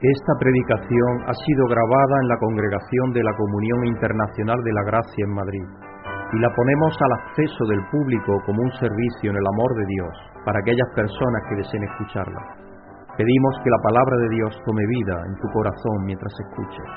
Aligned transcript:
Esta 0.00 0.32
predicación 0.40 1.28
ha 1.28 1.34
sido 1.44 1.68
grabada 1.68 2.16
en 2.24 2.28
la 2.32 2.40
Congregación 2.40 3.12
de 3.12 3.20
la 3.20 3.36
Comunión 3.36 3.84
Internacional 3.84 4.56
de 4.64 4.72
la 4.72 4.84
Gracia 4.88 5.24
en 5.28 5.34
Madrid 5.36 5.66
y 6.32 6.38
la 6.40 6.48
ponemos 6.56 6.96
al 7.04 7.12
acceso 7.20 7.68
del 7.68 7.84
público 7.92 8.40
como 8.48 8.64
un 8.64 8.72
servicio 8.80 9.28
en 9.28 9.36
el 9.36 9.44
amor 9.44 9.76
de 9.76 9.84
Dios 9.92 10.14
para 10.48 10.56
aquellas 10.64 10.88
personas 10.96 11.44
que 11.44 11.60
deseen 11.60 11.84
escucharla. 11.84 12.40
Pedimos 13.12 13.52
que 13.60 13.68
la 13.68 13.84
palabra 13.84 14.16
de 14.24 14.28
Dios 14.40 14.56
tome 14.64 14.80
vida 14.88 15.16
en 15.28 15.36
tu 15.36 15.52
corazón 15.52 16.08
mientras 16.08 16.32
escuches. 16.48 16.88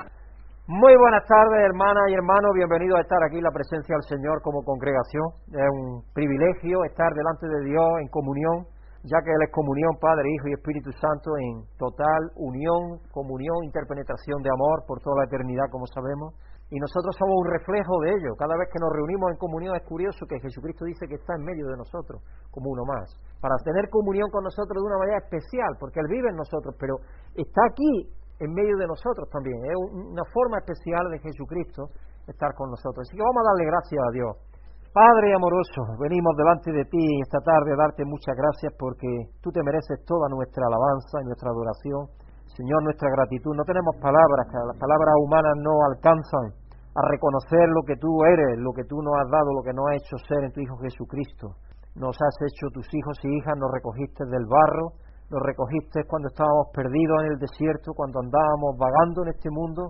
Muy 0.71 0.95
buenas 0.95 1.27
tardes, 1.27 1.59
hermanas 1.59 2.07
y 2.07 2.13
hermanos. 2.15 2.55
Bienvenidos 2.55 2.99
a 2.99 3.04
estar 3.04 3.20
aquí 3.27 3.35
en 3.35 3.43
la 3.43 3.51
presencia 3.51 3.99
del 3.99 4.07
Señor 4.07 4.39
como 4.39 4.63
congregación. 4.63 5.27
Es 5.51 5.67
un 5.75 6.07
privilegio 6.15 6.88
estar 6.88 7.11
delante 7.11 7.51
de 7.51 7.67
Dios 7.67 7.83
en 7.99 8.07
comunión 8.07 8.63
ya 9.04 9.20
que 9.20 9.31
Él 9.35 9.41
es 9.43 9.51
comunión, 9.51 9.99
Padre, 9.99 10.31
Hijo 10.31 10.47
y 10.47 10.54
Espíritu 10.55 10.91
Santo, 10.95 11.36
en 11.36 11.67
total 11.75 12.31
unión, 12.39 13.04
comunión, 13.11 13.63
interpenetración 13.68 14.41
de 14.41 14.50
amor 14.50 14.87
por 14.87 15.04
toda 15.04 15.19
la 15.19 15.28
eternidad, 15.28 15.68
como 15.71 15.87
sabemos. 15.87 16.33
Y 16.71 16.79
nosotros 16.79 17.14
somos 17.19 17.36
un 17.36 17.51
reflejo 17.51 18.00
de 18.01 18.15
ello. 18.15 18.33
Cada 18.39 18.55
vez 18.55 18.71
que 18.71 18.79
nos 18.79 18.89
reunimos 18.95 19.29
en 19.29 19.37
comunión 19.37 19.75
es 19.75 19.83
curioso 19.83 20.25
que 20.25 20.39
Jesucristo 20.39 20.86
dice 20.86 21.05
que 21.05 21.19
está 21.19 21.36
en 21.36 21.43
medio 21.43 21.68
de 21.68 21.78
nosotros, 21.78 22.23
como 22.50 22.71
uno 22.71 22.87
más, 22.87 23.11
para 23.43 23.54
tener 23.68 23.92
comunión 23.92 24.31
con 24.31 24.42
nosotros 24.42 24.81
de 24.81 24.87
una 24.87 24.97
manera 24.97 25.20
especial, 25.20 25.75
porque 25.78 26.00
Él 26.00 26.07
vive 26.09 26.29
en 26.31 26.39
nosotros, 26.39 26.73
pero 26.79 26.95
está 27.36 27.61
aquí 27.70 28.07
en 28.39 28.50
medio 28.56 28.78
de 28.78 28.87
nosotros 28.87 29.29
también. 29.29 29.59
Es 29.67 29.78
una 29.92 30.23
forma 30.31 30.64
especial 30.64 31.11
de 31.11 31.20
Jesucristo 31.20 31.92
estar 32.25 32.56
con 32.56 32.72
nosotros. 32.72 33.03
Así 33.03 33.20
que 33.20 33.22
vamos 33.22 33.44
a 33.44 33.50
darle 33.52 33.66
gracias 33.67 34.00
a 34.00 34.11
Dios 34.16 34.53
Padre 34.94 35.33
amoroso, 35.33 35.97
venimos 35.97 36.38
delante 36.38 36.70
de 36.70 36.86
ti 36.86 37.02
esta 37.25 37.42
tarde 37.42 37.73
a 37.73 37.81
darte 37.81 38.06
muchas 38.06 38.38
gracias 38.38 38.70
porque 38.78 39.09
tú 39.42 39.50
te 39.50 39.66
mereces 39.66 40.06
toda 40.06 40.30
nuestra 40.30 40.70
alabanza 40.70 41.17
y 41.17 41.25
nuestra 41.25 41.50
adoración. 41.50 42.14
Señor, 42.53 42.78
nuestra 42.86 43.09
gratitud. 43.09 43.58
No 43.58 43.66
tenemos 43.66 43.98
palabras, 43.98 44.45
las 44.53 44.78
palabras 44.78 45.17
humanas 45.17 45.58
no 45.66 45.73
alcanzan 45.89 46.54
a 46.94 47.02
reconocer 47.09 47.73
lo 47.73 47.82
que 47.90 47.98
tú 47.98 48.22
eres, 48.38 48.62
lo 48.62 48.70
que 48.70 48.86
tú 48.86 49.02
nos 49.02 49.17
has 49.17 49.34
dado, 49.34 49.50
lo 49.58 49.66
que 49.66 49.73
nos 49.73 49.82
has 49.90 49.98
hecho 49.98 50.14
ser 50.30 50.45
en 50.45 50.54
tu 50.54 50.62
Hijo 50.62 50.78
Jesucristo. 50.78 51.58
Nos 51.98 52.14
has 52.14 52.38
hecho 52.45 52.70
tus 52.70 52.86
hijos 52.94 53.17
y 53.26 53.34
hijas, 53.34 53.58
nos 53.58 53.73
recogiste 53.73 54.30
del 54.30 54.45
barro, 54.45 54.94
nos 55.34 55.42
recogiste 55.42 56.06
cuando 56.06 56.30
estábamos 56.30 56.70
perdidos 56.70 57.17
en 57.26 57.34
el 57.34 57.39
desierto, 57.42 57.98
cuando 57.98 58.22
andábamos 58.22 58.78
vagando 58.78 59.26
en 59.26 59.30
este 59.34 59.50
mundo, 59.50 59.89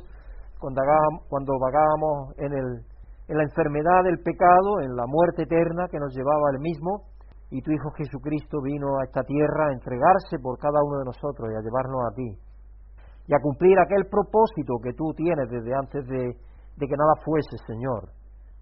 cuando 0.63 1.51
vagábamos 1.59 2.39
en 2.39 2.55
el 2.55 2.92
en 3.27 3.37
la 3.37 3.43
enfermedad 3.43 4.03
del 4.03 4.19
pecado, 4.19 4.81
en 4.81 4.95
la 4.95 5.05
muerte 5.07 5.43
eterna 5.43 5.87
que 5.89 5.99
nos 5.99 6.13
llevaba 6.13 6.51
el 6.51 6.59
mismo, 6.59 7.07
y 7.49 7.61
tu 7.61 7.71
Hijo 7.71 7.91
Jesucristo 7.91 8.61
vino 8.61 8.97
a 8.97 9.05
esta 9.05 9.23
tierra 9.23 9.67
a 9.67 9.73
entregarse 9.73 10.39
por 10.41 10.57
cada 10.57 10.81
uno 10.83 10.99
de 10.99 11.05
nosotros 11.05 11.49
y 11.51 11.55
a 11.55 11.61
llevarnos 11.61 12.01
a 12.01 12.15
ti, 12.15 12.29
y 13.27 13.33
a 13.33 13.39
cumplir 13.39 13.77
aquel 13.79 14.09
propósito 14.09 14.81
que 14.83 14.93
tú 14.93 15.13
tienes 15.15 15.49
desde 15.49 15.73
antes 15.73 16.05
de, 16.07 16.35
que 16.79 16.97
nada 16.97 17.13
fuese, 17.23 17.55
Señor, 17.67 18.09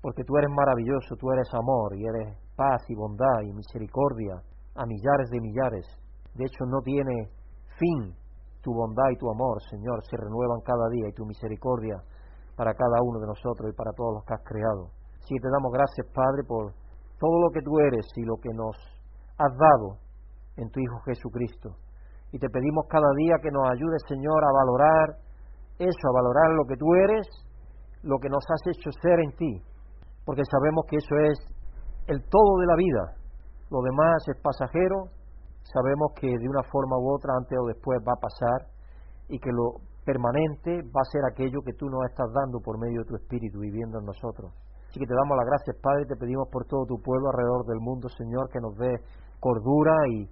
porque 0.02 0.24
tú 0.24 0.38
eres 0.38 0.52
maravilloso, 0.52 1.16
tú 1.16 1.32
eres 1.32 1.48
amor, 1.54 1.96
y 1.96 2.06
eres 2.06 2.38
paz 2.56 2.84
y 2.90 2.96
bondad 2.96 3.42
y 3.44 3.54
misericordia 3.54 4.36
a 4.76 4.86
millares 4.86 5.30
de 5.32 5.42
millares. 5.42 5.88
De 6.36 6.46
hecho, 6.46 6.66
no 6.68 6.82
tiene 6.82 7.32
fin 7.80 8.14
tu 8.62 8.74
bondad 8.74 9.10
y 9.12 9.18
tu 9.18 9.32
amor, 9.32 9.58
Señor, 9.70 10.04
se 10.06 10.18
renuevan 10.18 10.62
cada 10.62 10.88
día 10.90 11.10
y 11.10 11.14
tu 11.14 11.26
misericordia 11.26 11.98
para 12.56 12.74
cada 12.74 13.02
uno 13.04 13.20
de 13.20 13.28
nosotros 13.28 13.72
y 13.72 13.76
para 13.76 13.92
todos 13.94 14.16
los 14.16 14.26
que 14.26 14.34
has 14.34 14.44
creado. 14.44 14.92
Que 15.28 15.40
te 15.40 15.48
damos 15.48 15.72
gracias, 15.72 16.08
Padre, 16.12 16.44
por 16.44 16.74
todo 17.18 17.40
lo 17.40 17.50
que 17.52 17.62
tú 17.62 17.80
eres 17.80 18.06
y 18.18 18.24
lo 18.26 18.36
que 18.36 18.50
nos 18.52 18.76
has 19.38 19.54
dado 19.56 19.96
en 20.58 20.70
tu 20.70 20.80
Hijo 20.80 21.00
Jesucristo. 21.06 21.78
Y 22.32 22.40
te 22.40 22.50
pedimos 22.50 22.86
cada 22.90 23.08
día 23.16 23.36
que 23.42 23.52
nos 23.52 23.64
ayudes, 23.70 24.02
Señor, 24.08 24.44
a 24.44 24.52
valorar 24.52 25.08
eso, 25.80 26.04
a 26.04 26.16
valorar 26.20 26.52
lo 26.52 26.66
que 26.66 26.76
tú 26.76 26.94
eres, 26.96 27.28
lo 28.04 28.20
que 28.20 28.30
nos 28.30 28.44
has 28.44 28.76
hecho 28.76 28.92
ser 29.02 29.20
en 29.20 29.32
ti, 29.38 29.64
porque 30.26 30.44
sabemos 30.50 30.86
que 30.90 30.98
eso 30.98 31.16
es 31.32 31.40
el 32.08 32.22
todo 32.30 32.58
de 32.60 32.68
la 32.68 32.76
vida. 32.76 33.04
Lo 33.70 33.82
demás 33.82 34.20
es 34.28 34.42
pasajero, 34.42 35.08
sabemos 35.64 36.12
que 36.20 36.28
de 36.28 36.50
una 36.50 36.64
forma 36.72 36.98
u 36.98 37.16
otra, 37.16 37.34
antes 37.38 37.58
o 37.58 37.68
después, 37.68 38.00
va 38.08 38.14
a 38.14 38.20
pasar 38.20 38.68
y 39.30 39.40
que 39.40 39.52
lo 39.52 39.80
permanente 40.06 40.82
va 40.90 41.02
a 41.02 41.12
ser 41.12 41.22
aquello 41.26 41.62
que 41.62 41.74
tú 41.74 41.90
nos 41.90 42.04
estás 42.10 42.28
dando 42.34 42.60
por 42.60 42.80
medio 42.80 43.02
de 43.02 43.10
tu 43.10 43.16
Espíritu 43.16 43.60
viviendo 43.60 44.00
en 44.00 44.06
nosotros. 44.06 44.52
Así 44.90 45.00
que 45.00 45.08
te 45.08 45.16
damos 45.16 45.38
las 45.38 45.48
gracias, 45.48 45.78
Padre, 45.82 46.04
y 46.04 46.08
te 46.08 46.20
pedimos 46.20 46.50
por 46.52 46.66
todo 46.66 46.86
tu 46.86 47.00
pueblo 47.02 47.30
alrededor 47.30 47.66
del 47.66 47.80
mundo, 47.80 48.10
Señor, 48.10 48.50
que 48.52 48.60
nos 48.60 48.76
dé 48.76 48.92
cordura 49.40 49.96
y 50.12 50.28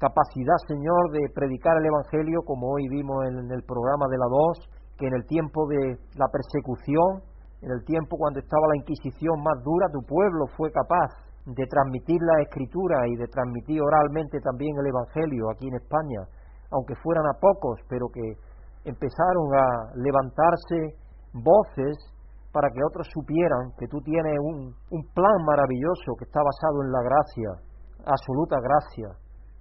capacidad, 0.00 0.56
Señor, 0.66 1.12
de 1.12 1.30
predicar 1.32 1.76
el 1.76 1.86
Evangelio, 1.86 2.42
como 2.42 2.72
hoy 2.72 2.88
vimos 2.88 3.22
en 3.28 3.52
el 3.52 3.62
programa 3.62 4.08
de 4.10 4.18
la 4.18 4.26
2, 4.26 4.98
que 4.98 5.06
en 5.06 5.14
el 5.14 5.24
tiempo 5.26 5.68
de 5.68 5.94
la 6.16 6.26
persecución, 6.26 7.22
en 7.62 7.70
el 7.70 7.84
tiempo 7.84 8.16
cuando 8.16 8.40
estaba 8.40 8.66
la 8.68 8.82
Inquisición 8.82 9.38
más 9.44 9.62
dura, 9.62 9.86
tu 9.92 10.02
pueblo 10.02 10.46
fue 10.56 10.72
capaz 10.72 11.14
de 11.46 11.66
transmitir 11.66 12.18
la 12.20 12.42
Escritura 12.42 13.06
y 13.08 13.16
de 13.16 13.28
transmitir 13.28 13.80
oralmente 13.80 14.40
también 14.40 14.74
el 14.76 14.86
Evangelio 14.88 15.50
aquí 15.50 15.68
en 15.68 15.76
España, 15.76 16.26
aunque 16.72 16.94
fueran 16.96 17.26
a 17.26 17.38
pocos, 17.38 17.80
pero 17.88 18.08
que 18.08 18.24
empezaron 18.84 19.46
a 19.54 19.66
levantarse 19.96 20.96
voces 21.32 21.96
para 22.52 22.68
que 22.70 22.82
otros 22.82 23.06
supieran 23.12 23.72
que 23.78 23.86
tú 23.86 24.00
tienes 24.02 24.34
un, 24.40 24.74
un 24.90 25.02
plan 25.14 25.38
maravilloso 25.46 26.16
que 26.18 26.24
está 26.24 26.40
basado 26.42 26.82
en 26.82 26.90
la 26.90 27.02
gracia, 27.02 27.50
absoluta 28.04 28.56
gracia, 28.58 29.08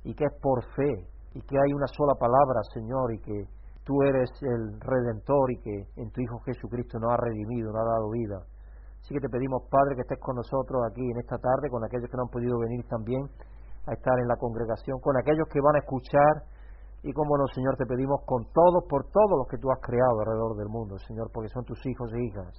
y 0.04 0.16
que 0.16 0.26
es 0.26 0.34
por 0.42 0.64
fe, 0.76 1.06
y 1.34 1.42
que 1.42 1.58
hay 1.58 1.74
una 1.74 1.88
sola 1.88 2.14
palabra, 2.18 2.62
Señor, 2.74 3.14
y 3.14 3.20
que 3.20 3.46
tú 3.84 4.02
eres 4.04 4.30
el 4.42 4.80
redentor 4.82 5.52
y 5.52 5.62
que 5.62 6.02
en 6.02 6.12
tu 6.12 6.22
Hijo 6.22 6.40
Jesucristo 6.46 7.00
nos 7.00 7.12
ha 7.12 7.18
redimido, 7.18 7.72
nos 7.72 7.82
ha 7.82 7.90
dado 7.90 8.10
vida. 8.10 8.38
Así 9.02 9.14
que 9.14 9.22
te 9.22 9.30
pedimos, 9.30 9.64
Padre, 9.70 9.96
que 9.96 10.02
estés 10.02 10.20
con 10.20 10.36
nosotros 10.36 10.82
aquí 10.90 11.02
en 11.02 11.18
esta 11.18 11.38
tarde, 11.38 11.70
con 11.70 11.84
aquellos 11.84 12.10
que 12.10 12.18
no 12.18 12.24
han 12.24 12.30
podido 12.30 12.60
venir 12.60 12.86
también 12.88 13.22
a 13.88 13.94
estar 13.94 14.14
en 14.20 14.28
la 14.28 14.36
congregación, 14.38 15.00
con 15.02 15.18
aquellos 15.18 15.48
que 15.50 15.62
van 15.62 15.76
a 15.76 15.80
escuchar 15.80 16.34
y 17.02 17.14
como 17.14 17.38
no, 17.38 17.48
Señor, 17.56 17.78
te 17.78 17.86
pedimos 17.86 18.22
con 18.26 18.44
todos, 18.52 18.84
por 18.90 19.08
todos 19.08 19.32
los 19.40 19.48
que 19.48 19.58
tú 19.58 19.72
has 19.72 19.80
creado 19.80 20.20
alrededor 20.20 20.58
del 20.58 20.68
mundo, 20.68 20.98
Señor, 21.08 21.32
porque 21.34 21.48
son 21.50 21.64
tus 21.64 21.80
hijos 21.86 22.12
e 22.14 22.24
hijas. 22.26 22.52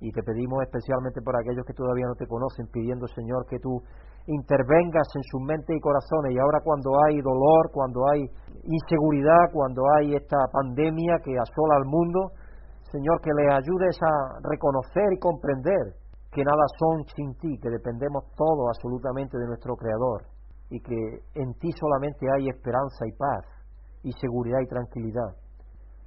Y 0.00 0.10
te 0.10 0.22
pedimos 0.22 0.62
especialmente 0.62 1.20
por 1.20 1.36
aquellos 1.36 1.64
que 1.66 1.74
todavía 1.74 2.06
no 2.06 2.14
te 2.14 2.26
conocen, 2.26 2.66
pidiendo, 2.72 3.06
Señor, 3.06 3.44
que 3.46 3.58
tú 3.60 3.82
intervengas 4.26 5.06
en 5.14 5.22
sus 5.24 5.42
mentes 5.42 5.76
y 5.76 5.80
corazones. 5.80 6.32
Y 6.32 6.38
ahora 6.38 6.60
cuando 6.64 6.90
hay 7.04 7.20
dolor, 7.20 7.70
cuando 7.70 8.00
hay 8.08 8.24
inseguridad, 8.64 9.52
cuando 9.52 9.82
hay 9.98 10.14
esta 10.16 10.38
pandemia 10.50 11.20
que 11.22 11.36
asola 11.38 11.76
al 11.76 11.84
mundo, 11.84 12.32
Señor, 12.90 13.20
que 13.20 13.30
les 13.36 13.52
ayudes 13.52 13.96
a 14.02 14.40
reconocer 14.48 15.12
y 15.12 15.18
comprender 15.18 16.00
que 16.32 16.44
nada 16.44 16.64
son 16.78 17.04
sin 17.14 17.34
ti, 17.36 17.60
que 17.60 17.68
dependemos 17.68 18.24
todo 18.36 18.68
absolutamente 18.68 19.36
de 19.38 19.46
nuestro 19.46 19.76
Creador 19.76 20.24
y 20.70 20.80
que 20.80 20.96
en 21.34 21.52
ti 21.60 21.70
solamente 21.72 22.26
hay 22.34 22.48
esperanza 22.48 23.06
y 23.06 23.12
paz 23.12 23.61
y 24.02 24.12
seguridad 24.12 24.58
y 24.60 24.68
tranquilidad. 24.68 25.36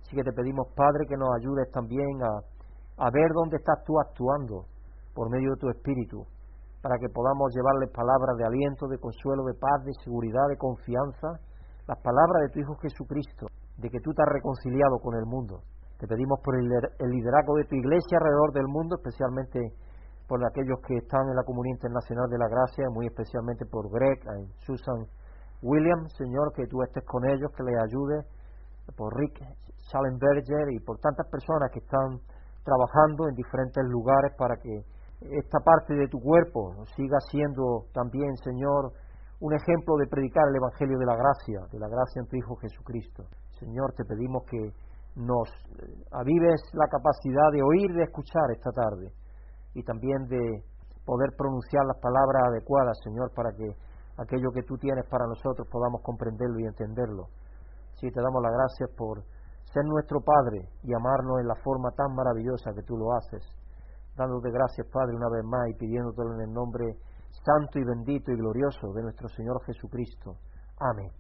Así 0.02 0.16
que 0.16 0.24
te 0.24 0.34
pedimos, 0.34 0.68
Padre, 0.76 1.06
que 1.08 1.18
nos 1.18 1.30
ayudes 1.40 1.72
también 1.72 2.22
a, 2.24 3.06
a 3.06 3.10
ver 3.12 3.30
dónde 3.34 3.58
estás 3.58 3.84
tú 3.86 4.00
actuando 4.00 4.66
por 5.14 5.30
medio 5.32 5.52
de 5.52 5.60
tu 5.60 5.70
Espíritu, 5.70 6.26
para 6.82 7.00
que 7.00 7.10
podamos 7.10 7.52
llevarles 7.56 7.90
palabras 7.90 8.38
de 8.38 8.46
aliento, 8.46 8.88
de 8.88 9.00
consuelo, 9.00 9.44
de 9.46 9.56
paz, 9.56 9.84
de 9.86 9.94
seguridad, 10.04 10.48
de 10.50 10.58
confianza, 10.58 11.40
las 11.88 12.00
palabras 12.04 12.44
de 12.44 12.50
tu 12.54 12.60
Hijo 12.60 12.76
Jesucristo, 12.78 13.48
de 13.78 13.90
que 13.90 14.00
tú 14.00 14.14
te 14.14 14.22
has 14.22 14.30
reconciliado 14.30 15.00
con 15.00 15.16
el 15.16 15.26
mundo. 15.26 15.64
Te 15.98 16.08
pedimos 16.08 16.40
por 16.44 16.56
el, 16.56 16.68
liderazgo 16.68 17.56
de 17.56 17.66
tu 17.66 17.76
iglesia 17.76 18.20
alrededor 18.20 18.52
del 18.54 18.68
mundo, 18.68 18.98
especialmente 18.98 19.60
por 20.28 20.44
aquellos 20.44 20.80
que 20.86 20.98
están 20.98 21.30
en 21.30 21.36
la 21.36 21.44
Comunidad 21.44 21.78
Internacional 21.78 22.30
de 22.30 22.38
la 22.38 22.50
Gracia, 22.50 22.86
muy 22.92 23.08
especialmente 23.08 23.66
por 23.66 23.90
Greg, 23.90 24.20
Susan 24.66 25.08
William, 25.66 26.06
Señor, 26.14 26.54
que 26.54 26.68
tú 26.70 26.84
estés 26.84 27.04
con 27.06 27.26
ellos, 27.26 27.50
que 27.58 27.64
les 27.64 27.74
ayude, 27.90 28.22
por 28.96 29.18
Rick 29.18 29.42
Schallenberger 29.90 30.70
y 30.70 30.80
por 30.80 31.00
tantas 31.00 31.26
personas 31.26 31.72
que 31.74 31.80
están 31.80 32.22
trabajando 32.64 33.28
en 33.28 33.34
diferentes 33.34 33.84
lugares 33.90 34.32
para 34.38 34.58
que 34.62 34.86
esta 35.22 35.60
parte 35.66 35.96
de 35.96 36.08
tu 36.08 36.20
cuerpo 36.22 36.86
siga 36.96 37.18
siendo 37.32 37.90
también, 37.94 38.30
Señor, 38.44 38.94
un 39.42 39.54
ejemplo 39.54 39.98
de 39.98 40.06
predicar 40.06 40.44
el 40.50 40.58
Evangelio 40.58 41.00
de 41.00 41.06
la 41.06 41.18
gracia, 41.18 41.60
de 41.72 41.80
la 41.80 41.90
gracia 41.90 42.22
en 42.22 42.28
tu 42.28 42.36
Hijo 42.38 42.56
Jesucristo. 42.58 43.26
Señor, 43.58 43.94
te 43.98 44.06
pedimos 44.06 44.44
que 44.46 44.70
nos 45.16 45.50
avives 46.12 46.62
la 46.74 46.88
capacidad 46.88 47.50
de 47.52 47.64
oír 47.64 47.90
de 47.94 48.04
escuchar 48.04 48.52
esta 48.52 48.70
tarde 48.70 49.10
y 49.74 49.82
también 49.82 50.28
de 50.30 50.62
poder 51.06 51.34
pronunciar 51.38 51.86
las 51.86 51.98
palabras 51.98 52.54
adecuadas, 52.54 52.98
Señor, 53.04 53.32
para 53.34 53.50
que 53.52 53.74
aquello 54.18 54.52
que 54.52 54.64
tú 54.64 54.78
tienes 54.78 55.06
para 55.10 55.26
nosotros 55.28 55.68
podamos 55.72 56.02
comprenderlo 56.02 56.60
y 56.60 56.66
entenderlo. 56.66 57.28
Sí, 58.00 58.12
te 58.12 58.22
damos 58.22 58.42
las 58.44 58.54
gracias 58.54 58.90
por 58.98 59.24
ser 59.72 59.84
nuestro 59.86 60.22
Padre 60.22 60.70
y 60.84 60.94
amarnos 60.94 61.40
en 61.40 61.48
la 61.48 61.56
forma 61.64 61.92
tan 61.92 62.14
maravillosa 62.16 62.72
que 62.74 62.84
tú 62.84 62.98
lo 62.98 63.14
haces. 63.14 63.44
Dándote 64.16 64.50
gracias, 64.52 64.88
Padre, 64.88 65.16
una 65.16 65.30
vez 65.30 65.44
más 65.44 65.68
y 65.70 65.74
pidiéndotelo 65.76 66.36
en 66.36 66.42
el 66.48 66.54
nombre 66.54 66.96
santo 67.44 67.80
y 67.80 67.84
bendito 67.84 68.32
y 68.32 68.38
glorioso 68.38 68.94
de 68.94 69.04
nuestro 69.04 69.28
Señor 69.30 69.60
Jesucristo. 69.66 70.40
Amén. 70.80 71.12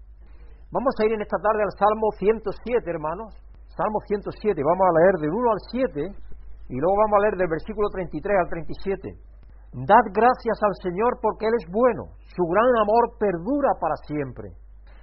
Vamos 0.71 0.95
a 1.00 1.06
ir 1.06 1.13
en 1.13 1.21
esta 1.21 1.38
tarde 1.38 1.63
al 1.63 1.71
Salmo 1.77 2.12
107, 2.18 2.89
hermanos. 2.89 3.36
Salmo 3.75 4.00
107, 4.07 4.62
vamos 4.63 4.88
a 4.88 5.00
leer 5.00 5.15
del 5.19 5.31
1 5.31 5.51
al 5.51 5.62
7 5.71 6.25
y 6.69 6.75
luego 6.80 6.95
vamos 6.95 7.15
a 7.19 7.21
leer 7.27 7.36
del 7.36 7.50
versículo 7.51 7.89
33 7.92 8.39
al 8.39 8.50
37. 8.50 9.35
Dad 9.75 10.07
gracias 10.16 10.56
al 10.63 10.72
Señor 10.80 11.19
porque 11.19 11.51
Él 11.51 11.56
es 11.60 11.68
bueno, 11.68 12.16
su 12.31 12.48
gran 12.48 12.72
amor 12.80 13.19
perdura 13.19 13.75
para 13.75 14.00
siempre. 14.07 14.56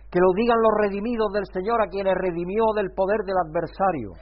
Que 0.08 0.16
lo 0.16 0.32
digan 0.32 0.56
los 0.64 0.72
redimidos 0.80 1.28
del 1.36 1.44
Señor, 1.52 1.76
a 1.84 1.92
quienes 1.92 2.16
redimió 2.16 2.64
del 2.72 2.88
poder 2.96 3.20
del 3.28 3.36
adversario, 3.36 4.16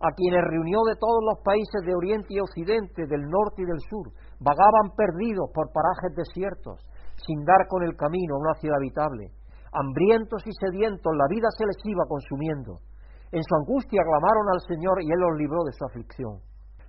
a 0.00 0.08
quienes 0.16 0.40
reunió 0.40 0.80
de 0.88 0.96
todos 0.96 1.20
los 1.20 1.44
países 1.44 1.84
de 1.84 1.92
Oriente 1.92 2.32
y 2.32 2.40
Occidente, 2.40 3.04
del 3.04 3.28
norte 3.28 3.60
y 3.60 3.68
del 3.68 3.80
sur. 3.92 4.08
Vagaban 4.40 4.96
perdidos 4.96 5.52
por 5.52 5.68
parajes 5.68 6.16
desiertos, 6.16 6.80
sin 7.20 7.44
dar 7.44 7.68
con 7.68 7.84
el 7.84 7.92
camino 7.92 8.36
a 8.36 8.40
una 8.40 8.56
ciudad 8.56 8.80
habitable. 8.80 9.36
Hambrientos 9.68 10.40
y 10.48 10.52
sedientos, 10.64 11.12
la 11.12 11.28
vida 11.28 11.52
se 11.52 11.68
les 11.68 11.76
iba 11.84 12.08
consumiendo. 12.08 12.80
En 13.36 13.44
su 13.44 13.52
angustia 13.52 14.00
clamaron 14.00 14.48
al 14.48 14.64
Señor 14.64 14.96
y 15.04 15.12
Él 15.12 15.20
los 15.20 15.36
libró 15.36 15.60
de 15.68 15.76
su 15.76 15.84
aflicción 15.84 16.40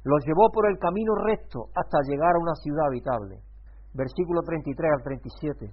los 0.03 0.25
llevó 0.25 0.49
por 0.51 0.65
el 0.69 0.77
camino 0.79 1.13
recto 1.15 1.69
hasta 1.75 2.01
llegar 2.07 2.35
a 2.35 2.39
una 2.39 2.55
ciudad 2.55 2.87
habitable. 2.87 3.37
Versículo 3.93 4.41
33 4.41 4.91
al 4.97 5.03
37. 5.03 5.69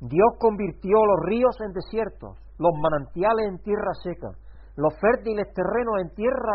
Dios 0.00 0.30
convirtió 0.38 0.98
los 1.06 1.20
ríos 1.24 1.56
en 1.64 1.72
desiertos, 1.72 2.36
los 2.58 2.74
manantiales 2.82 3.48
en 3.48 3.58
tierra 3.62 3.94
seca, 4.02 4.30
los 4.76 4.92
fértiles 4.98 5.46
terrenos 5.54 6.02
en 6.02 6.10
tierra 6.14 6.54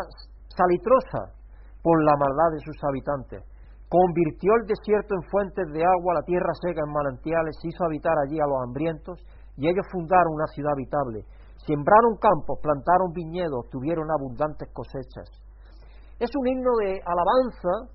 salitrosa 0.51 1.33
por 1.81 2.03
la 2.03 2.17
maldad 2.19 2.51
de 2.53 2.59
sus 2.59 2.77
habitantes. 2.83 3.41
Convirtió 3.87 4.51
el 4.59 4.67
desierto 4.67 5.15
en 5.15 5.23
fuentes 5.31 5.65
de 5.71 5.79
agua, 5.79 6.19
la 6.19 6.27
tierra 6.27 6.51
seca 6.59 6.81
en 6.85 6.91
manantiales, 6.91 7.55
hizo 7.63 7.85
habitar 7.85 8.13
allí 8.19 8.37
a 8.37 8.45
los 8.45 8.61
hambrientos 8.67 9.17
y 9.55 9.69
ellos 9.69 9.87
fundaron 9.91 10.33
una 10.35 10.47
ciudad 10.47 10.73
habitable. 10.73 11.23
Sembraron 11.65 12.19
campos, 12.19 12.59
plantaron 12.61 13.11
viñedos, 13.13 13.69
tuvieron 13.71 14.11
abundantes 14.11 14.67
cosechas. 14.73 15.46
Es 16.17 16.33
un 16.33 16.47
himno 16.49 16.73
de 16.81 16.97
alabanza, 17.05 17.93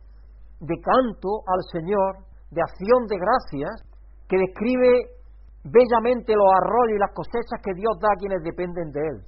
de 0.63 0.79
canto 0.79 1.43
al 1.43 1.59
Señor, 1.75 2.23
de 2.55 2.63
acción 2.63 3.03
de 3.11 3.19
gracias, 3.19 3.83
que 4.31 4.39
describe 4.39 5.19
bellamente 5.67 6.31
los 6.39 6.47
arroyos 6.55 6.95
y 6.95 7.03
las 7.03 7.11
cosechas 7.11 7.59
que 7.59 7.75
Dios 7.75 7.99
da 7.99 8.15
a 8.15 8.21
quienes 8.23 8.47
dependen 8.47 8.95
de 8.95 9.03
Él. 9.03 9.19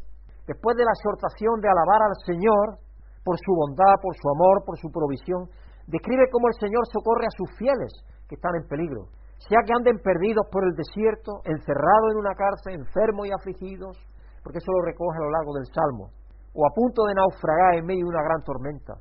Después 0.47 0.79
de 0.79 0.87
la 0.87 0.95
exhortación 0.95 1.59
de 1.59 1.67
alabar 1.67 2.07
al 2.07 2.19
Señor 2.23 2.79
por 3.27 3.35
su 3.35 3.51
bondad, 3.51 3.99
por 3.99 4.15
su 4.15 4.31
amor, 4.31 4.63
por 4.63 4.79
su 4.79 4.87
provisión, 4.95 5.51
describe 5.91 6.31
cómo 6.31 6.47
el 6.47 6.59
Señor 6.63 6.87
socorre 6.87 7.27
a 7.27 7.35
sus 7.35 7.51
fieles 7.59 7.91
que 8.31 8.39
están 8.39 8.55
en 8.55 8.69
peligro, 8.71 9.11
sea 9.43 9.59
que 9.67 9.75
anden 9.75 9.99
perdidos 10.07 10.47
por 10.55 10.63
el 10.63 10.79
desierto, 10.79 11.43
encerrados 11.43 12.15
en 12.15 12.23
una 12.23 12.35
cárcel, 12.39 12.79
enfermos 12.79 13.27
y 13.27 13.35
afligidos, 13.35 13.99
porque 14.47 14.63
eso 14.63 14.71
lo 14.71 14.87
recoge 14.87 15.19
a 15.19 15.27
lo 15.27 15.35
largo 15.35 15.53
del 15.59 15.67
Salmo 15.75 16.15
o 16.55 16.67
a 16.67 16.71
punto 16.71 17.03
de 17.05 17.15
naufragar 17.15 17.75
en 17.75 17.87
medio 17.87 18.07
de 18.07 18.15
una 18.15 18.23
gran 18.23 18.43
tormenta. 18.47 18.95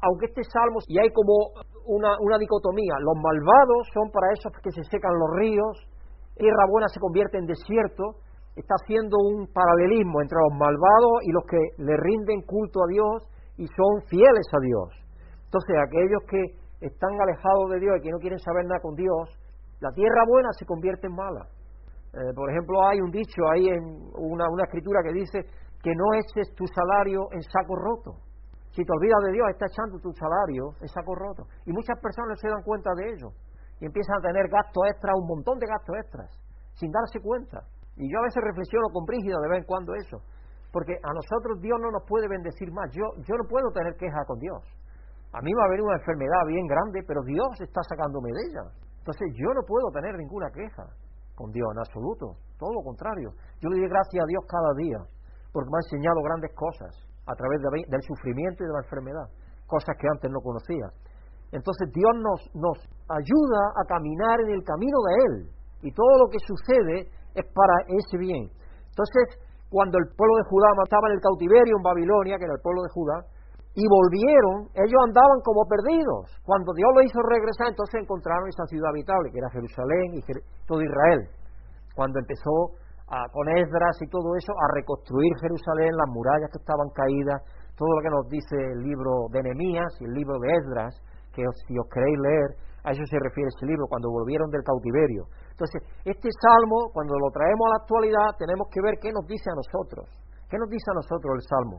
Aunque 0.00 0.26
este 0.26 0.44
salmo, 0.44 0.80
y 0.88 0.98
hay 0.98 1.10
como 1.12 1.52
una, 1.86 2.16
una 2.20 2.38
dicotomía, 2.38 2.96
los 3.00 3.16
malvados 3.20 3.88
son 3.92 4.10
para 4.10 4.32
esos 4.32 4.52
que 4.60 4.72
se 4.72 4.84
secan 4.84 5.12
los 5.12 5.30
ríos, 5.36 5.74
tierra 6.36 6.64
buena 6.68 6.88
se 6.88 7.00
convierte 7.00 7.38
en 7.38 7.46
desierto, 7.46 8.20
está 8.56 8.74
haciendo 8.82 9.16
un 9.18 9.46
paralelismo 9.52 10.20
entre 10.22 10.38
los 10.38 10.58
malvados 10.58 11.14
y 11.22 11.32
los 11.32 11.44
que 11.44 11.60
le 11.78 11.96
rinden 11.96 12.42
culto 12.42 12.84
a 12.84 12.88
Dios 12.88 13.16
y 13.56 13.66
son 13.66 14.02
fieles 14.08 14.46
a 14.52 14.60
Dios. 14.60 14.88
Entonces, 15.46 15.76
aquellos 15.78 16.22
que 16.28 16.42
están 16.86 17.12
alejados 17.20 17.70
de 17.70 17.80
Dios 17.80 17.96
y 17.98 18.02
que 18.02 18.10
no 18.10 18.18
quieren 18.18 18.38
saber 18.38 18.64
nada 18.66 18.80
con 18.80 18.94
Dios, 18.94 19.30
la 19.80 19.90
tierra 19.92 20.22
buena 20.28 20.48
se 20.52 20.66
convierte 20.66 21.06
en 21.06 21.14
mala. 21.14 21.46
Eh, 22.14 22.32
por 22.34 22.50
ejemplo, 22.50 22.82
hay 22.86 23.00
un 23.00 23.10
dicho 23.10 23.42
ahí 23.52 23.68
en 23.68 23.82
una, 24.14 24.46
una 24.48 24.64
escritura 24.64 25.00
que 25.02 25.12
dice, 25.12 25.38
que 25.84 25.92
no 25.92 26.16
eches 26.16 26.48
tu 26.56 26.64
salario 26.64 27.28
en 27.36 27.44
saco 27.44 27.76
roto. 27.76 28.16
Si 28.72 28.80
te 28.80 28.88
olvidas 28.88 29.20
de 29.28 29.36
Dios, 29.36 29.44
estás 29.52 29.68
echando 29.68 30.00
tu 30.00 30.10
salario 30.16 30.72
en 30.80 30.88
saco 30.88 31.12
roto. 31.14 31.44
Y 31.68 31.76
muchas 31.76 32.00
personas 32.00 32.40
se 32.40 32.48
dan 32.48 32.64
cuenta 32.64 32.88
de 32.96 33.12
ello. 33.12 33.28
Y 33.78 33.84
empiezan 33.84 34.16
a 34.16 34.32
tener 34.32 34.48
gastos 34.48 34.80
extras, 34.88 35.12
un 35.12 35.28
montón 35.28 35.60
de 35.60 35.68
gastos 35.68 35.94
extras, 36.00 36.30
sin 36.80 36.88
darse 36.90 37.20
cuenta. 37.20 37.68
Y 38.00 38.08
yo 38.08 38.16
a 38.18 38.24
veces 38.24 38.40
reflexiono 38.42 38.88
con 38.96 39.04
Brígida 39.04 39.36
de 39.44 39.48
vez 39.52 39.58
en 39.60 39.68
cuando 39.68 39.92
eso. 39.94 40.24
Porque 40.72 40.96
a 40.96 41.12
nosotros 41.12 41.60
Dios 41.60 41.76
no 41.78 41.92
nos 41.92 42.02
puede 42.08 42.32
bendecir 42.32 42.72
más. 42.72 42.88
Yo, 42.90 43.04
yo 43.20 43.36
no 43.36 43.44
puedo 43.44 43.68
tener 43.76 43.92
queja 44.00 44.24
con 44.24 44.40
Dios. 44.40 44.64
A 45.36 45.44
mí 45.44 45.52
va 45.52 45.68
a 45.68 45.68
venir 45.68 45.84
una 45.84 46.00
enfermedad 46.00 46.48
bien 46.48 46.66
grande, 46.66 47.04
pero 47.06 47.20
Dios 47.28 47.60
está 47.60 47.84
sacándome 47.84 48.32
de 48.32 48.40
ella. 48.48 48.64
Entonces 49.04 49.28
yo 49.36 49.52
no 49.52 49.60
puedo 49.68 49.92
tener 49.92 50.16
ninguna 50.16 50.48
queja 50.48 50.88
con 51.36 51.52
Dios 51.52 51.68
en 51.76 51.78
absoluto. 51.78 52.40
Todo 52.56 52.72
lo 52.72 52.80
contrario. 52.80 53.36
Yo 53.60 53.68
le 53.68 53.84
doy 53.84 53.88
gracias 53.92 54.24
a 54.24 54.26
Dios 54.26 54.42
cada 54.48 54.72
día 54.80 55.13
porque 55.54 55.70
me 55.70 55.78
ha 55.78 55.86
enseñado 55.86 56.18
grandes 56.26 56.50
cosas 56.58 56.90
a 57.30 57.34
través 57.38 57.62
del 57.62 58.02
sufrimiento 58.02 58.64
y 58.64 58.66
de 58.66 58.74
la 58.74 58.82
enfermedad, 58.82 59.30
cosas 59.70 59.94
que 59.94 60.10
antes 60.10 60.26
no 60.26 60.42
conocía. 60.42 60.90
Entonces 61.54 61.86
Dios 61.94 62.10
nos, 62.18 62.42
nos 62.58 62.76
ayuda 63.06 63.62
a 63.78 63.86
caminar 63.86 64.42
en 64.42 64.50
el 64.50 64.62
camino 64.66 64.98
de 65.06 65.14
Él 65.22 65.34
y 65.86 65.94
todo 65.94 66.18
lo 66.18 66.26
que 66.26 66.42
sucede 66.42 67.06
es 67.38 67.46
para 67.54 67.86
ese 67.86 68.18
bien. 68.18 68.50
Entonces, 68.90 69.38
cuando 69.70 69.98
el 70.02 70.10
pueblo 70.18 70.34
de 70.42 70.50
Judá 70.50 70.68
estaba 70.82 71.06
en 71.06 71.14
el 71.14 71.22
cautiverio 71.22 71.78
en 71.78 71.86
Babilonia, 71.86 72.38
que 72.38 72.50
era 72.50 72.58
el 72.58 72.62
pueblo 72.62 72.82
de 72.82 72.90
Judá, 72.90 73.18
y 73.74 73.82
volvieron, 73.90 74.70
ellos 74.74 75.00
andaban 75.06 75.42
como 75.42 75.66
perdidos. 75.66 76.30
Cuando 76.46 76.74
Dios 76.74 76.90
lo 76.94 77.02
hizo 77.02 77.18
regresar, 77.22 77.74
entonces 77.74 78.02
encontraron 78.02 78.46
esa 78.46 78.66
ciudad 78.66 78.90
habitable, 78.90 79.30
que 79.30 79.38
era 79.38 79.50
Jerusalén 79.50 80.14
y 80.14 80.22
todo 80.66 80.82
Israel. 80.82 81.26
Cuando 81.94 82.18
empezó 82.18 82.78
con 83.06 83.48
Esdras 83.48 83.96
y 84.00 84.08
todo 84.08 84.34
eso, 84.36 84.52
a 84.52 84.74
reconstruir 84.74 85.32
Jerusalén, 85.40 85.92
las 85.96 86.08
murallas 86.08 86.50
que 86.50 86.58
estaban 86.58 86.88
caídas, 86.94 87.42
todo 87.76 87.90
lo 87.90 88.00
que 88.02 88.10
nos 88.10 88.28
dice 88.28 88.56
el 88.56 88.80
libro 88.80 89.28
de 89.30 89.42
Nehemías 89.42 89.92
y 90.00 90.04
el 90.04 90.14
libro 90.14 90.38
de 90.40 90.48
Esdras, 90.56 90.94
que 91.34 91.42
si 91.66 91.78
os 91.78 91.88
queréis 91.90 92.18
leer, 92.18 92.48
a 92.84 92.92
eso 92.92 93.02
se 93.08 93.18
refiere 93.18 93.48
ese 93.48 93.66
libro, 93.66 93.88
cuando 93.88 94.12
volvieron 94.12 94.50
del 94.50 94.62
cautiverio. 94.62 95.24
Entonces, 95.50 95.80
este 96.04 96.28
salmo, 96.36 96.92
cuando 96.92 97.16
lo 97.16 97.32
traemos 97.32 97.64
a 97.66 97.70
la 97.72 97.80
actualidad, 97.80 98.28
tenemos 98.38 98.68
que 98.68 98.80
ver 98.84 98.94
qué 99.00 99.10
nos 99.12 99.24
dice 99.26 99.48
a 99.48 99.56
nosotros. 99.56 100.04
¿Qué 100.48 100.58
nos 100.60 100.68
dice 100.68 100.84
a 100.92 101.00
nosotros 101.00 101.32
el 101.34 101.44
salmo? 101.48 101.76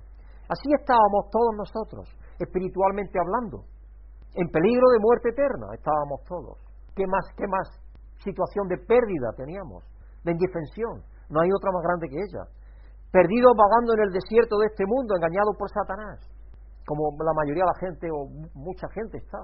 Así 0.50 0.70
estábamos 0.74 1.30
todos 1.30 1.54
nosotros, 1.58 2.06
espiritualmente 2.40 3.18
hablando. 3.22 3.66
En 4.34 4.50
peligro 4.50 4.90
de 4.92 5.00
muerte 5.00 5.30
eterna 5.30 5.74
estábamos 5.74 6.22
todos. 6.28 6.58
¿Qué 6.94 7.06
más, 7.08 7.26
qué 7.38 7.48
más 7.48 7.68
situación 8.20 8.68
de 8.68 8.78
pérdida 8.78 9.32
teníamos? 9.38 9.84
De 10.24 10.32
indefensión. 10.32 11.06
No 11.30 11.42
hay 11.42 11.50
otra 11.52 11.72
más 11.72 11.84
grande 11.84 12.08
que 12.10 12.20
ella. 12.20 12.44
Perdidos 13.12 13.54
vagando 13.56 13.94
en 13.96 14.02
el 14.08 14.12
desierto 14.12 14.60
de 14.60 14.68
este 14.68 14.86
mundo, 14.86 15.16
engañados 15.16 15.56
por 15.58 15.70
Satanás, 15.72 16.20
como 16.86 17.16
la 17.24 17.34
mayoría 17.34 17.64
de 17.64 17.72
la 17.72 17.80
gente 17.80 18.06
o 18.12 18.28
mucha 18.54 18.88
gente 18.92 19.18
está. 19.18 19.40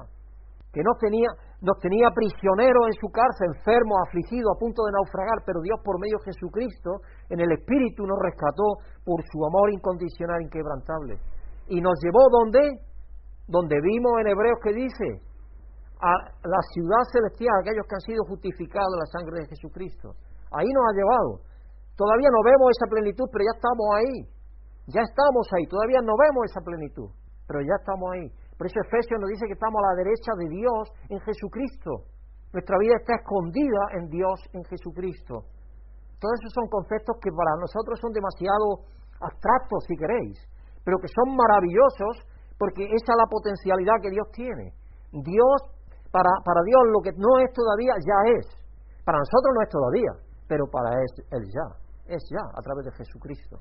Que 0.71 0.83
nos 0.83 0.97
tenía, 0.99 1.27
nos 1.59 1.79
tenía 1.79 2.07
prisioneros 2.15 2.83
en 2.87 2.95
su 2.95 3.07
cárcel, 3.11 3.51
enfermos, 3.55 3.99
afligidos, 4.07 4.55
a 4.55 4.59
punto 4.59 4.83
de 4.87 4.91
naufragar, 4.95 5.43
pero 5.45 5.59
Dios 5.59 5.79
por 5.83 5.99
medio 5.99 6.15
de 6.19 6.31
Jesucristo, 6.31 7.03
en 7.27 7.39
el 7.39 7.51
Espíritu, 7.51 8.07
nos 8.07 8.19
rescató 8.19 8.79
por 9.03 9.19
su 9.27 9.43
amor 9.43 9.71
incondicional, 9.71 10.41
inquebrantable. 10.41 11.19
Y 11.67 11.81
nos 11.81 11.99
llevó 11.99 12.23
donde? 12.31 12.87
Donde 13.47 13.75
vimos 13.83 14.11
en 14.19 14.27
Hebreos 14.31 14.59
que 14.63 14.73
dice, 14.73 15.07
a 16.01 16.13
la 16.43 16.61
ciudad 16.73 17.03
celestial, 17.11 17.53
aquellos 17.61 17.85
que 17.85 17.95
han 17.95 18.07
sido 18.07 18.23
justificados 18.25 18.89
en 18.95 18.99
la 18.99 19.11
sangre 19.11 19.35
de 19.43 19.47
Jesucristo. 19.47 20.15
Ahí 20.51 20.67
nos 20.67 20.83
ha 20.87 20.97
llevado. 20.97 21.50
Todavía 21.95 22.29
no 22.31 22.41
vemos 22.43 22.71
esa 22.75 22.89
plenitud, 22.89 23.27
pero 23.31 23.43
ya 23.45 23.55
estamos 23.55 23.87
ahí. 23.95 24.17
Ya 24.87 25.01
estamos 25.01 25.45
ahí. 25.53 25.65
Todavía 25.67 26.01
no 26.01 26.13
vemos 26.17 26.49
esa 26.49 26.61
plenitud, 26.61 27.09
pero 27.47 27.61
ya 27.61 27.75
estamos 27.79 28.07
ahí. 28.13 28.27
Por 28.57 28.67
eso 28.67 28.77
Efesios 28.81 29.17
nos 29.19 29.29
dice 29.29 29.47
que 29.47 29.57
estamos 29.57 29.79
a 29.81 29.93
la 29.93 29.95
derecha 30.03 30.31
de 30.37 30.47
Dios 30.49 30.83
en 31.09 31.19
Jesucristo. 31.21 32.05
Nuestra 32.53 32.77
vida 32.77 32.95
está 32.99 33.15
escondida 33.15 33.81
en 33.97 34.09
Dios 34.09 34.37
en 34.53 34.63
Jesucristo. 34.65 35.47
Todos 36.19 36.35
esos 36.41 36.53
son 36.53 36.67
conceptos 36.69 37.17
que 37.17 37.31
para 37.33 37.57
nosotros 37.57 37.97
son 37.97 38.13
demasiado 38.13 38.85
abstractos, 39.17 39.81
si 39.87 39.95
queréis, 39.97 40.37
pero 40.83 40.99
que 41.01 41.09
son 41.09 41.33
maravillosos 41.33 42.27
porque 42.61 42.85
esa 42.85 43.09
es 43.09 43.17
la 43.17 43.25
potencialidad 43.25 43.97
que 44.05 44.13
Dios 44.13 44.27
tiene. 44.33 44.77
Dios, 45.09 45.57
para, 46.13 46.29
para 46.45 46.61
Dios 46.61 46.81
lo 46.93 47.01
que 47.01 47.09
no 47.17 47.41
es 47.41 47.49
todavía, 47.57 47.97
ya 47.97 48.37
es. 48.37 48.45
Para 49.01 49.17
nosotros 49.17 49.49
no 49.57 49.61
es 49.65 49.69
todavía, 49.73 50.13
pero 50.47 50.65
para 50.67 50.95
Él 50.99 51.45
ya 51.47 51.67
es 52.07 52.23
ya 52.29 52.43
a 52.43 52.61
través 52.61 52.85
de 52.85 52.91
Jesucristo. 52.91 53.59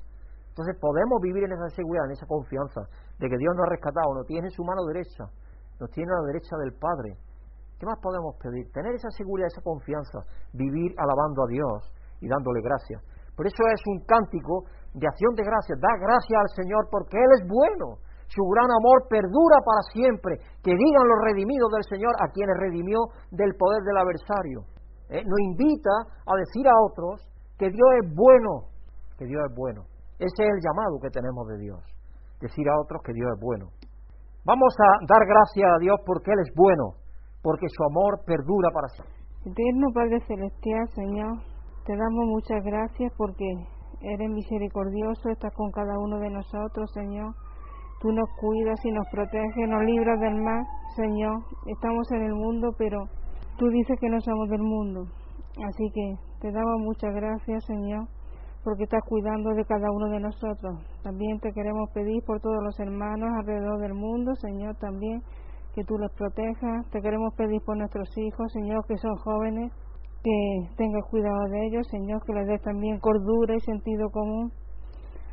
Entonces 0.49 0.75
podemos 0.79 1.21
vivir 1.21 1.43
en 1.43 1.53
esa 1.53 1.69
seguridad, 1.69 2.05
en 2.05 2.11
esa 2.11 2.27
confianza 2.27 2.81
de 3.19 3.29
que 3.29 3.37
Dios 3.37 3.55
nos 3.55 3.65
ha 3.65 3.71
rescatado, 3.71 4.13
nos 4.13 4.27
tiene 4.27 4.47
en 4.47 4.51
su 4.51 4.63
mano 4.63 4.83
derecha, 4.83 5.23
nos 5.79 5.89
tiene 5.91 6.11
a 6.11 6.19
la 6.19 6.27
derecha 6.27 6.57
del 6.59 6.73
Padre. 6.75 7.15
¿Qué 7.79 7.85
más 7.85 7.97
podemos 8.03 8.35
pedir? 8.37 8.69
Tener 8.71 8.93
esa 8.93 9.09
seguridad, 9.09 9.47
esa 9.47 9.63
confianza, 9.63 10.21
vivir 10.53 10.93
alabando 10.99 11.43
a 11.43 11.47
Dios 11.47 11.79
y 12.19 12.27
dándole 12.27 12.61
gracias. 12.61 13.01
Por 13.35 13.47
eso 13.47 13.63
es 13.73 13.81
un 13.87 14.03
cántico 14.05 14.67
de 14.93 15.07
acción 15.07 15.33
de 15.33 15.43
gracias. 15.43 15.79
Da 15.79 15.89
gracias 15.97 16.37
al 16.37 16.51
Señor 16.51 16.91
porque 16.91 17.17
Él 17.17 17.31
es 17.39 17.47
bueno. 17.47 17.97
Su 18.27 18.43
gran 18.53 18.69
amor 18.69 19.07
perdura 19.09 19.57
para 19.65 19.81
siempre. 19.91 20.37
Que 20.61 20.75
digan 20.75 21.07
los 21.07 21.19
redimidos 21.25 21.71
del 21.71 21.83
Señor 21.89 22.13
a 22.19 22.29
quienes 22.29 22.55
redimió 22.59 22.99
del 23.31 23.55
poder 23.55 23.81
del 23.81 23.97
adversario. 23.97 24.70
Eh, 25.11 25.23
nos 25.27 25.39
invita 25.43 25.91
a 26.25 26.33
decir 26.39 26.65
a 26.67 26.75
otros 26.87 27.19
que 27.59 27.67
Dios 27.67 27.89
es 28.01 28.15
bueno, 28.15 28.71
que 29.19 29.25
Dios 29.25 29.43
es 29.43 29.55
bueno. 29.55 29.83
Ese 30.17 30.39
es 30.39 30.49
el 30.55 30.61
llamado 30.63 30.99
que 31.01 31.09
tenemos 31.09 31.47
de 31.47 31.57
Dios. 31.57 31.83
decir 32.39 32.67
a 32.69 32.79
otros 32.79 33.03
que 33.03 33.13
Dios 33.13 33.29
es 33.35 33.39
bueno. 33.39 33.69
Vamos 34.45 34.73
a 34.79 35.05
dar 35.05 35.21
gracias 35.27 35.69
a 35.69 35.77
Dios 35.77 35.99
porque 36.05 36.31
Él 36.31 36.39
es 36.41 36.51
bueno, 36.55 36.97
porque 37.43 37.67
su 37.69 37.83
amor 37.83 38.23
perdura 38.25 38.69
para 38.73 38.87
siempre. 38.87 39.13
Eterno 39.45 39.87
Padre 39.93 40.19
Celestial, 40.25 40.87
Señor, 40.95 41.37
te 41.85 41.93
damos 41.93 42.25
muchas 42.25 42.63
gracias 42.63 43.13
porque 43.17 43.45
eres 44.01 44.29
misericordioso, 44.29 45.29
estás 45.29 45.53
con 45.53 45.69
cada 45.71 45.99
uno 45.99 46.17
de 46.17 46.29
nosotros, 46.31 46.89
Señor. 46.93 47.35
Tú 48.01 48.11
nos 48.11 48.29
cuidas 48.39 48.79
y 48.83 48.91
nos 48.91 49.05
proteges, 49.11 49.69
nos 49.69 49.83
libras 49.83 50.19
del 50.19 50.41
mal, 50.41 50.65
Señor. 50.95 51.37
Estamos 51.67 52.11
en 52.13 52.23
el 52.23 52.33
mundo, 52.33 52.73
pero 52.77 53.05
tú 53.61 53.69
dices 53.69 53.95
que 53.99 54.09
no 54.09 54.19
somos 54.21 54.49
del 54.49 54.63
mundo. 54.63 55.05
Así 55.67 55.91
que 55.93 56.15
te 56.41 56.51
damos 56.51 56.81
muchas 56.81 57.13
gracias, 57.13 57.63
Señor, 57.65 58.07
porque 58.63 58.85
estás 58.85 59.03
cuidando 59.07 59.51
de 59.51 59.63
cada 59.65 59.91
uno 59.91 60.09
de 60.09 60.19
nosotros. 60.19 60.81
También 61.03 61.39
te 61.39 61.53
queremos 61.53 61.91
pedir 61.93 62.23
por 62.25 62.39
todos 62.41 62.57
los 62.63 62.79
hermanos 62.79 63.29
alrededor 63.37 63.79
del 63.79 63.93
mundo, 63.93 64.33
Señor, 64.33 64.75
también 64.77 65.21
que 65.75 65.83
tú 65.83 65.95
los 65.99 66.11
protejas. 66.13 66.89
Te 66.89 67.01
queremos 67.01 67.35
pedir 67.35 67.61
por 67.63 67.77
nuestros 67.77 68.09
hijos, 68.17 68.51
Señor, 68.51 68.83
que 68.87 68.97
son 68.97 69.15
jóvenes, 69.17 69.71
que 70.23 70.75
tengas 70.75 71.05
cuidado 71.11 71.45
de 71.51 71.67
ellos, 71.67 71.87
Señor, 71.91 72.19
que 72.25 72.33
les 72.33 72.47
des 72.47 72.61
también 72.63 72.99
cordura 72.99 73.53
y 73.55 73.59
sentido 73.59 74.09
común. 74.09 74.51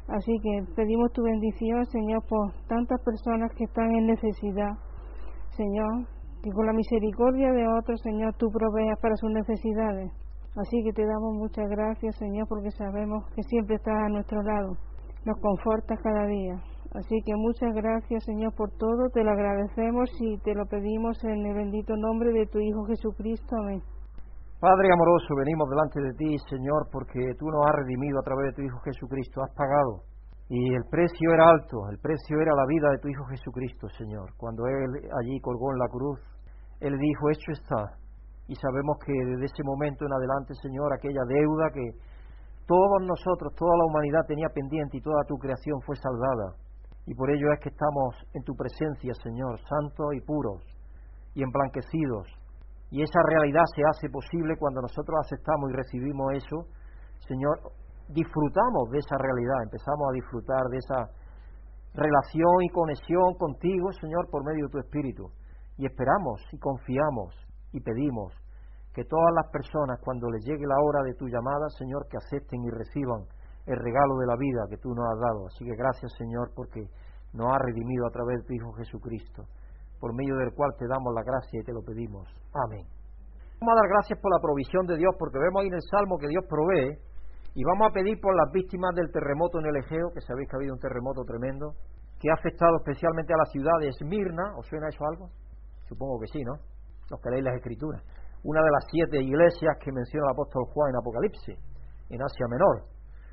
Así 0.06 0.32
que 0.42 0.64
pedimos 0.76 1.12
tu 1.12 1.22
bendición, 1.22 1.86
Señor, 1.86 2.22
por 2.28 2.52
tantas 2.68 3.00
personas 3.02 3.50
que 3.56 3.64
están 3.64 3.90
en 3.96 4.06
necesidad. 4.06 4.72
Señor, 5.56 6.17
que 6.42 6.50
con 6.50 6.66
la 6.66 6.72
misericordia 6.72 7.52
de 7.52 7.66
otros, 7.66 8.00
Señor, 8.02 8.34
tú 8.34 8.50
proveas 8.50 8.98
para 9.00 9.16
sus 9.16 9.30
necesidades. 9.30 10.10
Así 10.56 10.82
que 10.82 10.92
te 10.92 11.06
damos 11.06 11.34
muchas 11.34 11.68
gracias, 11.68 12.16
Señor, 12.16 12.46
porque 12.48 12.70
sabemos 12.72 13.24
que 13.34 13.42
siempre 13.44 13.76
estás 13.76 13.94
a 13.94 14.08
nuestro 14.08 14.42
lado. 14.42 14.76
Nos 15.24 15.38
confortas 15.40 15.98
cada 16.02 16.26
día. 16.26 16.54
Así 16.94 17.16
que 17.24 17.34
muchas 17.36 17.74
gracias, 17.74 18.24
Señor, 18.24 18.54
por 18.54 18.70
todo. 18.72 19.08
Te 19.12 19.22
lo 19.22 19.30
agradecemos 19.30 20.10
y 20.20 20.38
te 20.38 20.54
lo 20.54 20.64
pedimos 20.66 21.22
en 21.24 21.46
el 21.46 21.54
bendito 21.54 21.96
nombre 21.96 22.32
de 22.32 22.46
tu 22.46 22.58
Hijo 22.58 22.84
Jesucristo. 22.86 23.56
Amén. 23.62 23.82
Padre 24.58 24.88
amoroso, 24.92 25.36
venimos 25.36 25.68
delante 25.70 26.00
de 26.00 26.12
ti, 26.14 26.36
Señor, 26.50 26.88
porque 26.90 27.20
tú 27.38 27.46
nos 27.46 27.64
has 27.66 27.76
redimido 27.76 28.18
a 28.18 28.22
través 28.22 28.46
de 28.46 28.52
tu 28.54 28.62
Hijo 28.62 28.80
Jesucristo, 28.80 29.42
has 29.42 29.54
pagado. 29.54 30.02
Y 30.48 30.74
el 30.74 30.84
precio 30.90 31.32
era 31.34 31.44
alto, 31.50 31.88
el 31.90 31.98
precio 31.98 32.40
era 32.40 32.54
la 32.56 32.66
vida 32.66 32.90
de 32.90 32.98
tu 32.98 33.08
Hijo 33.08 33.24
Jesucristo, 33.26 33.88
Señor. 33.98 34.32
Cuando 34.36 34.66
Él 34.66 35.08
allí 35.20 35.40
colgó 35.40 35.72
en 35.72 35.78
la 35.78 35.88
cruz, 35.88 36.20
Él 36.80 36.96
dijo, 36.96 37.30
hecho 37.30 37.52
está. 37.52 37.98
Y 38.48 38.54
sabemos 38.54 38.96
que 39.04 39.12
desde 39.12 39.44
ese 39.44 39.62
momento 39.62 40.06
en 40.06 40.12
adelante, 40.12 40.54
Señor, 40.62 40.92
aquella 40.92 41.20
deuda 41.28 41.68
que 41.72 41.84
todos 42.66 43.02
nosotros, 43.04 43.54
toda 43.54 43.76
la 43.76 43.84
humanidad 43.84 44.24
tenía 44.26 44.48
pendiente 44.48 44.96
y 44.96 45.02
toda 45.02 45.22
tu 45.28 45.36
creación 45.36 45.80
fue 45.82 45.96
salvada. 45.96 46.56
Y 47.06 47.14
por 47.14 47.30
ello 47.30 47.52
es 47.52 47.60
que 47.60 47.68
estamos 47.68 48.16
en 48.32 48.42
tu 48.44 48.54
presencia, 48.54 49.12
Señor, 49.22 49.60
santos 49.60 50.14
y 50.14 50.20
puros 50.20 50.64
y 51.34 51.42
emblanquecidos 51.42 52.38
y 52.90 53.02
esa 53.02 53.20
realidad 53.22 53.64
se 53.74 53.82
hace 53.84 54.08
posible 54.08 54.56
cuando 54.56 54.80
nosotros 54.80 55.16
aceptamos 55.24 55.70
y 55.70 55.76
recibimos 55.76 56.32
eso, 56.32 56.64
Señor, 57.26 57.60
disfrutamos 58.08 58.90
de 58.90 58.98
esa 58.98 59.16
realidad, 59.18 59.62
empezamos 59.62 60.08
a 60.08 60.12
disfrutar 60.12 60.64
de 60.70 60.78
esa 60.78 61.10
relación 61.94 62.62
y 62.62 62.68
conexión 62.70 63.34
contigo, 63.34 63.92
Señor, 64.00 64.28
por 64.30 64.44
medio 64.44 64.66
de 64.66 64.72
tu 64.72 64.78
Espíritu. 64.78 65.30
Y 65.76 65.86
esperamos 65.86 66.40
y 66.52 66.58
confiamos 66.58 67.34
y 67.72 67.80
pedimos 67.80 68.32
que 68.94 69.04
todas 69.04 69.32
las 69.34 69.46
personas, 69.52 70.00
cuando 70.02 70.30
les 70.30 70.44
llegue 70.44 70.66
la 70.66 70.80
hora 70.82 71.02
de 71.04 71.14
tu 71.14 71.28
llamada, 71.28 71.68
Señor, 71.78 72.08
que 72.08 72.16
acepten 72.16 72.64
y 72.64 72.70
reciban 72.70 73.22
el 73.66 73.76
regalo 73.76 74.16
de 74.18 74.26
la 74.26 74.36
vida 74.36 74.66
que 74.70 74.78
tú 74.78 74.90
nos 74.94 75.06
has 75.06 75.20
dado. 75.20 75.46
Así 75.46 75.64
que 75.64 75.76
gracias, 75.76 76.12
Señor, 76.16 76.50
porque 76.56 76.80
nos 77.32 77.52
has 77.52 77.60
redimido 77.62 78.06
a 78.06 78.10
través 78.10 78.40
de 78.40 78.46
tu 78.46 78.52
Hijo 78.54 78.72
Jesucristo 78.72 79.44
por 80.00 80.14
medio 80.14 80.36
del 80.36 80.54
cual 80.54 80.70
te 80.78 80.86
damos 80.86 81.12
la 81.14 81.22
gracia 81.22 81.60
y 81.60 81.64
te 81.64 81.72
lo 81.72 81.82
pedimos. 81.82 82.26
Amén. 82.54 82.86
Vamos 83.60 83.74
a 83.74 83.80
dar 83.82 83.88
gracias 83.90 84.18
por 84.20 84.30
la 84.30 84.40
provisión 84.40 84.86
de 84.86 84.96
Dios, 84.96 85.14
porque 85.18 85.38
vemos 85.38 85.62
ahí 85.62 85.68
en 85.68 85.74
el 85.74 85.82
Salmo 85.90 86.18
que 86.18 86.28
Dios 86.28 86.44
provee, 86.48 86.94
y 87.58 87.64
vamos 87.66 87.90
a 87.90 87.92
pedir 87.92 88.22
por 88.22 88.30
las 88.38 88.46
víctimas 88.54 88.94
del 88.94 89.10
terremoto 89.10 89.58
en 89.58 89.66
el 89.66 89.82
Egeo, 89.82 90.14
que 90.14 90.22
sabéis 90.22 90.46
que 90.46 90.54
ha 90.54 90.62
habido 90.62 90.78
un 90.78 90.78
terremoto 90.78 91.26
tremendo, 91.26 91.74
que 92.22 92.30
ha 92.30 92.38
afectado 92.38 92.78
especialmente 92.78 93.34
a 93.34 93.42
la 93.42 93.50
ciudad 93.50 93.74
de 93.82 93.90
Esmirna. 93.90 94.54
¿Os 94.54 94.62
suena 94.70 94.86
eso 94.86 95.02
algo? 95.02 95.26
Supongo 95.90 96.22
que 96.22 96.30
sí, 96.30 96.38
¿no? 96.46 96.54
Los 97.10 97.18
que 97.18 97.30
leéis 97.34 97.50
las 97.50 97.58
Escrituras. 97.58 97.98
Una 98.46 98.62
de 98.62 98.70
las 98.70 98.86
siete 98.86 99.18
iglesias 99.18 99.74
que 99.82 99.90
menciona 99.90 100.30
el 100.30 100.38
apóstol 100.38 100.70
Juan 100.70 100.94
en 100.94 101.02
Apocalipsis, 101.02 101.58
en 102.14 102.22
Asia 102.22 102.46
Menor. 102.46 102.86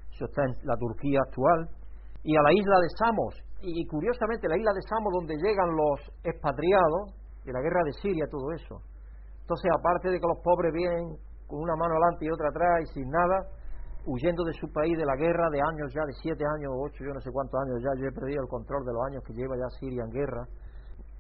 Eso 0.10 0.26
está 0.26 0.42
en 0.42 0.58
la 0.66 0.74
Turquía 0.74 1.22
actual. 1.22 1.70
Y 2.26 2.34
a 2.34 2.42
la 2.42 2.50
isla 2.50 2.82
de 2.82 2.90
Samos, 2.98 3.34
y 3.62 3.86
curiosamente 3.86 4.50
la 4.50 4.58
isla 4.58 4.74
de 4.74 4.82
Samos 4.90 5.14
donde 5.22 5.38
llegan 5.38 5.70
los 5.70 6.02
expatriados 6.26 7.14
de 7.46 7.54
la 7.54 7.62
guerra 7.62 7.86
de 7.86 7.94
Siria, 8.02 8.26
todo 8.26 8.50
eso. 8.58 8.82
Entonces, 9.46 9.70
aparte 9.70 10.10
de 10.10 10.18
que 10.18 10.26
los 10.26 10.42
pobres 10.42 10.74
vienen 10.74 11.14
con 11.46 11.62
una 11.62 11.78
mano 11.78 11.94
adelante 11.94 12.26
y 12.26 12.34
otra 12.34 12.50
atrás 12.50 12.90
y 12.90 12.94
sin 12.98 13.06
nada, 13.14 13.46
huyendo 14.06 14.44
de 14.44 14.54
su 14.54 14.72
país 14.72 14.98
de 14.98 15.06
la 15.06 15.16
guerra 15.16 15.50
de 15.50 15.60
años 15.60 15.94
ya, 15.94 16.06
de 16.06 16.14
siete 16.22 16.44
años 16.46 16.72
o 16.74 16.86
ocho, 16.86 17.04
yo 17.04 17.14
no 17.14 17.22
sé 17.22 17.32
cuántos 17.32 17.60
años 17.66 17.82
ya, 17.82 17.92
yo 18.00 18.08
he 18.08 18.14
perdido 18.14 18.44
el 18.44 18.50
control 18.50 18.86
de 18.86 18.94
los 18.94 19.04
años 19.10 19.24
que 19.26 19.34
lleva 19.34 19.58
ya 19.58 19.70
Siria 19.80 20.04
en 20.04 20.12
guerra. 20.12 20.44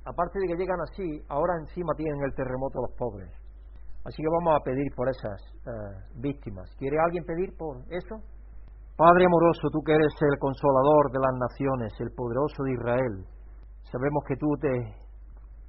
Aparte 0.05 0.39
de 0.39 0.47
que 0.47 0.55
llegan 0.55 0.79
así, 0.81 1.21
ahora 1.29 1.53
encima 1.59 1.93
tienen 1.97 2.21
el 2.23 2.33
terremoto 2.35 2.81
los 2.81 2.93
pobres. 2.97 3.31
Así 4.05 4.21
que 4.21 4.29
vamos 4.29 4.61
a 4.61 4.63
pedir 4.63 4.85
por 4.95 5.09
esas 5.09 5.41
eh, 5.65 5.97
víctimas. 6.21 6.69
¿Quiere 6.77 6.97
alguien 6.99 7.25
pedir 7.25 7.57
por 7.57 7.81
eso? 7.89 8.21
Padre 8.95 9.25
amoroso, 9.25 9.67
tú 9.73 9.81
que 9.81 9.93
eres 9.93 10.13
el 10.21 10.37
consolador 10.39 11.11
de 11.11 11.19
las 11.19 11.35
naciones, 11.41 11.91
el 11.99 12.11
poderoso 12.15 12.63
de 12.63 12.73
Israel, 12.73 13.25
sabemos 13.91 14.23
que 14.27 14.37
tú 14.37 14.47
te 14.61 15.04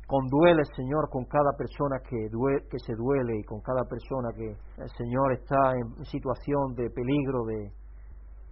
condueles, 0.06 0.68
Señor, 0.76 1.08
con 1.10 1.24
cada 1.24 1.52
persona 1.56 1.98
que, 2.08 2.28
que 2.70 2.78
se 2.78 2.94
duele 2.94 3.38
y 3.38 3.44
con 3.44 3.60
cada 3.60 3.82
persona 3.84 4.30
que, 4.34 4.50
el 4.82 4.90
Señor, 4.96 5.32
está 5.32 5.72
en 5.74 6.04
situación 6.04 6.74
de 6.74 6.90
peligro, 6.90 7.44
de 7.44 7.72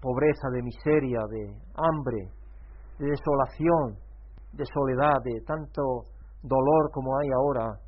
pobreza, 0.01 0.51
de 0.53 0.63
miseria, 0.63 1.21
de 1.31 1.55
hambre, 1.77 2.29
de 2.99 3.07
desolación, 3.07 3.97
de 4.53 4.65
soledad, 4.67 5.23
de 5.25 5.41
tanto 5.47 5.83
dolor 6.43 6.91
como 6.93 7.17
hay 7.19 7.29
ahora, 7.31 7.79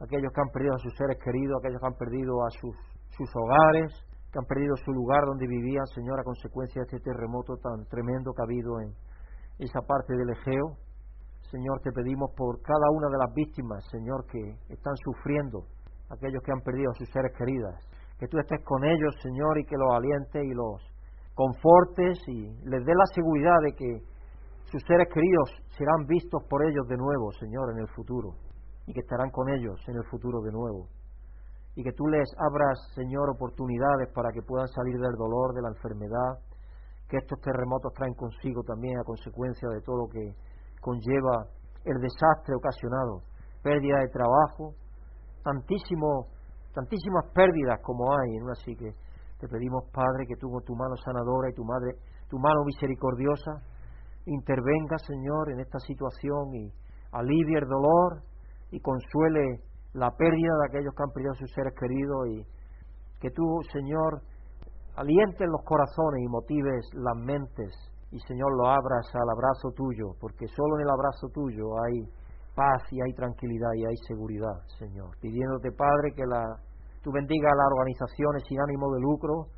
aquellos 0.00 0.32
que 0.34 0.40
han 0.40 0.50
perdido 0.50 0.74
a 0.74 0.78
sus 0.78 0.92
seres 0.96 1.18
queridos, 1.22 1.58
aquellos 1.58 1.80
que 1.80 1.86
han 1.86 1.98
perdido 1.98 2.44
a 2.44 2.50
sus, 2.50 2.76
sus 3.16 3.30
hogares, 3.36 3.90
que 4.32 4.38
han 4.38 4.46
perdido 4.46 4.74
su 4.84 4.92
lugar 4.92 5.24
donde 5.26 5.46
vivían, 5.46 5.86
Señor, 5.94 6.18
a 6.18 6.24
consecuencia 6.24 6.82
de 6.82 6.96
este 6.96 7.00
terremoto 7.00 7.54
tan 7.56 7.84
tremendo 7.86 8.32
que 8.32 8.42
ha 8.42 8.48
habido 8.48 8.80
en 8.80 8.92
esa 9.58 9.80
parte 9.82 10.16
del 10.16 10.30
Egeo. 10.30 10.76
Señor, 11.52 11.80
te 11.84 11.92
pedimos 11.92 12.32
por 12.34 12.62
cada 12.62 12.88
una 12.96 13.12
de 13.12 13.18
las 13.18 13.34
víctimas, 13.34 13.84
Señor, 13.90 14.24
que 14.24 14.40
están 14.72 14.96
sufriendo, 15.04 15.68
aquellos 16.08 16.40
que 16.42 16.50
han 16.50 16.64
perdido 16.64 16.90
a 16.90 16.94
sus 16.94 17.10
seres 17.12 17.30
queridas, 17.36 17.76
que 18.18 18.26
tú 18.26 18.38
estés 18.38 18.64
con 18.64 18.82
ellos, 18.82 19.12
Señor, 19.20 19.58
y 19.58 19.64
que 19.66 19.76
los 19.76 19.92
alientes 19.92 20.42
y 20.42 20.54
los 20.54 20.80
confortes 21.34 22.16
y 22.28 22.56
les 22.64 22.82
dé 22.86 22.94
la 22.96 23.04
seguridad 23.12 23.60
de 23.68 23.72
que 23.76 24.00
sus 24.64 24.80
seres 24.88 25.12
queridos 25.12 25.52
serán 25.76 26.06
vistos 26.08 26.40
por 26.48 26.64
ellos 26.64 26.88
de 26.88 26.96
nuevo, 26.96 27.30
Señor, 27.32 27.68
en 27.76 27.84
el 27.84 27.88
futuro, 27.88 28.32
y 28.86 28.94
que 28.94 29.00
estarán 29.00 29.28
con 29.28 29.52
ellos 29.52 29.76
en 29.88 29.96
el 29.96 30.04
futuro 30.08 30.40
de 30.40 30.52
nuevo. 30.52 30.88
Y 31.76 31.84
que 31.84 31.92
tú 31.92 32.06
les 32.08 32.32
abras, 32.48 32.80
Señor, 32.94 33.28
oportunidades 33.28 34.08
para 34.14 34.32
que 34.32 34.40
puedan 34.40 34.68
salir 34.68 34.96
del 34.96 35.16
dolor, 35.20 35.52
de 35.52 35.60
la 35.60 35.68
enfermedad, 35.68 36.40
que 37.10 37.18
estos 37.18 37.38
terremotos 37.44 37.92
traen 37.92 38.14
consigo 38.14 38.62
también 38.62 38.96
a 38.96 39.04
consecuencia 39.04 39.68
de 39.68 39.82
todo 39.82 40.06
lo 40.06 40.08
que 40.08 40.32
conlleva 40.82 41.46
el 41.86 41.96
desastre 42.02 42.54
ocasionado, 42.58 43.22
pérdida 43.62 43.98
de 44.00 44.08
trabajo, 44.08 44.74
tantísimo, 45.42 46.26
tantísimas 46.74 47.30
pérdidas 47.32 47.80
como 47.82 48.10
hay 48.12 48.36
en 48.36 48.42
una 48.42 48.52
así 48.52 48.74
que 48.74 48.90
te 49.38 49.48
pedimos, 49.48 49.84
Padre, 49.92 50.26
que 50.26 50.36
tú 50.36 50.50
tu 50.66 50.74
mano 50.74 50.94
sanadora 50.96 51.50
y 51.50 51.54
tu 51.54 51.64
madre, 51.64 51.94
tu 52.28 52.38
mano 52.38 52.64
misericordiosa, 52.64 53.62
intervenga, 54.26 54.98
Señor, 54.98 55.50
en 55.50 55.60
esta 55.60 55.78
situación 55.80 56.54
y 56.54 56.72
alivie 57.12 57.58
el 57.58 57.66
dolor 57.66 58.22
y 58.70 58.80
consuele 58.80 59.62
la 59.94 60.10
pérdida 60.10 60.52
de 60.62 60.66
aquellos 60.68 60.94
que 60.94 61.02
han 61.02 61.10
perdido 61.10 61.32
a 61.32 61.38
sus 61.38 61.50
seres 61.52 61.74
queridos 61.78 62.28
y 62.28 62.46
que 63.20 63.30
tú, 63.30 63.44
Señor, 63.72 64.22
alientes 64.96 65.46
los 65.46 65.62
corazones 65.64 66.22
y 66.22 66.28
motives 66.28 66.86
las 66.94 67.16
mentes 67.16 67.91
y, 68.12 68.20
Señor, 68.28 68.52
lo 68.56 68.68
abras 68.68 69.08
al 69.14 69.28
abrazo 69.32 69.72
tuyo, 69.74 70.12
porque 70.20 70.46
solo 70.48 70.76
en 70.76 70.82
el 70.82 70.90
abrazo 70.90 71.28
tuyo 71.32 71.64
hay 71.80 72.04
paz 72.54 72.84
y 72.92 73.00
hay 73.00 73.12
tranquilidad 73.14 73.72
y 73.74 73.86
hay 73.86 73.96
seguridad, 74.06 74.60
Señor. 74.78 75.16
Pidiéndote, 75.18 75.72
Padre, 75.72 76.12
que 76.14 76.26
la, 76.28 76.44
tú 77.02 77.10
bendiga 77.10 77.48
a 77.48 77.56
las 77.56 77.72
organizaciones 77.72 78.44
sin 78.46 78.60
ánimo 78.60 78.92
de 78.92 79.00
lucro, 79.00 79.48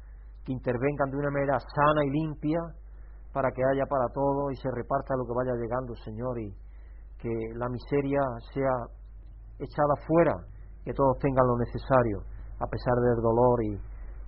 que 0.45 0.53
intervengan 0.53 1.11
de 1.11 1.17
una 1.19 1.31
manera 1.31 1.59
sana 1.59 2.05
y 2.05 2.11
limpia 2.11 2.61
para 3.33 3.51
que 3.51 3.63
haya 3.65 3.87
para 3.91 4.07
todo 4.15 4.51
y 4.53 4.57
se 4.57 4.71
reparta 4.71 5.19
lo 5.19 5.27
que 5.27 5.35
vaya 5.35 5.59
llegando, 5.59 5.95
Señor, 6.05 6.39
y 6.39 6.55
que 7.19 7.35
la 7.59 7.69
miseria 7.69 8.23
sea 8.55 8.75
echada 9.59 9.95
fuera, 10.07 10.37
que 10.85 10.95
todos 10.95 11.19
tengan 11.19 11.47
lo 11.47 11.59
necesario, 11.59 12.23
a 12.61 12.67
pesar 12.71 12.95
del 13.03 13.19
dolor 13.19 13.59
y 13.65 13.75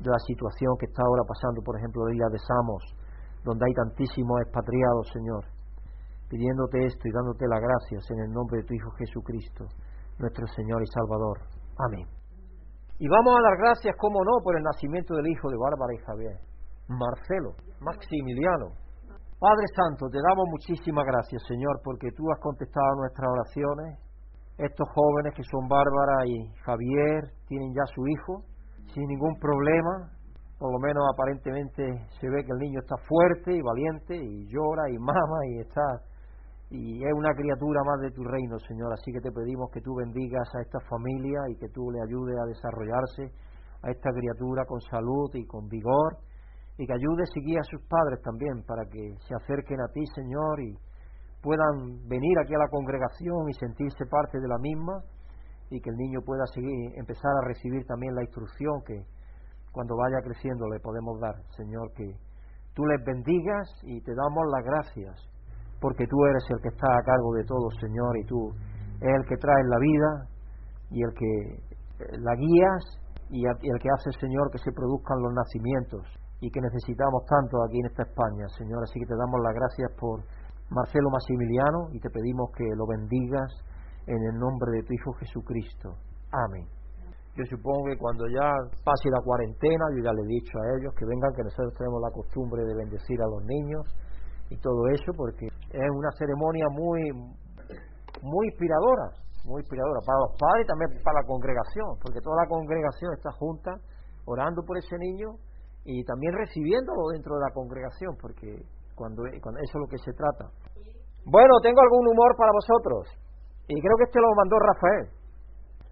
de 0.03 0.11
la 0.11 0.19
situación 0.27 0.75
que 0.81 0.87
está 0.87 1.03
ahora 1.07 1.23
pasando, 1.23 1.63
por 1.63 1.79
ejemplo, 1.79 2.07
la 2.07 2.15
isla 2.15 2.29
de 2.33 2.39
Samos, 2.43 2.83
donde 3.47 3.63
hay 3.65 3.75
tantísimos 3.75 4.43
expatriados, 4.43 5.07
Señor. 5.15 5.45
pidiéndote 6.27 6.91
esto 6.91 7.07
y 7.07 7.13
dándote 7.15 7.47
las 7.47 7.63
gracias 7.63 8.03
en 8.11 8.19
el 8.27 8.31
nombre 8.35 8.59
de 8.59 8.67
tu 8.67 8.75
Hijo 8.75 8.91
Jesucristo, 8.99 9.65
nuestro 10.19 10.45
Señor 10.59 10.83
y 10.83 10.91
Salvador. 10.91 11.39
Amén. 11.79 12.07
Y 12.99 13.07
vamos 13.07 13.31
a 13.39 13.43
dar 13.47 13.57
gracias, 13.63 13.95
como 13.95 14.19
no, 14.25 14.43
por 14.43 14.57
el 14.59 14.65
nacimiento 14.65 15.15
del 15.15 15.29
hijo 15.29 15.47
de 15.49 15.57
Bárbara 15.57 15.95
y 15.95 16.03
Javier, 16.03 16.37
Marcelo, 16.89 17.55
Maximiliano. 17.79 18.75
Padre 19.39 19.67
Santo, 19.77 20.11
te 20.11 20.19
damos 20.19 20.51
muchísimas 20.51 21.05
gracias, 21.07 21.47
Señor, 21.47 21.79
porque 21.85 22.11
tú 22.17 22.25
has 22.33 22.41
contestado 22.41 22.97
nuestras 22.99 23.31
oraciones. 23.31 24.01
Estos 24.59 24.89
jóvenes 24.91 25.35
que 25.37 25.45
son 25.45 25.69
Bárbara 25.69 26.27
y 26.27 26.51
Javier 26.65 27.31
tienen 27.47 27.71
ya 27.71 27.85
su 27.95 28.03
hijo 28.09 28.43
sin 28.91 29.07
ningún 29.07 29.39
problema, 29.39 30.11
por 30.59 30.73
lo 30.73 30.79
menos 30.79 31.05
aparentemente 31.13 32.07
se 32.21 32.29
ve 32.29 32.45
que 32.45 32.53
el 32.53 32.59
niño 32.59 32.81
está 32.81 32.97
fuerte 33.09 33.53
y 33.53 33.61
valiente 33.61 34.17
y 34.17 34.49
llora 34.49 34.89
y 34.91 34.99
mama 34.99 35.47
y 35.49 35.61
está 35.61 35.83
y 36.71 37.05
es 37.05 37.13
una 37.15 37.33
criatura 37.35 37.81
más 37.85 38.01
de 38.01 38.11
tu 38.11 38.25
reino, 38.25 38.59
Señor. 38.59 38.93
Así 38.93 39.13
que 39.13 39.21
te 39.21 39.31
pedimos 39.31 39.71
que 39.71 39.81
tú 39.81 39.95
bendigas 39.95 40.49
a 40.57 40.63
esta 40.63 40.81
familia 40.91 41.39
y 41.49 41.57
que 41.57 41.69
tú 41.69 41.91
le 41.93 42.03
ayudes 42.03 42.37
a 42.43 42.47
desarrollarse 42.47 43.31
a 43.83 43.91
esta 43.91 44.11
criatura 44.11 44.65
con 44.67 44.81
salud 44.81 45.31
y 45.35 45.47
con 45.47 45.69
vigor 45.69 46.19
y 46.79 46.87
que 46.87 46.93
ayudes 46.93 47.31
y 47.37 47.41
guíes 47.41 47.61
a 47.61 47.71
sus 47.71 47.83
padres 47.87 48.21
también 48.23 48.65
para 48.67 48.85
que 48.87 49.15
se 49.29 49.35
acerquen 49.35 49.81
a 49.81 49.89
ti, 49.93 50.05
Señor, 50.15 50.61
y 50.61 50.77
puedan 51.41 52.09
venir 52.09 52.39
aquí 52.39 52.55
a 52.55 52.59
la 52.59 52.69
congregación 52.69 53.49
y 53.49 53.55
sentirse 53.55 54.05
parte 54.11 54.41
de 54.41 54.49
la 54.49 54.59
misma 54.59 55.01
y 55.71 55.81
que 55.81 55.91
el 55.91 55.97
niño 55.97 56.21
pueda 56.27 56.45
seguir, 56.53 56.93
empezar 56.97 57.31
a 57.31 57.47
recibir 57.47 57.87
también 57.87 58.15
la 58.15 58.23
instrucción 58.23 58.83
que 58.85 59.05
cuando 59.77 59.93
vaya 59.95 60.25
creciendo 60.25 60.65
le 60.73 60.81
podemos 60.81 61.21
dar, 61.21 61.37
Señor, 61.53 61.93
que 61.93 62.17
tú 62.73 62.81
les 62.89 63.05
bendigas 63.05 63.69
y 63.85 64.01
te 64.01 64.15
damos 64.17 64.49
las 64.49 64.65
gracias 64.65 65.13
porque 65.85 66.09
tú 66.09 66.17
eres 66.25 66.45
el 66.49 66.63
que 66.63 66.73
está 66.73 66.89
a 66.89 67.05
cargo 67.05 67.37
de 67.37 67.45
todo, 67.45 67.69
Señor, 67.77 68.17
y 68.17 68.25
tú 68.25 68.57
es 69.05 69.13
el 69.13 69.25
que 69.29 69.37
trae 69.37 69.63
la 69.69 69.79
vida 69.79 70.11
y 70.89 71.03
el 71.05 71.13
que 71.13 71.33
eh, 71.61 72.17
la 72.25 72.35
guías 72.37 72.85
y 73.29 73.45
el 73.45 73.79
que 73.79 73.89
hace, 73.93 74.17
Señor, 74.19 74.49
que 74.51 74.65
se 74.65 74.73
produzcan 74.73 75.21
los 75.21 75.35
nacimientos 75.35 76.09
y 76.41 76.49
que 76.49 76.61
necesitamos 76.61 77.27
tanto 77.29 77.61
aquí 77.69 77.77
en 77.81 77.87
esta 77.93 78.05
España, 78.05 78.49
Señor. 78.57 78.81
Así 78.83 78.99
que 79.01 79.13
te 79.13 79.17
damos 79.17 79.41
las 79.45 79.53
gracias 79.53 79.93
por 80.01 80.25
Marcelo 80.71 81.11
Maximiliano 81.11 81.93
y 81.93 82.01
te 82.01 82.09
pedimos 82.09 82.49
que 82.57 82.65
lo 82.77 82.87
bendigas 82.87 83.53
en 84.07 84.23
el 84.33 84.39
nombre 84.39 84.73
de 84.73 84.83
tu 84.85 84.95
Hijo 84.95 85.13
Jesucristo. 85.21 86.01
Amén. 86.33 86.76
Yo 87.37 87.45
supongo 87.45 87.85
que 87.93 87.99
cuando 88.01 88.25
ya 88.33 88.49
pase 88.81 89.13
la 89.13 89.21
cuarentena, 89.21 89.85
yo 89.93 90.09
ya 90.09 90.13
le 90.17 90.25
he 90.25 90.41
dicho 90.41 90.57
a 90.57 90.65
ellos 90.81 90.89
que 90.97 91.05
vengan, 91.05 91.37
que 91.37 91.45
nosotros 91.45 91.77
tenemos 91.77 92.01
la 92.01 92.09
costumbre 92.09 92.65
de 92.65 92.73
bendecir 92.73 93.21
a 93.21 93.29
los 93.29 93.45
niños 93.45 93.85
y 94.49 94.57
todo 94.57 94.89
eso, 94.89 95.13
porque 95.13 95.45
es 95.45 95.91
una 95.93 96.09
ceremonia 96.17 96.65
muy, 96.73 97.13
muy 98.25 98.45
inspiradora, 98.49 99.13
muy 99.45 99.61
inspiradora 99.61 100.01
para 100.01 100.19
los 100.25 100.33
padres 100.41 100.65
y 100.65 100.69
también 100.73 100.91
para 101.05 101.21
la 101.21 101.27
congregación, 101.29 102.01
porque 102.01 102.25
toda 102.25 102.41
la 102.41 102.49
congregación 102.49 103.13
está 103.13 103.29
junta 103.37 103.77
orando 104.25 104.65
por 104.65 104.81
ese 104.81 104.97
niño 104.97 105.37
y 105.85 106.03
también 106.09 106.33
recibiéndolo 106.41 107.13
dentro 107.13 107.37
de 107.37 107.43
la 107.45 107.53
congregación, 107.53 108.17
porque 108.17 108.65
cuando, 108.97 109.29
cuando 109.45 109.61
eso 109.61 109.77
es 109.77 109.83
lo 109.85 109.89
que 109.93 110.01
se 110.01 110.17
trata. 110.17 110.49
Bueno, 111.29 111.53
tengo 111.61 111.85
algún 111.85 112.09
humor 112.09 112.33
para 112.33 112.51
vosotros, 112.57 113.13
y 113.69 113.77
creo 113.77 113.97
que 114.01 114.09
este 114.09 114.25
lo 114.25 114.33
mandó 114.41 114.57
Rafael. 114.57 115.26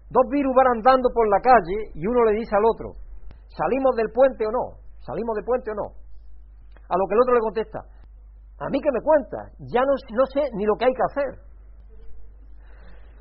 Dos 0.09 0.25
virus 0.29 0.53
van 0.55 0.77
andando 0.77 1.09
por 1.13 1.27
la 1.29 1.41
calle 1.41 1.91
y 1.93 2.05
uno 2.05 2.23
le 2.25 2.37
dice 2.37 2.55
al 2.55 2.65
otro, 2.65 2.93
¿salimos 3.47 3.95
del 3.95 4.11
puente 4.13 4.45
o 4.45 4.51
no? 4.51 4.77
¿Salimos 5.01 5.35
del 5.35 5.45
puente 5.45 5.71
o 5.71 5.75
no? 5.75 5.87
A 6.89 6.93
lo 6.97 7.07
que 7.07 7.15
el 7.15 7.21
otro 7.21 7.33
le 7.33 7.41
contesta, 7.41 7.79
a 8.59 8.69
mí 8.69 8.79
que 8.79 8.91
me 8.91 9.01
cuentas, 9.01 9.51
ya 9.59 9.81
no, 9.81 9.93
no 10.15 10.25
sé 10.27 10.41
ni 10.53 10.65
lo 10.65 10.75
que 10.75 10.85
hay 10.85 10.93
que 10.93 11.07
hacer. 11.09 11.31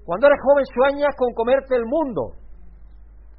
Cuando 0.05 0.27
eres 0.27 0.39
joven 0.45 0.65
sueñas 0.67 1.15
con 1.17 1.33
comerte 1.33 1.75
el 1.75 1.87
mundo 1.87 2.37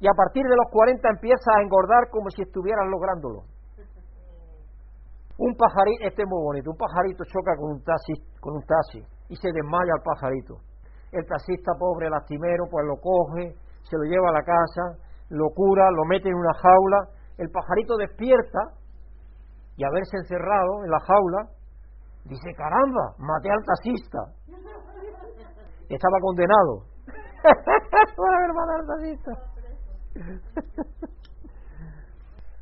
y 0.00 0.06
a 0.06 0.14
partir 0.16 0.42
de 0.42 0.56
los 0.56 0.66
40 0.70 1.08
empiezas 1.08 1.46
a 1.56 1.62
engordar 1.62 2.10
como 2.10 2.28
si 2.30 2.42
estuvieras 2.42 2.84
lográndolo. 2.90 3.46
Un 5.38 5.54
pajarito, 5.54 6.04
este 6.04 6.22
es 6.22 6.28
muy 6.28 6.42
bonito, 6.42 6.70
un 6.70 6.76
pajarito 6.76 7.24
choca 7.24 7.54
con 7.56 7.76
un 7.76 7.82
taxi, 7.84 8.14
con 8.40 8.56
un 8.56 8.64
taxi 8.64 9.00
y 9.28 9.36
se 9.36 9.52
desmaya 9.52 9.92
el 9.96 10.02
pajarito. 10.02 10.58
El 11.12 11.26
taxista 11.26 11.72
pobre, 11.78 12.10
lastimero, 12.10 12.64
pues 12.70 12.84
lo 12.86 12.96
coge, 13.00 13.54
se 13.82 13.96
lo 13.96 14.04
lleva 14.04 14.30
a 14.30 14.32
la 14.32 14.42
casa, 14.42 14.98
lo 15.30 15.50
cura, 15.54 15.90
lo 15.90 16.04
mete 16.04 16.28
en 16.28 16.34
una 16.34 16.52
jaula, 16.54 17.08
el 17.38 17.50
pajarito 17.50 17.96
despierta 17.96 18.74
y 19.76 19.84
haberse 19.84 20.16
encerrado 20.18 20.84
en 20.84 20.90
la 20.90 21.00
jaula 21.00 21.56
Dice, 22.28 22.52
caramba, 22.56 23.14
maté 23.18 23.48
al 23.50 23.62
taxista. 23.64 24.18
Estaba 25.88 26.18
condenado 26.20 26.82
por 28.16 28.34
haber 28.34 28.52
matado 28.52 28.78
al 28.80 28.86
taxista. 28.90 29.30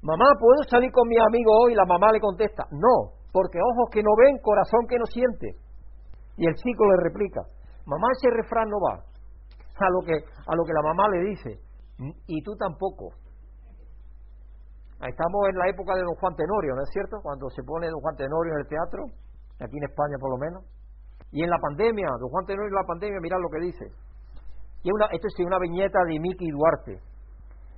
mamá, 0.02 0.24
¿puedo 0.38 0.62
salir 0.68 0.92
con 0.92 1.08
mi 1.08 1.16
amigo 1.18 1.50
hoy? 1.64 1.74
La 1.74 1.86
mamá 1.86 2.12
le 2.12 2.20
contesta, 2.20 2.64
no, 2.72 3.16
porque 3.32 3.58
ojos 3.58 3.88
que 3.90 4.02
no 4.02 4.10
ven, 4.18 4.36
corazón 4.42 4.86
que 4.86 4.98
no 4.98 5.06
siente. 5.06 5.56
Y 6.36 6.46
el 6.46 6.54
chico 6.56 6.84
le 6.84 7.04
replica, 7.04 7.40
mamá, 7.86 8.08
ese 8.16 8.30
refrán 8.30 8.68
no 8.68 8.78
va. 8.80 9.04
A 9.76 9.90
lo 9.90 10.00
que, 10.06 10.14
a 10.14 10.54
lo 10.54 10.64
que 10.64 10.72
la 10.72 10.82
mamá 10.82 11.08
le 11.08 11.20
dice, 11.30 11.60
y 12.26 12.42
tú 12.42 12.54
tampoco. 12.56 13.10
Estamos 15.02 15.40
en 15.50 15.58
la 15.58 15.68
época 15.68 15.94
de 15.94 16.02
don 16.02 16.14
Juan 16.14 16.34
Tenorio, 16.34 16.74
¿no 16.74 16.82
es 16.82 16.90
cierto? 16.90 17.18
Cuando 17.22 17.50
se 17.50 17.62
pone 17.62 17.90
don 17.90 18.00
Juan 18.00 18.16
Tenorio 18.16 18.54
en 18.54 18.60
el 18.60 18.68
teatro, 18.68 19.04
aquí 19.60 19.76
en 19.76 19.84
España 19.84 20.16
por 20.18 20.30
lo 20.30 20.38
menos. 20.38 20.64
Y 21.30 21.42
en 21.42 21.50
la 21.50 21.58
pandemia, 21.58 22.08
don 22.20 22.30
Juan 22.30 22.46
Tenorio 22.46 22.68
en 22.68 22.74
la 22.74 22.86
pandemia, 22.86 23.18
mirad 23.20 23.38
lo 23.42 23.50
que 23.50 23.60
dice. 23.60 23.84
Y 24.82 24.90
esto 25.12 25.26
es 25.26 25.46
una 25.46 25.58
viñeta 25.58 25.98
de 26.06 26.20
Miki 26.20 26.50
Duarte. 26.50 27.00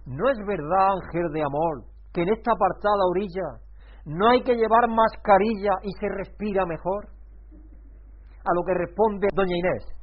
No 0.06 0.28
es 0.28 0.38
verdad, 0.46 0.98
ángel 1.02 1.32
de 1.32 1.42
amor, 1.42 1.84
que 2.12 2.22
en 2.22 2.28
esta 2.28 2.52
apartada 2.52 3.10
orilla 3.10 3.66
no 4.04 4.28
hay 4.28 4.42
que 4.42 4.54
llevar 4.54 4.88
mascarilla 4.88 5.72
y 5.82 5.90
se 5.98 6.08
respira 6.08 6.64
mejor. 6.66 7.08
A 8.44 8.54
lo 8.54 8.62
que 8.64 8.74
responde 8.74 9.26
doña 9.34 9.56
Inés, 9.56 9.95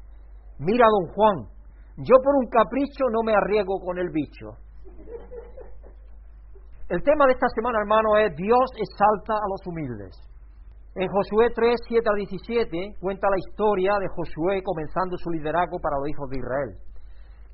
mira 0.60 0.86
don 0.90 1.14
Juan, 1.14 1.54
yo 1.98 2.16
por 2.24 2.36
un 2.36 2.48
capricho 2.48 3.06
no 3.12 3.22
me 3.24 3.34
arriesgo 3.36 3.80
con 3.80 3.98
el 3.98 4.10
bicho. 4.10 4.58
El 6.90 7.02
tema 7.02 7.26
de 7.26 7.34
esta 7.34 7.48
semana, 7.56 7.80
hermano, 7.80 8.18
es 8.18 8.36
Dios 8.36 8.70
exalta 8.78 9.34
a 9.34 9.48
los 9.50 9.66
humildes. 9.66 10.14
En 10.96 11.10
Josué 11.10 11.50
3, 11.56 11.74
7 11.88 12.06
a 12.06 12.16
17 12.16 12.98
cuenta 13.00 13.30
la 13.30 13.38
historia 13.38 13.98
de 13.98 14.08
Josué 14.10 14.62
comenzando 14.62 15.18
su 15.18 15.32
liderazgo 15.32 15.80
para 15.82 15.98
los 15.98 16.10
hijos 16.10 16.30
de 16.30 16.38
Israel. 16.38 16.72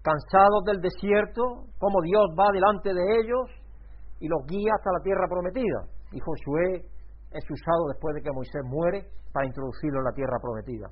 Cansados 0.03 0.63
del 0.65 0.81
desierto, 0.81 1.71
como 1.79 2.01
Dios 2.01 2.35
va 2.35 2.51
delante 2.51 2.93
de 2.93 3.03
ellos 3.23 3.47
y 4.19 4.27
los 4.27 4.43
guía 4.47 4.71
hasta 4.75 4.91
la 4.91 5.03
tierra 5.03 5.27
prometida. 5.29 5.87
Y 6.11 6.19
Josué 6.19 6.83
es 7.31 7.45
usado 7.47 7.87
después 7.93 8.15
de 8.15 8.21
que 8.21 8.35
Moisés 8.35 8.63
muere 8.65 9.07
para 9.31 9.45
introducirlo 9.45 9.99
en 9.99 10.05
la 10.05 10.15
tierra 10.15 10.35
prometida. 10.41 10.87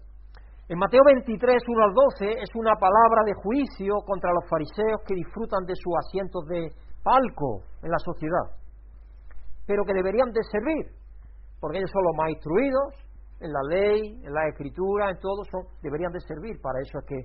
En 0.70 0.78
Mateo 0.78 1.02
23, 1.06 1.64
1 1.64 1.84
al 1.84 1.94
12 1.94 2.44
es 2.44 2.50
una 2.56 2.76
palabra 2.76 3.24
de 3.26 3.34
juicio 3.40 4.04
contra 4.06 4.34
los 4.34 4.44
fariseos 4.50 5.00
que 5.08 5.16
disfrutan 5.16 5.64
de 5.66 5.76
sus 5.76 5.94
asientos 5.96 6.44
de 6.48 6.72
palco 7.04 7.64
en 7.84 7.90
la 7.90 8.00
sociedad, 8.04 8.52
pero 9.66 9.84
que 9.86 9.94
deberían 9.94 10.32
de 10.32 10.44
servir 10.44 10.98
porque 11.60 11.78
ellos 11.80 11.92
son 11.92 12.04
los 12.04 12.16
más 12.18 12.30
instruidos 12.30 12.90
en 13.40 13.52
la 13.54 13.64
ley, 13.70 14.02
en 14.24 14.34
la 14.34 14.48
escritura, 14.50 15.10
en 15.10 15.18
todo, 15.20 15.44
son, 15.50 15.62
deberían 15.82 16.12
de 16.12 16.22
servir, 16.22 16.60
para 16.62 16.82
eso 16.82 17.00
es 17.00 17.06
que 17.06 17.20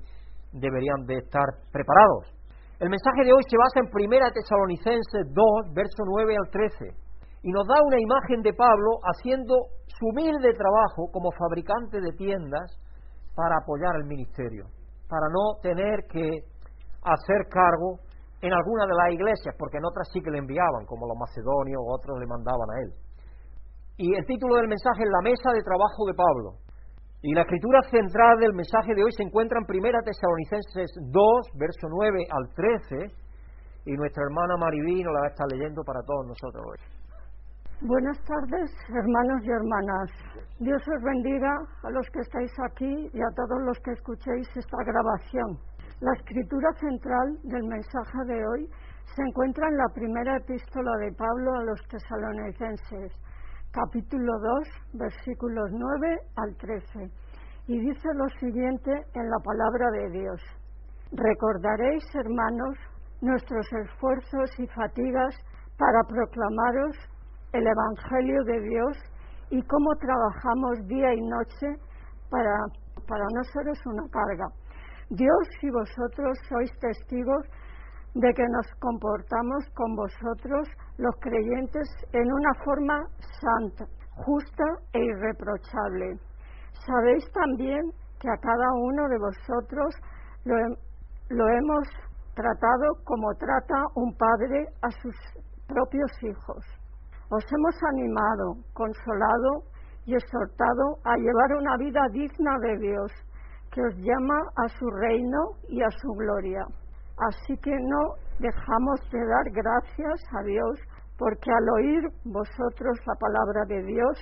deberían 0.53 1.05
de 1.07 1.19
estar 1.19 1.45
preparados. 1.73 2.33
El 2.81 2.91
mensaje 2.91 3.25
de 3.25 3.33
hoy 3.33 3.43
se 3.49 3.57
basa 3.57 3.81
en 3.81 3.89
1 3.89 4.33
Tesalonicenses 4.33 5.25
2, 5.33 5.75
verso 5.75 6.03
9 6.05 6.37
al 6.37 6.51
13, 6.51 6.95
y 7.43 7.51
nos 7.51 7.67
da 7.67 7.81
una 7.83 7.99
imagen 8.01 8.43
de 8.43 8.53
Pablo 8.53 9.01
haciendo 9.03 9.55
su 9.87 10.07
humilde 10.07 10.53
trabajo 10.55 11.11
como 11.13 11.31
fabricante 11.33 12.01
de 12.01 12.13
tiendas 12.17 12.77
para 13.35 13.57
apoyar 13.57 13.97
el 13.97 14.05
ministerio, 14.05 14.67
para 15.09 15.27
no 15.29 15.61
tener 15.63 16.05
que 16.09 16.45
hacer 17.03 17.49
cargo 17.49 17.99
en 18.43 18.53
alguna 18.53 18.87
de 18.87 18.95
las 18.95 19.13
iglesias, 19.13 19.55
porque 19.59 19.79
en 19.79 19.85
otras 19.85 20.09
sí 20.13 20.21
que 20.21 20.31
le 20.31 20.39
enviaban, 20.39 20.85
como 20.87 21.07
los 21.07 21.17
macedonios, 21.17 21.81
otros 21.87 22.19
le 22.19 22.27
mandaban 22.27 22.69
a 22.71 22.81
él. 22.83 22.91
Y 23.97 24.15
el 24.15 24.27
título 24.27 24.57
del 24.57 24.69
mensaje 24.69 25.05
es 25.05 25.11
La 25.11 25.23
mesa 25.23 25.53
de 25.53 25.63
trabajo 25.63 26.07
de 26.07 26.15
Pablo. 26.15 26.59
Y 27.23 27.35
la 27.35 27.43
escritura 27.43 27.81
central 27.89 28.41
del 28.41 28.53
mensaje 28.53 28.95
de 28.95 29.05
hoy 29.05 29.13
se 29.13 29.23
encuentra 29.23 29.61
en 29.61 29.67
1 29.69 30.03
Tesalonicenses 30.05 30.91
2, 31.07 31.23
verso 31.55 31.87
9 31.89 32.27
al 32.29 32.51
13, 32.51 33.15
y 33.87 33.93
nuestra 33.93 34.25
hermana 34.25 34.57
Marivino 34.59 35.13
la 35.13 35.21
va 35.21 35.27
a 35.27 35.31
estar 35.31 35.47
leyendo 35.47 35.83
para 35.85 36.03
todos 36.03 36.27
nosotros 36.27 36.65
hoy. 36.67 37.02
Buenas 37.85 38.17
tardes, 38.23 38.71
hermanos 38.91 39.43
y 39.43 39.51
hermanas. 39.51 40.09
Dios 40.61 40.81
os 40.87 41.03
bendiga 41.03 41.53
a 41.83 41.91
los 41.91 42.09
que 42.11 42.21
estáis 42.21 42.53
aquí 42.71 43.11
y 43.13 43.21
a 43.21 43.35
todos 43.35 43.61
los 43.67 43.77
que 43.81 43.91
escuchéis 43.91 44.47
esta 44.57 44.77
grabación. 44.87 45.59
La 45.99 46.13
escritura 46.13 46.73
central 46.79 47.39
del 47.43 47.65
mensaje 47.65 48.19
de 48.29 48.47
hoy 48.47 48.71
se 49.17 49.23
encuentra 49.23 49.67
en 49.67 49.77
la 49.79 49.89
primera 49.93 50.37
epístola 50.37 50.97
de 50.99 51.11
Pablo 51.11 51.55
a 51.57 51.65
los 51.65 51.81
tesalonicenses, 51.89 53.13
capítulo 53.73 54.33
2, 54.39 54.69
versículos 54.93 55.69
9 55.73 56.21
al 56.37 56.57
13. 56.59 57.11
y 57.67 57.81
dice 57.81 58.09
lo 58.15 58.29
siguiente 58.39 58.93
en 58.93 59.29
la 59.29 59.39
palabra 59.43 59.91
de 59.91 60.21
Dios. 60.21 60.41
Recordaréis, 61.11 62.05
hermanos, 62.15 62.79
nuestros 63.21 63.67
esfuerzos 63.73 64.51
y 64.61 64.69
fatigas 64.69 65.35
para 65.77 66.05
proclamaros 66.05 66.97
el 67.53 67.67
Evangelio 67.67 68.45
de 68.45 68.61
Dios 68.61 68.97
y 69.51 69.63
cómo 69.63 69.95
trabajamos 69.97 70.87
día 70.87 71.15
y 71.15 71.21
noche 71.21 71.77
para, 72.31 72.57
para 73.07 73.25
no 73.35 73.45
seros 73.53 73.79
una 73.87 74.09
carga. 74.11 74.47
Dios 75.11 75.49
y 75.61 75.71
vosotros 75.71 76.39
sois 76.49 76.73
testigos 76.81 77.45
de 78.15 78.33
que 78.33 78.45
nos 78.49 78.67
comportamos 78.81 79.65
con 79.75 79.95
vosotros 79.95 80.69
los 80.97 81.15
creyentes 81.21 81.89
en 82.13 82.33
una 82.33 82.55
forma 82.65 83.07
santa, 83.41 83.85
justa 84.25 84.65
e 84.95 84.99
irreprochable. 84.99 86.19
Sabéis 86.87 87.25
también 87.33 87.83
que 88.19 88.31
a 88.31 88.37
cada 88.39 88.73
uno 88.73 89.09
de 89.09 89.19
vosotros 89.19 89.95
lo 90.45 91.49
hemos 91.49 91.89
tratado 92.35 92.97
como 93.05 93.35
trata 93.35 93.85
un 93.95 94.17
padre 94.17 94.67
a 94.81 94.91
sus 95.03 95.17
propios 95.67 96.11
hijos. 96.23 96.82
Os 97.33 97.43
hemos 97.51 97.75
animado, 97.95 98.57
consolado 98.75 99.63
y 100.05 100.15
exhortado 100.15 100.99
a 101.03 101.17
llevar 101.17 101.57
una 101.57 101.79
vida 101.79 102.03
digna 102.13 102.59
de 102.59 102.77
Dios, 102.77 103.11
que 103.73 103.81
os 103.81 103.97
llama 103.97 104.39
a 104.63 104.69
su 104.69 104.91
reino 104.91 105.57
y 105.67 105.81
a 105.81 105.91
su 105.93 106.13
gloria. 106.13 106.61
Así 107.17 107.57
que 107.57 107.71
no 107.71 108.17
dejamos 108.39 109.01
de 109.11 109.19
dar 109.25 109.45
gracias 109.51 110.21
a 110.39 110.43
Dios 110.43 110.79
porque 111.17 111.51
al 111.51 111.71
oír 111.71 112.03
vosotros 112.27 112.99
la 113.07 113.15
palabra 113.15 113.65
de 113.67 113.83
Dios 113.83 114.19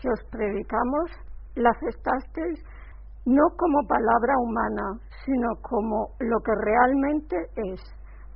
que 0.00 0.08
os 0.08 0.24
predicamos, 0.32 1.08
la 1.54 1.70
aceptasteis 1.70 2.64
no 3.26 3.44
como 3.56 3.86
palabra 3.86 4.34
humana, 4.40 4.98
sino 5.24 5.48
como 5.62 6.16
lo 6.18 6.40
que 6.40 6.52
realmente 6.64 7.36
es, 7.54 7.80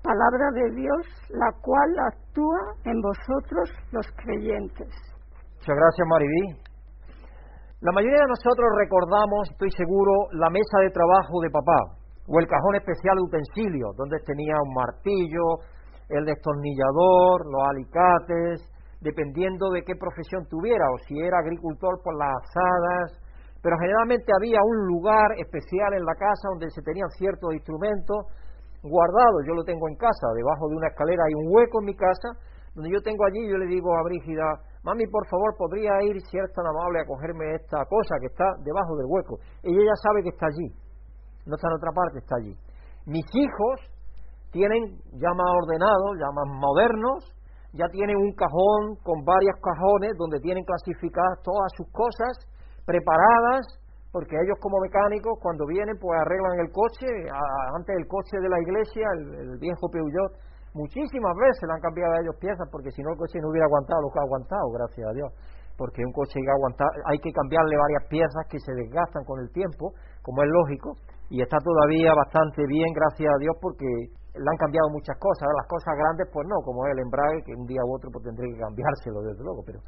palabra 0.05 0.53
de 0.53 0.71
Dios, 0.77 1.03
la 1.33 1.51
cual 1.64 1.90
actúa 2.12 2.61
en 2.85 3.01
vosotros 3.01 3.73
los 3.90 4.07
creyentes. 4.21 4.93
Muchas 5.57 5.77
gracias, 5.81 6.07
Maribí. 6.07 6.45
La 7.81 7.93
mayoría 7.93 8.21
de 8.21 8.29
nosotros 8.29 8.69
recordamos, 8.77 9.49
estoy 9.51 9.71
seguro, 9.73 10.29
la 10.33 10.51
mesa 10.51 10.77
de 10.85 10.90
trabajo 10.93 11.40
de 11.40 11.51
papá, 11.51 11.81
o 12.29 12.38
el 12.38 12.47
cajón 12.47 12.77
especial 12.77 13.17
de 13.17 13.29
utensilios, 13.29 13.97
donde 13.97 14.21
tenía 14.25 14.57
un 14.61 14.73
martillo, 14.77 15.64
el 16.09 16.25
destornillador, 16.25 17.49
los 17.49 17.64
alicates, 17.64 18.61
dependiendo 19.01 19.71
de 19.71 19.83
qué 19.85 19.97
profesión 19.97 20.45
tuviera, 20.49 20.85
o 20.93 20.99
si 21.09 21.19
era 21.19 21.40
agricultor 21.40 22.01
por 22.05 22.17
las 22.17 22.33
asadas, 22.45 23.21
pero 23.62 23.77
generalmente 23.81 24.33
había 24.37 24.61
un 24.61 24.87
lugar 24.87 25.33
especial 25.40 25.97
en 25.97 26.05
la 26.05 26.14
casa 26.14 26.53
donde 26.53 26.69
se 26.69 26.83
tenían 26.83 27.09
ciertos 27.17 27.53
instrumentos 27.53 28.29
guardados. 28.85 29.42
Yo 29.49 29.55
lo 29.57 29.64
tengo 29.64 29.88
en 29.88 29.97
casa, 29.97 30.31
debajo 30.37 30.68
de 30.68 30.77
una 30.77 30.88
escalera 30.88 31.25
hay 31.27 31.35
un 31.35 31.49
hueco 31.49 31.81
en 31.81 31.87
mi 31.87 31.97
casa, 31.97 32.37
donde 32.77 32.92
yo 32.92 33.01
tengo 33.03 33.25
allí, 33.25 33.49
yo 33.49 33.57
le 33.57 33.66
digo 33.66 33.90
a 33.97 34.05
Brígida, 34.05 34.44
mami, 34.85 35.07
por 35.09 35.27
favor, 35.27 35.57
podría 35.57 36.03
ir, 36.05 36.20
si 36.20 36.37
eres 36.37 36.53
tan 36.53 36.66
amable, 36.66 37.01
a 37.01 37.07
cogerme 37.07 37.55
esta 37.55 37.85
cosa 37.87 38.20
que 38.20 38.27
está 38.27 38.44
debajo 38.62 38.97
del 38.97 39.07
hueco. 39.09 39.38
Y 39.62 39.73
ella 39.73 39.94
sabe 40.03 40.23
que 40.23 40.31
está 40.31 40.47
allí 40.47 40.85
no 41.47 41.57
está 41.57 41.68
en 41.68 41.77
otra 41.77 41.92
parte, 41.92 42.18
está 42.18 42.37
allí. 42.37 42.57
Mis 43.07 43.27
hijos 43.35 43.77
tienen 44.51 44.97
ya 45.20 45.33
más 45.35 45.51
ordenados, 45.62 46.16
ya 46.18 46.31
más 46.33 46.49
modernos, 46.49 47.20
ya 47.73 47.88
tienen 47.90 48.16
un 48.16 48.33
cajón 48.33 48.97
con 49.03 49.25
varios 49.25 49.57
cajones 49.61 50.16
donde 50.16 50.40
tienen 50.40 50.64
clasificadas 50.64 51.42
todas 51.42 51.70
sus 51.77 51.90
cosas 51.90 52.38
preparadas, 52.87 53.66
porque 54.14 54.38
ellos 54.38 54.55
como 54.62 54.79
mecánicos 54.79 55.35
cuando 55.42 55.66
vienen 55.66 55.98
pues 55.98 56.14
arreglan 56.14 56.62
el 56.62 56.70
coche, 56.70 57.11
antes 57.74 57.98
el 57.98 58.07
coche 58.07 58.38
de 58.38 58.46
la 58.48 58.62
iglesia, 58.62 59.03
el, 59.18 59.59
viejo 59.59 59.90
Peugeot, 59.90 60.38
muchísimas 60.70 61.35
veces 61.35 61.66
le 61.66 61.74
han 61.74 61.83
cambiado 61.83 62.14
a 62.14 62.20
ellos 62.22 62.38
piezas 62.38 62.62
porque 62.70 62.94
si 62.94 63.03
no 63.03 63.11
el 63.11 63.18
coche 63.18 63.42
no 63.42 63.50
hubiera 63.50 63.66
aguantado 63.66 64.07
lo 64.07 64.11
que 64.14 64.18
ha 64.22 64.22
aguantado, 64.22 64.70
gracias 64.70 65.03
a 65.03 65.14
Dios 65.18 65.31
porque 65.77 66.07
un 66.07 66.14
coche 66.14 66.38
hay 66.38 66.46
que 66.46 66.55
aguantar, 66.55 66.90
hay 67.11 67.18
que 67.18 67.33
cambiarle 67.35 67.74
varias 67.74 68.07
piezas 68.07 68.46
que 68.46 68.62
se 68.62 68.72
desgastan 68.79 69.24
con 69.27 69.42
el 69.42 69.50
tiempo, 69.50 69.90
como 70.22 70.38
es 70.46 70.50
lógico, 70.62 70.94
y 71.31 71.42
está 71.42 71.59
todavía 71.59 72.14
bastante 72.14 72.62
bien, 72.70 72.87
gracias 72.94 73.27
a 73.27 73.38
Dios, 73.42 73.59
porque 73.61 73.90
le 74.35 74.46
han 74.46 74.59
cambiado 74.59 74.90
muchas 74.90 75.18
cosas. 75.18 75.50
Las 75.50 75.66
cosas 75.66 75.94
grandes, 75.98 76.31
pues 76.31 76.46
no, 76.46 76.62
como 76.62 76.87
es 76.87 76.92
el 76.94 77.03
embrague, 77.03 77.42
que 77.42 77.55
un 77.55 77.66
día 77.66 77.83
u 77.83 77.90
otro 77.94 78.11
pues 78.11 78.22
tendré 78.22 78.55
que 78.55 78.59
cambiárselo, 78.59 79.22
desde 79.22 79.42
luego, 79.42 79.62
pero, 79.66 79.79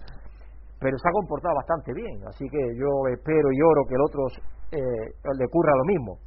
pero 0.78 0.96
se 0.98 1.08
ha 1.08 1.12
comportado 1.12 1.54
bastante 1.56 1.92
bien. 1.92 2.20
Así 2.28 2.44
que 2.48 2.60
yo 2.76 2.90
espero 3.12 3.48
y 3.52 3.58
oro 3.62 3.82
que 3.88 3.96
el 3.96 4.04
otro 4.04 4.22
eh, 4.72 5.06
le 5.24 5.44
ocurra 5.46 5.72
lo 5.76 5.84
mismo. 5.84 6.18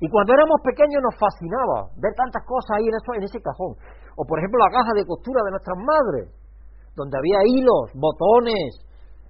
Y 0.00 0.08
cuando 0.10 0.34
éramos 0.34 0.60
pequeños 0.62 1.00
nos 1.02 1.14
fascinaba 1.16 1.88
ver 1.96 2.12
tantas 2.18 2.42
cosas 2.44 2.76
ahí 2.76 2.86
en, 2.86 2.94
eso, 2.98 3.10
en 3.14 3.22
ese 3.22 3.40
cajón. 3.40 3.78
O 4.16 4.26
por 4.26 4.38
ejemplo 4.38 4.58
la 4.58 4.70
caja 4.70 4.92
de 4.94 5.06
costura 5.06 5.42
de 5.44 5.50
nuestras 5.54 5.78
madres, 5.78 6.26
donde 6.96 7.18
había 7.18 7.40
hilos, 7.46 7.94
botones, 7.94 8.84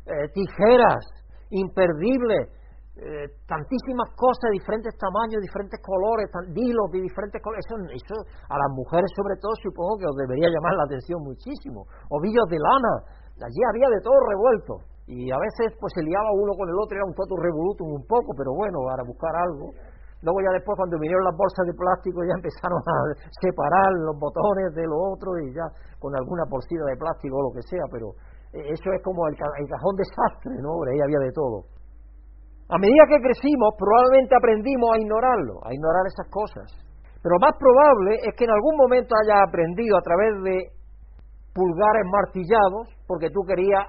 eh, 0.08 0.28
tijeras, 0.32 1.04
imperdibles, 1.50 2.48
eh, 2.96 3.26
tantísimas 3.50 4.06
cosas 4.14 4.54
de 4.54 4.60
diferentes 4.60 4.94
tamaños, 4.96 5.42
diferentes 5.42 5.80
colores, 5.82 6.30
hilos 6.54 6.88
de 6.94 7.02
diferentes 7.02 7.42
colores. 7.42 7.64
Eso, 7.66 7.76
eso 7.90 8.16
a 8.48 8.56
las 8.56 8.70
mujeres 8.72 9.10
sobre 9.18 9.36
todo 9.36 9.52
supongo 9.60 9.98
que 9.98 10.06
os 10.06 10.16
debería 10.16 10.48
llamar 10.48 10.74
la 10.78 10.84
atención 10.86 11.20
muchísimo. 11.22 11.84
Ovillos 12.08 12.46
de 12.48 12.58
lana, 12.58 12.94
allí 13.42 13.60
había 13.70 13.88
de 13.90 14.00
todo 14.02 14.18
revuelto. 14.28 14.74
Y 15.06 15.30
a 15.30 15.38
veces 15.38 15.76
pues 15.80 15.92
se 15.92 16.02
liaba 16.02 16.32
uno 16.32 16.52
con 16.56 16.68
el 16.68 16.78
otro, 16.80 16.96
era 16.96 17.04
un 17.04 17.12
totum 17.12 17.36
revolutum 17.36 17.92
un 17.92 18.06
poco, 18.06 18.32
pero 18.36 18.54
bueno, 18.56 18.80
para 18.88 19.04
buscar 19.04 19.34
algo. 19.36 19.74
Luego 20.24 20.40
ya 20.40 20.56
después 20.56 20.72
cuando 20.80 20.96
vinieron 20.96 21.20
las 21.28 21.36
bolsas 21.36 21.68
de 21.68 21.76
plástico 21.76 22.24
ya 22.24 22.36
empezaron 22.40 22.80
a 22.80 22.96
separar 23.44 23.92
los 24.08 24.16
botones 24.16 24.72
de 24.72 24.88
lo 24.88 24.96
otro 25.12 25.36
y 25.44 25.52
ya 25.52 25.68
con 26.00 26.16
alguna 26.16 26.48
porcina 26.48 26.88
de 26.88 26.96
plástico 26.96 27.36
o 27.36 27.48
lo 27.48 27.52
que 27.52 27.60
sea, 27.68 27.84
pero 27.92 28.16
eso 28.54 28.86
es 28.94 29.02
como 29.02 29.26
el, 29.28 29.36
cajón 29.36 29.96
desastre, 29.98 30.54
¿no? 30.62 30.78
Ahí 30.86 31.00
había 31.02 31.18
de 31.18 31.32
todo. 31.34 31.66
A 32.70 32.78
medida 32.78 33.02
que 33.10 33.20
crecimos, 33.20 33.74
probablemente 33.76 34.32
aprendimos 34.32 34.88
a 34.94 35.00
ignorarlo, 35.02 35.60
a 35.66 35.74
ignorar 35.74 36.06
esas 36.06 36.30
cosas. 36.30 36.70
Pero 37.20 37.34
más 37.40 37.52
probable 37.58 38.16
es 38.22 38.32
que 38.36 38.44
en 38.44 38.54
algún 38.54 38.76
momento 38.76 39.12
hayas 39.20 39.42
aprendido 39.48 39.98
a 39.98 40.02
través 40.02 40.32
de 40.44 40.56
pulgares 41.52 42.06
martillados, 42.08 42.93
porque 43.06 43.28
tú 43.30 43.44
querías 43.44 43.84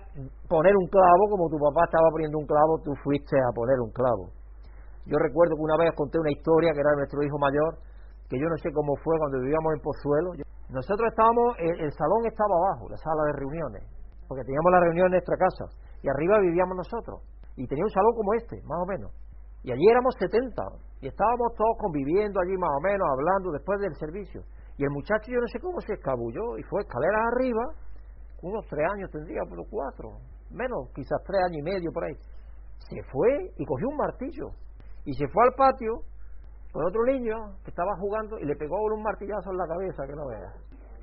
poner 0.47 0.75
un 0.75 0.87
clavo, 0.87 1.23
como 1.29 1.49
tu 1.49 1.57
papá 1.57 1.85
estaba 1.85 2.09
poniendo 2.11 2.37
un 2.37 2.45
clavo, 2.45 2.79
tú 2.83 2.91
fuiste 3.03 3.37
a 3.39 3.51
poner 3.55 3.79
un 3.79 3.91
clavo. 3.91 4.29
Yo 5.05 5.17
recuerdo 5.17 5.55
que 5.55 5.63
una 5.63 5.77
vez 5.77 5.93
conté 5.95 6.19
una 6.19 6.31
historia 6.31 6.73
que 6.73 6.81
era 6.81 6.91
de 6.91 7.05
nuestro 7.05 7.23
hijo 7.23 7.37
mayor, 7.37 7.77
que 8.27 8.39
yo 8.39 8.47
no 8.49 8.57
sé 8.57 8.73
cómo 8.73 8.95
fue 9.03 9.15
cuando 9.19 9.39
vivíamos 9.39 9.73
en 9.75 9.81
Pozuelo. 9.81 10.29
Nosotros 10.69 11.07
estábamos, 11.07 11.55
el, 11.59 11.91
salón 11.93 12.25
estaba 12.25 12.55
abajo, 12.57 12.89
la 12.89 12.97
sala 12.97 13.21
de 13.29 13.33
reuniones, 13.37 13.83
porque 14.27 14.43
teníamos 14.43 14.71
la 14.71 14.81
reunión 14.81 15.05
en 15.07 15.21
nuestra 15.21 15.37
casa, 15.37 15.69
y 16.01 16.09
arriba 16.09 16.39
vivíamos 16.39 16.75
nosotros 16.75 17.21
y 17.55 17.67
tenía 17.67 17.85
un 17.85 17.91
salón 17.91 18.13
como 18.15 18.33
este, 18.33 18.61
más 18.63 18.79
o 18.81 18.85
menos. 18.85 19.11
Y 19.63 19.71
allí 19.71 19.87
éramos 19.89 20.13
70 20.19 20.61
y 21.01 21.07
estábamos 21.07 21.55
todos 21.57 21.77
conviviendo 21.79 22.39
allí 22.39 22.55
más 22.57 22.69
o 22.77 22.81
menos, 22.81 23.07
hablando 23.09 23.51
después 23.51 23.79
del 23.79 23.95
servicio. 23.95 24.41
Y 24.77 24.83
el 24.83 24.91
muchacho 24.91 25.31
yo 25.31 25.39
no 25.39 25.47
sé 25.47 25.59
cómo 25.59 25.79
se 25.81 25.93
escabulló 25.93 26.57
y 26.57 26.63
fue 26.63 26.81
escaleras 26.81 27.21
arriba, 27.33 27.63
unos 28.47 28.65
tres 28.67 28.85
años 28.93 29.09
tendría, 29.11 29.41
pero 29.49 29.63
cuatro, 29.69 30.19
menos, 30.51 30.89
quizás 30.93 31.21
tres 31.25 31.41
años 31.49 31.59
y 31.59 31.63
medio 31.63 31.91
por 31.91 32.05
ahí. 32.05 32.15
Se 32.89 33.01
fue 33.11 33.51
y 33.57 33.65
cogió 33.65 33.87
un 33.89 33.97
martillo 33.97 34.49
y 35.05 35.13
se 35.13 35.27
fue 35.27 35.43
al 35.43 35.53
patio 35.55 36.01
con 36.71 36.85
otro 36.85 37.03
niño 37.05 37.57
que 37.63 37.71
estaba 37.71 37.91
jugando 37.99 38.37
y 38.39 38.45
le 38.45 38.55
pegó 38.55 38.75
un 38.83 39.01
martillazo 39.01 39.51
en 39.51 39.57
la 39.57 39.67
cabeza, 39.67 40.05
que 40.05 40.15
no 40.15 40.27
vea. 40.27 40.51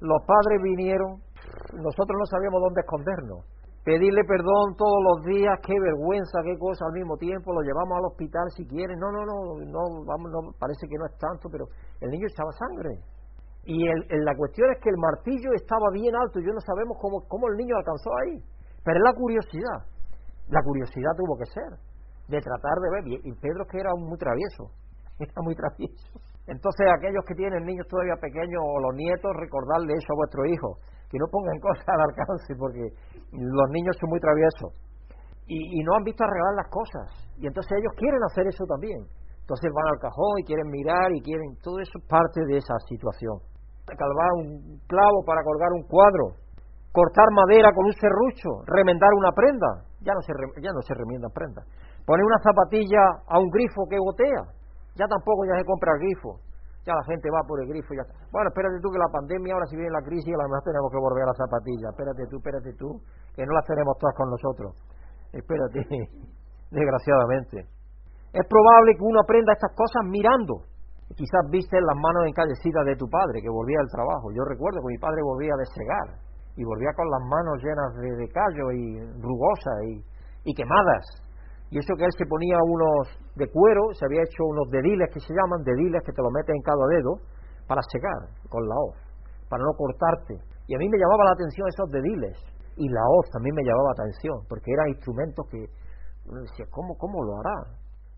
Los 0.00 0.22
padres 0.26 0.62
vinieron, 0.62 1.22
nosotros 1.72 2.16
no 2.18 2.26
sabíamos 2.26 2.61
dónde 2.61 2.81
escondernos 2.81 3.44
pedirle 3.85 4.22
perdón 4.24 4.76
todos 4.78 4.98
los 5.02 5.26
días, 5.26 5.59
qué 5.62 5.74
vergüenza, 5.74 6.38
qué 6.44 6.57
cosa 6.59 6.87
al 6.87 6.92
mismo 6.92 7.16
tiempo, 7.16 7.52
lo 7.52 7.62
llevamos 7.62 7.98
al 7.98 8.07
hospital 8.07 8.46
si 8.55 8.66
quieren, 8.66 8.98
no, 8.98 9.11
no, 9.11 9.26
no, 9.26 9.59
no, 9.59 10.05
vamos, 10.07 10.31
no 10.31 10.52
parece 10.59 10.87
que 10.87 10.96
no 10.96 11.07
es 11.07 11.18
tanto, 11.18 11.48
pero 11.50 11.66
el 12.00 12.11
niño 12.11 12.26
echaba 12.31 12.50
sangre. 12.52 13.02
Y 13.64 13.87
el, 13.87 14.25
la 14.25 14.35
cuestión 14.35 14.70
es 14.72 14.79
que 14.83 14.90
el 14.90 14.98
martillo 14.98 15.53
estaba 15.55 15.90
bien 15.92 16.14
alto, 16.16 16.40
y 16.40 16.46
yo 16.46 16.53
no 16.53 16.61
sabemos 16.61 16.98
cómo, 17.01 17.22
cómo 17.29 17.48
el 17.48 17.57
niño 17.57 17.77
alcanzó 17.77 18.11
ahí, 18.22 18.42
pero 18.85 18.98
es 18.98 19.05
la 19.05 19.14
curiosidad, 19.14 19.79
la 20.48 20.62
curiosidad 20.62 21.14
tuvo 21.16 21.38
que 21.38 21.46
ser, 21.46 21.70
de 22.29 22.40
tratar 22.40 22.77
de 22.83 22.90
ver, 22.90 23.05
y 23.22 23.33
Pedro 23.38 23.64
que 23.70 23.79
era 23.79 23.90
muy 23.94 24.18
travieso, 24.18 24.70
era 25.18 25.40
muy 25.42 25.55
travieso. 25.55 26.18
Entonces 26.46 26.87
aquellos 26.90 27.25
que 27.25 27.35
tienen 27.35 27.64
niños 27.64 27.87
todavía 27.87 28.18
pequeños 28.18 28.59
o 28.59 28.81
los 28.81 28.94
nietos, 28.96 29.31
recordarle 29.38 29.94
eso 29.94 30.11
a 30.11 30.16
vuestro 30.16 30.44
hijo, 30.46 30.79
que 31.09 31.18
no 31.18 31.27
pongan 31.31 31.59
cosas 31.62 31.87
al 31.87 32.03
alcance, 32.03 32.55
porque 32.59 32.83
los 33.31 33.68
niños 33.70 33.94
son 34.01 34.11
muy 34.11 34.18
traviesos 34.18 34.75
y, 35.46 35.83
no 35.85 35.94
han 35.96 36.05
visto 36.05 36.25
arreglar 36.25 36.55
las 36.57 36.68
cosas. 36.70 37.07
Y 37.38 37.46
entonces 37.46 37.72
ellos 37.72 37.92
quieren 37.96 38.22
hacer 38.25 38.46
eso 38.46 38.64
también. 38.66 39.05
Entonces 39.40 39.70
van 39.75 39.87
al 39.92 40.01
cajón 40.01 40.38
y 40.38 40.44
quieren 40.44 40.68
mirar 40.70 41.12
y 41.12 41.20
quieren. 41.20 41.57
Todo 41.62 41.79
eso 41.81 41.92
es 41.98 42.05
parte 42.07 42.40
de 42.46 42.57
esa 42.59 42.75
situación. 42.88 43.38
Calvar 43.87 44.31
un 44.38 44.79
clavo 44.87 45.25
para 45.27 45.42
colgar 45.42 45.73
un 45.75 45.83
cuadro, 45.85 46.38
cortar 46.92 47.29
madera 47.35 47.73
con 47.75 47.87
un 47.87 47.97
serrucho, 47.99 48.62
remendar 48.66 49.11
una 49.18 49.33
prenda. 49.33 49.85
Ya 50.01 50.14
no 50.14 50.23
se, 50.23 50.33
ya 50.62 50.73
no 50.73 50.83
se 50.83 50.95
remiendan 50.95 51.31
prendas. 51.31 51.66
Poner 52.07 52.25
una 52.25 52.38
zapatilla 52.42 53.03
a 53.27 53.38
un 53.38 53.51
grifo 53.51 53.87
que 53.88 53.99
gotea. 53.99 54.42
Ya 54.95 55.07
tampoco 55.07 55.47
ya 55.47 55.57
se 55.59 55.64
compra 55.64 55.92
el 55.95 56.01
grifo. 56.07 56.38
Ya 56.85 56.95
la 56.95 57.05
gente 57.07 57.31
va 57.31 57.47
por 57.47 57.62
el 57.62 57.68
grifo 57.71 57.95
ya. 57.95 58.03
Bueno, 58.35 58.51
espérate 58.51 58.83
tú 58.83 58.90
que 58.90 58.99
la 58.99 59.07
pandemia, 59.07 59.55
ahora 59.55 59.66
si 59.71 59.77
viene 59.77 59.90
la 59.90 60.03
crisis, 60.03 60.35
a 60.35 60.42
lo 60.42 60.51
mejor 60.51 60.66
tenemos 60.66 60.90
que 60.90 60.99
volver 60.99 61.23
a 61.23 61.31
la 61.31 61.38
zapatilla. 61.38 61.87
Espérate 61.95 62.23
tú, 62.27 62.37
espérate 62.42 62.71
tú, 62.75 62.88
que 63.38 63.47
no 63.47 63.53
las 63.55 63.66
tenemos 63.71 63.95
todas 64.03 64.14
con 64.18 64.29
nosotros. 64.35 64.75
Espérate, 65.31 65.79
desgraciadamente. 66.75 67.71
Es 68.35 68.45
probable 68.51 68.99
que 68.99 69.05
uno 69.07 69.21
aprenda 69.23 69.55
estas 69.55 69.71
cosas 69.79 70.03
mirando. 70.11 70.66
Quizás 71.16 71.44
viste 71.51 71.77
las 71.81 71.96
manos 71.96 72.25
encallecidas 72.27 72.85
de 72.87 72.96
tu 72.96 73.09
padre 73.09 73.40
que 73.42 73.51
volvía 73.51 73.79
del 73.79 73.90
trabajo. 73.90 74.33
Yo 74.33 74.44
recuerdo 74.44 74.81
que 74.81 74.96
mi 74.96 74.98
padre 74.98 75.22
volvía 75.22 75.55
de 75.57 75.66
segar 75.66 76.18
y 76.57 76.64
volvía 76.64 76.92
con 76.96 77.09
las 77.09 77.22
manos 77.29 77.62
llenas 77.62 77.90
de, 77.96 78.29
callo 78.29 78.72
y 78.72 79.01
rugosas 79.20 79.77
y 80.44 80.55
quemadas 80.55 81.22
y 81.72 81.79
eso 81.81 81.96
que 81.96 82.05
él 82.05 82.12
se 82.12 82.29
ponía 82.29 82.61
unos 82.68 83.09
de 83.35 83.48
cuero, 83.48 83.96
se 83.96 84.05
había 84.05 84.20
hecho 84.20 84.44
unos 84.44 84.68
dediles 84.68 85.09
que 85.09 85.20
se 85.25 85.33
llaman, 85.33 85.64
dediles 85.64 86.05
que 86.05 86.12
te 86.12 86.20
lo 86.20 86.29
metes 86.29 86.53
en 86.53 86.61
cada 86.61 86.85
dedo 86.92 87.16
para 87.66 87.81
secar 87.88 88.29
con 88.53 88.61
la 88.68 88.77
hoz, 88.77 89.01
para 89.48 89.64
no 89.64 89.72
cortarte. 89.72 90.37
Y 90.68 90.77
a 90.77 90.79
mí 90.79 90.87
me 90.87 91.01
llamaba 91.01 91.25
la 91.25 91.33
atención 91.33 91.64
esos 91.72 91.88
dediles. 91.88 92.37
Y 92.77 92.92
la 92.92 93.01
hoz 93.01 93.25
también 93.33 93.57
me 93.57 93.64
llamaba 93.64 93.88
la 93.88 94.05
atención, 94.05 94.37
porque 94.53 94.68
eran 94.68 94.88
instrumentos 94.92 95.48
que 95.48 95.64
decía, 95.64 96.66
¿cómo, 96.68 96.92
cómo 97.01 97.25
lo 97.25 97.40
hará? 97.40 97.57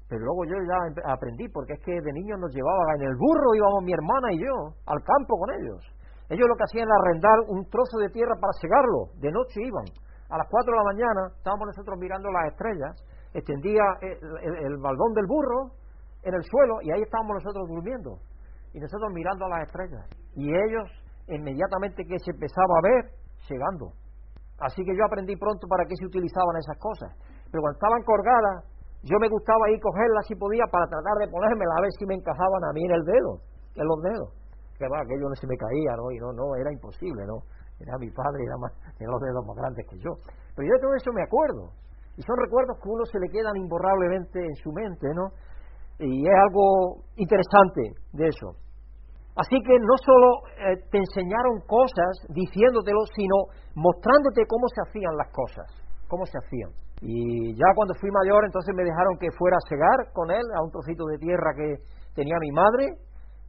Pero 0.08 0.20
luego 0.20 0.44
yo 0.44 0.56
ya 0.68 1.12
aprendí, 1.12 1.48
porque 1.48 1.74
es 1.74 1.80
que 1.80 1.92
de 1.92 2.12
niños 2.12 2.38
nos 2.38 2.52
llevaban 2.52 3.00
en 3.00 3.08
el 3.08 3.16
burro, 3.16 3.54
íbamos 3.54 3.82
mi 3.82 3.92
hermana 3.92 4.32
y 4.32 4.38
yo, 4.38 4.76
al 4.86 5.00
campo 5.02 5.38
con 5.38 5.50
ellos. 5.60 5.80
Ellos 6.28 6.48
lo 6.48 6.56
que 6.56 6.64
hacían 6.64 6.88
era 6.88 6.96
arrendar 7.00 7.38
un 7.48 7.64
trozo 7.68 7.98
de 7.98 8.08
tierra 8.10 8.36
para 8.40 8.52
segarlo, 8.60 9.12
de 9.20 9.32
noche 9.32 9.60
iban. 9.64 9.84
A 10.28 10.38
las 10.38 10.48
4 10.48 10.72
de 10.72 10.76
la 10.76 10.84
mañana 10.84 11.22
estábamos 11.36 11.68
nosotros 11.68 11.98
mirando 11.98 12.30
las 12.30 12.52
estrellas 12.52 12.96
extendía 13.34 13.82
el, 14.00 14.76
baldón 14.78 15.12
del 15.12 15.26
burro 15.26 15.74
en 16.22 16.34
el 16.34 16.42
suelo 16.44 16.80
y 16.82 16.92
ahí 16.92 17.02
estábamos 17.02 17.42
nosotros 17.42 17.68
durmiendo. 17.68 18.18
Y 18.72 18.78
nosotros 18.78 19.10
mirando 19.12 19.44
a 19.46 19.48
las 19.48 19.66
estrellas. 19.66 20.06
Y 20.34 20.48
ellos 20.48 20.88
inmediatamente 21.28 22.04
que 22.04 22.18
se 22.18 22.30
empezaba 22.30 22.78
a 22.78 22.82
ver 22.82 23.10
llegando 23.48 23.92
así 24.58 24.84
que 24.84 24.96
yo 24.96 25.04
aprendí 25.04 25.36
pronto 25.36 25.66
para 25.66 25.84
qué 25.84 25.96
se 25.96 26.06
utilizaban 26.06 26.56
esas 26.56 26.78
cosas. 26.78 27.10
Pero 27.50 27.60
cuando 27.60 27.76
estaban 27.76 28.02
colgadas 28.02 28.64
yo 29.04 29.16
me 29.20 29.28
gustaba 29.28 29.70
ir 29.70 29.80
cogerlas 29.80 30.26
si 30.26 30.34
podía 30.34 30.64
para 30.72 30.88
tratar 30.88 31.16
de 31.20 31.28
ponérmelas 31.28 31.76
a 31.76 31.82
ver 31.82 31.92
si 31.98 32.04
me 32.06 32.14
encajaban 32.16 32.64
a 32.64 32.72
mí 32.72 32.82
en 32.84 32.94
el 32.96 33.04
dedo 33.04 33.32
en 33.76 33.86
los 33.86 34.00
dedos 34.02 34.30
que 34.76 34.88
va 34.88 35.04
aquello 35.04 35.28
no 35.28 35.36
se 35.36 35.46
me 35.46 35.56
caía 35.56 35.92
no 35.96 36.10
y 36.10 36.18
no 36.18 36.32
no 36.32 36.56
era 36.56 36.72
imposible 36.72 37.22
no 37.28 37.44
era 37.78 37.96
mi 37.98 38.10
padre 38.10 38.42
era 38.42 38.56
más 38.58 38.72
tenía 38.96 39.12
los 39.12 39.20
dedos 39.20 39.44
más 39.46 39.56
grandes 39.56 39.86
que 39.86 39.98
yo 39.98 40.10
pero 40.56 40.68
yo 40.68 40.72
de 40.74 40.80
todo 40.80 40.94
eso 40.94 41.12
me 41.12 41.22
acuerdo 41.22 41.84
y 42.16 42.22
son 42.22 42.36
recuerdos 42.38 42.78
que 42.78 42.88
uno 42.88 43.04
se 43.06 43.18
le 43.18 43.28
quedan 43.28 43.56
imborrablemente 43.56 44.38
en 44.38 44.54
su 44.56 44.70
mente, 44.70 45.08
¿no? 45.14 45.34
Y 45.98 46.26
es 46.26 46.34
algo 46.46 47.02
interesante 47.16 47.82
de 48.12 48.28
eso. 48.28 48.54
Así 49.36 49.58
que 49.66 49.78
no 49.80 49.96
solo 49.98 50.46
eh, 50.58 50.78
te 50.90 50.98
enseñaron 50.98 51.60
cosas 51.66 52.22
diciéndotelo, 52.30 53.00
sino 53.16 53.50
mostrándote 53.74 54.46
cómo 54.46 54.66
se 54.68 54.80
hacían 54.86 55.16
las 55.16 55.30
cosas, 55.32 55.66
cómo 56.06 56.24
se 56.24 56.38
hacían. 56.38 56.70
Y 57.04 57.52
ya 57.52 57.68
cuando 57.76 57.92
fui 58.00 58.08
mayor, 58.10 58.44
entonces 58.44 58.74
me 58.74 58.82
dejaron 58.82 59.18
que 59.20 59.28
fuera 59.36 59.56
a 59.60 59.68
cegar 59.68 60.12
con 60.16 60.30
él 60.30 60.44
a 60.56 60.64
un 60.64 60.70
trocito 60.72 61.04
de 61.04 61.18
tierra 61.18 61.52
que 61.52 61.76
tenía 62.16 62.36
mi 62.40 62.50
madre. 62.50 62.96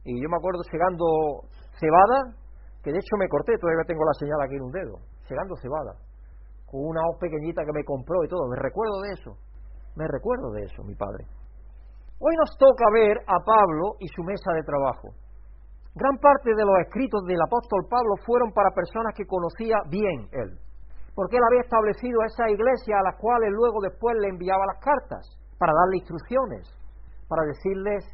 Y 0.04 0.20
yo 0.20 0.28
me 0.28 0.36
acuerdo 0.36 0.60
segando 0.70 1.48
cebada, 1.80 2.36
que 2.84 2.92
de 2.92 2.98
hecho 2.98 3.16
me 3.18 3.28
corté, 3.28 3.56
todavía 3.56 3.88
tengo 3.88 4.04
la 4.04 4.12
señal 4.20 4.40
aquí 4.44 4.56
en 4.56 4.62
un 4.68 4.72
dedo, 4.72 5.00
segando 5.24 5.56
cebada 5.56 5.96
con 6.66 6.82
una 6.82 7.00
hoz 7.08 7.16
pequeñita 7.18 7.64
que 7.64 7.72
me 7.72 7.84
compró 7.84 8.22
y 8.24 8.28
todo. 8.28 8.46
Me 8.48 8.58
recuerdo 8.58 9.00
de 9.02 9.12
eso. 9.14 9.30
Me 9.94 10.06
recuerdo 10.06 10.50
de 10.50 10.64
eso, 10.64 10.82
mi 10.84 10.94
padre. 10.94 11.24
Hoy 12.18 12.34
nos 12.36 12.50
toca 12.58 12.84
ver 12.92 13.16
a 13.26 13.38
Pablo 13.40 13.96
y 14.00 14.08
su 14.08 14.22
mesa 14.22 14.52
de 14.52 14.62
trabajo. 14.62 15.14
Gran 15.94 16.18
parte 16.18 16.50
de 16.54 16.64
los 16.64 16.76
escritos 16.84 17.24
del 17.24 17.40
apóstol 17.40 17.86
Pablo 17.88 18.16
fueron 18.26 18.52
para 18.52 18.70
personas 18.70 19.14
que 19.14 19.24
conocía 19.24 19.76
bien 19.88 20.28
él, 20.32 20.58
porque 21.16 21.40
él 21.40 21.42
había 21.48 21.64
establecido 21.64 22.20
esa 22.28 22.44
iglesia 22.52 23.00
a 23.00 23.08
las 23.08 23.16
cuales 23.16 23.48
luego 23.50 23.80
después 23.80 24.14
le 24.20 24.28
enviaba 24.28 24.68
las 24.68 24.78
cartas 24.84 25.24
para 25.56 25.72
darle 25.72 26.04
instrucciones, 26.04 26.68
para 27.26 27.42
decirles 27.48 28.04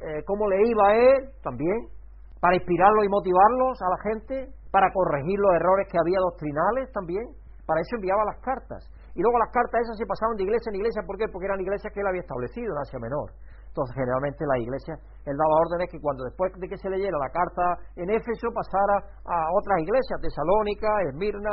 eh, 0.00 0.24
cómo 0.24 0.48
le 0.48 0.56
iba 0.64 0.84
a 0.88 0.96
él 0.96 1.28
también, 1.44 1.92
para 2.40 2.56
inspirarlos 2.56 3.04
y 3.04 3.08
motivarlos 3.12 3.76
a 3.84 3.88
la 3.92 4.00
gente, 4.00 4.34
para 4.72 4.88
corregir 4.96 5.38
los 5.38 5.52
errores 5.60 5.92
que 5.92 6.00
había 6.00 6.24
doctrinales 6.24 6.90
también, 6.92 7.28
para 7.68 7.84
eso 7.84 8.00
enviaba 8.00 8.24
las 8.24 8.40
cartas. 8.40 8.80
Y 9.12 9.20
luego 9.20 9.36
las 9.38 9.52
cartas 9.52 9.84
esas 9.84 9.98
se 9.98 10.06
pasaban 10.06 10.36
de 10.40 10.44
iglesia 10.44 10.70
en 10.70 10.80
iglesia. 10.80 11.02
¿Por 11.04 11.18
qué? 11.18 11.28
Porque 11.28 11.50
eran 11.50 11.60
iglesias 11.60 11.92
que 11.92 12.00
él 12.00 12.06
había 12.06 12.22
establecido 12.22 12.72
en 12.72 12.78
Asia 12.80 12.98
Menor. 13.02 13.28
Entonces, 13.66 13.92
generalmente 13.92 14.46
la 14.46 14.58
iglesia, 14.58 14.94
él 15.26 15.36
daba 15.36 15.60
órdenes 15.68 15.90
que 15.90 16.00
cuando 16.00 16.24
después 16.24 16.48
de 16.56 16.68
que 16.68 16.78
se 16.78 16.88
leyera 16.88 17.18
la 17.18 17.28
carta 17.28 17.76
en 17.96 18.08
Éfeso, 18.08 18.48
pasara 18.54 19.20
a 19.26 19.52
otras 19.52 19.82
iglesias, 19.82 20.22
Tesalónica, 20.22 20.88
Esmirna, 21.10 21.52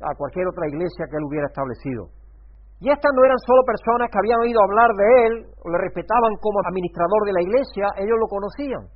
a, 0.00 0.14
cualquier 0.16 0.48
otra 0.48 0.68
iglesia 0.68 1.06
que 1.08 1.16
él 1.16 1.24
hubiera 1.24 1.46
establecido. 1.46 2.08
Y 2.80 2.88
estas 2.88 3.12
no 3.12 3.24
eran 3.24 3.38
solo 3.44 3.60
personas 3.68 4.08
que 4.08 4.18
habían 4.18 4.40
oído 4.40 4.60
hablar 4.64 4.90
de 4.96 5.08
él, 5.26 5.32
o 5.60 5.68
le 5.68 5.78
respetaban 5.84 6.32
como 6.40 6.60
administrador 6.64 7.22
de 7.28 7.32
la 7.36 7.42
iglesia, 7.42 7.92
ellos 8.00 8.16
lo 8.16 8.28
conocían. 8.28 8.88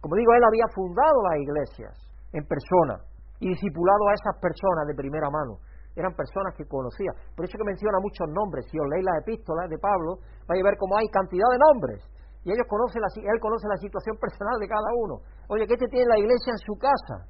Como 0.00 0.16
digo, 0.16 0.32
él 0.32 0.44
había 0.44 0.64
fundado 0.72 1.18
las 1.28 1.36
iglesias 1.36 1.92
en 2.32 2.44
persona 2.48 3.04
y 3.40 3.52
discipulado 3.52 4.08
a 4.08 4.14
esas 4.14 4.34
personas 4.40 4.88
de 4.88 4.94
primera 4.94 5.28
mano 5.28 5.60
eran 5.98 6.14
personas 6.14 6.54
que 6.54 6.64
conocía. 6.64 7.10
Por 7.34 7.44
eso 7.44 7.58
que 7.58 7.66
menciona 7.66 7.98
muchos 7.98 8.30
nombres. 8.30 8.66
Si 8.70 8.78
os 8.78 8.86
leéis 8.86 9.04
las 9.04 9.18
epístolas 9.22 9.68
de 9.68 9.78
Pablo, 9.78 10.22
vais 10.46 10.62
a 10.62 10.68
ver 10.70 10.78
cómo 10.78 10.96
hay 10.96 11.08
cantidad 11.10 11.50
de 11.50 11.58
nombres. 11.58 12.00
Y 12.46 12.54
ellos 12.54 12.66
conocen 12.70 13.02
la, 13.02 13.10
él 13.10 13.40
conoce 13.42 13.66
la 13.66 13.76
situación 13.76 14.16
personal 14.16 14.56
de 14.62 14.68
cada 14.68 14.90
uno. 14.94 15.20
Oye, 15.50 15.66
¿qué 15.66 15.76
te 15.76 15.88
tiene 15.90 16.06
la 16.06 16.18
iglesia 16.18 16.54
en 16.54 16.62
su 16.62 16.78
casa? 16.78 17.26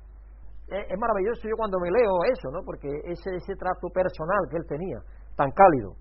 Es, 0.68 0.98
maravilloso 0.98 1.48
yo 1.48 1.57
cuando 1.57 1.81
me 1.81 1.90
leo 1.90 2.12
eso, 2.31 2.50
¿no? 2.52 2.61
Porque 2.64 2.88
ese, 3.04 3.37
ese 3.37 3.57
trato 3.57 3.88
personal 3.88 4.44
que 4.50 4.57
él 4.57 4.66
tenía, 4.68 4.98
tan 5.37 5.50
cálido. 5.52 5.96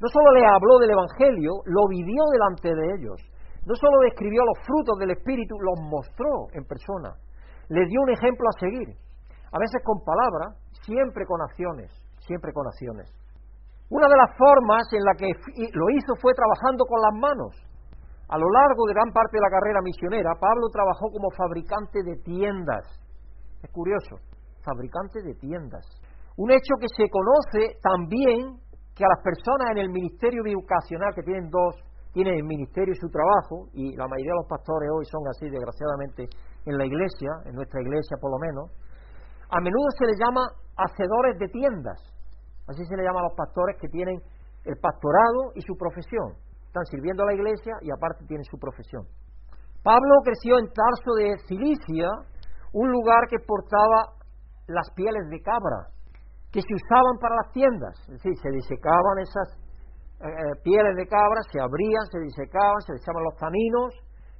No 0.00 0.08
solo 0.08 0.32
le 0.32 0.46
habló 0.46 0.78
del 0.78 0.90
Evangelio, 0.90 1.52
lo 1.66 1.88
vivió 1.88 2.22
delante 2.32 2.74
de 2.74 2.86
ellos. 2.98 3.18
No 3.66 3.74
solo 3.74 3.98
describió 4.02 4.42
los 4.44 4.58
frutos 4.66 4.98
del 4.98 5.10
Espíritu, 5.10 5.54
los 5.60 5.78
mostró 5.90 6.50
en 6.52 6.64
persona. 6.64 7.14
Le 7.68 7.86
dio 7.86 8.00
un 8.02 8.10
ejemplo 8.10 8.46
a 8.48 8.58
seguir. 8.58 8.88
A 9.52 9.58
veces 9.58 9.82
con 9.84 10.02
palabras, 10.02 10.58
siempre 10.82 11.26
con 11.26 11.40
acciones 11.42 11.90
siempre 12.26 12.52
con 12.52 12.66
acciones. 12.66 13.08
Una 13.90 14.08
de 14.08 14.16
las 14.16 14.36
formas 14.36 14.82
en 14.92 15.04
la 15.04 15.14
que 15.14 15.28
lo 15.74 15.90
hizo 15.90 16.14
fue 16.20 16.32
trabajando 16.32 16.84
con 16.86 17.00
las 17.00 17.14
manos. 17.20 17.52
A 18.28 18.38
lo 18.38 18.48
largo 18.48 18.86
de 18.86 18.94
gran 18.94 19.12
parte 19.12 19.36
de 19.36 19.44
la 19.44 19.50
carrera 19.52 19.80
misionera, 19.82 20.30
Pablo 20.40 20.68
trabajó 20.72 21.12
como 21.12 21.28
fabricante 21.36 22.02
de 22.02 22.16
tiendas. 22.24 22.88
Es 23.62 23.70
curioso, 23.70 24.16
fabricante 24.64 25.22
de 25.22 25.34
tiendas. 25.34 25.86
Un 26.36 26.50
hecho 26.50 26.74
que 26.80 26.88
se 26.88 27.08
conoce 27.08 27.78
también 27.82 28.58
que 28.94 29.04
a 29.04 29.08
las 29.08 29.22
personas 29.22 29.70
en 29.72 29.78
el 29.78 29.90
ministerio 29.90 30.42
educacional 30.46 31.14
que 31.14 31.22
tienen 31.22 31.48
dos, 31.48 31.76
tienen 32.12 32.34
el 32.34 32.44
ministerio 32.44 32.92
y 32.92 33.00
su 33.00 33.08
trabajo, 33.08 33.68
y 33.72 33.96
la 33.96 34.06
mayoría 34.06 34.32
de 34.32 34.40
los 34.44 34.48
pastores 34.48 34.88
hoy 34.92 35.04
son 35.06 35.22
así, 35.28 35.48
desgraciadamente, 35.48 36.28
en 36.66 36.76
la 36.76 36.84
iglesia, 36.84 37.30
en 37.46 37.54
nuestra 37.54 37.80
iglesia 37.80 38.16
por 38.20 38.30
lo 38.30 38.38
menos, 38.38 38.68
a 39.48 39.60
menudo 39.60 39.86
se 39.98 40.06
les 40.06 40.18
llama 40.18 40.44
hacedores 40.76 41.38
de 41.38 41.48
tiendas. 41.48 42.00
Así 42.68 42.84
se 42.84 42.96
le 42.96 43.04
llama 43.04 43.20
a 43.20 43.28
los 43.28 43.36
pastores 43.36 43.76
que 43.80 43.88
tienen 43.88 44.16
el 44.64 44.76
pastorado 44.80 45.52
y 45.54 45.60
su 45.60 45.76
profesión. 45.76 46.36
Están 46.66 46.84
sirviendo 46.86 47.22
a 47.22 47.26
la 47.26 47.34
iglesia 47.34 47.74
y 47.82 47.90
aparte 47.90 48.24
tienen 48.26 48.44
su 48.44 48.56
profesión. 48.58 49.04
Pablo 49.82 50.14
creció 50.24 50.58
en 50.58 50.72
Tarso 50.72 51.12
de 51.18 51.36
Cilicia, 51.48 52.08
un 52.72 52.90
lugar 52.90 53.28
que 53.28 53.38
portaba 53.38 54.16
las 54.66 54.88
pieles 54.94 55.28
de 55.28 55.40
cabra, 55.40 55.88
que 56.50 56.60
se 56.60 56.74
usaban 56.74 57.16
para 57.20 57.36
las 57.36 57.52
tiendas. 57.52 57.96
Es 58.08 58.22
decir, 58.22 58.34
se 58.40 58.50
disecaban 58.50 59.18
esas 59.20 59.48
eh, 60.20 60.28
eh, 60.28 60.54
pieles 60.62 60.96
de 60.96 61.06
cabra, 61.06 61.40
se 61.50 61.60
abrían, 61.60 62.04
se 62.10 62.20
disecaban, 62.20 62.80
se 62.86 62.96
echaban 62.96 63.24
los 63.24 63.36
taninos, 63.36 63.90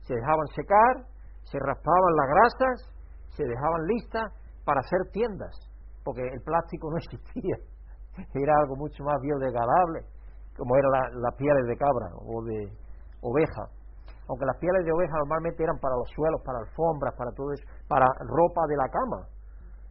se 0.03 0.15
dejaban 0.15 0.47
secar, 0.55 0.95
se 1.45 1.59
raspaban 1.59 2.13
las 2.17 2.29
grasas, 2.29 2.77
se 3.37 3.45
dejaban 3.45 3.83
listas 3.87 4.33
para 4.65 4.81
hacer 4.81 5.11
tiendas, 5.13 5.55
porque 6.05 6.23
el 6.23 6.41
plástico 6.43 6.91
no 6.91 6.97
existía 7.03 7.57
era 8.17 8.53
algo 8.63 8.77
mucho 8.77 9.05
más 9.05 9.21
biodegradable, 9.21 10.01
como 10.57 10.77
eran 10.77 11.21
las 11.21 11.35
pieles 11.37 11.67
de 11.67 11.77
cabra 11.77 12.07
o 12.21 12.43
de 12.45 12.69
oveja. 13.23 13.65
Aunque 14.29 14.47
las 14.47 14.57
pieles 14.59 14.85
de 14.85 14.93
oveja 14.93 15.19
normalmente 15.19 15.63
eran 15.63 15.79
para 15.79 15.97
los 15.97 16.09
suelos, 16.15 16.41
para 16.45 16.59
alfombras, 16.59 17.15
para 17.17 17.33
todo 17.33 17.53
eso, 17.53 17.65
para 17.89 18.07
ropa 18.27 18.67
de 18.69 18.77
la 18.77 18.89
cama. 18.89 19.27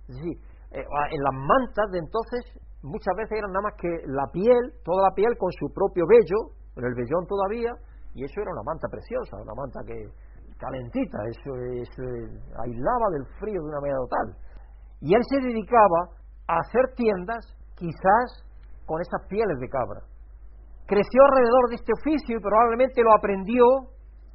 Es 0.07 0.15
decir, 0.15 0.37
eh, 0.71 0.85
en 0.85 1.21
las 1.23 1.35
mantas 1.35 1.91
de 1.91 1.99
entonces 1.99 2.41
muchas 2.81 3.13
veces 3.15 3.37
eran 3.37 3.51
nada 3.51 3.69
más 3.69 3.75
que 3.77 3.91
la 4.07 4.25
piel, 4.31 4.73
toda 4.83 5.09
la 5.09 5.13
piel 5.13 5.37
con 5.37 5.51
su 5.51 5.67
propio 5.73 6.05
vello, 6.07 6.55
en 6.75 6.85
el 6.85 6.95
vellón 6.95 7.27
todavía, 7.27 7.71
y 8.15 8.23
eso 8.23 8.41
era 8.41 8.51
una 8.51 8.63
manta 8.63 8.87
preciosa, 8.89 9.37
una 9.37 9.53
manta 9.53 9.79
que 9.85 9.95
calentita, 10.57 11.17
eso, 11.27 11.51
eso 11.75 12.03
aislaba 12.63 13.07
del 13.11 13.25
frío 13.39 13.61
de 13.61 13.67
una 13.67 13.81
manera 13.81 13.97
total. 13.97 14.27
Y 15.01 15.15
él 15.15 15.21
se 15.27 15.39
dedicaba 15.41 16.13
a 16.47 16.59
hacer 16.59 16.93
tiendas 16.95 17.43
quizás 17.75 18.45
con 18.85 19.01
esas 19.01 19.25
pieles 19.27 19.57
de 19.59 19.69
cabra, 19.69 20.01
creció 20.85 21.23
alrededor 21.23 21.69
de 21.69 21.75
este 21.75 21.93
oficio 21.93 22.37
y 22.37 22.41
probablemente 22.41 23.01
lo 23.01 23.13
aprendió 23.13 23.65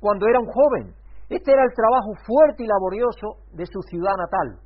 cuando 0.06 0.30
era 0.30 0.38
un 0.38 0.46
joven. 0.46 0.94
Este 1.26 1.50
era 1.50 1.66
el 1.66 1.74
trabajo 1.74 2.14
fuerte 2.22 2.62
y 2.62 2.70
laborioso 2.70 3.42
de 3.58 3.66
su 3.66 3.82
ciudad 3.90 4.14
natal, 4.14 4.62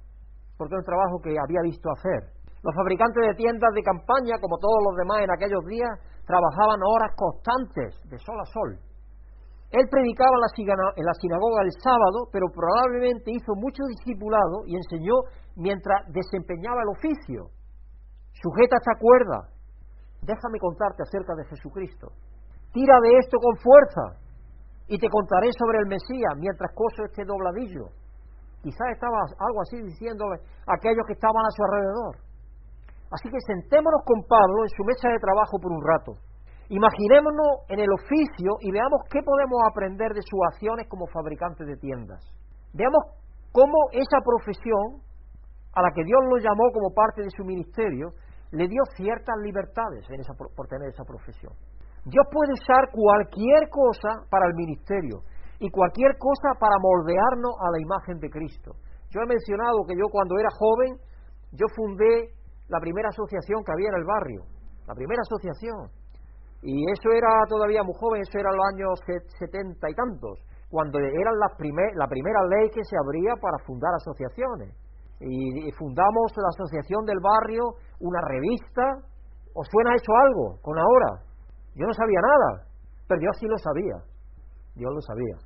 porque 0.61 0.77
era 0.77 0.85
un 0.85 0.93
trabajo 0.93 1.17
que 1.25 1.33
había 1.33 1.65
visto 1.65 1.89
hacer. 1.89 2.37
Los 2.61 2.77
fabricantes 2.77 3.25
de 3.25 3.41
tiendas 3.41 3.73
de 3.73 3.81
campaña, 3.81 4.37
como 4.37 4.61
todos 4.61 4.77
los 4.85 5.01
demás 5.01 5.25
en 5.25 5.33
aquellos 5.33 5.65
días, 5.65 5.89
trabajaban 6.29 6.77
horas 6.85 7.17
constantes, 7.17 7.97
de 8.13 8.21
sol 8.21 8.37
a 8.37 8.45
sol. 8.53 8.71
Él 9.73 9.89
predicaba 9.89 10.37
en 10.37 11.07
la 11.09 11.17
sinagoga 11.17 11.65
el 11.65 11.73
sábado, 11.81 12.29
pero 12.29 12.53
probablemente 12.53 13.33
hizo 13.33 13.57
mucho 13.57 13.81
discipulado 13.89 14.69
y 14.69 14.77
enseñó 14.77 15.25
mientras 15.57 16.05
desempeñaba 16.13 16.85
el 16.85 16.93
oficio. 17.01 17.49
Sujeta 18.37 18.77
esta 18.77 19.01
cuerda. 19.01 19.49
Déjame 20.21 20.61
contarte 20.61 21.01
acerca 21.01 21.33
de 21.33 21.49
Jesucristo. 21.49 22.13
Tira 22.77 23.01
de 23.01 23.17
esto 23.25 23.39
con 23.41 23.57
fuerza 23.57 24.20
y 24.91 24.99
te 24.99 25.09
contaré 25.09 25.55
sobre 25.55 25.79
el 25.79 25.87
Mesías 25.87 26.35
mientras 26.37 26.75
coso 26.75 27.07
este 27.07 27.23
dobladillo. 27.25 27.95
Quizás 28.61 28.91
estaba 28.91 29.23
algo 29.39 29.63
así 29.63 29.79
diciéndole 29.79 30.43
a 30.67 30.75
aquellos 30.75 31.07
que 31.07 31.15
estaban 31.15 31.47
a 31.47 31.55
su 31.55 31.63
alrededor. 31.63 32.15
Así 33.15 33.31
que 33.31 33.39
sentémonos 33.47 34.03
con 34.05 34.19
Pablo 34.27 34.67
en 34.67 34.73
su 34.75 34.83
mesa 34.83 35.09
de 35.09 35.23
trabajo 35.23 35.63
por 35.63 35.71
un 35.71 35.83
rato. 35.87 36.19
Imaginémonos 36.69 37.71
en 37.71 37.79
el 37.79 37.91
oficio 38.03 38.59
y 38.61 38.71
veamos 38.75 39.07
qué 39.11 39.23
podemos 39.23 39.63
aprender 39.71 40.11
de 40.11 40.23
sus 40.27 40.39
acciones 40.51 40.87
como 40.91 41.07
fabricante 41.07 41.65
de 41.65 41.77
tiendas. 41.79 42.27
Veamos 42.75 43.15
cómo 43.53 43.95
esa 43.95 44.19
profesión, 44.27 45.07
a 45.73 45.83
la 45.83 45.91
que 45.95 46.03
Dios 46.03 46.19
lo 46.27 46.39
llamó 46.39 46.67
como 46.75 46.91
parte 46.91 47.23
de 47.23 47.31
su 47.31 47.45
ministerio, 47.45 48.11
le 48.51 48.67
dio 48.67 48.83
ciertas 48.97 49.39
libertades 49.39 50.07
por 50.35 50.67
tener 50.67 50.91
esa 50.91 51.05
profesión. 51.05 51.55
Dios 52.05 52.27
puede 52.33 52.53
usar 52.53 52.89
cualquier 52.93 53.69
cosa 53.69 54.25
para 54.31 54.47
el 54.47 54.55
ministerio 54.55 55.21
y 55.59 55.71
cualquier 55.71 56.17
cosa 56.17 56.57
para 56.59 56.77
moldearnos 56.81 57.53
a 57.61 57.71
la 57.71 57.81
imagen 57.81 58.19
de 58.19 58.31
Cristo. 58.31 58.73
Yo 59.11 59.21
he 59.21 59.27
mencionado 59.27 59.85
que 59.87 59.95
yo 59.99 60.09
cuando 60.11 60.39
era 60.39 60.49
joven, 60.57 60.97
yo 61.53 61.67
fundé 61.77 62.33
la 62.69 62.81
primera 62.81 63.09
asociación 63.09 63.63
que 63.65 63.73
había 63.73 63.89
en 63.89 63.99
el 64.01 64.07
barrio, 64.07 64.41
la 64.87 64.95
primera 64.95 65.21
asociación. 65.21 65.91
Y 66.63 66.89
eso 66.91 67.11
era 67.13 67.45
todavía 67.49 67.83
muy 67.83 67.95
joven, 67.99 68.23
eso 68.23 68.39
era 68.39 68.53
los 68.53 68.65
años 68.73 69.01
setenta 69.39 69.91
y 69.91 69.95
tantos, 69.95 70.39
cuando 70.71 70.99
eran 70.99 71.37
las 71.41 71.57
primer, 71.57 71.97
la 71.97 72.07
primera 72.07 72.41
ley 72.47 72.71
que 72.71 72.85
se 72.85 72.97
abría 72.97 73.35
para 73.41 73.59
fundar 73.67 73.93
asociaciones. 73.95 74.73
Y, 75.21 75.71
fundamos 75.73 76.33
la 76.37 76.49
asociación 76.49 77.05
del 77.05 77.19
barrio, 77.21 77.77
una 78.01 78.21
revista. 78.25 79.05
¿Os 79.53 79.69
suena 79.69 79.95
eso 79.95 80.13
algo 80.17 80.57
con 80.63 80.79
ahora? 80.79 81.30
Yo 81.81 81.87
no 81.87 81.95
sabía 81.95 82.21
nada, 82.21 82.69
pero 83.09 83.21
Dios 83.21 83.37
sí 83.41 83.47
lo 83.49 83.57
sabía. 83.57 83.97
Dios 84.77 84.93
lo 84.93 85.01
sabía. 85.01 85.37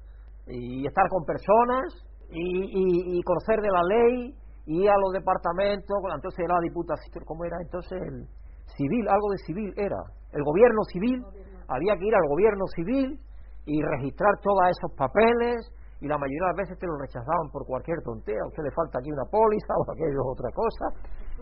Y 0.48 0.84
estar 0.84 1.06
con 1.08 1.24
personas 1.24 1.94
y 2.28 3.22
conocer 3.22 3.62
de 3.62 3.70
la 3.70 3.82
ley 3.86 4.34
y 4.66 4.86
a 4.88 4.96
los 4.96 5.12
departamentos, 5.12 5.96
entonces 6.14 6.40
era 6.40 6.54
la 6.54 6.64
diputación, 6.64 7.24
¿cómo 7.26 7.44
era? 7.44 7.56
Entonces 7.60 8.00
el 8.00 8.26
civil, 8.76 9.08
algo 9.08 9.28
de 9.30 9.38
civil 9.44 9.72
era, 9.76 10.00
el 10.32 10.42
gobierno 10.42 10.82
civil, 10.88 11.20
había 11.68 11.96
que 11.96 12.06
ir 12.06 12.14
al 12.14 12.28
gobierno 12.28 12.64
civil 12.74 13.20
y 13.66 13.82
registrar 13.82 14.32
todos 14.42 14.64
esos 14.72 14.92
papeles 14.96 15.68
y 16.00 16.08
la 16.08 16.16
mayoría 16.16 16.40
de 16.40 16.50
las 16.52 16.56
veces 16.64 16.78
te 16.78 16.86
lo 16.86 16.96
rechazaban 16.96 17.48
por 17.52 17.66
cualquier 17.66 18.00
tontería, 18.04 18.40
a 18.42 18.48
usted 18.48 18.62
le 18.64 18.72
falta 18.72 18.98
aquí 18.98 19.12
una 19.12 19.24
póliza 19.30 19.72
o 19.76 19.82
aquello 19.92 20.20
otra 20.32 20.50
cosa 20.52 20.86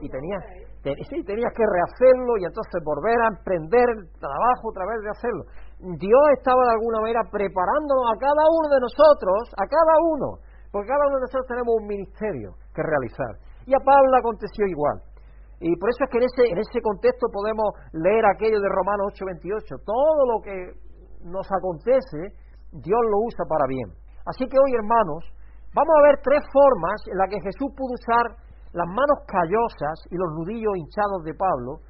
y 0.03 0.11
tenías, 0.11 0.43
sí, 0.83 1.23
tenías 1.23 1.53
que 1.55 1.63
rehacerlo 1.63 2.35
y 2.43 2.45
entonces 2.45 2.83
volver 2.83 3.15
a 3.23 3.31
emprender 3.39 3.87
el 3.87 4.03
trabajo 4.19 4.75
otra 4.75 4.83
vez 4.91 4.99
de 5.07 5.11
hacerlo. 5.15 5.43
Dios 5.79 6.25
estaba 6.35 6.59
de 6.67 6.75
alguna 6.75 6.99
manera 7.07 7.23
preparándonos 7.31 8.07
a 8.11 8.19
cada 8.19 8.45
uno 8.51 8.67
de 8.67 8.81
nosotros, 8.83 9.41
a 9.55 9.65
cada 9.71 9.95
uno, 10.11 10.43
porque 10.75 10.91
cada 10.91 11.07
uno 11.07 11.23
de 11.23 11.27
nosotros 11.31 11.47
tenemos 11.47 11.71
un 11.79 11.87
ministerio 11.87 12.59
que 12.75 12.83
realizar. 12.83 13.39
Y 13.63 13.79
a 13.79 13.81
Pablo 13.87 14.11
aconteció 14.19 14.67
igual. 14.67 14.99
Y 15.63 15.71
por 15.79 15.95
eso 15.95 16.03
es 16.03 16.11
que 16.11 16.19
en 16.19 16.27
ese, 16.27 16.43
en 16.51 16.59
ese 16.59 16.83
contexto 16.83 17.31
podemos 17.31 17.71
leer 17.95 18.27
aquello 18.27 18.59
de 18.59 18.67
Romanos 18.67 19.15
8:28. 19.15 19.79
Todo 19.87 20.21
lo 20.27 20.43
que 20.43 20.75
nos 21.23 21.47
acontece, 21.47 22.35
Dios 22.75 23.03
lo 23.07 23.19
usa 23.23 23.47
para 23.47 23.71
bien. 23.71 23.87
Así 24.27 24.51
que 24.51 24.59
hoy, 24.59 24.75
hermanos, 24.75 25.31
vamos 25.71 25.95
a 25.95 26.03
ver 26.11 26.19
tres 26.27 26.43
formas 26.51 26.99
en 27.07 27.17
las 27.19 27.31
que 27.31 27.39
Jesús 27.47 27.71
pudo 27.79 27.95
usar 27.95 28.43
las 28.73 28.89
manos 28.89 29.25
callosas 29.27 29.97
y 30.11 30.17
los 30.17 30.33
nudillos 30.35 30.77
hinchados 30.77 31.25
de 31.25 31.35
Pablo 31.35 31.81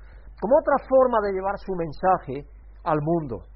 como 0.41 0.59
otra 0.59 0.77
forma 0.89 1.19
de 1.23 1.33
llevar 1.33 1.55
su 1.59 1.73
mensaje 1.75 2.47
al 2.85 2.99
mundo. 3.01 3.47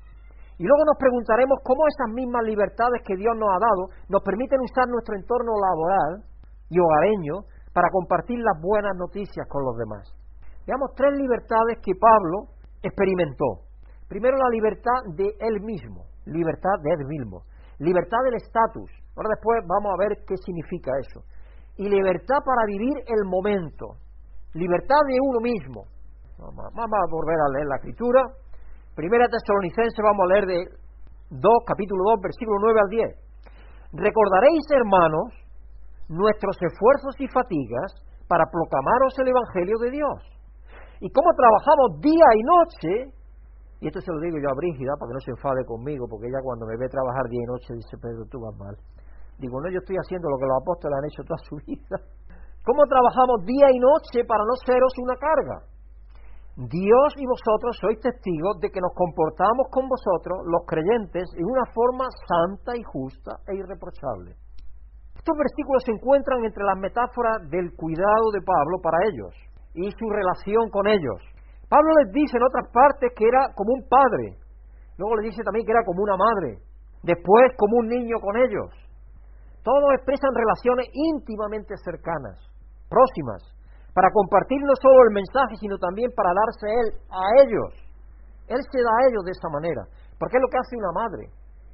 Y 0.58 0.64
luego 0.64 0.84
nos 0.86 0.96
preguntaremos 0.96 1.58
cómo 1.64 1.82
esas 1.86 2.14
mismas 2.14 2.44
libertades 2.44 3.02
que 3.04 3.16
Dios 3.16 3.36
nos 3.36 3.50
ha 3.50 3.60
dado 3.60 3.82
nos 4.08 4.22
permiten 4.22 4.60
usar 4.60 4.88
nuestro 4.88 5.16
entorno 5.16 5.52
laboral 5.52 6.24
y 6.70 6.80
hogareño 6.80 7.44
para 7.74 7.90
compartir 7.90 8.38
las 8.38 8.56
buenas 8.62 8.96
noticias 8.96 9.46
con 9.48 9.64
los 9.64 9.76
demás. 9.76 10.08
Veamos 10.66 10.94
tres 10.96 11.12
libertades 11.12 11.78
que 11.84 11.92
Pablo 12.00 12.56
experimentó. 12.82 13.68
Primero 14.08 14.36
la 14.38 14.48
libertad 14.48 15.02
de 15.14 15.28
él 15.40 15.60
mismo, 15.60 16.06
libertad 16.24 16.78
de 16.82 16.90
él 16.90 17.04
mismo, 17.06 17.42
libertad 17.78 18.18
del 18.24 18.36
estatus. 18.36 18.90
Ahora 19.14 19.30
después 19.34 19.60
vamos 19.66 19.92
a 19.92 19.98
ver 19.98 20.24
qué 20.26 20.36
significa 20.38 20.92
eso. 21.00 21.20
Y 21.76 21.88
libertad 21.88 22.40
para 22.44 22.64
vivir 22.66 22.96
el 23.06 23.24
momento, 23.28 24.00
libertad 24.54 25.00
de 25.08 25.18
uno 25.20 25.40
mismo. 25.40 25.84
Vamos 26.38 26.96
a 26.96 27.10
volver 27.10 27.36
a 27.36 27.52
leer 27.52 27.66
la 27.66 27.76
escritura. 27.76 28.22
Primera 28.94 29.28
Tesalonicense, 29.28 30.00
vamos 30.02 30.24
a 30.24 30.32
leer 30.32 30.46
de 30.46 30.58
2, 31.30 31.40
capítulo 31.66 32.16
2, 32.16 32.20
versículo 32.22 32.56
9 32.60 32.80
al 32.80 32.90
10. 32.90 33.26
Recordaréis, 33.92 34.64
hermanos, 34.72 35.32
nuestros 36.08 36.56
esfuerzos 36.60 37.14
y 37.20 37.28
fatigas 37.28 37.92
para 38.28 38.44
proclamaros 38.50 39.12
el 39.18 39.28
Evangelio 39.28 39.76
de 39.78 39.90
Dios. 39.90 40.18
Y 41.00 41.10
cómo 41.10 41.28
trabajamos 41.36 42.00
día 42.00 42.28
y 42.36 42.42
noche, 42.42 42.92
y 43.80 43.86
esto 43.88 44.00
se 44.00 44.12
lo 44.12 44.20
digo 44.20 44.38
yo 44.40 44.48
a 44.48 44.56
Brígida 44.56 44.96
para 44.98 45.10
que 45.10 45.14
no 45.14 45.20
se 45.20 45.30
enfade 45.32 45.64
conmigo, 45.64 46.08
porque 46.08 46.28
ella 46.28 46.40
cuando 46.42 46.66
me 46.66 46.76
ve 46.76 46.88
trabajar 46.88 47.28
día 47.28 47.44
y 47.44 47.46
noche 47.46 47.74
dice, 47.74 47.96
Pedro, 48.00 48.24
tú 48.30 48.40
vas 48.40 48.56
mal. 48.56 48.76
Digo, 49.38 49.60
no, 49.60 49.68
yo 49.68 49.78
estoy 49.78 49.96
haciendo 49.96 50.30
lo 50.30 50.38
que 50.38 50.48
los 50.48 50.58
apóstoles 50.62 50.96
han 50.96 51.08
hecho 51.08 51.22
toda 51.24 51.40
su 51.44 51.56
vida. 51.66 51.96
¿Cómo 52.64 52.82
trabajamos 52.88 53.44
día 53.44 53.68
y 53.70 53.78
noche 53.78 54.26
para 54.26 54.42
no 54.42 54.56
seros 54.64 54.92
una 54.98 55.16
carga? 55.16 55.76
Dios 56.56 57.12
y 57.20 57.26
vosotros 57.28 57.76
sois 57.76 58.00
testigos 58.00 58.56
de 58.64 58.72
que 58.72 58.80
nos 58.80 58.96
comportamos 58.96 59.68
con 59.68 59.84
vosotros, 59.92 60.40
los 60.48 60.64
creyentes, 60.64 61.28
en 61.36 61.44
una 61.44 61.68
forma 61.68 62.08
santa 62.24 62.72
y 62.74 62.82
justa 62.82 63.36
e 63.46 63.60
irreprochable. 63.60 64.40
Estos 65.12 65.36
versículos 65.36 65.84
se 65.84 65.92
encuentran 65.92 66.44
entre 66.48 66.64
las 66.64 66.80
metáforas 66.80 67.44
del 67.52 67.76
cuidado 67.76 68.32
de 68.32 68.40
Pablo 68.40 68.80
para 68.80 69.04
ellos 69.04 69.36
y 69.74 69.90
su 69.92 70.08
relación 70.08 70.70
con 70.70 70.88
ellos. 70.88 71.20
Pablo 71.68 71.92
les 72.00 72.12
dice 72.12 72.38
en 72.38 72.48
otras 72.48 72.72
partes 72.72 73.12
que 73.12 73.28
era 73.28 73.52
como 73.52 73.74
un 73.76 73.84
padre, 73.84 74.40
luego 74.96 75.16
les 75.16 75.36
dice 75.36 75.44
también 75.44 75.66
que 75.66 75.72
era 75.72 75.84
como 75.84 76.02
una 76.02 76.16
madre, 76.16 76.56
después 77.02 77.52
como 77.58 77.84
un 77.84 77.88
niño 77.88 78.16
con 78.16 78.34
ellos. 78.36 78.85
Todos 79.66 79.98
expresan 79.98 80.30
relaciones 80.30 80.86
íntimamente 80.94 81.74
cercanas, 81.82 82.38
próximas, 82.86 83.42
para 83.90 84.14
compartir 84.14 84.62
no 84.62 84.78
solo 84.78 85.10
el 85.10 85.18
mensaje, 85.18 85.58
sino 85.58 85.74
también 85.74 86.06
para 86.14 86.30
darse 86.30 86.70
él 86.70 86.88
a 87.10 87.24
ellos. 87.42 87.74
Él 88.46 88.62
se 88.62 88.78
da 88.78 88.92
a 88.94 89.04
ellos 89.10 89.26
de 89.26 89.34
esa 89.34 89.50
manera, 89.50 89.82
porque 90.22 90.38
es 90.38 90.42
lo 90.46 90.46
que 90.54 90.62
hace 90.62 90.78
una 90.78 90.94
madre. 90.94 91.24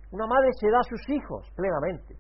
Una 0.09 0.25
madre 0.25 0.49
se 0.57 0.73
da 0.73 0.81
a 0.81 0.89
sus 0.89 1.05
hijos 1.13 1.45
plenamente. 1.53 2.17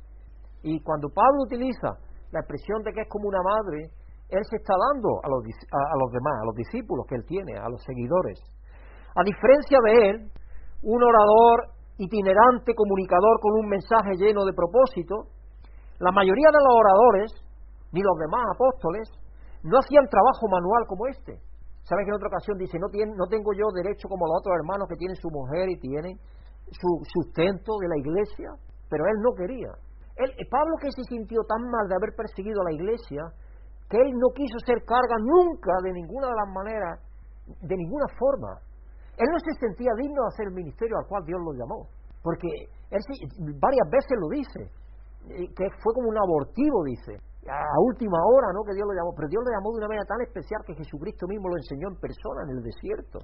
Y 0.61 0.77
cuando 0.85 1.09
Pablo 1.09 1.49
utiliza 1.49 1.97
la 2.37 2.45
expresión 2.45 2.85
de 2.85 2.93
que 2.93 3.01
es 3.01 3.09
como 3.09 3.33
una 3.33 3.41
madre, 3.41 3.89
él 4.29 4.45
se 4.45 4.61
está 4.61 4.77
dando 4.77 5.25
a 5.25 5.29
los, 5.33 5.41
a 5.73 5.97
los 5.97 6.11
demás, 6.13 6.37
a 6.37 6.47
los 6.53 6.57
discípulos 6.69 7.09
que 7.09 7.17
él 7.17 7.25
tiene, 7.25 7.57
a 7.57 7.73
los 7.73 7.81
seguidores. 7.81 8.37
A 9.17 9.25
diferencia 9.25 9.79
de 9.89 9.93
él, 10.05 10.17
un 10.85 11.01
orador 11.01 11.73
itinerante, 11.97 12.77
comunicador 12.77 13.41
con 13.41 13.57
un 13.57 13.73
mensaje 13.73 14.21
lleno 14.21 14.45
de 14.45 14.53
propósito, 14.53 15.33
la 15.99 16.13
mayoría 16.13 16.49
de 16.49 16.63
los 16.63 16.75
oradores, 16.75 17.29
ni 17.93 18.01
los 18.01 18.17
demás 18.19 18.45
apóstoles, 18.55 19.09
no 19.63 19.79
hacían 19.79 20.09
trabajo 20.09 20.49
manual 20.49 20.87
como 20.89 21.07
este. 21.07 21.39
¿Saben 21.85 22.07
que 22.07 22.11
en 22.11 22.19
otra 22.19 22.31
ocasión 22.31 22.59
dice, 22.59 22.79
no, 22.79 22.87
no 22.91 23.27
tengo 23.27 23.51
yo 23.55 23.67
derecho 23.75 24.09
como 24.09 24.27
los 24.27 24.39
otros 24.39 24.55
hermanos 24.55 24.89
que 24.89 24.97
tienen 24.97 25.17
su 25.17 25.31
mujer 25.31 25.69
y 25.69 25.79
tienen 25.79 26.15
su 26.71 26.91
sustento 27.11 27.79
de 27.79 27.89
la 27.89 27.99
iglesia? 27.99 28.55
Pero 28.89 29.03
él 29.07 29.19
no 29.23 29.35
quería. 29.35 29.71
Él, 30.17 30.31
eh, 30.39 30.47
Pablo 30.51 30.77
que 30.81 30.93
se 30.93 31.03
sintió 31.09 31.43
tan 31.49 31.63
mal 31.71 31.89
de 31.89 31.97
haber 31.97 32.15
perseguido 32.15 32.61
a 32.63 32.71
la 32.71 32.77
iglesia, 32.77 33.23
que 33.89 33.99
él 33.99 34.15
no 34.15 34.31
quiso 34.35 34.59
ser 34.65 34.85
carga 34.85 35.17
nunca 35.19 35.73
de 35.83 35.93
ninguna 35.93 36.29
de 36.29 36.39
las 36.39 36.51
maneras, 36.55 36.95
de 37.47 37.77
ninguna 37.77 38.07
forma. 38.19 38.61
Él 39.19 39.29
no 39.29 39.39
se 39.41 39.53
sentía 39.59 39.91
digno 39.99 40.23
de 40.23 40.29
hacer 40.29 40.47
el 40.49 40.55
ministerio 40.55 40.97
al 40.99 41.07
cual 41.07 41.25
Dios 41.25 41.41
lo 41.43 41.53
llamó. 41.53 41.89
Porque 42.23 42.49
él 42.91 43.03
varias 43.59 43.89
veces 43.91 44.17
lo 44.21 44.29
dice, 44.29 44.61
que 45.29 45.71
fue 45.83 45.95
como 45.95 46.09
un 46.09 46.19
abortivo, 46.19 46.85
dice 46.85 47.21
a 47.51 47.81
última 47.83 48.19
hora, 48.23 48.55
¿no? 48.55 48.63
Que 48.63 48.75
Dios 48.75 48.87
lo 48.87 48.95
llamó, 48.95 49.11
pero 49.17 49.27
Dios 49.27 49.43
lo 49.43 49.51
llamó 49.51 49.75
de 49.75 49.79
una 49.83 49.89
manera 49.89 50.07
tan 50.07 50.21
especial 50.23 50.63
que 50.63 50.79
Jesucristo 50.79 51.27
mismo 51.27 51.49
lo 51.49 51.57
enseñó 51.57 51.89
en 51.91 51.99
persona 51.99 52.47
en 52.47 52.51
el 52.59 52.63
desierto. 52.63 53.19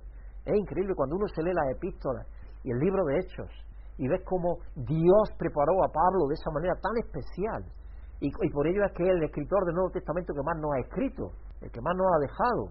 Es 0.45 0.57
increíble 0.59 0.95
cuando 0.97 1.17
uno 1.17 1.29
se 1.29 1.43
lee 1.43 1.55
las 1.55 1.71
epístolas 1.71 2.27
y 2.65 2.73
el 2.73 2.79
libro 2.79 3.05
de 3.05 3.21
Hechos 3.21 3.51
y 3.97 4.09
ves 4.09 4.23
cómo 4.25 4.59
Dios 4.75 5.27
preparó 5.39 5.85
a 5.85 5.93
Pablo 5.93 6.27
de 6.27 6.35
esa 6.35 6.51
manera 6.51 6.75
tan 6.83 6.97
especial. 6.99 7.63
Y, 8.19 8.27
y 8.27 8.51
por 8.51 8.67
ello 8.67 8.83
es 8.85 8.93
que 8.95 9.05
es 9.05 9.11
el 9.11 9.23
escritor 9.23 9.65
del 9.67 9.75
Nuevo 9.75 9.91
Testamento 9.91 10.35
que 10.35 10.43
más 10.43 10.59
nos 10.59 10.75
ha 10.75 10.81
escrito, 10.83 11.31
el 11.63 11.71
que 11.71 11.81
más 11.81 11.95
nos 11.95 12.07
ha 12.11 12.19
dejado 12.19 12.63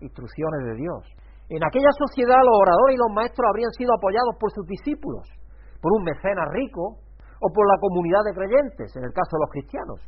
instrucciones 0.00 0.64
de 0.66 0.74
Dios. 0.74 1.02
En 1.48 1.62
aquella 1.62 1.90
sociedad 1.94 2.42
los 2.42 2.58
oradores 2.58 2.94
y 2.94 2.98
los 2.98 3.14
maestros 3.14 3.46
habrían 3.46 3.70
sido 3.78 3.94
apoyados 3.94 4.34
por 4.40 4.50
sus 4.50 4.66
discípulos, 4.66 5.22
por 5.78 5.94
un 5.94 6.02
mecenas 6.02 6.50
rico 6.50 6.98
o 7.40 7.46
por 7.52 7.64
la 7.68 7.78
comunidad 7.80 8.22
de 8.24 8.34
creyentes, 8.34 8.96
en 8.96 9.04
el 9.04 9.12
caso 9.12 9.36
de 9.36 9.42
los 9.44 9.50
cristianos. 9.50 9.98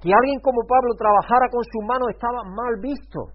Que 0.00 0.14
alguien 0.14 0.38
como 0.40 0.62
Pablo 0.66 0.94
trabajara 0.94 1.50
con 1.50 1.62
sus 1.64 1.82
manos 1.86 2.08
estaba 2.14 2.42
mal 2.44 2.78
visto, 2.80 3.34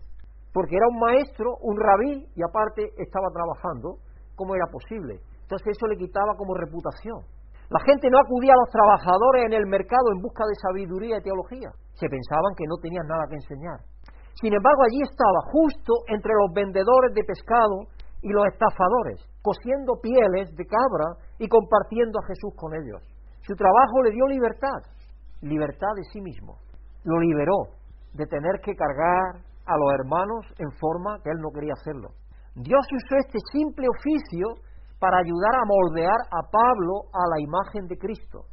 porque 0.54 0.76
era 0.76 0.88
un 0.88 1.00
maestro, 1.00 1.58
un 1.62 1.76
rabí, 1.76 2.24
y 2.36 2.42
aparte 2.44 2.88
estaba 2.98 3.28
trabajando. 3.34 4.00
¿Cómo 4.36 4.56
era 4.56 4.66
posible? 4.72 5.20
Entonces 5.44 5.76
eso 5.76 5.88
le 5.88 5.98
quitaba 5.98 6.34
como 6.38 6.56
reputación. 6.56 7.22
La 7.70 7.80
gente 7.86 8.10
no 8.10 8.20
acudía 8.20 8.54
a 8.54 8.62
los 8.62 8.70
trabajadores 8.70 9.46
en 9.46 9.54
el 9.54 9.66
mercado 9.66 10.14
en 10.14 10.22
busca 10.22 10.46
de 10.46 10.56
sabiduría 10.62 11.18
y 11.18 11.24
teología. 11.24 11.70
Se 11.94 12.08
pensaban 12.08 12.54
que 12.58 12.66
no 12.68 12.78
tenían 12.82 13.08
nada 13.08 13.26
que 13.30 13.36
enseñar. 13.36 13.80
Sin 14.40 14.54
embargo, 14.54 14.82
allí 14.84 15.02
estaba, 15.02 15.40
justo 15.52 15.94
entre 16.08 16.34
los 16.34 16.54
vendedores 16.54 17.14
de 17.14 17.24
pescado 17.24 17.90
y 18.22 18.30
los 18.30 18.46
estafadores, 18.48 19.22
cosiendo 19.42 20.00
pieles 20.02 20.54
de 20.56 20.66
cabra 20.66 21.18
y 21.38 21.48
compartiendo 21.48 22.20
a 22.20 22.28
Jesús 22.28 22.54
con 22.56 22.74
ellos. 22.74 23.02
Su 23.46 23.56
trabajo 23.56 24.04
le 24.04 24.12
dio 24.12 24.26
libertad, 24.28 24.80
libertad 25.42 25.92
de 25.96 26.04
sí 26.12 26.22
mismo. 26.22 26.58
Lo 27.04 27.20
liberó 27.20 27.76
de 28.14 28.26
tener 28.26 28.60
que 28.64 28.74
cargar 28.76 29.44
a 29.66 29.78
los 29.78 29.90
hermanos 30.00 30.48
en 30.60 30.72
forma 30.80 31.20
que 31.24 31.30
él 31.30 31.40
no 31.40 31.52
quería 31.52 31.74
hacerlo. 31.74 32.10
Dios 32.56 32.86
usó 32.88 33.16
este 33.20 33.40
simple 33.52 33.88
oficio 33.90 34.48
para 35.00 35.20
ayudar 35.20 35.56
a 35.60 35.68
moldear 35.68 36.20
a 36.32 36.42
Pablo 36.48 37.12
a 37.12 37.24
la 37.36 37.40
imagen 37.44 37.88
de 37.88 37.98
Cristo. 37.98 38.48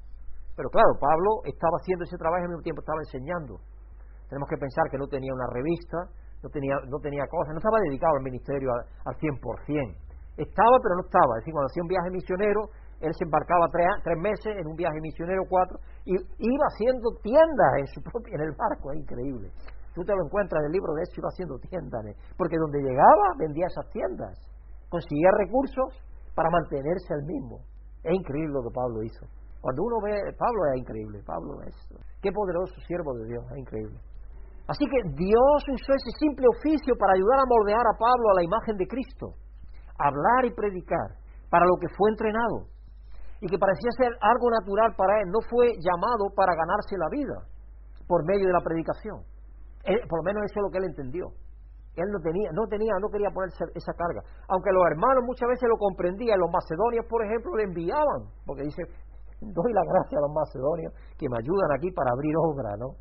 Pero 0.57 0.69
claro, 0.71 0.99
Pablo 0.99 1.47
estaba 1.47 1.79
haciendo 1.79 2.05
ese 2.05 2.19
trabajo 2.19 2.43
y 2.43 2.45
al 2.45 2.51
mismo 2.51 2.67
tiempo 2.67 2.83
estaba 2.83 2.99
enseñando. 3.07 3.63
Tenemos 4.27 4.49
que 4.51 4.59
pensar 4.59 4.91
que 4.91 4.99
no 4.99 5.07
tenía 5.07 5.31
una 5.31 5.47
revista, 5.55 6.11
no 6.43 6.49
tenía, 6.51 6.75
no 6.91 6.99
tenía 6.99 7.23
cosas, 7.31 7.55
no 7.55 7.63
estaba 7.63 7.79
dedicado 7.87 8.17
al 8.19 8.25
ministerio 8.27 8.71
al, 9.07 9.15
100%. 9.15 9.39
Estaba, 10.37 10.75
pero 10.83 10.99
no 10.99 11.05
estaba. 11.07 11.39
Es 11.39 11.47
decir, 11.47 11.53
cuando 11.55 11.71
hacía 11.71 11.87
un 11.87 11.93
viaje 11.93 12.11
misionero, 12.11 12.61
él 13.01 13.13
se 13.17 13.25
embarcaba 13.25 13.65
tres, 13.73 14.19
meses 14.21 14.53
en 14.61 14.67
un 14.69 14.77
viaje 14.77 15.01
misionero, 15.01 15.43
cuatro, 15.49 15.81
y 16.05 16.13
iba 16.13 16.67
haciendo 16.69 17.17
tiendas 17.23 17.73
en, 17.81 17.87
su 17.89 18.01
propio, 18.05 18.35
en 18.37 18.43
el 18.45 18.53
barco, 18.53 18.93
es 18.93 19.01
increíble. 19.01 19.49
Tú 19.95 20.05
te 20.05 20.13
lo 20.13 20.23
encuentras 20.25 20.61
en 20.61 20.67
el 20.67 20.73
libro 20.73 20.93
de 20.95 21.03
eso, 21.03 21.17
iba 21.17 21.33
haciendo 21.33 21.59
tiendas, 21.59 22.05
porque 22.37 22.61
donde 22.61 22.79
llegaba 22.85 23.27
vendía 23.39 23.67
esas 23.67 23.89
tiendas, 23.91 24.37
conseguía 24.89 25.31
recursos 25.41 25.97
para 26.37 26.51
mantenerse 26.51 27.15
el 27.17 27.25
mismo. 27.25 27.65
Es 28.05 28.13
increíble 28.13 28.53
lo 28.53 28.69
que 28.69 28.75
Pablo 28.75 29.03
hizo. 29.03 29.25
Cuando 29.61 29.83
uno 29.83 29.97
ve, 30.05 30.17
Pablo 30.37 30.61
es 30.73 30.81
increíble, 30.81 31.21
Pablo 31.25 31.61
es, 31.65 31.75
qué 32.21 32.33
poderoso 32.33 32.77
siervo 32.87 33.13
de 33.17 33.33
Dios, 33.33 33.45
es 33.53 33.59
increíble. 33.59 33.99
Así 34.69 34.85
que 34.87 35.01
Dios 35.17 35.59
usó 35.73 35.91
ese 35.93 36.13
simple 36.21 36.47
oficio 36.47 36.95
para 36.97 37.13
ayudar 37.13 37.41
a 37.41 37.49
moldear 37.49 37.85
a 37.85 37.99
Pablo 37.99 38.31
a 38.31 38.35
la 38.37 38.45
imagen 38.45 38.77
de 38.77 38.87
Cristo, 38.87 39.35
hablar 39.99 40.45
y 40.45 40.55
predicar, 40.55 41.17
para 41.51 41.67
lo 41.67 41.77
que 41.81 41.89
fue 41.89 42.09
entrenado, 42.11 42.71
y 43.41 43.47
que 43.49 43.59
parecía 43.59 43.91
ser 43.97 44.13
algo 44.21 44.51
natural 44.51 44.95
para 44.97 45.21
él, 45.21 45.29
no 45.33 45.41
fue 45.49 45.73
llamado 45.81 46.29
para 46.37 46.55
ganarse 46.55 46.97
la 46.97 47.09
vida 47.09 47.37
por 48.07 48.25
medio 48.25 48.47
de 48.47 48.53
la 48.53 48.61
predicación. 48.61 49.25
por 50.09 50.19
lo 50.21 50.25
menos 50.25 50.45
eso 50.45 50.61
es 50.61 50.65
lo 50.65 50.71
que 50.71 50.79
él 50.79 50.89
entendió. 50.93 51.33
Él 51.97 52.07
no 52.13 52.21
tenía, 52.21 52.51
no 52.53 52.67
tenía, 52.69 52.93
no 53.01 53.09
quería 53.09 53.31
ponerse 53.35 53.65
esa 53.75 53.93
carga. 53.93 54.23
Aunque 54.49 54.71
los 54.71 54.85
hermanos 54.93 55.25
muchas 55.27 55.49
veces 55.49 55.69
lo 55.69 55.77
comprendían, 55.77 56.39
los 56.39 56.51
macedonios, 56.53 57.05
por 57.09 57.25
ejemplo, 57.25 57.57
le 57.57 57.65
enviaban, 57.65 58.31
porque 58.47 58.63
dice, 58.63 58.83
doy 59.41 59.73
la 59.73 59.83
gracia 59.85 60.19
a 60.19 60.23
los 60.23 60.33
macedonios 60.33 60.95
que 61.19 61.29
me 61.29 61.39
ayudan 61.39 61.71
aquí 61.77 61.91
para 61.91 62.13
abrir 62.13 62.35
obra, 62.37 62.77
¿no? 62.79 62.95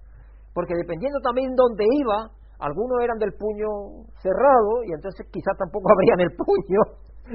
porque 0.53 0.75
dependiendo 0.75 1.19
también 1.21 1.55
dónde 1.55 1.85
iba, 1.87 2.29
algunos 2.59 2.99
eran 3.01 3.17
del 3.17 3.33
puño 3.33 4.11
cerrado 4.21 4.83
y 4.83 4.91
entonces 4.91 5.25
quizás 5.31 5.55
tampoco 5.57 5.87
abrían 5.93 6.19
el 6.19 6.35
puño 6.35 6.81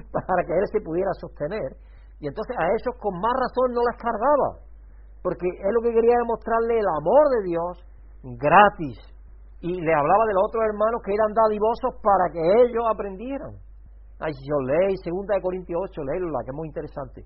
para 0.12 0.44
que 0.44 0.52
él 0.52 0.66
se 0.70 0.80
pudiera 0.80 1.10
sostener. 1.20 1.72
Y 2.20 2.28
entonces 2.28 2.56
a 2.58 2.66
esos 2.74 2.94
con 3.00 3.14
más 3.20 3.34
razón 3.34 3.74
no 3.74 3.82
las 3.82 3.96
cargaba, 3.96 4.62
porque 5.22 5.46
él 5.46 5.72
lo 5.74 5.82
que 5.82 5.92
quería 5.92 6.16
demostrarle 6.18 6.78
el 6.78 6.88
amor 7.00 7.24
de 7.34 7.40
Dios 7.48 7.72
gratis. 8.38 8.98
Y 9.60 9.80
le 9.80 9.94
hablaba 9.94 10.24
de 10.28 10.34
los 10.34 10.44
otros 10.44 10.62
hermanos 10.68 11.00
que 11.04 11.14
eran 11.14 11.32
dadivosos 11.32 11.96
para 12.04 12.28
que 12.32 12.40
ellos 12.40 12.84
aprendieran. 12.84 13.56
Ay, 14.20 14.32
yo 14.44 14.56
leí 14.60 14.94
2 15.00 15.42
Corintios 15.42 15.80
8, 15.90 16.02
la 16.04 16.44
que 16.44 16.52
es 16.52 16.56
muy 16.56 16.68
interesante. 16.68 17.24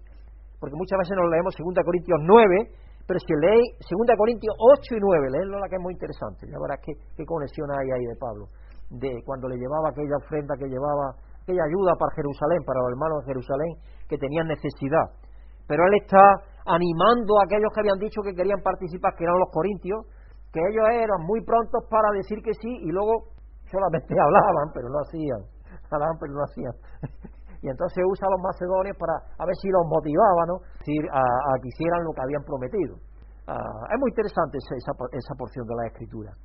Porque 0.61 0.75
muchas 0.75 0.99
veces 0.99 1.15
nos 1.19 1.31
leemos 1.31 1.55
2 1.55 1.85
Corintios 1.85 2.19
9 2.23 2.89
pero 3.09 3.19
si 3.25 3.33
leí 3.41 3.65
2 3.81 3.89
Corintios 4.21 4.55
8 4.61 4.85
y 4.93 5.01
9, 5.01 5.31
leerlo 5.33 5.59
la 5.59 5.69
que 5.73 5.77
es 5.77 5.81
muy 5.81 5.97
interesante, 5.97 6.45
ya 6.45 6.61
verás 6.61 6.77
qué, 6.85 6.93
qué 7.17 7.25
conexión 7.25 7.65
hay 7.73 7.89
ahí 7.89 8.05
de 8.05 8.17
Pablo, 8.21 8.53
de 8.93 9.09
cuando 9.25 9.49
le 9.49 9.57
llevaba 9.57 9.89
aquella 9.89 10.21
ofrenda 10.21 10.53
que 10.61 10.69
llevaba, 10.69 11.17
aquella 11.49 11.65
ayuda 11.65 11.97
para 11.97 12.13
Jerusalén, 12.13 12.61
para 12.69 12.85
los 12.85 12.93
hermanos 12.93 13.25
de 13.25 13.33
Jerusalén 13.33 13.73
que 14.05 14.21
tenían 14.21 14.53
necesidad. 14.53 15.17
Pero 15.65 15.81
él 15.89 15.95
está 16.05 16.21
animando 16.69 17.41
a 17.41 17.49
aquellos 17.49 17.73
que 17.73 17.81
habían 17.81 17.97
dicho 17.97 18.21
que 18.21 18.37
querían 18.37 18.61
participar, 18.61 19.17
que 19.17 19.25
eran 19.25 19.41
los 19.41 19.49
corintios, 19.49 20.05
que 20.53 20.61
ellos 20.61 20.85
eran 20.93 21.25
muy 21.25 21.41
prontos 21.41 21.89
para 21.89 22.13
decir 22.13 22.45
que 22.45 22.53
sí 22.53 22.69
y 22.69 22.93
luego 22.93 23.33
solamente 23.65 24.13
hablaban, 24.21 24.69
pero 24.77 24.93
no 24.93 25.01
hacían, 25.01 25.41
hablaban 25.89 26.17
pero 26.21 26.33
no 26.37 26.45
hacían. 26.45 26.75
y 27.65 27.67
entonces 27.73 28.05
usa 28.05 28.29
a 28.29 28.33
los 28.37 28.43
macedonios 28.45 28.97
para 29.01 29.17
a 29.17 29.45
ver 29.49 29.57
si 29.57 29.73
los 29.73 29.89
motivaba 29.89 30.45
¿no? 30.53 30.57
a, 30.61 31.53
que 31.65 31.69
hicieran 31.73 32.05
lo 32.05 32.13
que 32.13 32.23
habían 32.29 32.45
prometido. 32.45 33.01
Ah, 33.49 33.89
es 33.89 33.97
muy 33.97 34.13
interesante 34.13 34.61
esa, 34.61 34.93
esa, 35.09 35.33
porción 35.33 35.65
de 35.65 35.75
la 35.75 35.89
escritura. 35.89 36.37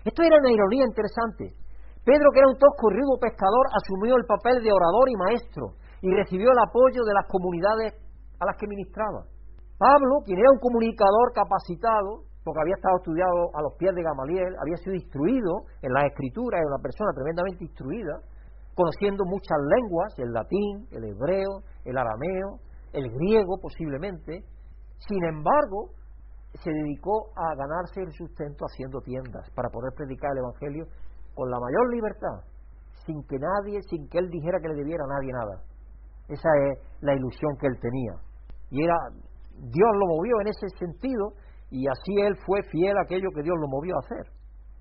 Esto 0.00 0.22
era 0.24 0.40
una 0.40 0.50
ironía 0.50 0.88
interesante. 0.88 1.52
Pedro, 2.06 2.30
que 2.30 2.38
era 2.38 2.46
un 2.46 2.54
tosco 2.54 2.86
y 2.94 3.02
rudo 3.02 3.18
pescador, 3.18 3.66
asumió 3.74 4.14
el 4.14 4.30
papel 4.30 4.62
de 4.62 4.70
orador 4.70 5.10
y 5.10 5.18
maestro 5.18 5.74
y 5.98 6.14
recibió 6.14 6.54
el 6.54 6.62
apoyo 6.62 7.02
de 7.02 7.10
las 7.18 7.26
comunidades 7.26 7.98
a 8.38 8.46
las 8.46 8.54
que 8.54 8.70
ministraba. 8.70 9.26
Pablo, 9.74 10.22
quien 10.22 10.38
era 10.38 10.54
un 10.54 10.62
comunicador 10.62 11.34
capacitado, 11.34 12.22
porque 12.46 12.62
había 12.62 12.78
estado 12.78 13.02
estudiado 13.02 13.50
a 13.58 13.60
los 13.60 13.74
pies 13.74 13.90
de 13.90 14.06
Gamaliel, 14.06 14.54
había 14.54 14.78
sido 14.86 14.94
instruido 14.94 15.66
en 15.82 15.90
la 15.90 16.06
escritura, 16.06 16.62
era 16.62 16.78
una 16.78 16.78
persona 16.78 17.10
tremendamente 17.10 17.66
instruida, 17.66 18.22
conociendo 18.78 19.26
muchas 19.26 19.58
lenguas, 19.66 20.14
el 20.22 20.30
latín, 20.30 20.86
el 20.94 21.10
hebreo, 21.10 21.66
el 21.82 21.98
arameo, 21.98 22.62
el 22.94 23.10
griego 23.18 23.58
posiblemente. 23.58 24.46
Sin 25.02 25.24
embargo, 25.26 25.90
se 26.54 26.70
dedicó 26.70 27.34
a 27.34 27.50
ganarse 27.58 27.98
el 27.98 28.12
sustento 28.12 28.64
haciendo 28.64 29.00
tiendas 29.02 29.50
para 29.58 29.68
poder 29.74 29.90
predicar 29.96 30.30
el 30.30 30.46
Evangelio 30.46 30.86
con 31.36 31.50
la 31.50 31.60
mayor 31.60 31.92
libertad, 31.92 32.40
sin 33.04 33.22
que 33.28 33.36
nadie, 33.38 33.80
sin 33.82 34.08
que 34.08 34.18
él 34.18 34.30
dijera 34.30 34.58
que 34.58 34.68
le 34.68 34.74
debiera 34.74 35.04
a 35.04 35.20
nadie 35.20 35.32
nada. 35.32 35.62
Esa 36.28 36.48
es 36.64 36.78
la 37.02 37.14
ilusión 37.14 37.52
que 37.60 37.68
él 37.68 37.78
tenía. 37.78 38.14
Y 38.70 38.82
era, 38.82 38.96
Dios 39.52 39.92
lo 40.00 40.06
movió 40.16 40.40
en 40.40 40.48
ese 40.48 40.66
sentido 40.80 41.36
y 41.70 41.86
así 41.86 42.16
él 42.18 42.34
fue 42.46 42.62
fiel 42.72 42.96
a 42.96 43.02
aquello 43.02 43.28
que 43.34 43.42
Dios 43.42 43.54
lo 43.60 43.68
movió 43.68 43.94
a 43.94 44.00
hacer. 44.00 44.32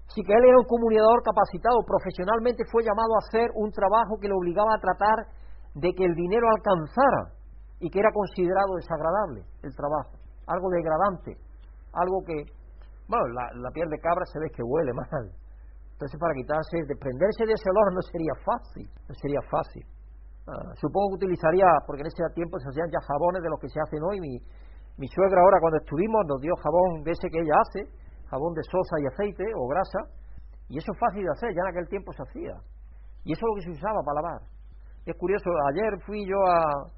Así 0.08 0.22
que 0.24 0.34
él 0.34 0.46
era 0.46 0.58
un 0.58 0.66
comunicador 0.66 1.22
capacitado, 1.24 1.84
profesionalmente 1.86 2.64
fue 2.72 2.84
llamado 2.84 3.14
a 3.16 3.24
hacer 3.28 3.50
un 3.56 3.72
trabajo 3.72 4.18
que 4.22 4.28
le 4.28 4.38
obligaba 4.38 4.74
a 4.74 4.80
tratar 4.80 5.28
de 5.76 5.94
que 5.94 6.06
el 6.06 6.16
dinero 6.16 6.48
alcanzara 6.48 7.36
y 7.80 7.90
que 7.90 8.00
era 8.00 8.12
considerado 8.14 8.76
desagradable 8.76 9.44
el 9.64 9.76
trabajo, 9.76 10.16
algo 10.48 10.70
degradante, 10.70 11.36
algo 11.92 12.24
que, 12.26 12.46
bueno, 13.10 13.28
la, 13.34 13.72
piel 13.72 13.90
de 13.90 14.00
cabra 14.00 14.26
se 14.26 14.40
ve 14.40 14.50
que 14.56 14.64
huele 14.64 14.94
mal. 14.94 15.32
Entonces 15.96 16.20
para 16.20 16.36
quitarse, 16.36 16.76
desprenderse 16.92 17.48
de 17.48 17.56
ese 17.56 17.72
olor 17.72 17.96
no 17.96 18.04
sería 18.04 18.36
fácil, 18.44 18.84
no 19.08 19.16
sería 19.16 19.40
fácil. 19.48 19.84
Ah, 20.44 20.76
supongo 20.76 21.16
que 21.16 21.24
utilizaría, 21.24 21.72
porque 21.88 22.04
en 22.04 22.12
ese 22.12 22.20
tiempo 22.36 22.60
se 22.60 22.68
hacían 22.68 22.92
ya 22.92 23.00
jabones 23.00 23.40
de 23.40 23.50
los 23.50 23.60
que 23.64 23.72
se 23.72 23.80
hacen 23.80 24.04
hoy. 24.04 24.20
Mi, 24.20 24.36
mi 25.00 25.08
suegra 25.08 25.40
ahora 25.40 25.64
cuando 25.64 25.80
estuvimos 25.80 26.20
nos 26.28 26.44
dio 26.44 26.52
jabón 26.60 27.02
de 27.08 27.12
ese 27.16 27.32
que 27.32 27.40
ella 27.40 27.56
hace, 27.64 27.82
jabón 28.28 28.54
de 28.54 28.64
sosa 28.68 28.96
y 29.00 29.08
aceite 29.08 29.48
o 29.56 29.72
grasa, 29.72 30.00
y 30.68 30.78
eso 30.78 30.92
es 30.92 31.00
fácil 31.00 31.24
de 31.24 31.32
hacer, 31.32 31.56
ya 31.56 31.64
en 31.64 31.72
aquel 31.72 31.88
tiempo 31.88 32.12
se 32.12 32.24
hacía. 32.28 32.60
Y 33.24 33.32
eso 33.32 33.40
es 33.40 33.48
lo 33.48 33.56
que 33.56 33.66
se 33.72 33.72
usaba 33.80 34.04
para 34.04 34.20
lavar. 34.20 34.42
Es 35.08 35.16
curioso, 35.16 35.48
ayer 35.72 35.96
fui 36.04 36.28
yo 36.28 36.38
a, 36.44 36.92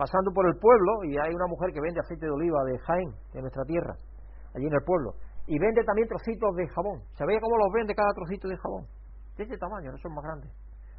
pasando 0.00 0.32
por 0.32 0.48
el 0.48 0.56
pueblo 0.56 1.04
y 1.04 1.12
hay 1.20 1.34
una 1.34 1.46
mujer 1.46 1.76
que 1.76 1.80
vende 1.84 2.00
aceite 2.00 2.24
de 2.24 2.32
oliva 2.32 2.64
de 2.64 2.78
Jaén, 2.78 3.10
de 3.36 3.40
nuestra 3.42 3.64
tierra, 3.68 3.92
allí 4.56 4.64
en 4.64 4.72
el 4.72 4.84
pueblo, 4.84 5.12
y 5.46 5.58
vende 5.58 5.82
también 5.84 6.08
trocitos 6.08 6.54
de 6.56 6.68
jabón. 6.68 7.00
¿Sabía 7.16 7.38
cómo 7.40 7.56
los 7.58 7.72
vende 7.72 7.94
cada 7.94 8.12
trocito 8.14 8.48
de 8.48 8.56
jabón? 8.56 8.84
De 9.36 9.44
este 9.44 9.56
tamaño, 9.58 9.92
no 9.92 9.98
son 9.98 10.14
más 10.14 10.24
grandes. 10.24 10.50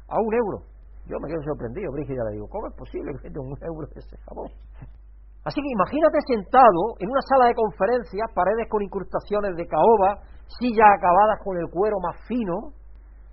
A 0.08 0.16
un 0.20 0.34
euro. 0.34 0.66
Yo 1.06 1.18
me 1.18 1.28
quedo 1.28 1.42
sorprendido, 1.42 1.90
Brígida 1.92 2.22
le 2.30 2.38
digo, 2.38 2.48
¿cómo 2.48 2.68
es 2.68 2.74
posible 2.74 3.12
que 3.18 3.28
vende 3.28 3.40
un 3.40 3.56
euro 3.62 3.86
ese 3.94 4.16
jabón? 4.28 4.50
Así 5.44 5.58
que 5.58 5.70
imagínate 5.74 6.18
sentado 6.26 6.94
en 7.02 7.10
una 7.10 7.22
sala 7.26 7.46
de 7.50 7.54
conferencias, 7.54 8.30
paredes 8.34 8.70
con 8.70 8.82
incrustaciones 8.82 9.56
de 9.56 9.66
caoba, 9.66 10.22
sillas 10.58 10.86
acabadas 10.94 11.42
con 11.42 11.58
el 11.58 11.66
cuero 11.66 11.98
más 11.98 12.14
fino, 12.28 12.78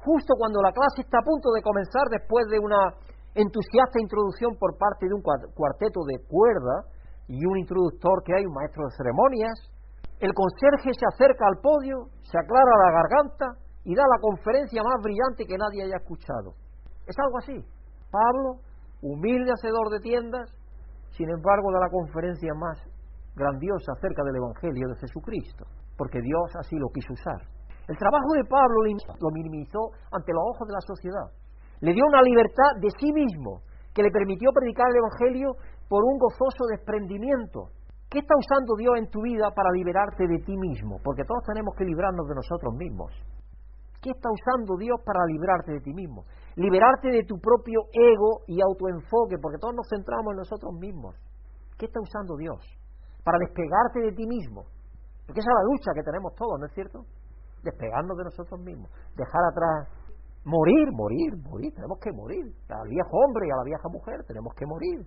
justo 0.02 0.34
cuando 0.38 0.62
la 0.62 0.74
clase 0.74 1.06
está 1.06 1.20
a 1.20 1.28
punto 1.28 1.52
de 1.54 1.62
comenzar 1.62 2.10
después 2.10 2.48
de 2.50 2.58
una 2.58 2.98
entusiasta 3.36 4.02
introducción 4.02 4.58
por 4.58 4.78
parte 4.78 5.06
de 5.06 5.14
un 5.14 5.22
cuarteto 5.22 6.02
de 6.10 6.18
cuerda 6.26 6.90
y 7.28 7.46
un 7.46 7.58
introductor 7.60 8.24
que 8.26 8.34
hay, 8.34 8.46
un 8.46 8.54
maestro 8.54 8.90
de 8.90 8.96
ceremonias. 8.98 9.54
El 10.20 10.34
conserje 10.34 10.92
se 11.00 11.06
acerca 11.08 11.48
al 11.48 11.62
podio, 11.64 12.12
se 12.24 12.38
aclara 12.38 12.84
la 12.84 12.92
garganta 12.92 13.46
y 13.86 13.96
da 13.96 14.04
la 14.04 14.20
conferencia 14.20 14.84
más 14.84 15.00
brillante 15.02 15.46
que 15.48 15.58
nadie 15.58 15.84
haya 15.84 15.96
escuchado. 15.96 16.60
Es 17.08 17.16
algo 17.18 17.38
así. 17.40 17.56
Pablo, 18.12 18.60
humilde 19.02 19.52
hacedor 19.52 19.88
de 19.90 20.00
tiendas, 20.00 20.52
sin 21.16 21.30
embargo 21.30 21.72
da 21.72 21.80
la 21.80 21.90
conferencia 21.90 22.54
más 22.54 22.78
grandiosa 23.34 23.94
acerca 23.96 24.24
del 24.24 24.36
Evangelio 24.36 24.90
de 24.90 25.00
Jesucristo, 25.00 25.66
porque 25.96 26.20
Dios 26.20 26.52
así 26.60 26.76
lo 26.76 26.90
quiso 26.90 27.14
usar. 27.14 27.40
El 27.88 27.98
trabajo 27.98 28.34
de 28.36 28.44
Pablo 28.44 28.84
lo 28.84 29.30
minimizó 29.32 29.96
ante 30.12 30.34
los 30.34 30.44
ojos 30.54 30.68
de 30.68 30.74
la 30.74 30.84
sociedad. 30.84 31.28
Le 31.80 31.94
dio 31.94 32.04
una 32.06 32.22
libertad 32.22 32.76
de 32.82 32.90
sí 33.00 33.12
mismo 33.14 33.64
que 33.96 34.04
le 34.04 34.12
permitió 34.12 34.52
predicar 34.52 34.86
el 34.92 34.98
Evangelio 34.98 35.56
por 35.88 36.04
un 36.04 36.20
gozoso 36.20 36.68
desprendimiento. 36.70 37.72
¿Qué 38.10 38.20
está 38.20 38.34
usando 38.36 38.74
Dios 38.76 38.98
en 38.98 39.08
tu 39.10 39.22
vida 39.22 39.52
para 39.54 39.70
liberarte 39.72 40.28
de 40.28 40.40
ti 40.40 40.58
mismo? 40.58 40.98
Porque 41.04 41.24
todos 41.24 41.44
tenemos 41.46 41.76
que 41.78 41.86
librarnos 41.86 42.28
de 42.28 42.34
nosotros 42.34 42.74
mismos. 42.74 43.14
¿Qué 44.02 44.10
está 44.10 44.30
usando 44.32 44.78
Dios 44.78 44.98
para 45.06 45.20
librarte 45.28 45.74
de 45.74 45.82
ti 45.82 45.94
mismo? 45.94 46.26
Liberarte 46.56 47.10
de 47.10 47.24
tu 47.24 47.38
propio 47.38 47.82
ego 47.94 48.42
y 48.48 48.62
autoenfoque, 48.62 49.38
porque 49.40 49.60
todos 49.60 49.76
nos 49.76 49.88
centramos 49.90 50.32
en 50.32 50.38
nosotros 50.38 50.74
mismos. 50.74 51.16
¿Qué 51.78 51.86
está 51.86 52.00
usando 52.02 52.36
Dios? 52.36 52.58
Para 53.24 53.38
despegarte 53.38 54.00
de 54.02 54.12
ti 54.14 54.26
mismo. 54.26 54.66
Porque 55.28 55.42
esa 55.42 55.52
es 55.52 55.58
la 55.62 55.70
lucha 55.70 55.92
que 55.94 56.02
tenemos 56.02 56.34
todos, 56.34 56.60
¿no 56.60 56.66
es 56.66 56.74
cierto? 56.74 57.06
Despegarnos 57.62 58.18
de 58.18 58.24
nosotros 58.24 58.60
mismos. 58.62 58.90
Dejar 59.16 59.44
atrás. 59.52 59.86
Morir, 60.46 60.90
morir, 60.94 61.38
morir. 61.46 61.74
Tenemos 61.76 62.00
que 62.00 62.12
morir. 62.12 62.56
Al 62.70 62.90
viejo 62.90 63.14
hombre 63.14 63.46
y 63.46 63.52
a 63.52 63.58
la 63.58 63.64
vieja 63.66 63.88
mujer 63.90 64.24
tenemos 64.26 64.56
que 64.56 64.66
morir. 64.66 65.06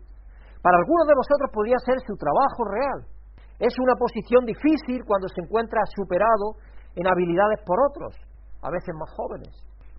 Para 0.63 0.79
algunos 0.79 1.07
de 1.11 1.19
vosotros 1.19 1.51
podría 1.51 1.79
ser 1.83 1.99
su 2.07 2.15
trabajo 2.15 2.63
real. 2.71 2.99
Es 3.59 3.75
una 3.83 3.99
posición 3.99 4.47
difícil 4.47 5.03
cuando 5.05 5.27
se 5.29 5.43
encuentra 5.43 5.83
superado 5.95 6.55
en 6.95 7.07
habilidades 7.07 7.59
por 7.67 7.83
otros 7.83 8.15
a 8.63 8.71
veces 8.71 8.95
más 8.95 9.11
jóvenes. 9.19 9.51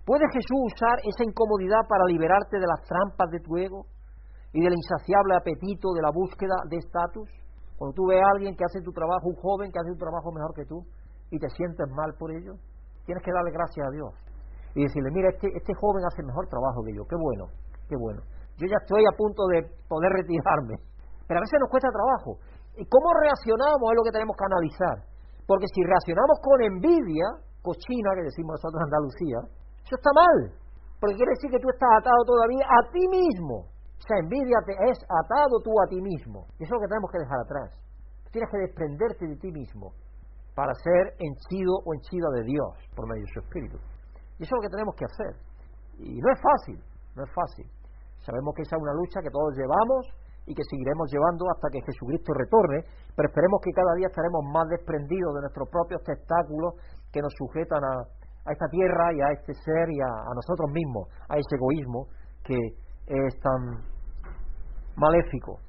¿Puede 0.04 0.24
Jesús 0.32 0.72
usar 0.72 1.00
esa 1.04 1.24
incomodidad 1.24 1.84
para 1.88 2.04
liberarte 2.04 2.58
de 2.58 2.66
las 2.66 2.80
trampas 2.88 3.28
de 3.30 3.40
tu 3.40 3.56
ego 3.56 3.84
y 4.52 4.60
del 4.60 4.72
insaciable 4.72 5.36
apetito 5.36 5.92
de 5.92 6.02
la 6.02 6.12
búsqueda 6.12 6.56
de 6.68 6.76
estatus? 6.76 7.28
Cuando 7.76 7.92
tú 7.94 8.08
ves 8.08 8.20
a 8.20 8.30
alguien 8.36 8.56
que 8.56 8.64
hace 8.64 8.80
tu 8.80 8.92
trabajo, 8.92 9.28
un 9.28 9.36
joven 9.36 9.72
que 9.72 9.80
hace 9.80 9.92
un 9.92 9.98
trabajo 9.98 10.32
mejor 10.32 10.52
que 10.54 10.64
tú, 10.64 10.84
y 11.30 11.38
te 11.38 11.48
sientes 11.56 11.88
mal 11.90 12.14
por 12.18 12.30
ello, 12.30 12.54
tienes 13.04 13.22
que 13.24 13.32
darle 13.32 13.50
gracias 13.50 13.86
a 13.86 13.90
Dios 13.90 14.12
y 14.74 14.82
decirle, 14.82 15.10
mira, 15.12 15.28
este, 15.28 15.48
este 15.56 15.74
joven 15.74 16.04
hace 16.04 16.22
mejor 16.22 16.48
trabajo 16.48 16.84
que 16.84 16.94
yo, 16.94 17.04
qué 17.06 17.16
bueno, 17.16 17.46
qué 17.88 17.96
bueno. 17.96 18.22
Yo 18.56 18.66
ya 18.70 18.78
estoy 18.78 19.02
a 19.02 19.16
punto 19.16 19.46
de 19.50 19.66
poder 19.88 20.10
retirarme, 20.14 20.78
pero 21.26 21.40
a 21.40 21.44
veces 21.44 21.58
nos 21.58 21.70
cuesta 21.70 21.90
trabajo. 21.90 22.38
¿Y 22.78 22.86
cómo 22.86 23.10
reaccionamos 23.18 23.86
es 23.90 23.96
lo 23.98 24.04
que 24.06 24.14
tenemos 24.14 24.34
que 24.34 24.46
analizar? 24.46 24.96
Porque 25.46 25.66
si 25.74 25.82
reaccionamos 25.82 26.38
con 26.42 26.58
envidia, 26.62 27.26
cochina 27.62 28.14
que 28.14 28.30
decimos 28.30 28.58
nosotros 28.58 28.78
en 28.78 28.88
Andalucía, 28.90 29.38
eso 29.82 29.94
está 29.98 30.10
mal, 30.14 30.38
porque 31.00 31.16
quiere 31.16 31.36
decir 31.36 31.50
que 31.50 31.60
tú 31.60 31.68
estás 31.68 31.90
atado 32.00 32.22
todavía 32.24 32.64
a 32.64 32.80
ti 32.90 33.04
mismo. 33.10 33.68
O 33.68 34.02
sea, 34.06 34.18
envidia 34.20 34.58
te 34.66 34.72
es 34.90 34.98
atado 35.04 35.60
tú 35.62 35.72
a 35.80 35.86
ti 35.88 36.00
mismo. 36.00 36.46
Y 36.58 36.64
eso 36.64 36.74
es 36.74 36.76
lo 36.76 36.80
que 36.80 36.92
tenemos 36.92 37.10
que 37.10 37.18
dejar 37.18 37.40
atrás. 37.40 37.70
Tienes 38.32 38.50
que 38.50 38.58
desprenderte 38.58 39.26
de 39.28 39.36
ti 39.36 39.50
mismo 39.52 39.92
para 40.54 40.74
ser 40.74 41.14
henchido 41.18 41.74
o 41.84 41.94
henchida 41.94 42.28
de 42.34 42.42
Dios 42.44 42.72
por 42.94 43.08
medio 43.08 43.22
de 43.22 43.32
su 43.32 43.40
Espíritu. 43.40 43.78
Y 44.38 44.42
eso 44.42 44.50
es 44.50 44.58
lo 44.58 44.60
que 44.62 44.72
tenemos 44.72 44.94
que 44.96 45.04
hacer. 45.04 45.32
Y 45.98 46.20
no 46.20 46.28
es 46.32 46.40
fácil, 46.40 46.78
no 47.14 47.22
es 47.24 47.30
fácil. 47.32 47.66
Sabemos 48.24 48.56
que 48.56 48.62
esa 48.62 48.76
es 48.76 48.82
una 48.82 48.96
lucha 48.96 49.20
que 49.20 49.28
todos 49.28 49.52
llevamos 49.52 50.08
y 50.46 50.54
que 50.54 50.64
seguiremos 50.64 51.08
llevando 51.12 51.44
hasta 51.52 51.68
que 51.68 51.84
Jesucristo 51.84 52.32
retorne, 52.32 52.84
pero 53.16 53.28
esperemos 53.28 53.60
que 53.60 53.72
cada 53.72 53.92
día 53.96 54.08
estaremos 54.08 54.44
más 54.48 54.68
desprendidos 54.68 55.34
de 55.36 55.40
nuestros 55.44 55.68
propios 55.68 56.00
testáculos 56.04 56.80
que 57.12 57.20
nos 57.20 57.32
sujetan 57.36 57.84
a, 57.84 58.52
esta 58.52 58.68
tierra 58.68 59.12
y 59.12 59.20
a 59.20 59.28
este 59.32 59.54
ser 59.54 59.88
y 59.88 60.00
a, 60.00 60.12
nosotros 60.36 60.68
mismos, 60.72 61.08
a 61.28 61.36
ese 61.36 61.56
egoísmo 61.56 62.08
que 62.44 62.56
es 62.56 63.34
tan 63.40 63.80
maléfico. 64.96 65.60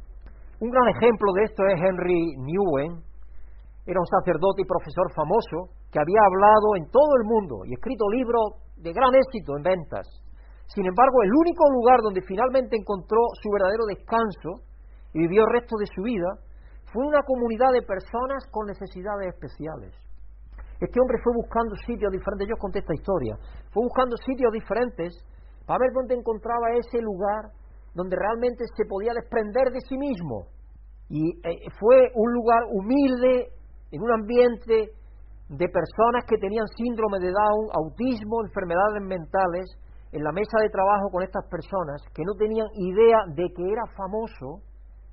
Un 0.59 0.71
gran 0.71 0.87
ejemplo 0.95 1.31
de 1.35 1.43
esto 1.43 1.63
es 1.67 1.79
Henry 1.79 2.35
Newen, 2.39 3.03
era 3.85 3.99
un 3.99 4.07
sacerdote 4.07 4.63
y 4.63 4.65
profesor 4.65 5.07
famoso 5.13 5.71
que 5.91 5.99
había 5.99 6.19
hablado 6.27 6.75
en 6.75 6.89
todo 6.89 7.15
el 7.19 7.23
mundo 7.23 7.63
y 7.65 7.73
escrito 7.73 8.09
libros 8.09 8.63
de 8.75 8.91
gran 8.91 9.13
éxito 9.15 9.55
en 9.55 9.63
ventas. 9.63 10.24
Sin 10.67 10.85
embargo, 10.85 11.23
el 11.23 11.31
único 11.31 11.63
lugar 11.71 11.99
donde 12.01 12.21
finalmente 12.21 12.75
encontró 12.75 13.21
su 13.41 13.49
verdadero 13.51 13.85
descanso 13.85 14.65
y 15.13 15.19
vivió 15.19 15.43
el 15.43 15.53
resto 15.53 15.77
de 15.77 15.87
su 15.87 16.01
vida 16.01 16.39
fue 16.91 17.05
una 17.05 17.21
comunidad 17.23 17.71
de 17.73 17.81
personas 17.81 18.45
con 18.51 18.67
necesidades 18.67 19.33
especiales. 19.33 19.93
Este 20.79 20.99
hombre 20.99 21.17
fue 21.23 21.33
buscando 21.35 21.75
sitios 21.85 22.11
diferentes, 22.11 22.47
yo 22.49 22.57
conté 22.57 22.79
esta 22.79 22.93
historia, 22.93 23.37
fue 23.71 23.83
buscando 23.83 24.17
sitios 24.17 24.51
diferentes 24.51 25.15
para 25.65 25.79
ver 25.79 25.91
dónde 25.93 26.15
encontraba 26.15 26.75
ese 26.75 26.99
lugar 27.01 27.51
donde 27.93 28.17
realmente 28.17 28.65
se 28.75 28.85
podía 28.85 29.13
desprender 29.13 29.71
de 29.71 29.79
sí 29.87 29.97
mismo. 29.97 30.47
Y 31.07 31.39
eh, 31.47 31.69
fue 31.79 32.11
un 32.15 32.33
lugar 32.33 32.63
humilde, 32.71 33.55
en 33.91 34.01
un 34.01 34.11
ambiente 34.11 34.91
de 35.47 35.67
personas 35.69 36.25
que 36.27 36.37
tenían 36.37 36.67
síndrome 36.75 37.19
de 37.19 37.31
Down, 37.31 37.69
autismo, 37.71 38.43
enfermedades 38.43 39.01
mentales, 39.01 39.65
en 40.15 40.23
la 40.23 40.31
mesa 40.31 40.57
de 40.61 40.69
trabajo 40.69 41.11
con 41.11 41.23
estas 41.23 41.43
personas 41.49 42.01
que 42.13 42.23
no 42.23 42.33
tenían 42.39 42.67
idea 42.73 43.19
de 43.35 43.51
que 43.51 43.63
era 43.67 43.83
famoso, 43.95 44.63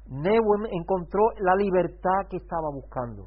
Newen 0.06 0.70
encontró 0.70 1.22
la 1.40 1.56
libertad 1.56 2.30
que 2.30 2.36
estaba 2.36 2.70
buscando 2.72 3.26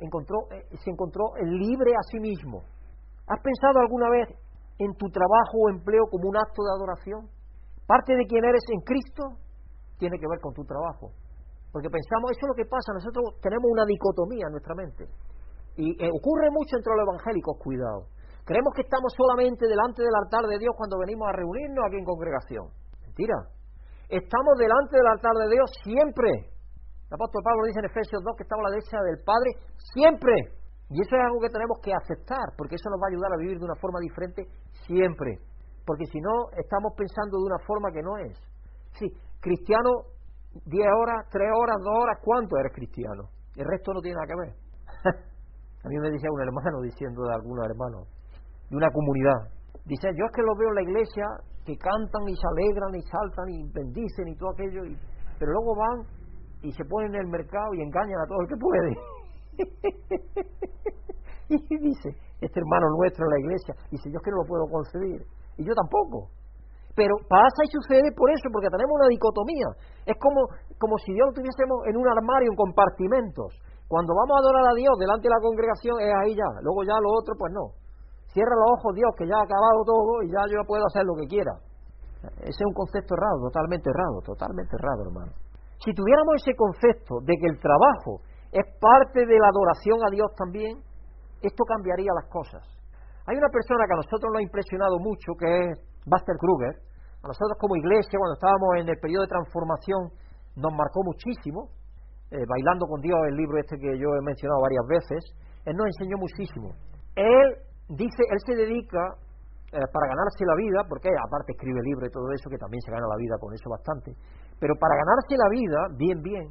encontró, 0.00 0.48
eh, 0.50 0.64
se 0.82 0.90
encontró 0.90 1.36
libre 1.44 1.92
a 1.92 2.02
sí 2.10 2.18
mismo. 2.18 2.64
¿Has 3.28 3.40
pensado 3.40 3.78
alguna 3.80 4.08
vez 4.10 4.28
en 4.78 4.92
tu 4.96 5.06
trabajo 5.10 5.54
o 5.60 5.70
empleo 5.70 6.08
como 6.10 6.28
un 6.28 6.36
acto 6.36 6.64
de 6.64 6.72
adoración? 6.74 7.28
Parte 7.86 8.16
de 8.16 8.26
quien 8.26 8.44
eres 8.44 8.62
en 8.72 8.80
Cristo 8.80 9.22
tiene 9.98 10.18
que 10.18 10.26
ver 10.26 10.40
con 10.40 10.54
tu 10.54 10.64
trabajo. 10.64 11.12
Porque 11.70 11.88
pensamos, 11.88 12.32
eso 12.32 12.42
es 12.42 12.48
lo 12.48 12.58
que 12.58 12.66
pasa, 12.66 12.92
nosotros 12.94 13.38
tenemos 13.42 13.70
una 13.70 13.84
dicotomía 13.84 14.46
en 14.46 14.52
nuestra 14.52 14.74
mente. 14.74 15.04
Y 15.76 15.94
eh, 16.02 16.10
ocurre 16.10 16.50
mucho 16.50 16.76
entre 16.76 16.92
los 16.96 17.06
evangélicos, 17.06 17.56
cuidado. 17.62 18.10
Creemos 18.44 18.72
que 18.74 18.82
estamos 18.82 19.12
solamente 19.16 19.66
delante 19.66 20.02
del 20.02 20.14
altar 20.14 20.44
de 20.46 20.58
Dios 20.58 20.74
cuando 20.76 20.98
venimos 20.98 21.28
a 21.28 21.32
reunirnos 21.32 21.84
aquí 21.86 21.96
en 21.96 22.04
congregación. 22.04 22.64
Mentira. 23.02 23.36
Estamos 24.08 24.58
delante 24.58 24.96
del 24.96 25.06
altar 25.06 25.34
de 25.34 25.48
Dios 25.54 25.70
siempre. 25.84 26.30
El 27.10 27.14
apóstol 27.14 27.42
Pablo 27.42 27.66
dice 27.66 27.78
en 27.78 27.90
Efesios 27.90 28.22
2 28.22 28.36
que 28.36 28.42
estamos 28.42 28.66
a 28.66 28.68
la 28.70 28.74
derecha 28.74 28.98
del 29.02 29.22
Padre 29.22 29.50
siempre. 29.94 30.34
Y 30.90 30.98
eso 30.98 31.14
es 31.14 31.22
algo 31.22 31.38
que 31.38 31.54
tenemos 31.54 31.78
que 31.78 31.94
aceptar, 31.94 32.50
porque 32.58 32.74
eso 32.74 32.90
nos 32.90 32.98
va 32.98 33.06
a 33.06 33.14
ayudar 33.14 33.30
a 33.30 33.38
vivir 33.38 33.58
de 33.58 33.64
una 33.64 33.78
forma 33.78 34.02
diferente 34.02 34.42
siempre. 34.86 35.38
Porque 35.86 36.06
si 36.06 36.18
no, 36.18 36.50
estamos 36.58 36.94
pensando 36.98 37.38
de 37.38 37.46
una 37.46 37.58
forma 37.62 37.90
que 37.94 38.02
no 38.02 38.18
es. 38.18 38.34
Sí, 38.98 39.06
cristiano, 39.38 40.10
10 40.66 40.66
horas, 40.66 41.30
3 41.30 41.46
horas, 41.54 41.78
2 41.78 41.94
horas, 41.94 42.18
¿cuánto 42.22 42.58
eres 42.58 42.74
cristiano? 42.74 43.30
El 43.54 43.66
resto 43.66 43.94
no 43.94 44.00
tiene 44.00 44.18
nada 44.18 44.26
que 44.26 44.38
ver. 44.38 44.52
a 45.84 45.88
mí 45.88 45.98
me 45.98 46.10
decía 46.10 46.30
un 46.30 46.42
hermano 46.42 46.80
diciendo 46.82 47.22
de 47.22 47.34
algunos 47.34 47.66
hermanos, 47.66 48.08
de 48.70 48.76
una 48.76 48.90
comunidad, 48.90 49.50
dice, 49.84 50.08
yo 50.16 50.24
es 50.24 50.32
que 50.32 50.42
lo 50.42 50.54
veo 50.56 50.68
en 50.68 50.74
la 50.74 50.82
iglesia, 50.82 51.26
que 51.66 51.76
cantan 51.76 52.22
y 52.28 52.34
se 52.34 52.46
alegran 52.46 52.94
y 52.94 53.02
saltan 53.02 53.48
y 53.50 53.68
bendicen 53.72 54.28
y 54.28 54.36
todo 54.36 54.50
aquello, 54.50 54.82
pero 55.38 55.52
luego 55.52 55.74
van 55.76 56.06
y 56.62 56.72
se 56.72 56.84
ponen 56.84 57.14
en 57.14 57.20
el 57.22 57.26
mercado 57.26 57.74
y 57.74 57.82
engañan 57.82 58.20
a 58.20 58.26
todo 58.26 58.40
el 58.40 58.48
que 58.48 58.56
puede. 58.56 58.92
y 61.48 61.76
dice, 61.78 62.08
este 62.40 62.60
hermano 62.60 62.86
nuestro 62.96 63.26
en 63.26 63.30
la 63.30 63.40
iglesia, 63.40 63.74
dice, 63.90 64.10
yo 64.10 64.18
es 64.18 64.22
que 64.22 64.30
no 64.30 64.42
lo 64.42 64.48
puedo 64.48 64.64
concebir, 64.70 65.20
y 65.58 65.66
yo 65.66 65.74
tampoco. 65.74 66.30
Pero 66.94 67.14
pasa 67.28 67.64
y 67.64 67.70
sucede 67.70 68.12
por 68.12 68.30
eso, 68.30 68.50
porque 68.52 68.68
tenemos 68.68 68.92
una 68.92 69.08
dicotomía. 69.08 69.68
Es 70.04 70.16
como, 70.18 70.48
como 70.78 70.98
si 70.98 71.12
Dios 71.14 71.28
lo 71.28 71.32
tuviésemos 71.32 71.86
en 71.86 71.96
un 71.96 72.06
armario, 72.08 72.50
en 72.50 72.56
compartimentos. 72.56 73.54
Cuando 73.86 74.12
vamos 74.14 74.36
a 74.36 74.40
adorar 74.42 74.64
a 74.70 74.74
Dios 74.74 74.94
delante 74.98 75.26
de 75.26 75.34
la 75.34 75.40
congregación 75.40 75.98
es 75.98 76.12
ahí 76.22 76.34
ya, 76.34 76.50
luego 76.62 76.82
ya 76.84 76.94
lo 77.00 77.10
otro, 77.18 77.34
pues 77.38 77.52
no. 77.52 77.79
Cierra 78.32 78.54
los 78.54 78.78
ojos 78.78 78.94
Dios, 78.94 79.10
que 79.18 79.26
ya 79.26 79.34
ha 79.34 79.42
acabado 79.42 79.82
todo 79.84 80.22
y 80.22 80.30
ya 80.30 80.42
yo 80.46 80.62
puedo 80.66 80.86
hacer 80.86 81.04
lo 81.04 81.14
que 81.18 81.26
quiera. 81.26 81.52
Ese 82.44 82.62
es 82.62 82.66
un 82.66 82.74
concepto 82.74 83.14
errado, 83.14 83.48
totalmente 83.48 83.90
errado, 83.90 84.20
totalmente 84.22 84.76
errado, 84.76 85.08
hermano. 85.08 85.32
Si 85.82 85.94
tuviéramos 85.94 86.36
ese 86.36 86.54
concepto 86.54 87.20
de 87.24 87.34
que 87.40 87.48
el 87.48 87.58
trabajo 87.58 88.20
es 88.52 88.66
parte 88.78 89.24
de 89.24 89.38
la 89.38 89.48
adoración 89.48 89.98
a 90.04 90.10
Dios 90.10 90.28
también, 90.36 90.78
esto 91.40 91.64
cambiaría 91.64 92.12
las 92.12 92.28
cosas. 92.28 92.62
Hay 93.26 93.36
una 93.36 93.48
persona 93.48 93.86
que 93.86 93.94
a 93.94 94.02
nosotros 94.04 94.28
nos 94.30 94.40
ha 94.40 94.42
impresionado 94.42 94.98
mucho, 95.00 95.32
que 95.38 95.48
es 95.48 95.78
Buster 96.04 96.36
Kruger. 96.36 96.74
A 97.24 97.28
nosotros 97.28 97.56
como 97.58 97.76
iglesia, 97.76 98.18
cuando 98.18 98.34
estábamos 98.34 98.68
en 98.80 98.88
el 98.88 98.98
periodo 99.00 99.22
de 99.24 99.32
transformación, 99.32 100.00
nos 100.56 100.72
marcó 100.72 101.00
muchísimo. 101.04 101.72
Eh, 102.30 102.44
Bailando 102.46 102.86
con 102.86 103.00
Dios, 103.00 103.18
el 103.28 103.36
libro 103.36 103.58
este 103.58 103.76
que 103.76 103.98
yo 103.98 104.08
he 104.14 104.22
mencionado 104.22 104.60
varias 104.60 104.86
veces, 104.86 105.20
él 105.64 105.74
nos 105.76 105.86
enseñó 105.86 106.16
muchísimo. 106.18 106.74
Él 107.16 107.69
dice, 107.90 108.22
él 108.30 108.38
se 108.46 108.54
dedica 108.54 109.02
eh, 109.72 109.78
para 109.92 110.06
ganarse 110.10 110.42
la 110.46 110.54
vida, 110.54 110.82
porque 110.88 111.10
aparte 111.10 111.52
escribe 111.52 111.80
libros 111.82 112.08
y 112.08 112.12
todo 112.12 112.30
eso, 112.32 112.50
que 112.50 112.58
también 112.58 112.80
se 112.82 112.90
gana 112.90 113.06
la 113.06 113.16
vida 113.16 113.38
con 113.38 113.54
eso 113.54 113.70
bastante, 113.70 114.14
pero 114.58 114.74
para 114.78 114.94
ganarse 114.94 115.34
la 115.38 115.48
vida, 115.50 115.78
bien, 115.96 116.22
bien, 116.22 116.46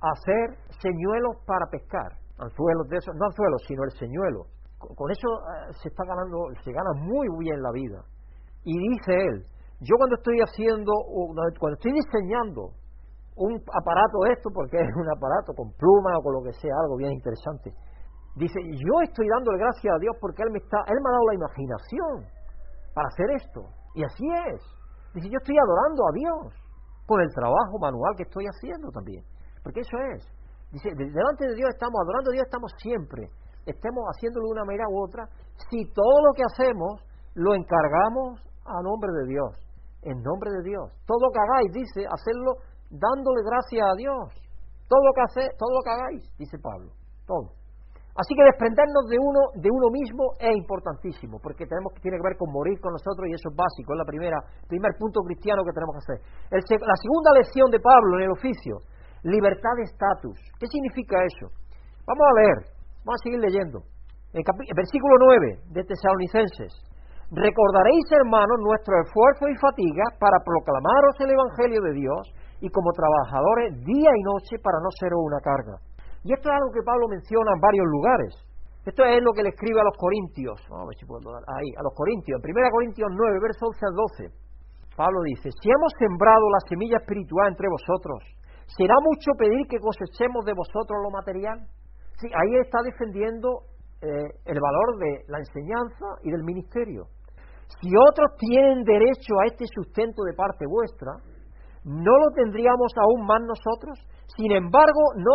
hacer 0.00 0.56
señuelos 0.80 1.36
para 1.46 1.66
pescar, 1.70 2.16
anzuelos 2.38 2.88
de 2.88 2.96
esos, 2.96 3.14
no 3.16 3.26
anzuelos, 3.26 3.60
sino 3.68 3.84
el 3.84 3.92
señuelo. 3.92 4.48
Con, 4.78 5.10
eso 5.10 5.28
eh, 5.28 5.72
se 5.80 5.88
está 5.88 6.04
ganando, 6.04 6.50
se 6.64 6.72
gana 6.72 6.92
muy 6.96 7.28
bien 7.38 7.62
la 7.62 7.70
vida. 7.70 8.02
Y 8.64 8.72
dice 8.72 9.14
él, 9.14 9.46
yo 9.80 9.96
cuando 9.96 10.16
estoy 10.16 10.38
haciendo, 10.40 10.92
cuando 11.58 11.76
estoy 11.76 11.92
diseñando 11.92 12.74
un 13.36 13.60
aparato 13.72 14.26
esto, 14.30 14.50
porque 14.52 14.76
es 14.76 14.94
un 14.96 15.08
aparato 15.10 15.54
con 15.54 15.72
pluma 15.72 16.18
o 16.18 16.22
con 16.22 16.34
lo 16.34 16.42
que 16.42 16.52
sea, 16.52 16.74
algo 16.82 16.96
bien 16.96 17.12
interesante, 17.12 17.72
dice, 18.36 18.58
yo 18.64 18.94
estoy 19.02 19.28
dándole 19.28 19.58
gracias 19.58 19.94
a 19.94 19.98
Dios 19.98 20.16
porque 20.20 20.42
Él 20.42 20.50
me, 20.52 20.58
está, 20.58 20.78
él 20.86 20.98
me 21.00 21.08
ha 21.08 21.12
dado 21.12 21.26
la 21.28 21.34
imaginación 21.34 22.14
para 22.94 23.08
hacer 23.08 23.28
esto. 23.36 23.60
Y 23.94 24.04
así 24.04 24.24
es. 24.48 24.60
Dice, 25.14 25.28
yo 25.28 25.38
estoy 25.38 25.56
adorando 25.56 26.02
a 26.08 26.12
Dios 26.12 26.62
con 27.06 27.20
el 27.20 27.28
trabajo 27.34 27.78
manual 27.80 28.16
que 28.16 28.24
estoy 28.24 28.46
haciendo 28.46 28.88
también. 28.90 29.24
Porque 29.62 29.80
eso 29.80 29.96
es. 30.16 30.24
Dice, 30.72 30.88
delante 30.96 31.48
de 31.48 31.54
Dios 31.54 31.68
estamos, 31.68 32.00
adorando 32.00 32.30
a 32.30 32.32
Dios 32.32 32.46
estamos 32.46 32.72
siempre. 32.78 33.28
Estemos 33.66 34.04
haciéndolo 34.08 34.46
de 34.48 34.52
una 34.52 34.64
manera 34.64 34.88
u 34.88 35.04
otra. 35.04 35.28
Si 35.68 35.84
todo 35.92 36.16
lo 36.24 36.32
que 36.32 36.42
hacemos 36.42 37.04
lo 37.34 37.54
encargamos 37.54 38.40
a 38.64 38.82
nombre 38.82 39.10
de 39.12 39.28
Dios. 39.28 39.52
En 40.02 40.22
nombre 40.22 40.50
de 40.50 40.62
Dios. 40.64 40.90
Todo 41.06 41.18
lo 41.20 41.30
que 41.30 41.40
hagáis, 41.40 41.72
dice, 41.72 42.08
hacerlo 42.08 42.56
dándole 42.90 43.44
gracias 43.44 43.84
a 43.84 43.94
Dios. 43.96 44.24
Todo 44.88 45.00
lo 45.04 45.12
que 45.12 45.22
hace, 45.22 45.56
todo 45.56 45.70
lo 45.72 45.82
que 45.82 45.90
hagáis, 45.90 46.38
dice 46.38 46.58
Pablo. 46.58 46.92
Todo. 47.26 47.61
Así 48.12 48.36
que 48.36 48.44
desprendernos 48.44 49.08
de 49.08 49.16
uno, 49.16 49.56
de 49.56 49.72
uno 49.72 49.88
mismo 49.88 50.36
es 50.36 50.52
importantísimo, 50.52 51.40
porque 51.40 51.64
tenemos, 51.64 51.96
tiene 52.04 52.20
que 52.20 52.28
ver 52.28 52.36
con 52.36 52.52
morir 52.52 52.76
con 52.76 52.92
nosotros 52.92 53.24
y 53.24 53.32
eso 53.32 53.48
es 53.48 53.56
básico, 53.56 53.96
es 53.96 53.98
la 54.04 54.04
primera, 54.04 54.36
primer 54.68 54.92
punto 55.00 55.24
cristiano 55.24 55.64
que 55.64 55.72
tenemos 55.72 55.96
que 55.96 56.04
hacer. 56.04 56.18
la 56.52 56.98
segunda 57.00 57.30
lección 57.40 57.72
de 57.72 57.80
Pablo 57.80 58.20
en 58.20 58.28
el 58.28 58.36
oficio, 58.36 58.84
libertad 59.24 59.72
de 59.80 59.88
estatus. 59.88 60.36
¿Qué 60.60 60.68
significa 60.68 61.24
eso? 61.24 61.48
Vamos 62.04 62.20
a 62.20 62.36
leer, 62.36 62.58
vamos 63.00 63.16
a 63.16 63.24
seguir 63.24 63.40
leyendo. 63.40 63.80
El, 64.36 64.44
versículo 64.76 65.16
9 65.16 65.72
de 65.72 65.80
Tesalonicenses. 65.80 66.72
Recordaréis, 67.32 68.04
hermanos, 68.12 68.60
nuestro 68.60 68.92
esfuerzo 69.00 69.48
y 69.48 69.56
fatiga 69.56 70.04
para 70.20 70.36
proclamaros 70.44 71.16
el 71.24 71.32
Evangelio 71.32 71.80
de 71.80 71.92
Dios 71.96 72.28
y 72.60 72.68
como 72.68 72.92
trabajadores 72.92 73.72
día 73.88 74.12
y 74.12 74.22
noche 74.22 74.60
para 74.60 74.84
no 74.84 74.92
ser 75.00 75.16
una 75.16 75.40
carga 75.40 75.80
y 76.24 76.32
esto 76.32 76.48
es 76.48 76.54
algo 76.54 76.70
que 76.70 76.86
Pablo 76.86 77.08
menciona 77.08 77.50
en 77.54 77.60
varios 77.60 77.86
lugares. 77.90 78.32
Esto 78.86 79.04
es 79.04 79.22
lo 79.22 79.32
que 79.32 79.42
le 79.42 79.50
escribe 79.50 79.78
a 79.78 79.86
los 79.86 79.96
Corintios. 79.96 80.58
Vamos 80.70 80.86
a 80.86 80.88
ver 80.90 80.98
si 80.98 81.06
puedo 81.06 81.22
dar 81.30 81.42
ahí, 81.46 81.70
a 81.78 81.82
los 81.82 81.94
Corintios. 81.94 82.38
En 82.42 82.50
1 82.50 82.70
Corintios 82.70 83.10
9, 83.10 83.38
versos 83.42 83.70
11 83.74 83.86
al 83.86 83.94
12. 83.94 84.42
Pablo 84.96 85.22
dice, 85.22 85.50
si 85.62 85.70
hemos 85.70 85.92
sembrado 85.98 86.42
la 86.50 86.62
semilla 86.68 86.98
espiritual 86.98 87.48
entre 87.48 87.66
vosotros, 87.70 88.18
¿será 88.66 88.94
mucho 89.02 89.32
pedir 89.38 89.66
que 89.66 89.78
cosechemos 89.78 90.44
de 90.44 90.54
vosotros 90.54 90.98
lo 91.02 91.10
material? 91.10 91.58
Sí, 92.18 92.28
ahí 92.28 92.58
está 92.60 92.82
defendiendo 92.82 93.70
eh, 94.02 94.10
el 94.44 94.58
valor 94.58 94.98
de 94.98 95.24
la 95.30 95.38
enseñanza 95.38 96.06
y 96.22 96.30
del 96.30 96.42
ministerio. 96.42 97.06
Si 97.80 97.88
otros 97.88 98.36
tienen 98.38 98.84
derecho 98.84 99.32
a 99.42 99.46
este 99.46 99.64
sustento 99.70 100.22
de 100.24 100.34
parte 100.34 100.66
vuestra, 100.66 101.22
¿no 101.84 102.18
lo 102.18 102.28
tendríamos 102.34 102.92
aún 102.98 103.26
más 103.26 103.40
nosotros? 103.46 103.98
Sin 104.36 104.50
embargo, 104.52 105.12
no, 105.16 105.32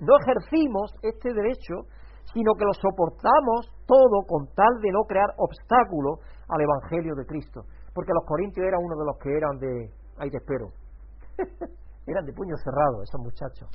no 0.00 0.14
ejercimos 0.18 0.94
este 1.02 1.32
derecho, 1.34 1.90
sino 2.32 2.54
que 2.54 2.64
lo 2.64 2.72
soportamos 2.74 3.66
todo 3.86 4.22
con 4.28 4.46
tal 4.54 4.80
de 4.80 4.92
no 4.92 5.02
crear 5.08 5.28
obstáculos 5.36 6.20
al 6.48 6.60
Evangelio 6.60 7.14
de 7.14 7.26
Cristo. 7.26 7.62
Porque 7.94 8.14
los 8.14 8.24
corintios 8.24 8.66
eran 8.66 8.80
uno 8.82 8.96
de 8.96 9.04
los 9.04 9.18
que 9.18 9.36
eran 9.36 9.58
de... 9.58 9.90
Ahí 10.18 10.30
te 10.30 10.38
espero. 10.38 10.70
eran 12.06 12.24
de 12.24 12.32
puño 12.32 12.56
cerrado 12.62 13.02
esos 13.02 13.20
muchachos. 13.20 13.68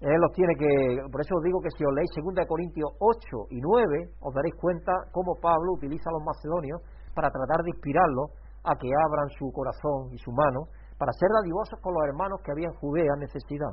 Él 0.00 0.20
los 0.20 0.32
tiene 0.32 0.54
que... 0.56 0.98
Por 1.12 1.20
eso 1.20 1.36
os 1.36 1.42
digo 1.42 1.60
que 1.60 1.70
si 1.76 1.84
os 1.84 1.92
leéis 1.92 2.10
2 2.16 2.46
Corintios 2.48 2.90
8 2.98 3.48
y 3.50 3.60
9, 3.60 4.12
os 4.20 4.34
daréis 4.34 4.54
cuenta 4.56 4.92
cómo 5.12 5.36
Pablo 5.40 5.72
utiliza 5.72 6.10
a 6.10 6.16
los 6.16 6.24
macedonios 6.24 6.80
para 7.14 7.30
tratar 7.30 7.62
de 7.64 7.70
inspirarlos 7.70 8.32
a 8.64 8.74
que 8.76 8.88
abran 8.88 9.28
su 9.38 9.52
corazón 9.52 10.12
y 10.12 10.18
su 10.18 10.32
mano 10.32 10.68
para 10.98 11.12
ser 11.12 11.28
dadivosos 11.28 11.78
con 11.80 11.94
los 11.94 12.04
hermanos 12.04 12.40
que 12.42 12.52
había 12.52 12.68
en 12.68 12.78
Judea 12.80 13.14
necesidad. 13.18 13.72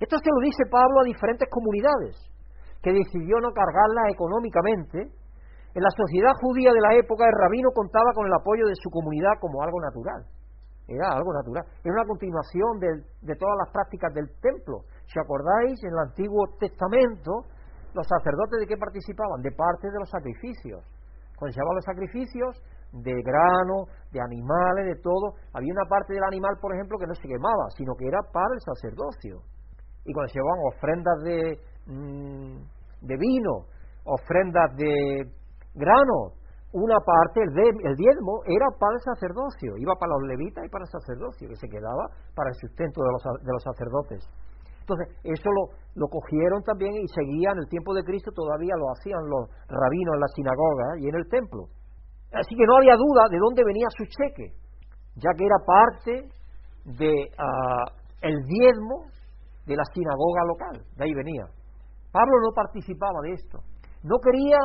Esto 0.00 0.16
se 0.16 0.30
lo 0.32 0.40
dice 0.40 0.64
Pablo 0.70 1.00
a 1.00 1.04
diferentes 1.04 1.48
comunidades, 1.50 2.16
que 2.82 2.92
decidió 2.92 3.36
no 3.40 3.52
cargarlas 3.52 4.12
económicamente. 4.12 5.12
En 5.72 5.82
la 5.82 5.92
sociedad 5.92 6.32
judía 6.40 6.72
de 6.72 6.80
la 6.80 6.94
época, 6.96 7.24
el 7.28 7.36
rabino 7.36 7.70
contaba 7.72 8.12
con 8.14 8.26
el 8.26 8.32
apoyo 8.32 8.66
de 8.66 8.74
su 8.80 8.90
comunidad 8.90 9.38
como 9.40 9.62
algo 9.62 9.80
natural. 9.80 10.24
Era 10.88 11.06
algo 11.14 11.32
natural. 11.32 11.64
Era 11.84 11.94
una 11.94 12.08
continuación 12.08 12.80
de, 12.80 13.36
todas 13.36 13.56
las 13.62 13.70
prácticas 13.70 14.12
del 14.12 14.26
templo. 14.40 14.82
Si 15.06 15.20
acordáis, 15.20 15.78
en 15.84 15.92
el 15.92 16.00
Antiguo 16.10 16.48
Testamento, 16.58 17.46
los 17.94 18.06
sacerdotes 18.08 18.58
de 18.58 18.66
qué 18.66 18.76
participaban? 18.76 19.40
De 19.40 19.52
parte 19.52 19.86
de 19.86 19.98
los 20.00 20.10
sacrificios. 20.10 20.82
Cuando 21.38 21.54
se 21.54 21.60
los 21.62 21.84
sacrificios, 21.84 22.58
de 22.92 23.14
grano, 23.22 23.86
de 24.12 24.20
animales, 24.20 24.86
de 24.86 25.02
todo. 25.02 25.34
Había 25.52 25.72
una 25.72 25.88
parte 25.88 26.14
del 26.14 26.24
animal, 26.24 26.56
por 26.60 26.74
ejemplo, 26.74 26.98
que 26.98 27.06
no 27.06 27.14
se 27.14 27.28
quemaba, 27.28 27.70
sino 27.76 27.94
que 27.94 28.06
era 28.06 28.18
para 28.32 28.54
el 28.54 28.60
sacerdocio. 28.60 29.42
Y 30.04 30.12
cuando 30.12 30.28
se 30.28 30.38
llevaban 30.38 30.60
ofrendas 30.74 31.18
de, 31.22 31.58
mm, 31.86 33.06
de 33.06 33.16
vino, 33.16 33.66
ofrendas 34.04 34.76
de 34.76 35.30
grano, 35.74 36.40
una 36.72 36.98
parte, 37.02 37.42
el, 37.42 37.96
diezmo, 37.96 38.42
era 38.46 38.66
para 38.78 38.94
el 38.94 39.02
sacerdocio, 39.02 39.76
iba 39.76 39.94
para 39.98 40.12
los 40.14 40.28
levitas 40.28 40.64
y 40.64 40.68
para 40.68 40.84
el 40.84 40.90
sacerdocio, 40.90 41.48
que 41.48 41.56
se 41.56 41.68
quedaba 41.68 42.06
para 42.34 42.50
el 42.50 42.54
sustento 42.54 43.02
de 43.02 43.10
los, 43.10 43.22
de 43.42 43.52
los 43.52 43.62
sacerdotes. 43.62 44.22
Entonces, 44.80 45.06
eso 45.24 45.50
lo, 45.50 45.74
lo 45.94 46.06
cogieron 46.08 46.62
también 46.62 46.94
y 46.94 47.06
seguían, 47.08 47.54
en 47.54 47.62
el 47.62 47.68
tiempo 47.68 47.94
de 47.94 48.04
Cristo 48.04 48.30
todavía 48.32 48.74
lo 48.76 48.90
hacían 48.92 49.18
los 49.26 49.50
rabinos 49.66 50.14
en 50.14 50.20
la 50.20 50.28
sinagoga 50.34 50.86
y 50.98 51.08
en 51.08 51.14
el 51.14 51.28
templo. 51.28 51.66
Así 52.32 52.54
que 52.54 52.66
no 52.66 52.76
había 52.76 52.94
duda 52.94 53.26
de 53.30 53.38
dónde 53.38 53.64
venía 53.64 53.86
su 53.96 54.04
cheque, 54.06 54.54
ya 55.16 55.30
que 55.36 55.44
era 55.44 55.58
parte 55.66 56.28
de 56.84 57.12
ah, 57.38 57.84
el 58.22 58.36
diezmo 58.46 59.10
de 59.66 59.76
la 59.76 59.84
sinagoga 59.92 60.44
local, 60.46 60.84
de 60.96 61.04
ahí 61.04 61.14
venía. 61.14 61.44
Pablo 62.12 62.34
no 62.42 62.50
participaba 62.54 63.20
de 63.22 63.32
esto. 63.32 63.58
No 64.02 64.18
quería 64.18 64.58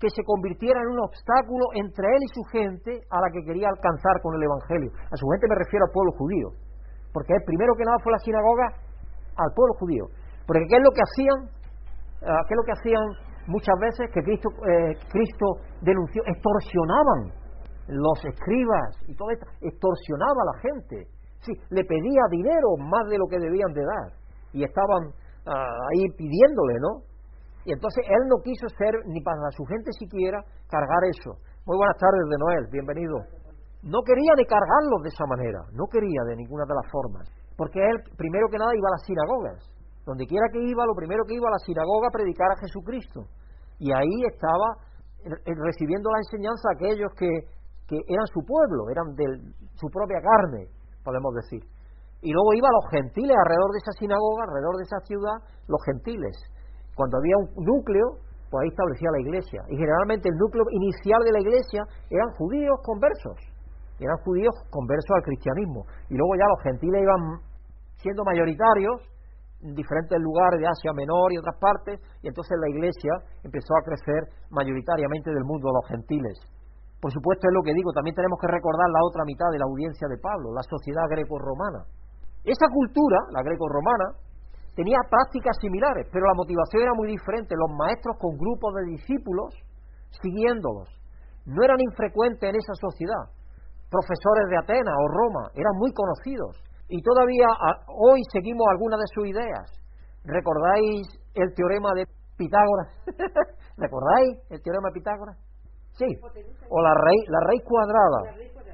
que 0.00 0.10
se 0.10 0.24
convirtiera 0.24 0.80
en 0.82 0.98
un 0.98 1.00
obstáculo 1.00 1.64
entre 1.74 2.04
él 2.10 2.20
y 2.26 2.34
su 2.34 2.42
gente 2.50 2.90
a 3.08 3.20
la 3.20 3.30
que 3.30 3.44
quería 3.46 3.68
alcanzar 3.68 4.20
con 4.20 4.34
el 4.34 4.42
Evangelio. 4.42 4.90
A 4.90 5.16
su 5.16 5.26
gente 5.30 5.46
me 5.48 5.54
refiero 5.54 5.86
al 5.86 5.92
pueblo 5.92 6.12
judío, 6.18 6.48
porque 7.12 7.34
el 7.34 7.44
primero 7.46 7.72
que 7.78 7.84
nada 7.84 7.98
fue 8.02 8.10
la 8.10 8.18
sinagoga 8.18 8.66
al 9.36 9.50
pueblo 9.54 9.74
judío. 9.78 10.04
Porque 10.46 10.66
¿qué 10.68 10.76
es 10.76 10.82
lo 10.82 10.90
que 10.90 11.04
hacían? 11.06 11.38
Ah, 12.26 12.42
¿Qué 12.48 12.54
es 12.54 12.58
lo 12.58 12.66
que 12.66 12.74
hacían 12.74 13.04
muchas 13.46 13.74
veces 13.80 14.10
que 14.12 14.22
Cristo, 14.22 14.48
eh, 14.50 14.94
Cristo 15.10 15.46
denunció, 15.80 16.22
extorsionaban 16.26 17.32
los 17.88 18.18
escribas 18.24 18.96
y 19.06 19.14
todo 19.16 19.30
esto, 19.30 19.46
extorsionaba 19.60 20.42
a 20.42 20.50
la 20.54 20.58
gente. 20.60 21.06
Sí, 21.40 21.52
le 21.70 21.84
pedía 21.84 22.22
dinero 22.30 22.76
más 22.78 23.08
de 23.08 23.18
lo 23.18 23.26
que 23.26 23.38
debían 23.38 23.72
de 23.72 23.82
dar. 23.82 24.08
Y 24.52 24.62
estaban 24.62 25.10
ah, 25.46 25.78
ahí 25.90 26.06
pidiéndole, 26.16 26.78
¿no? 26.78 27.02
Y 27.64 27.72
entonces 27.72 28.04
él 28.06 28.28
no 28.28 28.42
quiso 28.42 28.68
ser, 28.76 28.94
ni 29.06 29.20
para 29.22 29.50
su 29.50 29.64
gente 29.64 29.90
siquiera, 29.92 30.38
cargar 30.68 31.02
eso. 31.10 31.38
Muy 31.66 31.76
buenas 31.76 31.98
tardes 31.98 32.26
de 32.30 32.38
Noel, 32.38 32.66
bienvenido. 32.70 33.18
No 33.82 34.02
quería 34.06 34.34
de 34.36 34.46
cargarlos 34.46 35.02
de 35.02 35.10
esa 35.10 35.26
manera, 35.26 35.58
no 35.74 35.86
quería 35.90 36.22
de 36.26 36.36
ninguna 36.36 36.64
de 36.66 36.74
las 36.74 36.90
formas. 36.90 37.26
Porque 37.56 37.78
él, 37.78 37.98
primero 38.16 38.46
que 38.50 38.58
nada, 38.58 38.74
iba 38.74 38.88
a 38.88 38.94
las 38.94 39.06
sinagogas 39.06 39.71
donde 40.04 40.26
quiera 40.26 40.46
que 40.52 40.62
iba, 40.62 40.86
lo 40.86 40.94
primero 40.94 41.24
que 41.26 41.34
iba 41.34 41.48
a 41.48 41.56
la 41.56 41.64
sinagoga 41.64 42.08
a 42.08 42.16
predicar 42.16 42.50
a 42.50 42.60
Jesucristo. 42.60 43.26
Y 43.78 43.92
ahí 43.92 44.26
estaba 44.30 44.78
recibiendo 45.46 46.10
la 46.10 46.18
enseñanza 46.18 46.68
aquellos 46.74 47.10
que, 47.14 47.30
que 47.86 47.98
eran 48.08 48.26
su 48.34 48.42
pueblo, 48.44 48.90
eran 48.90 49.14
de 49.14 49.24
su 49.74 49.86
propia 49.88 50.18
carne, 50.18 50.66
podemos 51.04 51.34
decir. 51.34 51.62
Y 52.22 52.30
luego 52.30 52.54
iba 52.54 52.68
a 52.68 52.78
los 52.78 52.86
gentiles 52.90 53.34
alrededor 53.34 53.70
de 53.72 53.78
esa 53.82 53.92
sinagoga, 53.98 54.46
alrededor 54.46 54.76
de 54.78 54.86
esa 54.86 55.00
ciudad, 55.06 55.36
los 55.66 55.80
gentiles. 55.86 56.36
Cuando 56.94 57.18
había 57.18 57.34
un 57.38 57.50
núcleo, 57.64 58.22
pues 58.50 58.62
ahí 58.62 58.70
establecía 58.70 59.10
la 59.10 59.20
iglesia. 59.20 59.60
Y 59.68 59.76
generalmente 59.76 60.28
el 60.28 60.36
núcleo 60.38 60.62
inicial 60.70 61.18
de 61.24 61.32
la 61.32 61.40
iglesia 61.40 61.82
eran 62.10 62.30
judíos 62.38 62.78
conversos, 62.84 63.38
eran 63.98 64.18
judíos 64.22 64.54
conversos 64.70 65.10
al 65.16 65.22
cristianismo. 65.22 65.86
Y 66.10 66.14
luego 66.14 66.34
ya 66.38 66.46
los 66.46 66.62
gentiles 66.62 67.02
iban 67.02 67.22
siendo 67.98 68.22
mayoritarios 68.24 69.11
diferentes 69.62 70.18
lugares 70.18 70.58
de 70.58 70.66
Asia 70.66 70.92
Menor 70.92 71.32
y 71.32 71.38
otras 71.38 71.54
partes, 71.62 72.02
y 72.22 72.26
entonces 72.26 72.58
la 72.58 72.68
iglesia 72.68 73.14
empezó 73.46 73.78
a 73.78 73.86
crecer 73.86 74.26
mayoritariamente 74.50 75.30
del 75.30 75.46
mundo 75.46 75.70
de 75.70 75.76
los 75.78 75.86
gentiles. 75.86 76.36
Por 76.98 77.10
supuesto 77.10 77.46
es 77.46 77.54
lo 77.54 77.62
que 77.62 77.74
digo, 77.74 77.94
también 77.94 78.14
tenemos 78.14 78.38
que 78.38 78.50
recordar 78.50 78.90
la 78.90 79.02
otra 79.06 79.22
mitad 79.24 79.50
de 79.50 79.58
la 79.58 79.66
audiencia 79.66 80.06
de 80.06 80.18
Pablo, 80.18 80.54
la 80.54 80.62
sociedad 80.62 81.06
greco-romana. 81.10 81.86
Esa 82.42 82.66
cultura, 82.70 83.18
la 83.30 83.42
greco-romana, 83.42 84.18
tenía 84.74 84.98
prácticas 85.06 85.54
similares, 85.60 86.06
pero 86.10 86.26
la 86.26 86.34
motivación 86.34 86.82
era 86.82 86.94
muy 86.94 87.10
diferente. 87.10 87.54
Los 87.54 87.70
maestros 87.74 88.18
con 88.18 88.34
grupos 88.38 88.74
de 88.74 88.98
discípulos 88.98 89.54
siguiéndolos. 90.22 90.90
no 91.46 91.58
eran 91.64 91.80
infrecuentes 91.80 92.50
en 92.50 92.54
esa 92.54 92.74
sociedad. 92.78 93.34
Profesores 93.90 94.46
de 94.48 94.58
Atenas 94.58 94.94
o 94.94 95.06
Roma 95.10 95.50
eran 95.54 95.74
muy 95.74 95.92
conocidos 95.92 96.54
y 96.92 97.00
todavía 97.00 97.48
hoy 97.88 98.20
seguimos 98.30 98.68
algunas 98.68 99.00
de 99.00 99.08
sus 99.16 99.24
ideas. 99.24 99.64
¿Recordáis 100.28 101.08
el 101.32 101.48
teorema 101.56 101.88
de 101.96 102.04
Pitágoras? 102.36 102.92
¿Recordáis 103.80 104.44
el 104.52 104.60
teorema 104.60 104.92
de 104.92 105.00
Pitágoras? 105.00 105.36
Sí. 105.96 106.04
O 106.68 106.82
la 106.84 106.92
raíz, 106.92 107.24
la 107.32 107.40
raíz 107.48 107.64
cuadrada 107.64 108.20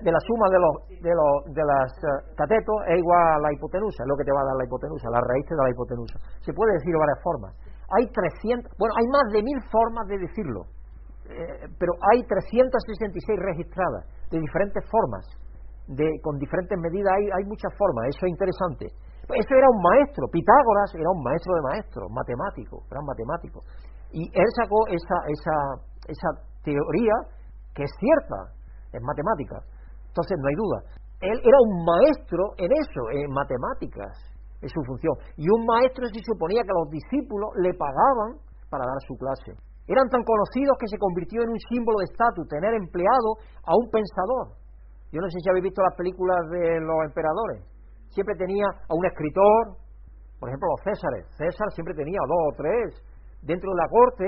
de 0.02 0.10
la 0.10 0.18
suma 0.26 0.50
de 0.50 0.58
los 0.58 0.74
de 0.98 1.14
los 1.14 1.30
de 1.54 1.62
las 1.62 1.90
eh, 1.94 2.34
catetos 2.34 2.74
es 2.90 2.98
igual 2.98 3.22
a 3.22 3.38
la 3.38 3.52
hipotenusa, 3.54 4.02
es 4.02 4.08
lo 4.10 4.18
que 4.18 4.26
te 4.26 4.34
va 4.34 4.42
a 4.42 4.50
dar 4.50 4.56
la 4.58 4.66
hipotenusa, 4.66 5.10
la 5.14 5.22
raíz 5.22 5.46
de 5.46 5.54
la 5.54 5.70
hipotenusa. 5.70 6.18
Se 6.42 6.52
puede 6.52 6.74
decir 6.74 6.90
de 6.90 6.98
varias 6.98 7.22
formas. 7.22 7.54
Hay 7.94 8.04
300, 8.10 8.66
bueno, 8.78 8.94
hay 8.98 9.06
más 9.14 9.26
de 9.30 9.42
mil 9.42 9.58
formas 9.70 10.06
de 10.10 10.18
decirlo, 10.18 10.66
eh, 11.30 11.70
pero 11.78 11.94
hay 12.10 12.22
366 12.26 13.38
registradas 13.42 14.06
de 14.30 14.38
diferentes 14.38 14.82
formas, 14.90 15.22
de 15.88 16.04
con 16.22 16.36
diferentes 16.38 16.76
medidas 16.78 17.12
hay, 17.16 17.24
hay 17.32 17.44
muchas 17.48 17.72
formas, 17.76 18.12
eso 18.12 18.26
es 18.26 18.32
interesante. 18.32 18.86
Eso 19.28 19.52
era 19.52 19.68
un 19.68 19.80
maestro, 19.82 20.24
Pitágoras 20.32 20.94
era 20.94 21.10
un 21.12 21.22
maestro 21.22 21.52
de 21.54 21.62
maestros, 21.62 22.04
matemático, 22.12 22.84
gran 22.88 23.04
matemático. 23.04 23.60
Y 24.12 24.24
él 24.24 24.48
sacó 24.56 24.88
esa, 24.88 25.18
esa, 25.28 25.56
esa 26.08 26.28
teoría 26.64 27.12
que 27.74 27.84
es 27.84 27.92
cierta, 28.00 28.56
es 28.92 29.02
matemática. 29.02 29.60
Entonces 30.08 30.36
no 30.40 30.48
hay 30.48 30.56
duda. 30.56 30.78
Él 31.20 31.38
era 31.44 31.58
un 31.60 31.84
maestro 31.84 32.56
en 32.56 32.72
eso, 32.72 33.02
en 33.12 33.28
matemáticas, 33.32 34.16
es 34.62 34.72
su 34.72 34.80
función. 34.84 35.12
Y 35.36 35.44
un 35.44 35.66
maestro 35.66 36.06
se 36.08 36.24
suponía 36.24 36.62
que 36.62 36.72
los 36.72 36.88
discípulos 36.88 37.50
le 37.60 37.74
pagaban 37.74 38.40
para 38.70 38.84
dar 38.84 39.00
su 39.06 39.16
clase. 39.16 39.52
Eran 39.88 40.08
tan 40.08 40.22
conocidos 40.22 40.76
que 40.78 40.88
se 40.88 40.98
convirtió 40.98 41.42
en 41.42 41.50
un 41.50 41.60
símbolo 41.68 41.98
de 41.98 42.12
estatus, 42.12 42.48
tener 42.48 42.74
empleado 42.74 43.40
a 43.64 43.72
un 43.76 43.88
pensador. 43.88 44.56
Yo 45.12 45.20
no 45.20 45.28
sé 45.28 45.38
si 45.40 45.48
habéis 45.48 45.64
visto 45.64 45.82
las 45.82 45.96
películas 45.96 46.38
de 46.50 46.80
los 46.80 46.98
emperadores. 47.04 47.64
Siempre 48.10 48.34
tenía 48.36 48.66
a 48.66 48.94
un 48.94 49.06
escritor, 49.06 49.76
por 50.38 50.48
ejemplo 50.48 50.68
los 50.76 50.84
Césares. 50.84 51.26
César 51.36 51.68
siempre 51.72 51.94
tenía 51.94 52.20
dos 52.26 52.42
o 52.52 52.56
tres 52.56 52.86
dentro 53.42 53.70
de 53.70 53.78
la 53.78 53.88
corte 53.88 54.26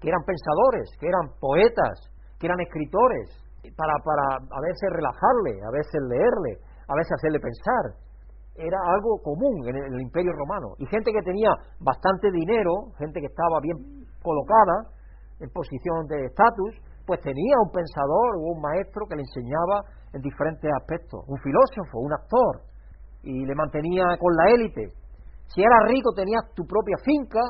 que 0.00 0.08
eran 0.08 0.24
pensadores, 0.24 0.88
que 0.98 1.06
eran 1.08 1.36
poetas, 1.38 1.96
que 2.38 2.46
eran 2.46 2.60
escritores, 2.60 3.50
para, 3.76 3.92
para 4.00 4.24
a 4.40 4.60
veces 4.64 4.88
relajarle, 4.88 5.60
a 5.60 5.70
veces 5.70 6.00
leerle, 6.08 6.52
a 6.88 6.94
veces 6.96 7.12
hacerle 7.12 7.40
pensar. 7.40 7.84
Era 8.56 8.76
algo 8.96 9.20
común 9.22 9.68
en 9.68 9.76
el, 9.76 10.00
imperio 10.00 10.32
romano. 10.32 10.74
Y 10.78 10.86
gente 10.86 11.12
que 11.12 11.22
tenía 11.22 11.52
bastante 11.80 12.30
dinero, 12.32 12.92
gente 12.98 13.20
que 13.20 13.26
estaba 13.26 13.60
bien 13.60 14.04
colocada, 14.22 14.88
en 15.40 15.48
posición 15.50 16.06
de 16.08 16.26
estatus, 16.26 16.76
pues 17.10 17.26
tenía 17.26 17.58
un 17.58 17.74
pensador 17.74 18.38
o 18.38 18.54
un 18.54 18.62
maestro 18.62 19.02
que 19.10 19.18
le 19.18 19.26
enseñaba 19.26 19.82
en 20.14 20.22
diferentes 20.22 20.70
aspectos, 20.78 21.26
un 21.26 21.42
filósofo, 21.42 21.98
un 21.98 22.14
actor, 22.14 22.62
y 23.26 23.34
le 23.42 23.54
mantenía 23.58 24.14
con 24.14 24.30
la 24.38 24.54
élite. 24.54 24.94
Si 25.50 25.58
era 25.58 25.90
rico 25.90 26.14
tenías 26.14 26.46
tu 26.54 26.62
propia 26.62 26.94
finca, 27.02 27.42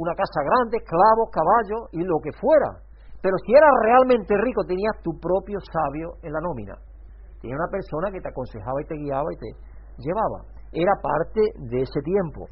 una 0.00 0.16
casa 0.16 0.40
grande, 0.40 0.80
esclavos, 0.80 1.28
caballos 1.28 1.92
y 1.92 2.00
lo 2.08 2.24
que 2.24 2.32
fuera. 2.40 2.80
Pero 3.20 3.36
si 3.44 3.52
eras 3.52 3.68
realmente 3.84 4.32
rico, 4.40 4.64
tenías 4.64 4.96
tu 5.04 5.12
propio 5.20 5.60
sabio 5.60 6.16
en 6.24 6.32
la 6.32 6.40
nómina. 6.40 6.72
Tenía 7.44 7.60
una 7.60 7.68
persona 7.68 8.08
que 8.08 8.24
te 8.24 8.32
aconsejaba 8.32 8.80
y 8.80 8.88
te 8.88 8.96
guiaba 8.96 9.28
y 9.28 9.36
te 9.36 9.50
llevaba. 10.00 10.40
Era 10.72 10.96
parte 11.04 11.52
de 11.68 11.84
ese 11.84 12.00
tiempo. 12.00 12.48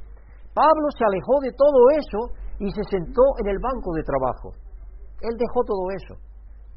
Pablo 0.53 0.93
se 0.93 1.09
alejó 1.09 1.41
de 1.41 1.57
todo 1.57 1.81
eso 1.97 2.21
y 2.61 2.69
se 2.69 2.85
sentó 2.85 3.25
en 3.41 3.49
el 3.49 3.57
banco 3.65 3.97
de 3.97 4.05
trabajo. 4.05 4.53
Él 5.25 5.41
dejó 5.41 5.65
todo 5.65 5.89
eso. 5.97 6.21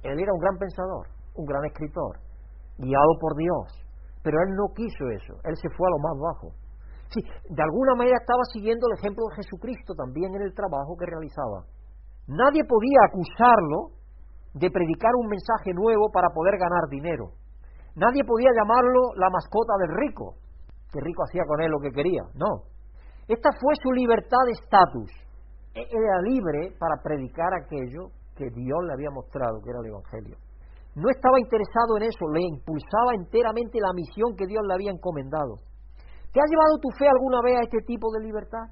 Él 0.03 0.19
era 0.19 0.33
un 0.33 0.39
gran 0.39 0.57
pensador, 0.57 1.07
un 1.35 1.45
gran 1.45 1.65
escritor, 1.65 2.19
guiado 2.77 3.13
por 3.19 3.35
Dios. 3.35 3.67
Pero 4.23 4.37
él 4.43 4.55
no 4.55 4.73
quiso 4.73 5.09
eso. 5.09 5.33
Él 5.43 5.55
se 5.57 5.69
fue 5.75 5.87
a 5.87 5.91
lo 5.91 5.99
más 5.99 6.17
bajo 6.19 6.63
de 7.21 7.61
alguna 7.61 7.95
manera 7.95 8.17
estaba 8.19 8.41
siguiendo 8.51 8.87
el 8.87 8.97
ejemplo 8.97 9.25
de 9.29 9.43
Jesucristo 9.43 9.93
también 9.93 10.33
en 10.33 10.41
el 10.41 10.53
trabajo 10.53 10.97
que 10.97 11.05
realizaba. 11.05 11.65
Nadie 12.27 12.63
podía 12.65 12.99
acusarlo 13.05 13.99
de 14.53 14.71
predicar 14.71 15.11
un 15.19 15.27
mensaje 15.27 15.73
nuevo 15.73 16.09
para 16.11 16.29
poder 16.29 16.57
ganar 16.57 16.87
dinero. 16.89 17.33
Nadie 17.95 18.23
podía 18.23 18.49
llamarlo 18.55 19.13
la 19.17 19.29
mascota 19.29 19.73
del 19.77 19.93
rico, 19.97 20.35
que 20.91 21.01
rico 21.01 21.23
hacía 21.23 21.43
con 21.45 21.61
él 21.61 21.69
lo 21.69 21.79
que 21.79 21.91
quería. 21.91 22.23
No. 22.33 22.65
Esta 23.27 23.49
fue 23.59 23.73
su 23.81 23.91
libertad 23.91 24.41
de 24.45 24.51
estatus. 24.53 25.11
E-, 25.75 25.89
era 25.89 26.21
libre 26.21 26.75
para 26.79 27.01
predicar 27.03 27.53
aquello 27.53 28.09
que 28.35 28.49
Dios 28.49 28.79
le 28.87 28.93
había 28.93 29.11
mostrado, 29.11 29.61
que 29.61 29.69
era 29.69 29.79
el 29.79 29.91
Evangelio. 29.93 30.37
No 30.95 31.09
estaba 31.09 31.39
interesado 31.39 31.97
en 31.97 32.03
eso, 32.03 32.29
le 32.29 32.41
impulsaba 32.41 33.17
enteramente 33.17 33.81
la 33.81 33.93
misión 33.93 34.35
que 34.37 34.45
Dios 34.45 34.61
le 34.67 34.73
había 34.73 34.91
encomendado. 34.91 35.57
¿Te 36.31 36.41
ha 36.41 36.49
llevado 36.49 36.77
tu 36.81 36.89
fe 36.97 37.09
alguna 37.09 37.41
vez 37.41 37.57
a 37.57 37.65
este 37.65 37.81
tipo 37.85 38.09
de 38.13 38.25
libertad? 38.25 38.65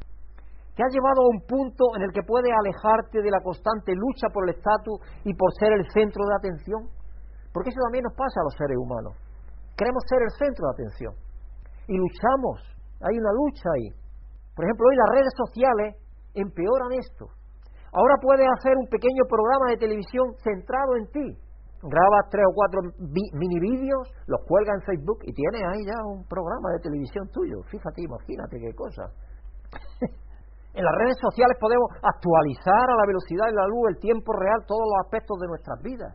¿Te 0.76 0.84
ha 0.84 0.90
llevado 0.90 1.26
a 1.26 1.30
un 1.34 1.42
punto 1.46 1.94
en 1.98 2.02
el 2.04 2.12
que 2.14 2.24
puedes 2.24 2.50
alejarte 2.50 3.22
de 3.22 3.30
la 3.30 3.42
constante 3.42 3.94
lucha 3.94 4.30
por 4.34 4.48
el 4.48 4.56
estatus 4.56 4.98
y 5.26 5.34
por 5.34 5.52
ser 5.58 5.74
el 5.74 5.86
centro 5.92 6.26
de 6.26 6.36
atención? 6.38 6.82
Porque 7.54 7.70
eso 7.70 7.82
también 7.86 8.06
nos 8.06 8.16
pasa 8.16 8.40
a 8.40 8.48
los 8.48 8.56
seres 8.56 8.78
humanos. 8.78 9.14
Queremos 9.76 10.04
ser 10.08 10.22
el 10.24 10.32
centro 10.38 10.64
de 10.66 10.74
atención. 10.74 11.14
Y 11.90 11.98
luchamos. 11.98 12.62
Hay 13.02 13.18
una 13.18 13.34
lucha 13.34 13.68
ahí. 13.76 13.90
Por 14.56 14.66
ejemplo, 14.66 14.86
hoy 14.88 14.96
las 14.96 15.10
redes 15.10 15.34
sociales 15.36 15.88
empeoran 16.34 16.94
esto. 16.94 17.41
Ahora 17.94 18.16
puedes 18.22 18.48
hacer 18.60 18.78
un 18.78 18.88
pequeño 18.88 19.24
programa 19.28 19.72
de 19.72 19.78
televisión 19.78 20.34
centrado 20.44 20.96
en 20.96 21.08
ti 21.12 21.38
grabas 21.84 22.30
tres 22.30 22.46
o 22.46 22.54
cuatro 22.54 22.80
mini 23.34 23.60
vídeos, 23.60 24.06
los 24.28 24.42
cuelgas 24.46 24.78
en 24.82 24.94
Facebook 24.94 25.20
y 25.26 25.34
tienes 25.34 25.62
ahí 25.66 25.82
ya 25.86 25.98
un 26.06 26.26
programa 26.28 26.70
de 26.78 26.80
televisión 26.80 27.28
tuyo. 27.34 27.62
Fíjate, 27.70 28.02
imagínate 28.06 28.60
qué 28.60 28.74
cosa. 28.76 29.10
en 30.78 30.84
las 30.86 30.96
redes 31.02 31.18
sociales 31.18 31.58
podemos 31.60 31.90
actualizar 32.02 32.86
a 32.86 32.98
la 33.02 33.06
velocidad 33.08 33.46
de 33.50 33.58
la 33.58 33.68
luz, 33.68 33.90
el 33.90 34.00
tiempo 34.00 34.34
real, 34.34 34.62
todos 34.68 34.86
los 34.86 34.98
aspectos 35.06 35.40
de 35.42 35.48
nuestras 35.48 35.82
vidas. 35.82 36.14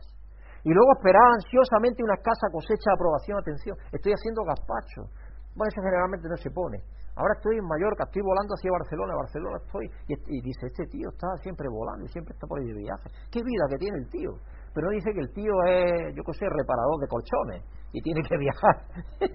Y 0.63 0.71
luego 0.71 0.91
esperar 0.99 1.23
ansiosamente 1.35 2.03
una 2.03 2.15
escasa 2.15 2.47
cosecha 2.51 2.91
de 2.91 2.95
aprobación, 2.95 3.39
atención. 3.39 3.75
Estoy 3.91 4.11
haciendo 4.11 4.43
gazpacho. 4.43 5.11
Bueno, 5.55 5.69
eso 5.71 5.81
generalmente 5.81 6.27
no 6.27 6.37
se 6.37 6.51
pone. 6.51 6.83
Ahora 7.17 7.33
estoy 7.33 7.57
en 7.57 7.65
Mallorca, 7.65 8.05
estoy 8.05 8.21
volando 8.21 8.53
hacia 8.53 8.71
Barcelona, 8.71 9.17
Barcelona 9.17 9.57
estoy, 9.57 9.89
y, 10.05 10.41
dice, 10.41 10.69
este 10.69 10.85
tío 10.85 11.09
está 11.09 11.27
siempre 11.41 11.67
volando 11.67 12.05
y 12.05 12.09
siempre 12.09 12.33
está 12.33 12.45
por 12.45 12.59
ahí 12.59 12.67
de 12.67 12.77
viaje. 12.77 13.09
¿Qué 13.33 13.41
vida 13.41 13.65
que 13.69 13.77
tiene 13.77 13.97
el 13.97 14.09
tío? 14.09 14.37
pero 14.77 14.93
dice 14.93 15.09
que 15.11 15.21
el 15.25 15.33
tío 15.33 15.49
es, 15.65 16.13
yo 16.13 16.21
qué 16.21 16.33
sé, 16.37 16.45
reparador 16.45 17.01
de 17.01 17.07
colchones 17.09 17.65
y 17.93 18.01
tiene 18.05 18.21
que 18.21 18.37
viajar. 18.37 18.85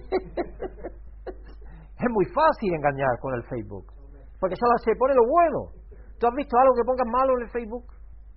es 1.99 2.09
muy 2.15 2.23
fácil 2.31 2.71
engañar 2.73 3.19
con 3.19 3.35
el 3.35 3.43
Facebook, 3.51 3.91
porque 4.39 4.55
solo 4.55 4.71
se 4.79 4.95
pone 4.95 5.13
lo 5.13 5.27
bueno. 5.27 5.75
¿Tú 6.17 6.27
has 6.27 6.35
visto 6.39 6.55
algo 6.55 6.71
que 6.79 6.87
pongas 6.87 7.07
malo 7.11 7.35
en 7.35 7.43
el 7.43 7.49
Facebook? 7.51 7.91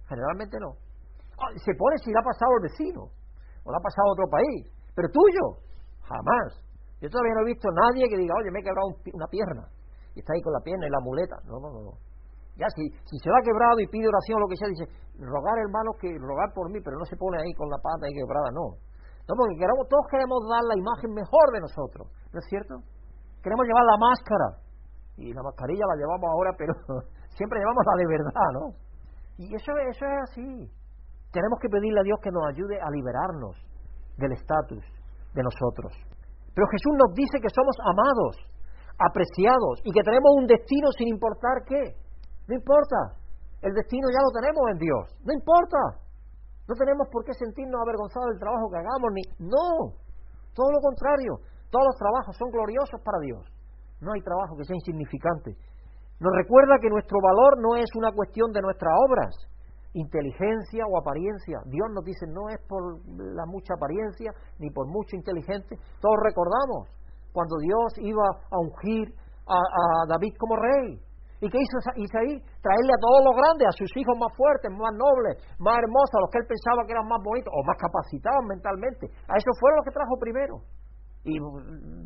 Generalmente 0.09 0.59
no. 0.59 0.75
Ah, 1.39 1.55
se 1.55 1.79
pone 1.79 1.97
si 2.03 2.11
le 2.11 2.19
ha 2.19 2.27
pasado 2.27 2.51
al 2.59 2.67
vecino 2.67 3.07
o 3.63 3.71
le 3.71 3.77
ha 3.79 3.87
pasado 3.87 4.11
a 4.11 4.13
otro 4.19 4.27
país, 4.27 4.67
pero 4.97 5.07
tuyo, 5.07 5.63
jamás. 6.11 6.59
Yo 7.01 7.11
todavía 7.11 7.35
no 7.37 7.43
he 7.45 7.53
visto 7.53 7.69
a 7.69 7.77
nadie 7.77 8.09
que 8.09 8.17
diga, 8.17 8.35
oye, 8.41 8.51
me 8.51 8.61
he 8.61 8.65
quebrado 8.65 8.89
una 9.13 9.29
pierna 9.29 9.65
y 10.17 10.21
está 10.21 10.33
ahí 10.33 10.41
con 10.41 10.53
la 10.53 10.61
pierna 10.65 10.87
y 10.87 10.91
la 10.91 11.01
muleta. 11.05 11.37
No, 11.45 11.61
no, 11.61 11.69
no. 11.69 11.93
Ya 12.57 12.65
si, 12.73 12.89
si 12.89 13.17
se 13.21 13.29
va 13.29 13.45
quebrado 13.45 13.77
y 13.85 13.87
pide 13.93 14.09
oración 14.09 14.41
o 14.41 14.45
lo 14.45 14.49
que 14.49 14.57
sea, 14.57 14.69
dice, 14.69 14.89
rogar 15.21 15.61
hermano 15.61 15.93
que 16.01 16.09
rogar 16.17 16.57
por 16.57 16.73
mí, 16.73 16.81
pero 16.81 16.97
no 16.97 17.05
se 17.05 17.17
pone 17.21 17.37
ahí 17.37 17.53
con 17.53 17.69
la 17.69 17.77
pata 17.77 18.09
ahí 18.09 18.17
quebrada, 18.17 18.49
no. 18.57 18.81
No, 19.29 19.33
porque 19.37 19.61
queremos, 19.61 19.85
todos 19.93 20.07
queremos 20.09 20.41
dar 20.49 20.65
la 20.65 20.77
imagen 20.79 21.13
mejor 21.13 21.47
de 21.53 21.61
nosotros, 21.61 22.09
¿no 22.33 22.39
es 22.41 22.47
cierto? 22.49 22.81
Queremos 23.45 23.67
llevar 23.67 23.85
la 23.85 23.99
máscara, 24.01 24.49
y 25.17 25.33
la 25.33 25.43
mascarilla 25.43 25.85
la 25.87 25.97
llevamos 25.97 26.29
ahora, 26.31 26.51
pero 26.57 26.73
siempre 27.37 27.59
llevamos 27.59 27.85
la 27.85 27.97
de 27.97 28.07
verdad, 28.07 28.49
¿no? 28.53 28.65
Y 29.39 29.55
eso, 29.55 29.73
eso 29.77 30.05
es 30.05 30.31
así. 30.31 30.71
Tenemos 31.33 31.59
que 31.61 31.69
pedirle 31.69 32.01
a 32.01 32.05
Dios 32.05 32.19
que 32.23 32.31
nos 32.31 32.45
ayude 32.49 32.81
a 32.81 32.89
liberarnos 32.91 33.57
del 34.17 34.33
estatus 34.33 34.85
de 35.35 35.43
nosotros. 35.43 35.93
Pero 36.57 36.73
Jesús 36.73 36.97
nos 36.97 37.13
dice 37.13 37.37
que 37.37 37.53
somos 37.53 37.77
amados, 37.85 38.41
apreciados 38.97 39.85
y 39.85 39.93
que 39.93 40.01
tenemos 40.01 40.41
un 40.41 40.49
destino 40.49 40.89
sin 40.97 41.13
importar 41.13 41.61
qué. 41.69 42.01
No 42.49 42.57
importa. 42.57 43.21
El 43.61 43.77
destino 43.77 44.09
ya 44.09 44.25
lo 44.25 44.33
tenemos 44.33 44.65
en 44.73 44.79
Dios. 44.81 45.05
No 45.21 45.37
importa. 45.37 46.01
No 46.65 46.73
tenemos 46.81 47.05
por 47.13 47.29
qué 47.29 47.37
sentirnos 47.37 47.77
avergonzados 47.77 48.33
del 48.33 48.41
trabajo 48.41 48.73
que 48.73 48.81
hagamos, 48.81 49.09
ni. 49.13 49.23
No. 49.45 50.01
Todo 50.57 50.73
lo 50.73 50.81
contrario. 50.81 51.45
Todos 51.69 51.93
los 51.93 51.97
trabajos 52.01 52.33
son 52.41 52.49
gloriosos 52.49 53.05
para 53.05 53.21
Dios. 53.21 53.45
No 54.01 54.17
hay 54.17 54.25
trabajo 54.25 54.57
que 54.57 54.65
sea 54.65 54.81
insignificante. 54.81 55.53
Nos 56.25 56.33
recuerda 56.33 56.81
que 56.81 56.89
nuestro 56.89 57.21
valor 57.21 57.61
no 57.61 57.77
es 57.77 57.93
una 58.01 58.13
cuestión 58.17 58.49
de 58.57 58.65
nuestras 58.65 58.97
obras, 58.97 59.37
inteligencia 59.97 60.85
o 60.87 60.99
apariencia. 60.99 61.59
Dios 61.67 61.89
nos 61.93 62.05
dice 62.05 62.27
no 62.29 62.49
es 62.49 62.61
por 62.69 63.01
la 63.09 63.47
mucha 63.47 63.75
apariencia 63.75 64.33
ni 64.59 64.71
por 64.71 64.87
mucho 64.87 65.17
inteligente. 65.17 65.77
Todos 66.01 66.17
recordamos 66.23 66.89
cuando 67.33 67.57
Dios 67.59 67.99
iba 67.99 68.25
a 68.51 68.59
ungir 68.59 69.13
a 69.49 70.09
David 70.09 70.35
como 70.39 70.57
rey 70.57 71.01
¿Y 71.41 71.51
qué 71.51 71.59
hizo 71.61 71.77
Isaí? 72.01 72.41
Traerle 72.65 72.93
a 72.97 73.01
todos 73.01 73.21
los 73.29 73.35
grandes, 73.37 73.69
a 73.69 73.77
sus 73.77 73.93
hijos 73.97 74.17
más 74.17 74.33
fuertes, 74.33 74.73
más 74.73 74.93
nobles, 74.97 75.37
más 75.61 75.77
hermosos, 75.85 76.17
a 76.17 76.25
los 76.25 76.31
que 76.33 76.41
él 76.41 76.49
pensaba 76.49 76.87
que 76.89 76.97
eran 76.97 77.05
más 77.05 77.21
bonitos 77.21 77.53
o 77.53 77.61
más 77.61 77.77
capacitados 77.77 78.41
mentalmente. 78.49 79.05
A 79.29 79.37
esos 79.37 79.53
fueron 79.61 79.77
los 79.77 79.85
que 79.85 79.93
trajo 79.93 80.17
primero. 80.17 80.65
Y 81.29 81.37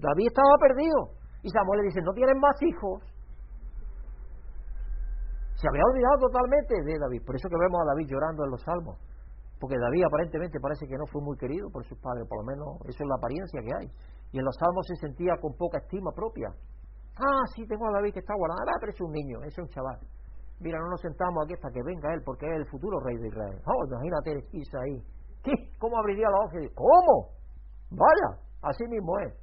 David 0.03 0.35
estaba 0.35 0.55
perdido. 0.59 1.15
Y 1.47 1.49
Samuel 1.49 1.79
le 1.81 1.87
dice, 1.95 2.03
no 2.03 2.13
tienes 2.13 2.35
más 2.43 2.59
hijos. 2.59 3.07
Se 5.61 5.69
había 5.69 5.85
olvidado 5.85 6.25
totalmente 6.25 6.73
de 6.73 6.97
David. 6.97 7.21
Por 7.21 7.37
eso 7.37 7.45
que 7.53 7.61
vemos 7.61 7.85
a 7.85 7.93
David 7.93 8.09
llorando 8.09 8.49
en 8.49 8.51
los 8.51 8.63
salmos. 8.65 8.97
Porque 9.61 9.77
David 9.77 10.09
aparentemente 10.09 10.57
parece 10.57 10.89
que 10.89 10.97
no 10.97 11.05
fue 11.05 11.21
muy 11.21 11.37
querido 11.37 11.69
por 11.69 11.85
sus 11.85 12.01
padres, 12.01 12.25
por 12.25 12.41
lo 12.41 12.49
menos 12.49 12.81
eso 12.89 13.05
es 13.05 13.09
la 13.09 13.21
apariencia 13.21 13.61
que 13.61 13.69
hay. 13.69 13.87
Y 14.33 14.39
en 14.41 14.45
los 14.49 14.57
salmos 14.57 14.89
se 14.89 14.97
sentía 14.97 15.37
con 15.37 15.53
poca 15.53 15.85
estima 15.85 16.17
propia. 16.17 16.49
Ah, 17.21 17.45
sí, 17.53 17.69
tengo 17.69 17.85
a 17.89 17.93
David 17.93 18.15
que 18.17 18.25
está 18.25 18.33
guardado. 18.33 18.73
Ah, 18.73 18.79
pero 18.81 18.93
es 18.93 19.01
un 19.05 19.13
niño, 19.13 19.45
es 19.45 19.53
un 19.59 19.69
chaval. 19.69 20.01
Mira, 20.61 20.81
no 20.81 20.89
nos 20.89 21.01
sentamos 21.05 21.45
aquí 21.45 21.53
hasta 21.53 21.69
que 21.69 21.85
venga 21.85 22.09
él, 22.15 22.23
porque 22.25 22.49
es 22.49 22.57
el 22.57 22.67
futuro 22.73 22.97
rey 23.01 23.21
de 23.21 23.29
Israel. 23.29 23.61
Oh, 23.69 23.85
imagínate 23.85 24.49
Isaí. 24.57 24.97
¿Qué? 25.45 25.53
¿Cómo 25.79 25.99
abriría 25.99 26.29
los 26.33 26.49
ojos? 26.49 26.73
¿Cómo? 26.73 27.37
Vaya, 27.93 28.41
así 28.63 28.89
mismo 28.89 29.13
es. 29.21 29.37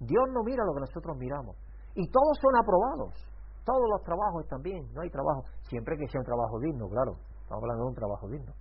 Dios 0.00 0.24
no 0.28 0.44
mira 0.44 0.62
lo 0.64 0.74
que 0.74 0.80
nosotros 0.80 1.16
miramos. 1.16 1.56
Y 1.94 2.04
todos 2.10 2.36
son 2.36 2.52
aprobados. 2.60 3.33
Todos 3.64 3.88
los 3.90 4.02
trabajos 4.04 4.44
están 4.44 4.62
bien. 4.62 4.84
No 4.92 5.00
hay 5.00 5.10
trabajo. 5.10 5.44
Siempre 5.68 5.96
que 5.96 6.06
sea 6.08 6.20
un 6.20 6.26
trabajo 6.26 6.60
digno, 6.60 6.88
claro. 6.88 7.16
Estamos 7.42 7.62
hablando 7.64 7.84
de 7.84 7.88
un 7.88 7.96
trabajo 7.96 8.28
digno. 8.28 8.52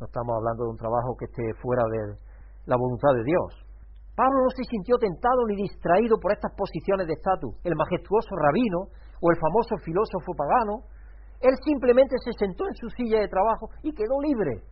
No 0.00 0.06
estamos 0.06 0.32
hablando 0.36 0.64
de 0.64 0.70
un 0.70 0.76
trabajo 0.76 1.16
que 1.18 1.26
esté 1.26 1.42
fuera 1.60 1.82
de 1.90 2.16
la 2.66 2.76
voluntad 2.76 3.12
de 3.14 3.24
Dios. 3.24 3.68
Pablo 4.14 4.42
no 4.42 4.50
se 4.50 4.64
sintió 4.64 4.96
tentado 4.98 5.46
ni 5.46 5.56
distraído 5.62 6.18
por 6.18 6.32
estas 6.32 6.52
posiciones 6.54 7.06
de 7.06 7.14
estatus, 7.14 7.54
el 7.62 7.74
majestuoso 7.76 8.34
rabino 8.34 8.90
o 9.22 9.30
el 9.30 9.38
famoso 9.38 9.78
filósofo 9.84 10.34
pagano. 10.34 10.82
Él 11.40 11.54
simplemente 11.64 12.16
se 12.24 12.32
sentó 12.34 12.66
en 12.66 12.74
su 12.74 12.88
silla 12.90 13.20
de 13.20 13.28
trabajo 13.28 13.70
y 13.82 13.94
quedó 13.94 14.20
libre 14.20 14.62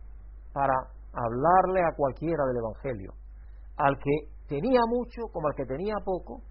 para 0.51 0.73
hablarle 1.13 1.79
a 1.79 1.95
cualquiera 1.95 2.43
del 2.45 2.57
Evangelio, 2.57 3.13
al 3.77 3.97
que 3.97 4.35
tenía 4.47 4.81
mucho 4.87 5.31
como 5.31 5.47
al 5.47 5.55
que 5.55 5.65
tenía 5.65 5.95
poco, 6.03 6.41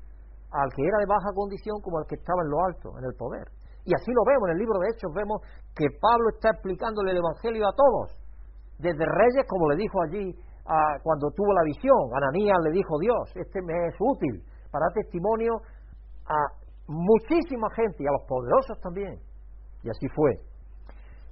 al 0.56 0.72
que 0.72 0.82
era 0.82 0.98
de 0.98 1.06
baja 1.06 1.36
condición 1.36 1.80
como 1.84 1.98
al 1.98 2.06
que 2.08 2.16
estaba 2.16 2.40
en 2.42 2.50
lo 2.50 2.58
alto, 2.64 2.96
en 2.98 3.04
el 3.04 3.14
poder. 3.14 3.44
Y 3.84 3.92
así 3.94 4.10
lo 4.10 4.24
vemos, 4.24 4.48
en 4.48 4.56
el 4.56 4.60
libro 4.64 4.80
de 4.80 4.88
Hechos 4.90 5.12
vemos 5.14 5.42
que 5.76 5.86
Pablo 6.00 6.32
está 6.34 6.50
explicándole 6.50 7.12
el 7.12 7.18
Evangelio 7.18 7.68
a 7.68 7.76
todos, 7.76 8.18
desde 8.78 9.04
reyes, 9.04 9.44
como 9.48 9.70
le 9.70 9.76
dijo 9.76 10.02
allí 10.02 10.34
cuando 11.02 11.30
tuvo 11.30 11.52
la 11.54 11.62
visión, 11.62 12.10
Ananías 12.12 12.58
le 12.64 12.72
dijo 12.72 12.98
Dios, 12.98 13.30
este 13.36 13.62
me 13.62 13.72
es 13.86 13.94
útil 14.00 14.42
para 14.72 14.90
testimonio 14.92 15.62
a 16.26 16.36
muchísima 16.88 17.70
gente 17.70 18.02
y 18.02 18.06
a 18.06 18.12
los 18.12 18.26
poderosos 18.26 18.80
también. 18.80 19.14
Y 19.84 19.90
así 19.90 20.08
fue. 20.08 20.32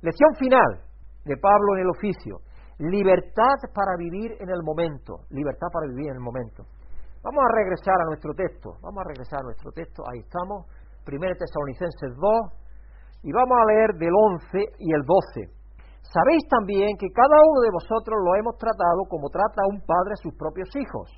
Lección 0.02 0.34
final 0.38 0.80
de 1.24 1.36
Pablo 1.36 1.74
en 1.74 1.82
el 1.82 1.90
oficio. 1.90 2.38
Libertad 2.78 3.58
para 3.74 3.96
vivir 3.98 4.36
en 4.38 4.50
el 4.50 4.62
momento. 4.62 5.26
Libertad 5.30 5.66
para 5.72 5.88
vivir 5.88 6.10
en 6.10 6.16
el 6.16 6.22
momento. 6.22 6.64
Vamos 7.24 7.40
a 7.40 7.56
regresar 7.56 7.96
a 8.04 8.04
nuestro 8.12 8.36
texto. 8.36 8.76
Vamos 8.84 9.00
a 9.00 9.08
regresar 9.08 9.40
a 9.40 9.48
nuestro 9.48 9.72
texto. 9.72 10.04
Ahí 10.04 10.20
estamos. 10.20 10.68
1 11.08 11.16
Tesalonicenses 11.40 12.12
2. 12.20 13.24
Y 13.24 13.32
vamos 13.32 13.56
a 13.56 13.64
leer 13.72 13.96
del 13.96 14.12
11 14.12 14.44
y 14.76 14.92
el 14.92 15.00
12. 15.08 15.48
Sabéis 16.04 16.44
también 16.52 16.92
que 17.00 17.08
cada 17.16 17.40
uno 17.40 17.64
de 17.64 17.72
vosotros 17.72 18.20
lo 18.20 18.36
hemos 18.36 18.60
tratado 18.60 19.08
como 19.08 19.32
trata 19.32 19.64
un 19.72 19.80
padre 19.80 20.12
a 20.12 20.20
sus 20.20 20.36
propios 20.36 20.68
hijos. 20.76 21.08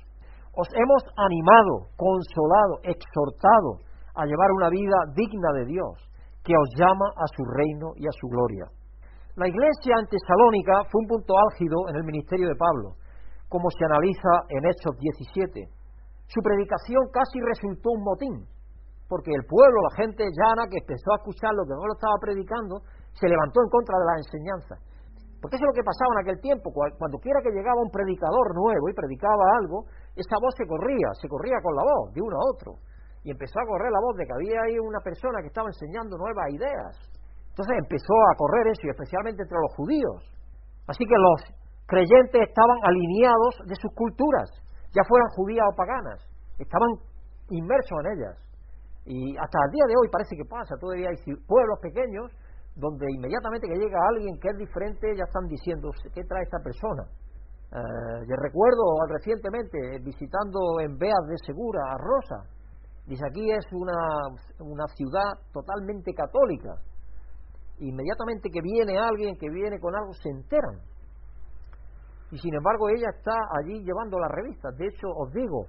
Os 0.55 0.71
hemos 0.71 1.03
animado, 1.19 1.91
consolado, 1.99 2.79
exhortado 2.87 3.83
a 4.15 4.23
llevar 4.23 4.49
una 4.55 4.71
vida 4.71 5.11
digna 5.11 5.51
de 5.59 5.75
Dios, 5.75 6.07
que 6.39 6.55
os 6.55 6.71
llama 6.79 7.11
a 7.19 7.27
su 7.35 7.43
reino 7.43 7.91
y 7.99 8.07
a 8.07 8.15
su 8.15 8.31
gloria. 8.31 8.71
La 9.35 9.51
iglesia 9.51 9.99
en 9.99 10.07
Tesalónica 10.07 10.87
fue 10.87 11.03
un 11.03 11.07
punto 11.19 11.35
álgido 11.35 11.91
en 11.91 11.99
el 11.99 12.07
ministerio 12.07 12.47
de 12.47 12.55
Pablo, 12.55 12.95
como 13.51 13.67
se 13.75 13.83
analiza 13.83 14.47
en 14.55 14.65
Hechos 14.71 14.95
17. 14.95 15.76
Su 16.27 16.43
predicación 16.43 17.07
casi 17.11 17.39
resultó 17.39 17.91
un 17.95 18.03
motín, 18.03 18.35
porque 19.07 19.31
el 19.31 19.47
pueblo, 19.47 19.79
la 19.87 20.03
gente 20.03 20.27
llana 20.27 20.67
que 20.67 20.83
empezó 20.83 21.15
a 21.15 21.19
escuchar 21.23 21.55
lo 21.55 21.63
que 21.63 21.75
no 21.75 21.87
lo 21.87 21.95
estaba 21.95 22.19
predicando, 22.19 22.83
se 23.15 23.31
levantó 23.31 23.63
en 23.63 23.69
contra 23.71 23.95
de 23.95 24.05
la 24.05 24.15
enseñanza. 24.19 24.75
Porque 25.39 25.55
eso 25.55 25.63
es 25.63 25.71
lo 25.71 25.77
que 25.77 25.85
pasaba 25.85 26.11
en 26.17 26.21
aquel 26.27 26.39
tiempo, 26.41 26.73
cuando 26.73 27.17
quiera 27.23 27.39
que 27.39 27.53
llegaba 27.53 27.79
un 27.79 27.93
predicador 27.93 28.57
nuevo 28.57 28.89
y 28.89 28.93
predicaba 28.93 29.55
algo, 29.61 29.85
esa 30.17 30.35
voz 30.41 30.51
se 30.57 30.65
corría, 30.65 31.13
se 31.21 31.29
corría 31.29 31.61
con 31.61 31.77
la 31.77 31.85
voz 31.85 32.11
de 32.11 32.21
uno 32.21 32.35
a 32.35 32.45
otro. 32.51 32.71
Y 33.23 33.31
empezó 33.31 33.59
a 33.61 33.69
correr 33.69 33.91
la 33.91 34.01
voz 34.01 34.17
de 34.17 34.25
que 34.25 34.33
había 34.33 34.59
ahí 34.65 34.79
una 34.79 34.99
persona 34.99 35.39
que 35.39 35.47
estaba 35.53 35.69
enseñando 35.69 36.17
nuevas 36.17 36.51
ideas. 36.51 36.93
Entonces 37.53 37.75
empezó 37.79 38.15
a 38.33 38.35
correr 38.35 38.67
eso, 38.73 38.81
y 38.83 38.89
especialmente 38.89 39.43
entre 39.43 39.61
los 39.61 39.73
judíos. 39.77 40.19
Así 40.89 41.05
que 41.05 41.15
los 41.15 41.39
creyentes 41.85 42.41
estaban 42.41 42.79
alineados 42.83 43.61
de 43.65 43.75
sus 43.77 43.93
culturas, 43.93 44.49
ya 44.93 45.03
fueran 45.07 45.29
judías 45.35 45.65
o 45.71 45.75
paganas, 45.75 46.19
estaban 46.57 46.89
inmersos 47.49 47.97
en 48.03 48.07
ellas. 48.17 48.35
Y 49.05 49.37
hasta 49.37 49.57
el 49.65 49.71
día 49.71 49.85
de 49.87 49.95
hoy 49.95 50.09
parece 50.11 50.35
que 50.35 50.43
pasa, 50.43 50.75
todavía 50.79 51.09
hay 51.09 51.17
pueblos 51.47 51.79
pequeños 51.81 52.31
donde 52.75 53.07
inmediatamente 53.09 53.67
que 53.67 53.79
llega 53.79 53.97
alguien 54.09 54.37
que 54.39 54.49
es 54.49 54.57
diferente 54.57 55.15
ya 55.15 55.23
están 55.23 55.47
diciendo, 55.47 55.89
¿qué 56.13 56.23
trae 56.23 56.43
esta 56.43 56.59
persona? 56.59 57.03
Eh, 57.71 58.19
yo 58.29 58.35
recuerdo 58.37 58.83
recientemente 59.09 59.99
visitando 60.03 60.79
en 60.79 60.97
Beas 60.97 61.25
de 61.27 61.37
Segura 61.45 61.81
a 61.89 61.97
Rosa, 61.97 62.47
dice 63.05 63.23
aquí 63.27 63.49
es 63.51 63.65
una, 63.71 63.97
una 64.59 64.85
ciudad 64.95 65.39
totalmente 65.51 66.13
católica, 66.13 66.75
inmediatamente 67.79 68.49
que 68.51 68.61
viene 68.61 68.99
alguien 68.99 69.35
que 69.37 69.49
viene 69.49 69.79
con 69.79 69.95
algo 69.95 70.13
se 70.13 70.29
enteran. 70.29 70.79
Y 72.31 72.37
sin 72.37 72.53
embargo 72.53 72.89
ella 72.89 73.09
está 73.15 73.33
allí 73.57 73.83
llevando 73.83 74.19
las 74.19 74.31
revistas. 74.31 74.75
De 74.77 74.87
hecho, 74.87 75.07
os 75.07 75.31
digo 75.31 75.67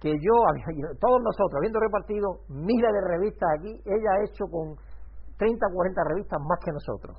que 0.00 0.10
yo, 0.10 0.34
todos 1.00 1.20
nosotros, 1.22 1.58
habiendo 1.58 1.80
repartido 1.80 2.40
miles 2.48 2.92
de 2.92 3.02
revistas 3.08 3.48
aquí, 3.58 3.72
ella 3.84 4.10
ha 4.12 4.24
hecho 4.24 4.44
con 4.50 4.76
30 5.36 5.66
o 5.66 5.74
40 5.74 6.02
revistas 6.08 6.38
más 6.40 6.58
que 6.64 6.72
nosotros, 6.72 7.16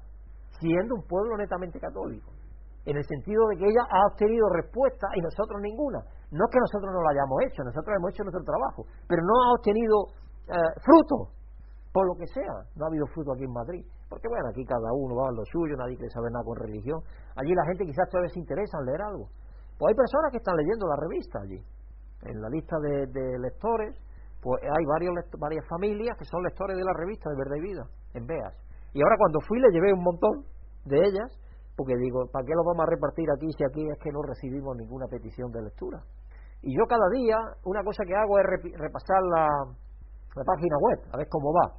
siendo 0.60 0.96
un 0.96 1.04
pueblo 1.08 1.38
netamente 1.38 1.80
católico. 1.80 2.32
En 2.86 2.98
el 2.98 3.06
sentido 3.06 3.48
de 3.50 3.58
que 3.58 3.66
ella 3.66 3.84
ha 3.92 4.08
obtenido 4.12 4.48
respuesta 4.50 5.08
y 5.16 5.22
nosotros 5.22 5.62
ninguna. 5.62 6.00
No 6.32 6.46
es 6.46 6.52
que 6.52 6.60
nosotros 6.60 6.90
no 6.94 7.02
lo 7.02 7.10
hayamos 7.10 7.38
hecho, 7.46 7.64
nosotros 7.64 7.96
hemos 7.96 8.10
hecho 8.12 8.24
nuestro 8.24 8.44
trabajo, 8.44 8.86
pero 9.08 9.22
no 9.22 9.34
ha 9.44 9.54
obtenido 9.54 9.96
eh, 10.48 10.74
fruto, 10.82 11.32
por 11.94 12.08
lo 12.08 12.16
que 12.16 12.26
sea. 12.28 12.66
No 12.76 12.86
ha 12.86 12.88
habido 12.88 13.06
fruto 13.08 13.34
aquí 13.34 13.44
en 13.44 13.54
Madrid. 13.54 13.86
Porque 14.10 14.28
bueno, 14.28 14.50
aquí 14.50 14.66
cada 14.66 14.90
uno 14.92 15.16
va 15.16 15.30
a 15.30 15.32
lo 15.32 15.46
suyo, 15.46 15.78
nadie 15.78 15.96
quiere 15.96 16.10
saber 16.10 16.32
nada 16.34 16.44
con 16.44 16.58
religión. 16.58 17.00
Allí 17.38 17.54
la 17.54 17.66
gente 17.66 17.86
quizás 17.86 18.10
todavía 18.10 18.34
se 18.34 18.40
interesa 18.40 18.82
en 18.82 18.86
leer 18.86 19.02
algo. 19.06 19.30
Pues 19.78 19.94
hay 19.94 19.96
personas 19.96 20.32
que 20.34 20.42
están 20.42 20.58
leyendo 20.58 20.90
la 20.90 20.98
revista 20.98 21.40
allí. 21.40 21.62
En 22.26 22.42
la 22.42 22.50
lista 22.50 22.76
de, 22.82 23.40
lectores, 23.40 23.96
pues 24.42 24.60
hay 24.66 24.86
varios, 24.86 25.14
varias 25.38 25.64
familias 25.70 26.18
que 26.18 26.26
son 26.26 26.44
lectores 26.44 26.76
de 26.76 26.84
la 26.84 26.92
revista 26.98 27.30
de 27.30 27.38
Verdad 27.38 27.56
y 27.56 27.62
Vida, 27.62 27.84
en 28.14 28.26
Beas. 28.26 28.56
Y 28.92 29.00
ahora 29.02 29.16
cuando 29.18 29.40
fui 29.48 29.60
le 29.62 29.72
llevé 29.72 29.94
un 29.94 30.04
montón 30.04 30.44
de 30.84 30.98
ellas, 30.98 31.30
porque 31.78 31.96
digo, 31.96 32.28
¿para 32.34 32.44
qué 32.44 32.52
lo 32.52 32.66
vamos 32.66 32.84
a 32.84 32.90
repartir 32.90 33.30
aquí 33.32 33.48
si 33.56 33.64
aquí 33.64 33.88
es 33.88 33.98
que 34.04 34.12
no 34.12 34.22
recibimos 34.22 34.76
ninguna 34.76 35.08
petición 35.08 35.52
de 35.52 35.62
lectura? 35.62 36.02
Y 36.62 36.76
yo 36.76 36.84
cada 36.90 37.08
día, 37.14 37.38
una 37.64 37.84
cosa 37.84 38.04
que 38.04 38.16
hago 38.16 38.38
es 38.40 38.46
repasar 38.76 39.22
la, 39.32 39.48
la 40.36 40.44
página 40.44 40.76
web, 40.82 41.00
a 41.14 41.18
ver 41.18 41.28
cómo 41.30 41.54
va. 41.54 41.72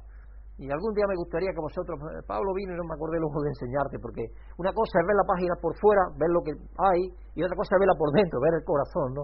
Y 0.61 0.69
algún 0.69 0.93
día 0.93 1.09
me 1.09 1.17
gustaría 1.17 1.49
que 1.49 1.57
vosotros, 1.57 1.97
eh, 2.13 2.21
Pablo 2.21 2.53
vino 2.53 2.73
y 2.73 2.77
no 2.77 2.85
me 2.85 2.93
acordé 2.93 3.17
luego 3.17 3.41
de 3.41 3.49
enseñarte, 3.49 3.97
porque 3.97 4.29
una 4.61 4.69
cosa 4.69 5.01
es 5.01 5.05
ver 5.09 5.17
la 5.17 5.25
página 5.25 5.57
por 5.57 5.73
fuera, 5.81 6.05
ver 6.21 6.29
lo 6.29 6.45
que 6.45 6.53
hay, 6.53 7.01
y 7.33 7.41
otra 7.41 7.57
cosa 7.57 7.73
es 7.73 7.79
verla 7.81 7.97
por 7.97 8.13
dentro, 8.13 8.37
ver 8.37 8.53
el 8.53 8.63
corazón, 8.63 9.09
¿no? 9.17 9.23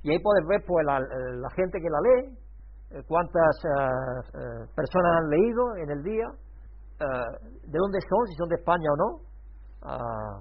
Y 0.00 0.16
ahí 0.16 0.18
puedes 0.24 0.48
ver 0.48 0.64
pues 0.64 0.80
la, 0.88 0.96
eh, 0.96 1.52
gente 1.60 1.76
que 1.76 1.92
la 1.92 2.00
lee, 2.00 2.24
eh, 2.88 3.02
cuántas 3.04 3.52
personas 4.72 5.12
han 5.20 5.28
leído 5.28 5.76
en 5.76 5.90
el 5.92 6.02
día, 6.02 6.28
de 6.32 7.76
dónde 7.76 7.98
son, 8.08 8.24
si 8.32 8.34
son 8.40 8.48
de 8.48 8.56
España 8.56 8.88
o 8.88 8.96
no, 8.96 9.08
ah, 9.82 10.40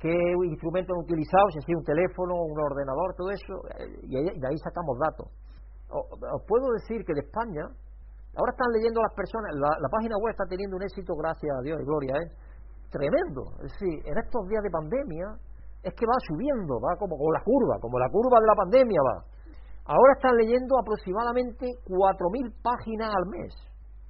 qué 0.00 0.14
instrumentos 0.50 0.96
han 0.96 1.04
utilizado, 1.04 1.46
si 1.52 1.58
ha 1.58 1.62
sido 1.62 1.78
un 1.78 1.84
teléfono, 1.84 2.34
un 2.42 2.58
ordenador, 2.58 3.14
todo 3.14 3.30
eso, 3.30 3.54
y 4.02 4.18
de 4.18 4.46
ahí 4.48 4.58
sacamos 4.58 4.98
datos. 4.98 5.28
Os 5.90 6.42
puedo 6.48 6.72
decir 6.72 7.04
que 7.04 7.14
de 7.14 7.20
España, 7.20 7.68
Ahora 8.36 8.52
están 8.54 8.70
leyendo 8.70 9.02
las 9.02 9.14
personas, 9.14 9.50
la, 9.58 9.88
página 9.90 10.14
web 10.22 10.30
está 10.30 10.46
teniendo 10.46 10.76
un 10.76 10.82
éxito, 10.82 11.14
gracias 11.18 11.50
a 11.50 11.62
Dios 11.62 11.78
y 11.82 11.84
gloria 11.84 12.14
Él, 12.14 12.28
tremendo. 12.90 13.42
Es 13.66 13.74
decir, 13.74 14.06
en 14.06 14.14
estos 14.18 14.46
días 14.46 14.62
de 14.62 14.70
pandemia 14.70 15.26
es 15.82 15.92
que 15.94 16.06
va 16.06 16.14
subiendo, 16.30 16.78
va 16.78 16.94
como 16.94 17.18
con 17.18 17.32
la 17.34 17.42
curva, 17.42 17.80
como 17.82 17.98
la 17.98 18.08
curva 18.08 18.38
de 18.38 18.46
la 18.46 18.54
pandemia 18.54 19.00
va. 19.02 19.16
Ahora 19.90 20.12
están 20.14 20.36
leyendo 20.36 20.78
aproximadamente 20.78 21.66
4.000 21.90 22.62
páginas 22.62 23.10
al 23.10 23.26
mes, 23.26 23.50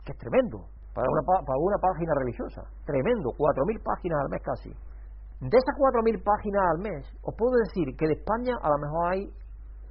que 0.05 0.12
es 0.12 0.18
tremendo 0.18 0.68
para 0.93 1.09
una, 1.09 1.23
para 1.25 1.57
una 1.57 1.79
página 1.81 2.12
religiosa. 2.21 2.61
Tremendo, 2.85 3.33
4.000 3.33 3.81
páginas 3.81 4.21
al 4.21 4.29
mes 4.29 4.43
casi. 4.45 4.71
De 5.41 5.57
esas 5.57 5.75
4.000 5.81 6.21
páginas 6.21 6.62
al 6.77 6.79
mes, 6.85 7.01
os 7.25 7.35
puedo 7.35 7.57
decir 7.64 7.97
que 7.97 8.07
de 8.07 8.21
España 8.21 8.53
a 8.61 8.68
lo 8.68 8.77
mejor 8.77 9.12
hay 9.12 9.25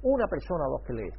una 0.02 0.26
persona 0.28 0.68
o 0.68 0.78
dos 0.78 0.82
que 0.86 0.92
lee. 0.92 1.10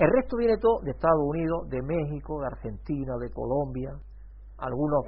El 0.00 0.08
resto 0.08 0.36
viene 0.40 0.56
todo 0.56 0.80
de 0.80 0.96
Estados 0.96 1.20
Unidos, 1.20 1.68
de 1.68 1.82
México, 1.84 2.40
de 2.40 2.46
Argentina, 2.48 3.20
de 3.20 3.28
Colombia, 3.28 3.92
algunos 4.56 5.04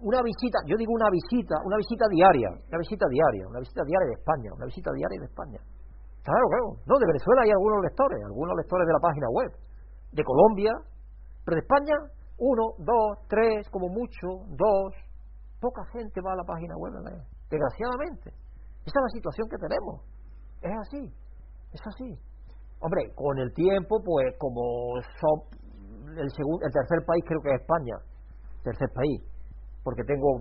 una 0.00 0.20
visita, 0.20 0.60
yo 0.68 0.76
digo 0.76 0.92
una 0.92 1.08
visita, 1.08 1.56
una 1.64 1.76
visita 1.76 2.04
diaria, 2.08 2.48
una 2.48 2.78
visita 2.80 3.04
diaria, 3.08 3.48
una 3.48 3.60
visita 3.60 3.80
diaria 3.84 4.08
de 4.08 4.16
España, 4.20 4.48
una 4.52 4.64
visita 4.64 4.90
diaria 4.92 5.20
de 5.20 5.28
España. 5.28 5.60
Claro, 6.24 6.44
claro. 6.48 6.68
No, 6.84 6.94
de 7.00 7.06
Venezuela 7.06 7.40
hay 7.44 7.52
algunos 7.52 7.80
lectores, 7.80 8.18
algunos 8.24 8.56
lectores 8.56 8.84
de 8.86 8.92
la 8.92 9.00
página 9.00 9.28
web. 9.32 9.50
De 10.12 10.24
Colombia, 10.24 10.72
pero 11.44 11.54
de 11.56 11.62
España, 11.64 11.96
uno, 12.38 12.76
dos, 12.76 13.24
tres, 13.28 13.68
como 13.70 13.88
mucho, 13.88 14.44
dos. 14.52 14.92
Poca 15.60 15.84
gente 15.92 16.20
va 16.20 16.32
a 16.32 16.36
la 16.36 16.44
página 16.44 16.76
web 16.76 16.92
Desgraciadamente. 17.48 18.32
Esa 18.84 18.96
es 18.96 19.04
la 19.04 19.12
situación 19.16 19.48
que 19.48 19.56
tenemos. 19.56 20.04
Es 20.60 20.72
así. 20.72 21.04
Es 21.72 21.80
así. 21.86 22.35
Hombre, 22.80 23.12
con 23.14 23.38
el 23.38 23.52
tiempo, 23.54 24.02
pues 24.04 24.34
como 24.38 25.00
son 25.20 25.66
el, 26.16 26.30
segundo, 26.30 26.64
el 26.64 26.72
tercer 26.72 27.04
país 27.06 27.24
creo 27.26 27.40
que 27.40 27.54
es 27.54 27.60
España. 27.60 27.96
Tercer 28.62 28.88
país. 28.94 29.20
Porque 29.82 30.02
tengo... 30.04 30.40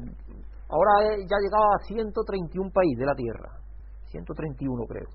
Ahora 0.67 1.15
ya 1.15 1.37
he 1.37 1.43
llegado 1.45 1.65
a 1.73 1.79
131 1.85 2.71
países 2.71 2.99
de 2.99 3.05
la 3.05 3.15
Tierra. 3.15 3.49
131 4.09 4.85
creo. 4.87 5.07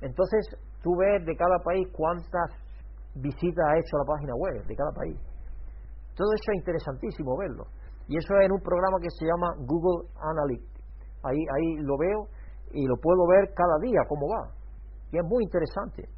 Entonces, 0.00 0.56
tú 0.82 0.96
ves 0.96 1.24
de 1.24 1.36
cada 1.36 1.58
país 1.64 1.86
cuántas 1.92 2.50
visitas 3.14 3.64
ha 3.68 3.78
hecho 3.78 3.96
la 3.98 4.04
página 4.04 4.34
web 4.34 4.66
de 4.66 4.74
cada 4.74 4.90
país. 4.92 5.18
Todo 6.16 6.28
eso 6.34 6.52
es 6.52 6.58
interesantísimo 6.58 7.36
verlo. 7.36 7.66
Y 8.08 8.18
eso 8.18 8.34
es 8.38 8.46
en 8.46 8.52
un 8.52 8.60
programa 8.60 8.98
que 9.00 9.10
se 9.10 9.24
llama 9.24 9.54
Google 9.64 10.08
Analytics. 10.20 10.82
Ahí, 11.24 11.40
ahí 11.40 11.76
lo 11.80 11.96
veo 11.96 12.28
y 12.72 12.86
lo 12.86 12.96
puedo 13.00 13.26
ver 13.28 13.54
cada 13.54 13.78
día 13.80 14.00
cómo 14.08 14.28
va. 14.28 14.52
Y 15.10 15.18
es 15.18 15.24
muy 15.24 15.44
interesante. 15.44 16.13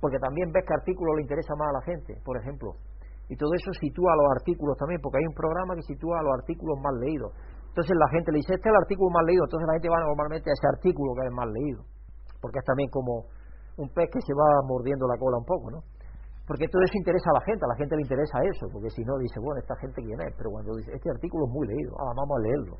Porque 0.00 0.18
también 0.18 0.52
ves 0.52 0.64
que 0.66 0.74
artículo 0.74 1.14
le 1.16 1.22
interesa 1.22 1.54
más 1.56 1.68
a 1.70 1.78
la 1.80 1.82
gente, 1.82 2.20
por 2.24 2.36
ejemplo. 2.36 2.76
Y 3.28 3.36
todo 3.36 3.50
eso 3.54 3.72
sitúa 3.80 4.14
los 4.14 4.28
artículos 4.38 4.76
también, 4.76 5.00
porque 5.00 5.18
hay 5.18 5.26
un 5.26 5.34
programa 5.34 5.74
que 5.74 5.82
sitúa 5.82 6.22
los 6.22 6.34
artículos 6.38 6.78
más 6.82 6.94
leídos. 7.00 7.32
Entonces 7.68 7.96
la 7.96 8.08
gente 8.10 8.32
le 8.32 8.38
dice, 8.38 8.54
este 8.54 8.68
es 8.68 8.72
el 8.72 8.80
artículo 8.80 9.10
más 9.10 9.24
leído, 9.24 9.44
entonces 9.44 9.66
la 9.66 9.74
gente 9.74 9.88
va 9.88 10.00
normalmente 10.00 10.50
a 10.50 10.54
ese 10.54 10.66
artículo 10.68 11.12
que 11.14 11.26
es 11.26 11.32
más 11.32 11.48
leído 11.48 11.84
porque 12.40 12.58
es 12.58 12.64
también 12.64 12.88
como 12.90 13.26
un 13.76 13.88
pez 13.90 14.06
que 14.06 14.20
se 14.20 14.32
va 14.32 14.62
mordiendo 14.62 15.06
la 15.06 15.18
cola 15.18 15.36
un 15.38 15.44
poco, 15.44 15.70
¿no? 15.70 15.80
Porque 16.46 16.68
todo 16.70 16.80
eso 16.86 16.94
interesa 16.94 17.34
a 17.34 17.42
la 17.42 17.44
gente, 17.44 17.66
a 17.66 17.74
la 17.74 17.74
gente 17.74 17.96
le 17.96 18.02
interesa 18.02 18.38
eso, 18.46 18.70
porque 18.70 18.88
si 18.90 19.02
no 19.02 19.18
dice, 19.18 19.40
bueno, 19.42 19.58
esta 19.58 19.74
gente 19.82 19.98
quién 19.98 20.20
es, 20.22 20.32
pero 20.38 20.54
cuando 20.54 20.76
dice, 20.78 20.94
este 20.94 21.10
artículo 21.10 21.46
es 21.46 21.52
muy 21.52 21.66
leído, 21.66 21.90
ah, 21.98 22.14
vamos 22.14 22.38
a 22.38 22.42
leerlo, 22.46 22.74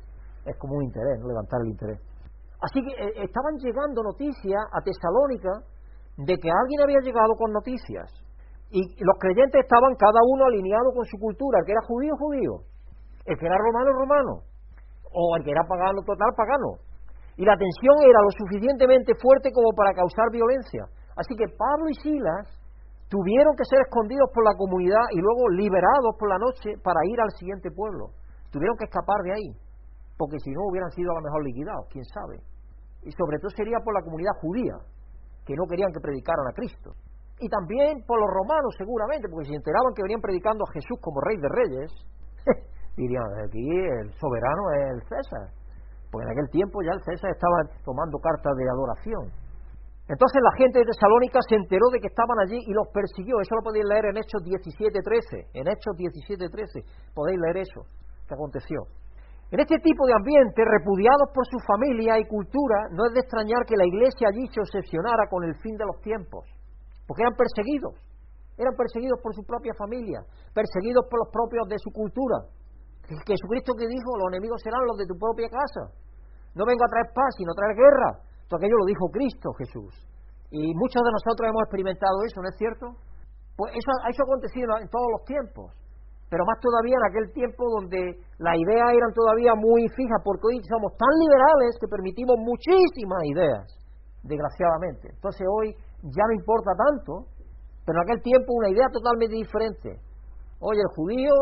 es 0.47 0.55
como 0.55 0.79
un 0.79 0.83
interés, 0.87 1.19
¿no? 1.19 1.27
levantar 1.27 1.59
el 1.61 1.75
interés. 1.75 1.99
Así 2.63 2.79
que 2.79 2.95
eh, 2.95 3.27
estaban 3.27 3.59
llegando 3.59 4.01
noticias 4.01 4.63
a 4.71 4.79
Tesalónica 4.79 5.51
de 6.17 6.37
que 6.37 6.49
alguien 6.49 6.81
había 6.81 6.99
llegado 6.99 7.35
con 7.37 7.51
noticias, 7.51 8.11
y 8.69 8.81
los 8.99 9.15
creyentes 9.19 9.63
estaban 9.63 9.95
cada 9.95 10.19
uno 10.27 10.45
alineado 10.45 10.91
con 10.93 11.05
su 11.05 11.17
cultura, 11.17 11.59
el 11.59 11.65
que 11.65 11.71
era 11.71 11.87
judío, 11.87 12.13
judío, 12.17 12.53
el 13.25 13.37
que 13.37 13.45
era 13.45 13.55
romano, 13.57 13.93
romano, 13.93 14.33
o 15.13 15.37
el 15.37 15.43
que 15.43 15.51
era 15.51 15.63
pagano, 15.67 16.01
total, 16.05 16.33
pagano 16.35 16.87
y 17.37 17.45
la 17.45 17.55
tensión 17.55 17.95
era 18.01 18.19
lo 18.25 18.33
suficientemente 18.33 19.13
fuerte 19.21 19.53
como 19.53 19.69
para 19.77 19.93
causar 19.93 20.25
violencia. 20.33 20.89
Así 21.15 21.37
que 21.37 21.45
Pablo 21.53 21.85
y 21.89 21.95
Silas 22.01 22.49
tuvieron 23.09 23.53
que 23.55 23.63
ser 23.69 23.79
escondidos 23.85 24.29
por 24.33 24.43
la 24.43 24.57
comunidad 24.57 25.05
y 25.13 25.21
luego 25.21 25.47
liberados 25.53 26.17
por 26.17 26.29
la 26.29 26.41
noche 26.41 26.73
para 26.83 26.99
ir 27.05 27.21
al 27.21 27.29
siguiente 27.37 27.69
pueblo. 27.69 28.09
Tuvieron 28.49 28.75
que 28.75 28.89
escapar 28.89 29.21
de 29.21 29.33
ahí, 29.37 29.49
porque 30.17 30.41
si 30.41 30.49
no 30.49 30.65
hubieran 30.65 30.89
sido 30.91 31.11
a 31.13 31.21
lo 31.21 31.21
mejor 31.21 31.45
liquidados, 31.45 31.85
quién 31.93 32.03
sabe. 32.05 32.41
Y 33.05 33.13
sobre 33.13 33.37
todo 33.37 33.53
sería 33.53 33.77
por 33.85 33.93
la 33.93 34.01
comunidad 34.01 34.33
judía, 34.41 34.73
que 35.47 35.55
no 35.55 35.63
querían 35.65 35.95
que 35.95 36.03
predicaran 36.03 36.45
a 36.51 36.53
Cristo. 36.53 36.91
Y 37.39 37.47
también 37.47 38.03
por 38.03 38.19
los 38.19 38.27
romanos 38.27 38.75
seguramente, 38.77 39.29
porque 39.31 39.47
si 39.47 39.55
enteraban 39.55 39.95
que 39.95 40.03
venían 40.03 40.19
predicando 40.19 40.67
a 40.67 40.73
Jesús 40.73 40.99
como 40.99 41.21
rey 41.23 41.37
de 41.39 41.47
reyes, 41.47 41.89
dirían, 42.99 43.23
aquí 43.47 43.63
el 43.63 44.11
soberano 44.19 44.63
es 44.75 44.85
el 44.91 45.01
César 45.07 45.57
porque 46.11 46.25
en 46.25 46.31
aquel 46.31 46.49
tiempo 46.49 46.81
ya 46.81 46.91
el 46.95 47.03
César 47.03 47.31
estaba 47.31 47.57
tomando 47.83 48.17
cartas 48.19 48.55
de 48.55 48.69
adoración. 48.69 49.23
Entonces 50.07 50.39
la 50.41 50.55
gente 50.55 50.79
de 50.79 50.85
Tesalónica 50.85 51.39
se 51.43 51.55
enteró 51.55 51.89
de 51.91 51.99
que 51.99 52.07
estaban 52.07 52.39
allí 52.39 52.63
y 52.63 52.71
los 52.71 52.87
persiguió. 52.93 53.41
Eso 53.41 53.55
lo 53.55 53.61
podéis 53.61 53.85
leer 53.85 54.05
en 54.05 54.17
Hechos 54.17 54.41
17.13. 54.41 55.51
En 55.53 55.67
Hechos 55.67 55.93
17.13 55.99 57.13
podéis 57.13 57.39
leer 57.39 57.57
eso 57.57 57.83
que 58.27 58.33
aconteció. 58.33 58.87
En 59.49 59.59
este 59.59 59.79
tipo 59.79 60.05
de 60.05 60.13
ambiente, 60.13 60.61
repudiados 60.65 61.31
por 61.33 61.45
su 61.47 61.57
familia 61.63 62.19
y 62.19 62.27
cultura, 62.27 62.91
no 62.91 63.07
es 63.07 63.13
de 63.13 63.21
extrañar 63.21 63.63
que 63.65 63.79
la 63.79 63.87
iglesia 63.87 64.27
allí 64.27 64.43
se 64.51 64.59
obsesionara 64.59 65.27
con 65.29 65.43
el 65.43 65.55
fin 65.63 65.75
de 65.77 65.85
los 65.85 66.01
tiempos, 66.01 66.43
porque 67.07 67.23
eran 67.23 67.35
perseguidos, 67.35 67.95
eran 68.57 68.75
perseguidos 68.75 69.19
por 69.23 69.33
su 69.33 69.43
propia 69.47 69.71
familia, 69.79 70.19
perseguidos 70.51 71.07
por 71.07 71.23
los 71.23 71.31
propios 71.31 71.63
de 71.69 71.79
su 71.79 71.91
cultura, 71.95 72.43
Jesucristo 73.07 73.71
que 73.79 73.87
dijo, 73.87 74.19
los 74.19 74.27
enemigos 74.35 74.59
serán 74.59 74.83
los 74.83 74.97
de 74.99 75.07
tu 75.07 75.15
propia 75.15 75.47
casa. 75.47 75.95
No 76.55 76.67
vengo 76.67 76.83
a 76.83 76.91
traer 76.91 77.07
paz, 77.15 77.31
sino 77.39 77.55
a 77.55 77.55
traer 77.55 77.75
guerra. 77.79 78.09
Todo 78.51 78.59
aquello 78.59 78.75
lo 78.83 78.85
dijo 78.85 79.07
Cristo 79.07 79.53
Jesús. 79.55 79.95
Y 80.51 80.75
muchos 80.75 80.99
de 81.03 81.11
nosotros 81.11 81.47
hemos 81.47 81.63
experimentado 81.63 82.19
eso, 82.27 82.41
¿no 82.43 82.49
es 82.51 82.57
cierto? 82.59 82.85
Pues 83.55 83.71
eso, 83.71 83.91
eso 84.11 84.19
ha 84.23 84.27
acontecido 84.27 84.69
en 84.79 84.87
todos 84.91 85.07
los 85.11 85.23
tiempos. 85.23 85.71
Pero 86.29 86.43
más 86.43 86.59
todavía 86.59 86.95
en 86.99 87.05
aquel 87.07 87.31
tiempo 87.31 87.63
donde 87.79 88.19
las 88.37 88.55
ideas 88.55 88.89
eran 88.91 89.13
todavía 89.13 89.55
muy 89.55 89.87
fijas, 89.95 90.19
porque 90.23 90.47
hoy 90.51 90.59
somos 90.67 90.91
tan 90.97 91.13
liberales 91.23 91.79
que 91.79 91.87
permitimos 91.87 92.35
muchísimas 92.39 93.23
ideas, 93.31 93.63
desgraciadamente. 94.23 95.07
Entonces 95.15 95.47
hoy 95.47 95.71
ya 96.03 96.23
no 96.27 96.33
importa 96.35 96.71
tanto, 96.75 97.31
pero 97.85 97.99
en 97.99 98.03
aquel 98.03 98.21
tiempo 98.21 98.53
una 98.53 98.69
idea 98.69 98.87
totalmente 98.91 99.35
diferente. 99.35 100.03
Hoy 100.59 100.75
el 100.75 100.91
judío 100.95 101.33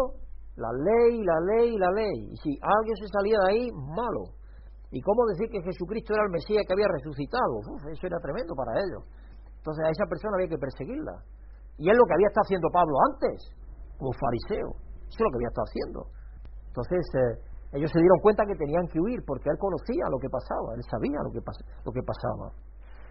la 0.56 0.72
ley, 0.72 1.20
la 1.24 1.40
ley, 1.52 1.76
la 1.78 1.92
ley. 1.92 2.32
Y 2.32 2.36
si 2.38 2.52
alguien 2.64 2.96
se 2.96 3.08
salía 3.12 3.38
de 3.44 3.48
ahí, 3.52 3.72
malo. 3.72 4.32
¿Y 4.92 5.02
cómo 5.02 5.26
decir 5.28 5.50
que 5.52 5.62
Jesucristo 5.62 6.14
era 6.14 6.24
el 6.24 6.32
Mesías 6.32 6.64
que 6.66 6.74
había 6.74 6.88
resucitado? 6.88 7.60
eso 7.92 8.08
era 8.08 8.20
tremendo 8.24 8.56
para 8.56 8.80
ellos. 8.80 9.04
Entonces 9.58 9.84
a 9.84 9.92
esa 9.92 10.06
persona 10.08 10.38
había 10.40 10.48
que 10.48 10.62
perseguirla. 10.62 11.20
Y 11.78 11.90
es 11.92 11.98
lo 11.98 12.06
que 12.08 12.16
había 12.16 12.32
estado 12.32 12.48
haciendo 12.48 12.70
Pablo 12.72 12.96
antes, 13.12 13.52
como 13.98 14.12
fariseo. 14.14 14.70
Eso 15.08 15.18
es 15.18 15.24
lo 15.24 15.30
que 15.32 15.40
había 15.40 15.52
estado 15.54 15.68
haciendo. 15.70 16.00
Entonces 16.70 17.04
eh, 17.16 17.34
ellos 17.78 17.92
se 17.92 18.00
dieron 18.00 18.20
cuenta 18.20 18.44
que 18.48 18.56
tenían 18.56 18.88
que 18.88 19.00
huir 19.00 19.24
porque 19.26 19.50
él 19.50 19.58
conocía 19.58 20.06
lo 20.12 20.20
que 20.20 20.30
pasaba, 20.30 20.76
él 20.76 20.84
sabía 20.88 21.20
lo 21.24 21.32
que, 21.32 21.40
lo 21.40 21.92
que 21.92 22.04
pasaba. 22.04 22.52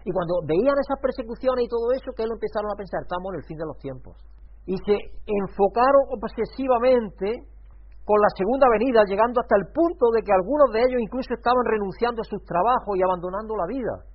Y 0.05 0.13
cuando 0.13 0.41
veían 0.45 0.77
esas 0.77 1.01
persecuciones 1.01 1.65
y 1.65 1.69
todo 1.69 1.89
eso, 1.93 2.13
que 2.13 2.23
él 2.23 2.29
empezaron 2.29 2.69
a 2.69 2.77
pensar, 2.77 3.01
estamos 3.01 3.33
en 3.33 3.37
el 3.41 3.45
fin 3.45 3.57
de 3.57 3.65
los 3.65 3.77
tiempos 3.81 4.13
y 4.65 4.77
se 4.81 4.97
enfocaron 5.25 6.09
obsesivamente 6.09 7.45
con 8.05 8.21
la 8.21 8.29
segunda 8.37 8.69
venida, 8.69 9.01
llegando 9.05 9.41
hasta 9.41 9.57
el 9.57 9.65
punto 9.73 10.13
de 10.13 10.21
que 10.21 10.33
algunos 10.33 10.69
de 10.73 10.81
ellos 10.85 11.01
incluso 11.01 11.33
estaban 11.33 11.65
renunciando 11.65 12.21
a 12.21 12.29
sus 12.29 12.41
trabajos 12.45 12.93
y 12.97 13.01
abandonando 13.01 13.57
la 13.57 13.65
vida. 13.65 14.05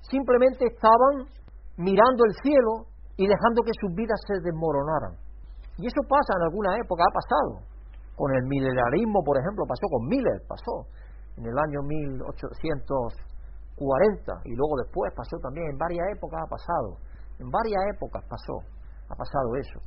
Simplemente 0.00 0.64
estaban 0.64 1.28
mirando 1.76 2.24
el 2.24 2.32
cielo 2.42 2.88
y 3.16 3.28
dejando 3.28 3.62
que 3.64 3.76
sus 3.80 3.92
vidas 3.94 4.16
se 4.26 4.40
desmoronaran. 4.40 5.21
Y 5.78 5.86
eso 5.86 6.02
pasa 6.08 6.34
en 6.36 6.42
alguna 6.42 6.76
época, 6.76 7.04
ha 7.04 7.12
pasado. 7.12 7.62
Con 8.16 8.34
el 8.34 8.42
milenarismo, 8.44 9.22
por 9.24 9.38
ejemplo, 9.38 9.64
pasó 9.66 9.88
con 9.88 10.06
Miller, 10.06 10.42
pasó 10.46 10.86
en 11.36 11.46
el 11.46 11.58
año 11.58 11.82
1840 11.82 14.42
y 14.44 14.54
luego 14.54 14.76
después 14.84 15.14
pasó 15.16 15.38
también, 15.40 15.70
en 15.72 15.78
varias 15.78 16.12
épocas 16.12 16.42
ha 16.44 16.48
pasado, 16.48 16.98
en 17.40 17.48
varias 17.48 17.86
épocas 17.96 18.22
pasó 18.28 18.60
ha 19.12 19.16
pasado 19.16 19.52
eso. 19.60 19.78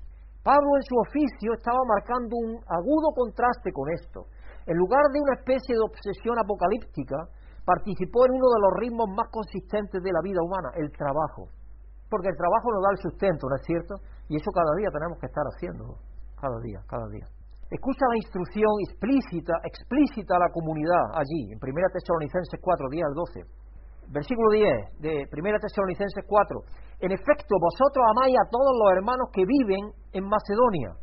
Pablo 0.46 0.78
en 0.78 0.86
su 0.86 0.96
oficio 1.02 1.58
estaba 1.58 1.82
marcando 1.90 2.38
un 2.38 2.62
agudo 2.70 3.10
contraste 3.18 3.74
con 3.74 3.90
esto. 3.90 4.30
En 4.70 4.78
lugar 4.78 5.02
de 5.10 5.22
una 5.22 5.34
especie 5.42 5.74
de 5.74 5.82
obsesión 5.82 6.38
apocalíptica, 6.38 7.18
participó 7.66 8.30
en 8.30 8.38
uno 8.38 8.48
de 8.54 8.62
los 8.62 8.74
ritmos 8.78 9.10
más 9.10 9.26
consistentes 9.34 10.02
de 10.02 10.14
la 10.14 10.22
vida 10.22 10.38
humana, 10.46 10.70
el 10.78 10.94
trabajo. 10.94 11.50
Porque 12.10 12.30
el 12.30 12.38
trabajo 12.38 12.70
nos 12.70 12.84
da 12.86 12.92
el 12.94 13.02
sustento, 13.02 13.50
¿no 13.50 13.56
es 13.58 13.66
cierto? 13.66 13.94
Y 14.28 14.38
eso 14.38 14.52
cada 14.52 14.74
día 14.78 14.90
tenemos 14.92 15.20
que 15.20 15.28
estar 15.28 15.44
haciéndolo. 15.46 15.96
Cada 16.40 16.60
día, 16.62 16.80
cada 16.88 17.08
día. 17.10 17.26
Escucha 17.70 18.06
la 18.10 18.18
instrucción 18.18 18.70
explícita, 18.88 19.54
explícita 19.64 20.36
a 20.36 20.40
la 20.40 20.50
comunidad 20.54 21.18
allí, 21.18 21.52
en 21.52 21.58
1 21.58 21.74
Tesalonicenses 21.94 22.60
4, 22.62 22.90
10 22.90 23.06
al 23.06 23.14
12 23.14 23.66
versículo 24.10 24.52
10 24.52 25.02
de 25.02 25.26
1 25.32 25.60
Tesalonicenses 25.60 26.26
4. 26.28 26.60
En 27.02 27.12
efecto, 27.12 27.56
vosotros 27.60 28.04
amáis 28.16 28.36
a 28.38 28.50
todos 28.50 28.74
los 28.78 28.92
hermanos 28.94 29.30
que 29.34 29.46
viven 29.46 29.92
en 30.14 30.24
Macedonia. 30.28 30.94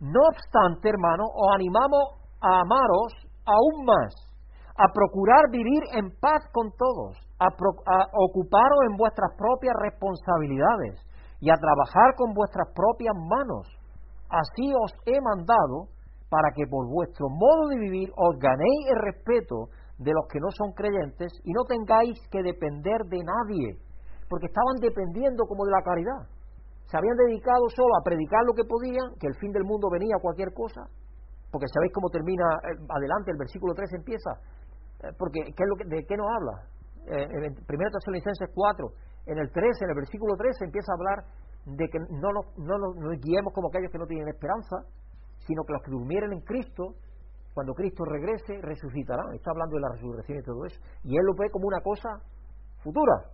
No 0.00 0.20
obstante, 0.26 0.88
hermanos, 0.88 1.28
os 1.30 1.48
animamos 1.54 2.02
a 2.40 2.60
amaros 2.60 3.12
aún 3.46 3.84
más, 3.84 4.10
a 4.76 4.90
procurar 4.92 5.50
vivir 5.50 5.82
en 5.94 6.10
paz 6.18 6.42
con 6.52 6.72
todos, 6.74 7.18
a, 7.38 7.46
a 7.46 7.98
ocuparos 8.12 8.78
en 8.90 8.96
vuestras 8.96 9.30
propias 9.36 9.74
responsabilidades 9.78 10.98
y 11.42 11.50
a 11.50 11.58
trabajar 11.58 12.14
con 12.14 12.32
vuestras 12.32 12.70
propias 12.70 13.18
manos. 13.18 13.66
Así 14.30 14.70
os 14.70 14.94
he 15.04 15.18
mandado 15.20 15.90
para 16.30 16.54
que 16.54 16.70
por 16.70 16.86
vuestro 16.86 17.28
modo 17.28 17.66
de 17.68 17.82
vivir 17.82 18.08
os 18.14 18.38
ganéis 18.38 18.82
el 18.94 19.02
respeto 19.02 19.68
de 19.98 20.14
los 20.14 20.24
que 20.30 20.38
no 20.38 20.48
son 20.54 20.70
creyentes 20.72 21.34
y 21.42 21.50
no 21.52 21.66
tengáis 21.66 22.16
que 22.30 22.46
depender 22.46 23.02
de 23.10 23.20
nadie, 23.26 23.74
porque 24.30 24.46
estaban 24.46 24.78
dependiendo 24.80 25.44
como 25.44 25.66
de 25.66 25.72
la 25.74 25.82
caridad. 25.82 26.30
Se 26.86 26.96
habían 26.96 27.18
dedicado 27.26 27.66
solo 27.74 27.90
a 27.98 28.04
predicar 28.06 28.46
lo 28.46 28.54
que 28.54 28.64
podían, 28.64 29.18
que 29.18 29.26
el 29.26 29.34
fin 29.34 29.50
del 29.50 29.64
mundo 29.66 29.90
venía 29.90 30.22
cualquier 30.22 30.54
cosa, 30.54 30.86
porque 31.50 31.66
sabéis 31.74 31.92
cómo 31.92 32.08
termina 32.08 32.46
eh, 32.70 32.78
adelante, 32.86 33.34
el 33.34 33.38
versículo 33.38 33.74
3 33.74 33.90
empieza, 33.98 34.30
eh, 35.02 35.10
porque 35.18 35.42
¿qué 35.42 35.62
es 35.62 35.68
lo 35.68 35.76
que, 35.76 35.84
¿de 35.90 36.06
qué 36.06 36.16
nos 36.16 36.30
habla? 36.30 36.54
Eh, 37.02 37.50
en 37.50 37.50
1 37.50 37.66
Tesalonicenses 37.66 38.48
4, 38.54 38.86
en 39.26 39.38
el 39.38 39.50
13, 39.50 39.84
en 39.84 39.90
el 39.90 39.96
versículo 39.96 40.36
13 40.36 40.64
empieza 40.64 40.92
a 40.92 40.96
hablar 40.96 41.18
de 41.64 41.88
que 41.88 41.98
no 42.10 42.32
nos, 42.32 42.58
no 42.58 42.78
nos 42.78 43.20
guiemos 43.20 43.52
como 43.54 43.68
aquellos 43.68 43.90
que 43.90 43.98
no 43.98 44.06
tienen 44.06 44.28
esperanza, 44.28 44.82
sino 45.46 45.62
que 45.64 45.72
los 45.72 45.82
que 45.82 45.90
durmieren 45.90 46.32
en 46.32 46.40
Cristo, 46.40 46.94
cuando 47.54 47.74
Cristo 47.74 48.04
regrese, 48.04 48.60
resucitarán. 48.62 49.34
Está 49.34 49.50
hablando 49.50 49.76
de 49.76 49.82
la 49.82 49.92
resurrección 49.92 50.38
y 50.38 50.42
todo 50.42 50.64
eso. 50.64 50.80
Y 51.04 51.16
él 51.16 51.24
lo 51.24 51.34
ve 51.34 51.50
como 51.50 51.68
una 51.68 51.80
cosa 51.80 52.08
futura, 52.82 53.30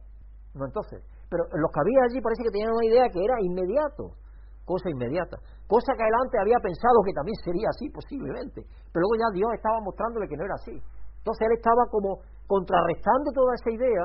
no 0.55 0.67
entonces. 0.67 1.05
Pero 1.31 1.45
los 1.45 1.71
que 1.73 1.81
había 1.81 2.01
allí 2.09 2.21
parece 2.21 2.43
que 2.43 2.51
tenían 2.51 2.73
una 2.73 2.85
idea 2.85 3.09
que 3.09 3.21
era 3.23 3.37
inmediato, 3.41 4.17
cosa 4.65 4.91
inmediata. 4.91 5.37
Cosa 5.69 5.93
que 5.97 6.03
adelante 6.03 6.41
había 6.41 6.59
pensado 6.61 7.05
que 7.05 7.13
también 7.13 7.37
sería 7.45 7.69
así, 7.69 7.89
posiblemente. 7.93 8.65
Pero 8.65 9.01
luego 9.05 9.17
ya 9.21 9.29
Dios 9.37 9.51
estaba 9.53 9.81
mostrándole 9.85 10.29
que 10.29 10.37
no 10.37 10.45
era 10.45 10.57
así. 10.57 10.73
Entonces 10.73 11.43
él 11.45 11.55
estaba 11.61 11.85
como 11.93 12.25
contrarrestando 12.49 13.29
toda 13.37 13.53
esa 13.55 13.71
idea, 13.71 14.05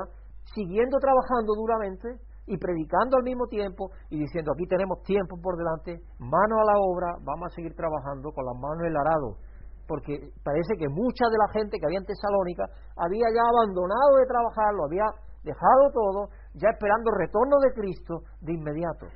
siguiendo 0.52 0.98
trabajando 0.98 1.54
duramente 1.56 2.20
y 2.46 2.58
predicando 2.58 3.16
al 3.16 3.24
mismo 3.24 3.46
tiempo 3.46 3.90
y 4.10 4.18
diciendo 4.18 4.52
aquí 4.52 4.66
tenemos 4.68 5.02
tiempo 5.02 5.36
por 5.40 5.56
delante, 5.56 5.96
mano 6.18 6.60
a 6.60 6.64
la 6.64 6.76
obra, 6.76 7.16
vamos 7.24 7.48
a 7.48 7.54
seguir 7.54 7.74
trabajando 7.74 8.32
con 8.32 8.44
las 8.44 8.56
manos 8.60 8.84
en 8.84 8.92
el 8.92 8.96
arado, 8.96 9.40
porque 9.88 10.12
parece 10.44 10.76
que 10.76 10.88
mucha 10.88 11.24
de 11.32 11.38
la 11.40 11.48
gente 11.52 11.78
que 11.78 11.86
había 11.86 11.98
en 11.98 12.04
Tesalónica 12.04 12.64
había 12.96 13.28
ya 13.32 13.44
abandonado 13.48 14.20
de 14.20 14.26
trabajar, 14.28 14.74
lo 14.74 14.84
había 14.84 15.08
dejado 15.44 15.92
todo, 15.92 16.28
ya 16.54 16.68
esperando 16.68 17.10
el 17.12 17.28
retorno 17.28 17.56
de 17.60 17.72
Cristo 17.72 18.14
de 18.40 18.52
inmediato. 18.52 19.06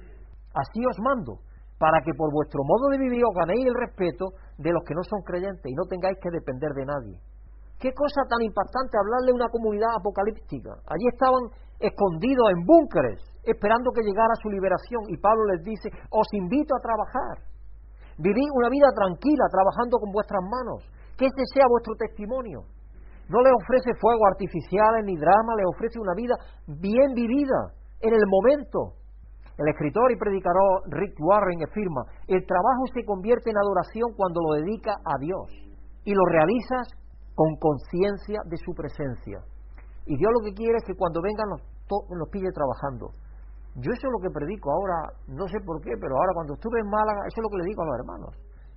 Así 0.54 0.80
os 0.84 0.98
mando, 1.00 1.40
para 1.78 2.00
que 2.02 2.12
por 2.12 2.32
vuestro 2.32 2.64
modo 2.64 2.90
de 2.90 2.98
vivir 2.98 3.22
os 3.24 3.34
ganéis 3.34 3.66
el 3.66 3.74
respeto 3.74 4.32
de 4.58 4.72
los 4.72 4.82
que 4.84 4.94
no 4.94 5.02
son 5.04 5.22
creyentes 5.22 5.64
y 5.64 5.74
no 5.74 5.84
tengáis 5.84 6.18
que 6.20 6.30
depender 6.30 6.72
de 6.72 6.84
nadie. 6.84 7.16
Qué 7.78 7.94
cosa 7.94 8.26
tan 8.26 8.42
impactante 8.42 8.98
hablarle 8.98 9.30
a 9.30 9.38
una 9.38 9.48
comunidad 9.54 9.94
apocalíptica. 9.94 10.74
Allí 10.90 11.06
estaban 11.14 11.46
escondidos 11.78 12.50
en 12.50 12.66
búnkeres, 12.66 13.22
esperando 13.46 13.94
que 13.94 14.02
llegara 14.02 14.34
su 14.42 14.50
liberación. 14.50 15.06
Y 15.06 15.16
Pablo 15.16 15.54
les 15.54 15.62
dice, 15.62 15.88
os 16.10 16.26
invito 16.34 16.74
a 16.74 16.82
trabajar. 16.82 17.46
Vivid 18.18 18.50
una 18.50 18.68
vida 18.68 18.90
tranquila, 18.90 19.46
trabajando 19.46 20.02
con 20.02 20.10
vuestras 20.10 20.42
manos. 20.42 20.82
Que 21.14 21.30
este 21.30 21.42
sea 21.54 21.70
vuestro 21.70 21.94
testimonio. 21.94 22.66
No 23.30 23.42
le 23.46 23.50
ofrece 23.54 23.94
fuego 24.00 24.26
artificiales 24.26 25.06
ni 25.06 25.14
drama, 25.14 25.54
le 25.54 25.66
ofrece 25.70 26.00
una 26.00 26.14
vida 26.18 26.34
bien 26.66 27.14
vivida, 27.14 27.78
en 28.00 28.14
el 28.14 28.26
momento. 28.26 28.98
El 29.58 29.68
escritor 29.68 30.10
y 30.10 30.16
predicador 30.16 30.82
Rick 30.86 31.14
Warren 31.18 31.62
afirma, 31.62 32.02
el 32.26 32.46
trabajo 32.46 32.86
se 32.94 33.04
convierte 33.04 33.50
en 33.50 33.58
adoración 33.58 34.14
cuando 34.16 34.40
lo 34.40 34.54
dedica 34.62 34.94
a 35.04 35.18
Dios 35.18 35.50
y 36.04 36.14
lo 36.14 36.24
realizas 36.26 36.86
con 37.38 37.54
conciencia 37.62 38.42
de 38.50 38.58
su 38.58 38.74
presencia. 38.74 39.38
Y 40.10 40.18
Dios 40.18 40.30
lo 40.34 40.42
que 40.42 40.58
quiere 40.58 40.74
es 40.74 40.82
que 40.82 40.98
cuando 40.98 41.22
vengan 41.22 41.46
nos, 41.54 41.62
nos 41.86 42.28
pille 42.34 42.50
trabajando. 42.50 43.14
Yo 43.78 43.94
eso 43.94 44.04
es 44.10 44.10
lo 44.10 44.18
que 44.18 44.34
predico 44.34 44.74
ahora, 44.74 45.14
no 45.30 45.46
sé 45.46 45.62
por 45.62 45.78
qué, 45.78 45.94
pero 46.02 46.18
ahora 46.18 46.34
cuando 46.34 46.58
estuve 46.58 46.82
en 46.82 46.90
Málaga, 46.90 47.22
eso 47.30 47.38
es 47.38 47.44
lo 47.46 47.52
que 47.54 47.62
le 47.62 47.70
digo 47.70 47.78
a 47.78 47.86
los 47.86 47.98
hermanos. 48.02 48.32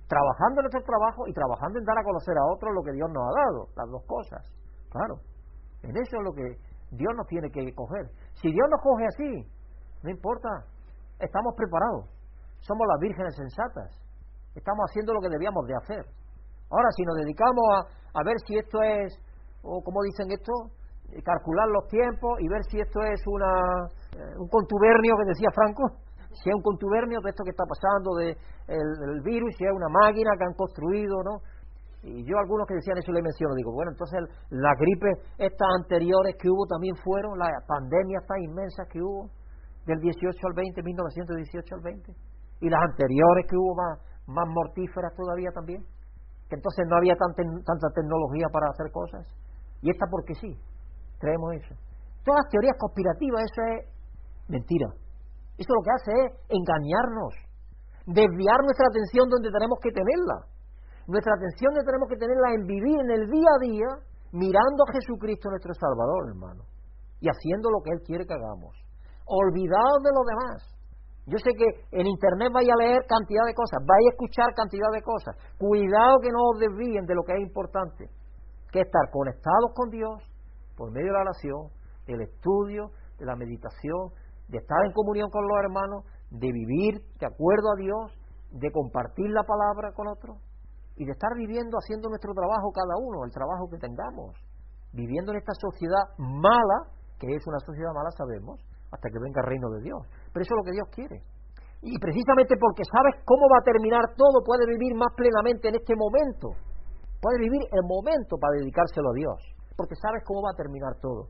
Trabajando 0.06 0.62
en 0.62 0.64
nuestro 0.70 0.84
trabajo 0.86 1.26
y 1.26 1.34
trabajando 1.34 1.74
en 1.74 1.84
dar 1.90 1.98
a 1.98 2.06
conocer 2.06 2.38
a 2.38 2.46
otros 2.54 2.70
lo 2.70 2.82
que 2.86 2.94
Dios 2.94 3.10
nos 3.10 3.24
ha 3.26 3.34
dado, 3.34 3.60
las 3.74 3.88
dos 3.90 4.04
cosas. 4.06 4.42
Claro, 4.94 5.18
en 5.82 5.94
eso 5.98 6.14
es 6.14 6.22
lo 6.22 6.30
que 6.30 6.46
Dios 6.94 7.12
nos 7.18 7.26
tiene 7.26 7.50
que 7.50 7.66
coger. 7.74 8.14
Si 8.38 8.46
Dios 8.46 8.66
nos 8.70 8.78
coge 8.78 9.04
así, 9.10 9.30
no 10.06 10.10
importa, 10.14 10.70
estamos 11.18 11.50
preparados. 11.58 12.14
Somos 12.62 12.86
las 12.94 13.00
vírgenes 13.02 13.34
sensatas. 13.34 13.90
Estamos 14.54 14.86
haciendo 14.86 15.18
lo 15.18 15.20
que 15.20 15.34
debíamos 15.34 15.66
de 15.66 15.74
hacer. 15.74 16.06
Ahora, 16.70 16.88
si 16.94 17.02
nos 17.02 17.16
dedicamos 17.18 17.66
a, 17.74 18.01
a 18.14 18.22
ver 18.24 18.36
si 18.46 18.56
esto 18.56 18.82
es, 18.82 19.12
o 19.62 19.82
como 19.82 20.02
dicen 20.02 20.30
esto, 20.30 20.52
calcular 21.20 21.68
los 21.68 21.88
tiempos 21.88 22.40
y 22.40 22.48
ver 22.48 22.64
si 22.70 22.80
esto 22.80 23.00
es 23.02 23.20
una, 23.26 23.52
eh, 24.16 24.34
un 24.38 24.48
contubernio 24.48 25.12
que 25.20 25.28
decía 25.28 25.48
Franco, 25.52 25.84
si 26.32 26.48
es 26.48 26.54
un 26.54 26.62
contubernio 26.62 27.20
de 27.20 27.30
esto 27.30 27.44
que 27.44 27.50
está 27.50 27.64
pasando, 27.68 28.16
de 28.16 28.32
el, 28.72 29.20
virus, 29.20 29.52
si 29.58 29.64
es 29.64 29.72
una 29.72 29.88
máquina 29.88 30.30
que 30.38 30.44
han 30.44 30.54
construido, 30.54 31.22
¿no? 31.22 31.44
Y 32.02 32.24
yo 32.24 32.36
algunos 32.38 32.66
que 32.66 32.74
decían 32.74 32.98
eso 32.98 33.12
le 33.12 33.22
menciono, 33.22 33.54
digo, 33.54 33.72
bueno, 33.72 33.92
entonces 33.92 34.18
las 34.50 34.74
gripes 34.78 35.22
estas 35.38 35.68
anteriores 35.78 36.34
que 36.40 36.48
hubo 36.48 36.66
también 36.66 36.96
fueron, 36.96 37.38
las 37.38 37.50
pandemias 37.68 38.26
tan 38.26 38.42
inmensas 38.42 38.88
que 38.88 39.00
hubo, 39.00 39.30
del 39.86 40.00
18 40.00 40.34
al 40.46 40.54
20, 40.54 40.82
1918 40.82 41.74
al 41.74 41.80
20, 41.82 42.12
y 42.60 42.68
las 42.68 42.82
anteriores 42.82 43.46
que 43.48 43.56
hubo 43.56 43.74
más, 43.76 43.98
más 44.26 44.48
mortíferas 44.48 45.14
todavía 45.14 45.50
también, 45.54 45.84
entonces 46.54 46.86
no 46.88 46.96
había 46.96 47.16
tanta, 47.16 47.42
tanta 47.42 47.88
tecnología 47.94 48.46
para 48.52 48.68
hacer 48.70 48.90
cosas, 48.92 49.26
y 49.82 49.90
esta 49.90 50.06
porque 50.10 50.34
sí, 50.34 50.56
creemos 51.18 51.54
eso. 51.54 51.74
Todas 52.24 52.44
las 52.44 52.50
teorías 52.50 52.76
conspirativas, 52.78 53.42
eso 53.42 53.62
es 53.74 53.78
mentira. 54.48 54.88
Eso 55.58 55.74
lo 55.74 55.82
que 55.82 55.94
hace 55.94 56.12
es 56.12 56.28
engañarnos, 56.48 57.34
desviar 58.06 58.58
nuestra 58.62 58.86
atención 58.88 59.28
donde 59.28 59.50
tenemos 59.50 59.78
que 59.82 59.90
tenerla. 59.90 60.38
Nuestra 61.06 61.34
atención 61.34 61.74
tenemos 61.82 62.08
que 62.08 62.16
tenerla 62.16 62.54
en 62.54 62.62
vivir 62.66 62.96
en 62.98 63.10
el 63.10 63.30
día 63.30 63.50
a 63.50 63.62
día, 63.62 63.90
mirando 64.32 64.86
a 64.86 64.92
Jesucristo 64.94 65.50
nuestro 65.50 65.74
Salvador, 65.74 66.30
hermano, 66.30 66.62
y 67.20 67.28
haciendo 67.28 67.70
lo 67.70 67.82
que 67.82 67.90
Él 67.90 68.00
quiere 68.06 68.24
que 68.24 68.34
hagamos. 68.34 68.74
Olvidados 69.26 70.00
de 70.02 70.10
lo 70.14 70.22
demás. 70.24 70.71
Yo 71.26 71.38
sé 71.38 71.50
que 71.54 71.86
en 71.92 72.06
Internet 72.06 72.50
vaya 72.52 72.74
a 72.74 72.82
leer 72.82 73.06
cantidad 73.06 73.46
de 73.46 73.54
cosas, 73.54 73.78
vaya 73.86 74.10
a 74.10 74.12
escuchar 74.12 74.54
cantidad 74.54 74.90
de 74.92 75.02
cosas. 75.02 75.36
Cuidado 75.56 76.18
que 76.20 76.30
no 76.30 76.50
os 76.50 76.58
desvíen 76.58 77.06
de 77.06 77.14
lo 77.14 77.22
que 77.22 77.34
es 77.34 77.40
importante, 77.40 78.10
que 78.72 78.80
es 78.80 78.86
estar 78.86 79.10
conectados 79.10 79.70
con 79.74 79.90
Dios 79.90 80.18
por 80.76 80.90
medio 80.90 81.06
de 81.06 81.12
la 81.12 81.22
oración, 81.30 81.70
el 82.06 82.22
estudio, 82.22 82.90
de 83.18 83.26
la 83.26 83.36
meditación, 83.36 84.10
de 84.48 84.58
estar 84.58 84.84
en 84.84 84.92
comunión 84.92 85.30
con 85.30 85.46
los 85.46 85.58
hermanos, 85.62 86.04
de 86.30 86.50
vivir 86.50 87.00
de 87.20 87.26
acuerdo 87.26 87.70
a 87.70 87.76
Dios, 87.78 88.18
de 88.50 88.70
compartir 88.72 89.30
la 89.30 89.44
palabra 89.44 89.92
con 89.94 90.08
otros 90.08 90.38
y 90.96 91.04
de 91.04 91.12
estar 91.12 91.30
viviendo 91.36 91.78
haciendo 91.78 92.08
nuestro 92.08 92.34
trabajo 92.34 92.72
cada 92.72 92.98
uno, 92.98 93.24
el 93.24 93.30
trabajo 93.30 93.68
que 93.70 93.78
tengamos, 93.78 94.34
viviendo 94.92 95.32
en 95.32 95.38
esta 95.38 95.54
sociedad 95.54 96.02
mala, 96.18 96.90
que 97.18 97.28
es 97.30 97.46
una 97.46 97.58
sociedad 97.60 97.94
mala 97.94 98.10
sabemos, 98.10 98.60
hasta 98.90 99.08
que 99.08 99.18
venga 99.18 99.40
el 99.40 99.46
reino 99.46 99.70
de 99.70 99.82
Dios. 99.82 100.02
Pero 100.32 100.42
eso 100.42 100.54
es 100.54 100.58
lo 100.58 100.66
que 100.66 100.76
Dios 100.76 100.88
quiere. 100.90 101.18
Y 101.82 101.98
precisamente 101.98 102.56
porque 102.56 102.82
sabes 102.88 103.20
cómo 103.24 103.46
va 103.52 103.60
a 103.60 103.68
terminar 103.68 104.02
todo, 104.16 104.42
puedes 104.44 104.66
vivir 104.66 104.94
más 104.94 105.12
plenamente 105.16 105.68
en 105.68 105.76
este 105.76 105.94
momento. 105.94 106.56
Puedes 107.20 107.40
vivir 107.40 107.62
el 107.70 107.82
momento 107.86 108.36
para 108.40 108.58
dedicárselo 108.58 109.10
a 109.10 109.14
Dios 109.14 109.52
porque 109.76 109.96
sabes 109.96 110.22
cómo 110.24 110.42
va 110.42 110.50
a 110.52 110.62
terminar 110.62 110.94
todo. 111.00 111.28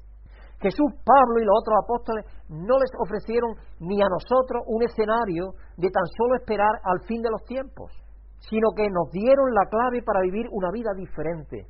Jesús, 0.61 0.93
Pablo 1.03 1.41
y 1.41 1.45
los 1.45 1.59
otros 1.59 1.77
apóstoles 1.83 2.23
no 2.49 2.79
les 2.79 2.93
ofrecieron 3.03 3.57
ni 3.81 3.99
a 3.99 4.07
nosotros 4.07 4.63
un 4.67 4.83
escenario 4.85 5.59
de 5.77 5.91
tan 5.91 6.07
solo 6.15 6.37
esperar 6.37 6.71
al 6.85 7.03
fin 7.09 7.21
de 7.21 7.31
los 7.31 7.43
tiempos, 7.45 7.91
sino 8.39 8.71
que 8.77 8.87
nos 8.87 9.11
dieron 9.11 9.51
la 9.55 9.67
clave 9.67 10.03
para 10.05 10.21
vivir 10.21 10.47
una 10.53 10.71
vida 10.71 10.95
diferente, 10.95 11.67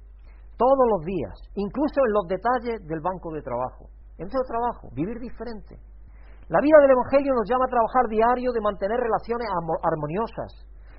todos 0.59 0.87
los 0.93 1.07
días, 1.07 1.33
incluso 1.55 2.05
en 2.05 2.13
los 2.13 2.27
detalles 2.29 2.87
del 2.87 3.01
banco 3.01 3.33
de 3.33 3.41
trabajo. 3.41 3.89
En 4.19 4.29
nuestro 4.29 4.45
trabajo, 4.45 4.89
vivir 4.93 5.19
diferente. 5.19 5.81
La 6.53 6.61
vida 6.61 6.77
del 6.85 6.93
Evangelio 6.93 7.33
nos 7.33 7.49
llama 7.49 7.65
a 7.65 7.73
trabajar 7.73 8.05
diario 8.13 8.53
de 8.53 8.61
mantener 8.61 9.01
relaciones 9.01 9.49
armoniosas, 9.49 10.53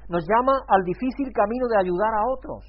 nos 0.10 0.26
llama 0.26 0.58
al 0.66 0.82
difícil 0.82 1.30
camino 1.30 1.70
de 1.70 1.78
ayudar 1.78 2.10
a 2.10 2.26
otros, 2.26 2.66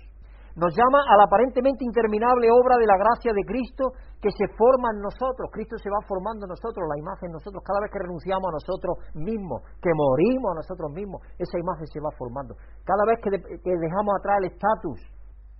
nos 0.52 0.69
llama 0.77 1.01
a 1.01 1.16
la 1.16 1.24
aparentemente 1.24 1.81
interminable 1.81 2.52
obra 2.52 2.77
de 2.77 2.85
la 2.85 3.01
gracia 3.01 3.32
de 3.32 3.40
Cristo 3.48 3.89
que 4.20 4.28
se 4.36 4.52
forma 4.52 4.93
en 4.93 5.01
nosotros. 5.01 5.48
Cristo 5.48 5.81
se 5.81 5.89
va 5.89 5.97
formando 6.05 6.44
en 6.44 6.52
nosotros, 6.52 6.85
la 6.85 7.01
imagen 7.01 7.32
en 7.32 7.40
nosotros. 7.40 7.65
Cada 7.65 7.81
vez 7.81 7.89
que 7.89 8.05
renunciamos 8.05 8.52
a 8.52 8.56
nosotros 8.61 8.93
mismos, 9.16 9.65
que 9.81 9.89
morimos 9.89 10.52
a 10.52 10.61
nosotros 10.61 10.93
mismos, 10.93 11.24
esa 11.40 11.56
imagen 11.56 11.89
se 11.89 12.05
va 12.05 12.12
formando. 12.20 12.52
Cada 12.85 13.02
vez 13.09 13.16
que, 13.24 13.32
que 13.65 13.73
dejamos 13.81 14.12
atrás 14.20 14.44
el 14.44 14.52
estatus 14.52 15.01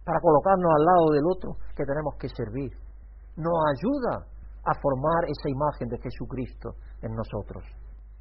para 0.05 0.21
colocarnos 0.21 0.69
al 0.77 0.85
lado 0.85 1.07
del 1.17 1.25
otro 1.25 1.57
que 1.73 1.89
tenemos 1.89 2.21
que 2.21 2.29
servir, 2.29 2.71
nos 3.41 3.57
ayuda 3.81 4.29
a 4.65 4.73
formar 4.81 5.29
esa 5.29 5.49
imagen 5.49 5.89
de 5.89 5.99
Jesucristo 6.01 6.77
en 7.05 7.15
nosotros. 7.15 7.63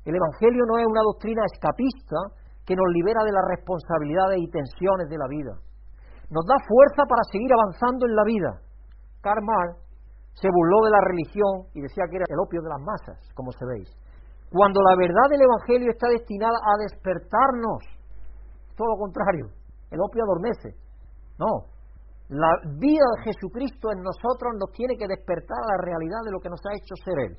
El 0.05 0.15
Evangelio 0.15 0.63
no 0.67 0.77
es 0.77 0.85
una 0.85 1.01
doctrina 1.01 1.41
escapista 1.51 2.19
que 2.65 2.75
nos 2.75 2.87
libera 2.93 3.23
de 3.23 3.31
las 3.31 3.43
responsabilidades 3.49 4.39
y 4.39 4.51
tensiones 4.51 5.09
de 5.09 5.17
la 5.17 5.27
vida 5.27 5.55
nos 6.33 6.45
da 6.49 6.57
fuerza 6.65 7.05
para 7.05 7.21
seguir 7.29 7.53
avanzando 7.53 8.09
en 8.09 8.15
la 8.17 8.25
vida. 8.25 8.51
Karl 9.21 9.45
Marx 9.45 9.77
se 10.33 10.49
burló 10.49 10.81
de 10.89 10.91
la 10.91 11.01
religión 11.05 11.69
y 11.77 11.81
decía 11.81 12.09
que 12.09 12.17
era 12.17 12.25
el 12.27 12.41
opio 12.41 12.61
de 12.61 12.73
las 12.73 12.81
masas, 12.81 13.21
como 13.37 13.53
se 13.53 13.65
veis. 13.69 13.89
Cuando 14.49 14.81
la 14.81 14.97
verdad 14.97 15.29
del 15.29 15.45
Evangelio 15.45 15.93
está 15.93 16.09
destinada 16.09 16.57
a 16.57 16.73
despertarnos, 16.81 17.81
todo 18.73 18.87
lo 18.89 18.97
contrario, 18.97 19.45
el 19.93 20.01
opio 20.01 20.25
adormece. 20.25 20.73
No, 21.37 21.69
la 22.29 22.49
vida 22.81 23.05
de 23.17 23.29
Jesucristo 23.29 23.93
en 23.93 24.01
nosotros 24.01 24.57
nos 24.57 24.73
tiene 24.73 24.97
que 24.97 25.07
despertar 25.07 25.57
a 25.57 25.77
la 25.77 25.79
realidad 25.85 26.21
de 26.25 26.33
lo 26.33 26.41
que 26.41 26.49
nos 26.49 26.61
ha 26.65 26.73
hecho 26.73 26.97
ser 26.97 27.29
Él, 27.29 27.33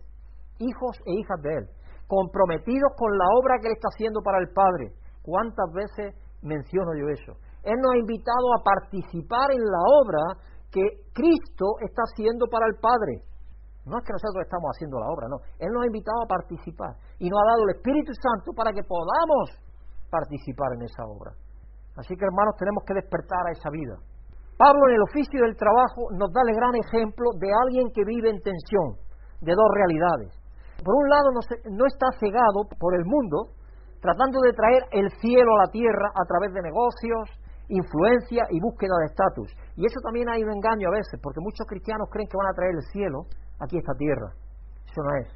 hijos 0.58 0.96
e 1.06 1.12
hijas 1.12 1.40
de 1.42 1.50
Él, 1.58 1.64
comprometidos 2.06 2.92
con 2.96 3.10
la 3.16 3.26
obra 3.38 3.58
que 3.60 3.68
Él 3.68 3.74
está 3.74 3.88
haciendo 3.92 4.20
para 4.22 4.38
el 4.38 4.48
Padre. 4.52 4.92
¿Cuántas 5.22 5.72
veces 5.72 6.14
menciono 6.42 6.94
yo 6.94 7.08
eso? 7.08 7.32
Él 7.64 7.80
nos 7.80 7.94
ha 7.94 7.98
invitado 7.98 8.46
a 8.52 8.62
participar 8.62 9.50
en 9.50 9.64
la 9.64 9.82
obra 10.02 10.22
que 10.70 10.84
Cristo 11.14 11.80
está 11.80 12.02
haciendo 12.04 12.46
para 12.46 12.66
el 12.66 12.76
Padre. 12.76 13.24
No 13.86 13.98
es 13.98 14.04
que 14.04 14.16
nosotros 14.16 14.44
estamos 14.44 14.68
haciendo 14.72 15.00
la 15.00 15.08
obra, 15.12 15.28
no. 15.28 15.38
Él 15.60 15.68
nos 15.72 15.84
ha 15.84 15.86
invitado 15.86 16.24
a 16.24 16.28
participar 16.28 16.96
y 17.20 17.28
nos 17.28 17.36
ha 17.40 17.50
dado 17.52 17.62
el 17.68 17.76
Espíritu 17.76 18.12
Santo 18.16 18.52
para 18.56 18.72
que 18.72 18.82
podamos 18.84 19.60
participar 20.08 20.72
en 20.76 20.82
esa 20.88 21.04
obra. 21.04 21.32
Así 21.96 22.16
que 22.16 22.24
hermanos, 22.24 22.56
tenemos 22.58 22.82
que 22.84 22.94
despertar 22.94 23.46
a 23.46 23.52
esa 23.52 23.70
vida. 23.70 23.96
Pablo 24.56 24.82
en 24.88 24.94
el 24.94 25.02
oficio 25.02 25.40
del 25.42 25.56
trabajo 25.56 26.10
nos 26.16 26.32
da 26.32 26.40
el 26.46 26.54
gran 26.54 26.74
ejemplo 26.74 27.32
de 27.38 27.50
alguien 27.50 27.90
que 27.92 28.04
vive 28.04 28.30
en 28.30 28.40
tensión, 28.40 28.98
de 29.40 29.52
dos 29.52 29.68
realidades. 29.74 30.32
Por 30.84 30.94
un 30.94 31.08
lado, 31.08 31.32
no, 31.32 31.86
está 31.86 32.06
cegado 32.20 32.68
por 32.78 32.94
el 32.94 33.04
mundo, 33.08 33.56
tratando 34.04 34.38
de 34.44 34.52
traer 34.52 34.84
el 34.92 35.08
cielo 35.16 35.56
a 35.56 35.64
la 35.64 35.72
tierra 35.72 36.12
a 36.12 36.24
través 36.28 36.52
de 36.52 36.60
negocios, 36.60 37.32
influencia 37.68 38.44
y 38.50 38.60
búsqueda 38.60 38.92
de 39.00 39.06
estatus. 39.06 39.48
Y 39.76 39.86
eso 39.86 39.98
también 40.04 40.28
hay 40.28 40.44
un 40.44 40.52
engaño 40.52 40.88
a 40.88 40.96
veces, 41.00 41.18
porque 41.22 41.40
muchos 41.40 41.66
cristianos 41.66 42.12
creen 42.12 42.28
que 42.28 42.36
van 42.36 42.52
a 42.52 42.54
traer 42.54 42.76
el 42.76 42.84
cielo 42.92 43.24
aquí 43.64 43.76
a 43.76 43.80
esta 43.80 43.96
tierra. 43.96 44.28
Eso 44.84 45.00
no 45.00 45.12
es. 45.24 45.28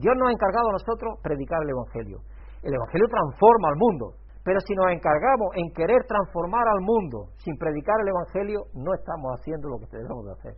Dios 0.00 0.16
nos 0.16 0.28
ha 0.28 0.32
encargado 0.32 0.70
a 0.70 0.78
nosotros 0.80 1.20
predicar 1.22 1.60
el 1.62 1.70
Evangelio. 1.70 2.24
El 2.62 2.72
Evangelio 2.72 3.06
transforma 3.12 3.68
al 3.68 3.76
mundo, 3.76 4.16
pero 4.42 4.58
si 4.64 4.72
nos 4.72 4.88
encargamos 4.88 5.52
en 5.52 5.68
querer 5.76 6.00
transformar 6.08 6.64
al 6.64 6.80
mundo 6.80 7.28
sin 7.44 7.58
predicar 7.58 8.00
el 8.00 8.08
Evangelio, 8.08 8.72
no 8.72 8.94
estamos 8.94 9.36
haciendo 9.36 9.68
lo 9.68 9.76
que 9.78 9.86
debemos 9.92 10.24
de 10.24 10.32
hacer. 10.32 10.54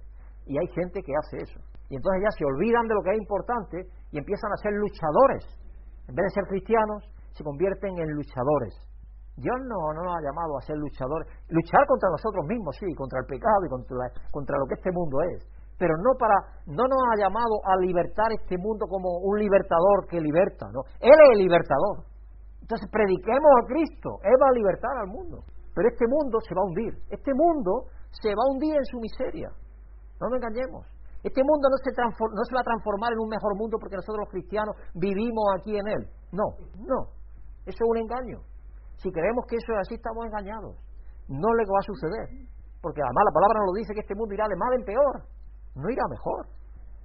Y 0.47 0.57
hay 0.57 0.69
gente 0.69 1.03
que 1.03 1.13
hace 1.19 1.43
eso. 1.43 1.59
Y 1.91 1.97
entonces 1.99 2.23
ya 2.23 2.31
se 2.39 2.47
olvidan 2.47 2.87
de 2.87 2.95
lo 2.95 3.03
que 3.03 3.11
es 3.11 3.19
importante 3.19 3.77
y 4.15 4.19
empiezan 4.19 4.51
a 4.55 4.63
ser 4.63 4.73
luchadores. 4.79 5.43
En 6.07 6.15
vez 6.15 6.25
de 6.31 6.39
ser 6.39 6.47
cristianos, 6.47 7.03
se 7.35 7.43
convierten 7.43 7.99
en 7.99 8.09
luchadores. 8.15 8.75
Dios 9.35 9.59
no, 9.67 9.93
no 9.95 10.07
nos 10.07 10.15
ha 10.15 10.23
llamado 10.23 10.55
a 10.59 10.63
ser 10.63 10.79
luchadores. 10.79 11.27
Luchar 11.51 11.83
contra 11.87 12.09
nosotros 12.11 12.47
mismos, 12.47 12.77
sí, 12.79 12.87
contra 12.95 13.19
el 13.19 13.27
pecado 13.27 13.67
y 13.67 13.69
contra, 13.69 14.07
contra 14.31 14.55
lo 14.59 14.67
que 14.71 14.75
este 14.79 14.93
mundo 14.95 15.19
es. 15.35 15.43
Pero 15.79 15.97
no 15.99 16.15
para, 16.15 16.37
no 16.67 16.85
nos 16.87 17.03
ha 17.11 17.17
llamado 17.27 17.59
a 17.65 17.75
libertar 17.83 18.31
este 18.39 18.59
mundo 18.59 18.87
como 18.87 19.19
un 19.27 19.39
libertador 19.39 20.07
que 20.07 20.21
liberta, 20.21 20.71
¿no? 20.71 20.87
Él 21.01 21.11
es 21.11 21.29
el 21.35 21.39
libertador. 21.43 22.05
Entonces 22.61 22.87
prediquemos 22.93 23.51
a 23.59 23.67
Cristo, 23.67 24.21
Él 24.23 24.37
va 24.39 24.47
a 24.47 24.59
libertar 24.61 24.95
al 25.01 25.09
mundo. 25.09 25.43
Pero 25.75 25.89
este 25.89 26.07
mundo 26.07 26.39
se 26.47 26.55
va 26.55 26.63
a 26.63 26.69
hundir, 26.69 26.93
este 27.09 27.33
mundo 27.35 27.89
se 28.13 28.29
va 28.29 28.43
a 28.45 28.51
hundir 28.53 28.77
en 28.77 28.85
su 28.85 29.01
miseria. 29.01 29.49
No 30.21 30.29
nos 30.29 30.37
engañemos. 30.37 31.00
Este 31.23 31.43
mundo 31.45 31.69
no 31.69 31.77
se, 31.77 31.91
no 31.93 32.45
se 32.49 32.55
va 32.55 32.61
a 32.61 32.71
transformar 32.71 33.13
en 33.13 33.21
un 33.21 33.29
mejor 33.29 33.57
mundo 33.57 33.77
porque 33.79 33.97
nosotros 33.97 34.25
los 34.25 34.33
cristianos 34.33 34.75
vivimos 34.95 35.45
aquí 35.59 35.77
en 35.77 35.87
él. 35.87 36.03
No, 36.33 36.57
no. 36.81 37.13
Eso 37.69 37.77
es 37.77 37.89
un 37.89 37.99
engaño. 37.99 38.41
Si 38.97 39.11
creemos 39.13 39.45
que 39.49 39.57
eso 39.57 39.73
es 39.73 39.79
así, 39.85 39.95
estamos 39.95 40.25
engañados. 40.27 40.77
No 41.29 41.49
le 41.55 41.65
va 41.69 41.79
a 41.79 41.89
suceder. 41.89 42.27
Porque 42.81 43.01
además 43.05 43.25
la 43.29 43.37
palabra 43.37 43.57
nos 43.61 43.69
lo 43.73 43.79
dice 43.81 43.93
que 43.93 44.01
este 44.01 44.17
mundo 44.17 44.33
irá 44.33 44.49
de 44.49 44.57
mal 44.57 44.73
en 44.73 44.85
peor. 44.85 45.15
No 45.77 45.87
irá 45.89 46.05
mejor. 46.09 46.49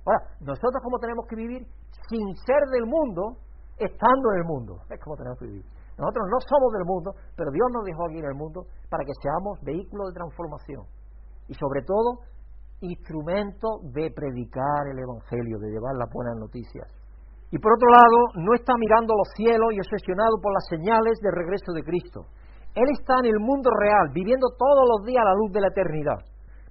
Ahora, 0.08 0.20
nosotros 0.40 0.80
como 0.84 1.00
tenemos 1.00 1.26
que 1.28 1.36
vivir 1.36 1.68
sin 2.10 2.24
ser 2.48 2.62
del 2.72 2.86
mundo, 2.86 3.38
estando 3.78 4.32
en 4.32 4.38
el 4.40 4.46
mundo. 4.46 4.80
Es 4.90 5.00
como 5.04 5.16
tenemos 5.16 5.40
que 5.40 5.46
vivir. 5.46 5.66
Nosotros 5.98 6.28
no 6.28 6.40
somos 6.44 6.72
del 6.74 6.86
mundo, 6.86 7.12
pero 7.36 7.52
Dios 7.52 7.68
nos 7.72 7.84
dejó 7.86 8.06
aquí 8.08 8.20
en 8.20 8.26
el 8.26 8.36
mundo 8.36 8.68
para 8.90 9.04
que 9.04 9.16
seamos 9.22 9.60
vehículos 9.64 10.12
de 10.12 10.20
transformación. 10.20 10.84
Y 11.48 11.54
sobre 11.56 11.82
todo, 11.84 12.20
instrumento 12.92 13.82
de 13.94 14.12
predicar 14.12 14.88
el 14.92 15.00
Evangelio, 15.00 15.60
de 15.60 15.72
llevar 15.72 15.96
las 15.96 16.10
buenas 16.12 16.38
noticias. 16.38 16.88
Y 17.52 17.58
por 17.60 17.72
otro 17.74 17.90
lado, 17.90 18.46
no 18.46 18.54
está 18.54 18.74
mirando 18.78 19.14
los 19.16 19.30
cielos 19.36 19.72
y 19.74 19.80
obsesionado 19.80 20.42
por 20.42 20.52
las 20.54 20.66
señales 20.70 21.20
de 21.22 21.32
regreso 21.32 21.72
de 21.74 21.84
Cristo. 21.84 22.28
Él 22.76 22.90
está 22.92 23.16
en 23.24 23.32
el 23.32 23.40
mundo 23.40 23.70
real, 23.72 24.12
viviendo 24.12 24.48
todos 24.58 24.84
los 24.84 25.08
días 25.08 25.24
la 25.24 25.36
luz 25.36 25.52
de 25.54 25.62
la 25.62 25.72
eternidad. 25.72 26.20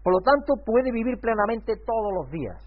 Por 0.02 0.12
lo 0.12 0.20
tanto, 0.20 0.60
puede 0.60 0.92
vivir 0.92 1.16
plenamente 1.20 1.80
todos 1.80 2.12
los 2.12 2.30
días. 2.30 2.60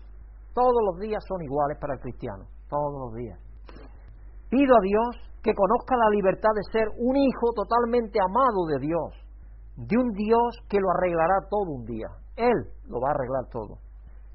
Todos 0.53 0.81
los 0.89 0.99
días 0.99 1.21
son 1.27 1.43
iguales 1.43 1.77
para 1.79 1.93
el 1.93 1.99
cristiano, 1.99 2.49
todos 2.67 2.97
los 2.97 3.13
días. 3.13 3.37
Pido 4.49 4.73
a 4.73 4.81
Dios 4.81 5.27
que 5.43 5.53
conozca 5.53 5.95
la 5.95 6.09
libertad 6.09 6.49
de 6.55 6.65
ser 6.71 6.87
un 6.97 7.15
hijo 7.15 7.53
totalmente 7.53 8.17
amado 8.17 8.65
de 8.65 8.79
Dios, 8.79 9.13
de 9.75 9.97
un 9.97 10.09
Dios 10.13 10.57
que 10.67 10.79
lo 10.79 10.89
arreglará 10.97 11.45
todo 11.47 11.69
un 11.77 11.85
día. 11.85 12.07
Él 12.37 12.71
lo 12.87 13.01
va 13.01 13.09
a 13.09 13.15
arreglar 13.17 13.49
todo. 13.51 13.81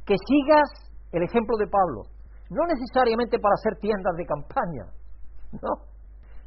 Que 0.04 0.16
sigas 0.18 0.68
el 1.12 1.22
ejemplo 1.22 1.56
de 1.56 1.66
Pablo, 1.66 2.02
no 2.50 2.66
necesariamente 2.66 3.38
para 3.38 3.54
hacer 3.54 3.78
tiendas 3.80 4.14
de 4.16 4.26
campaña, 4.26 4.84
no, 5.52 5.86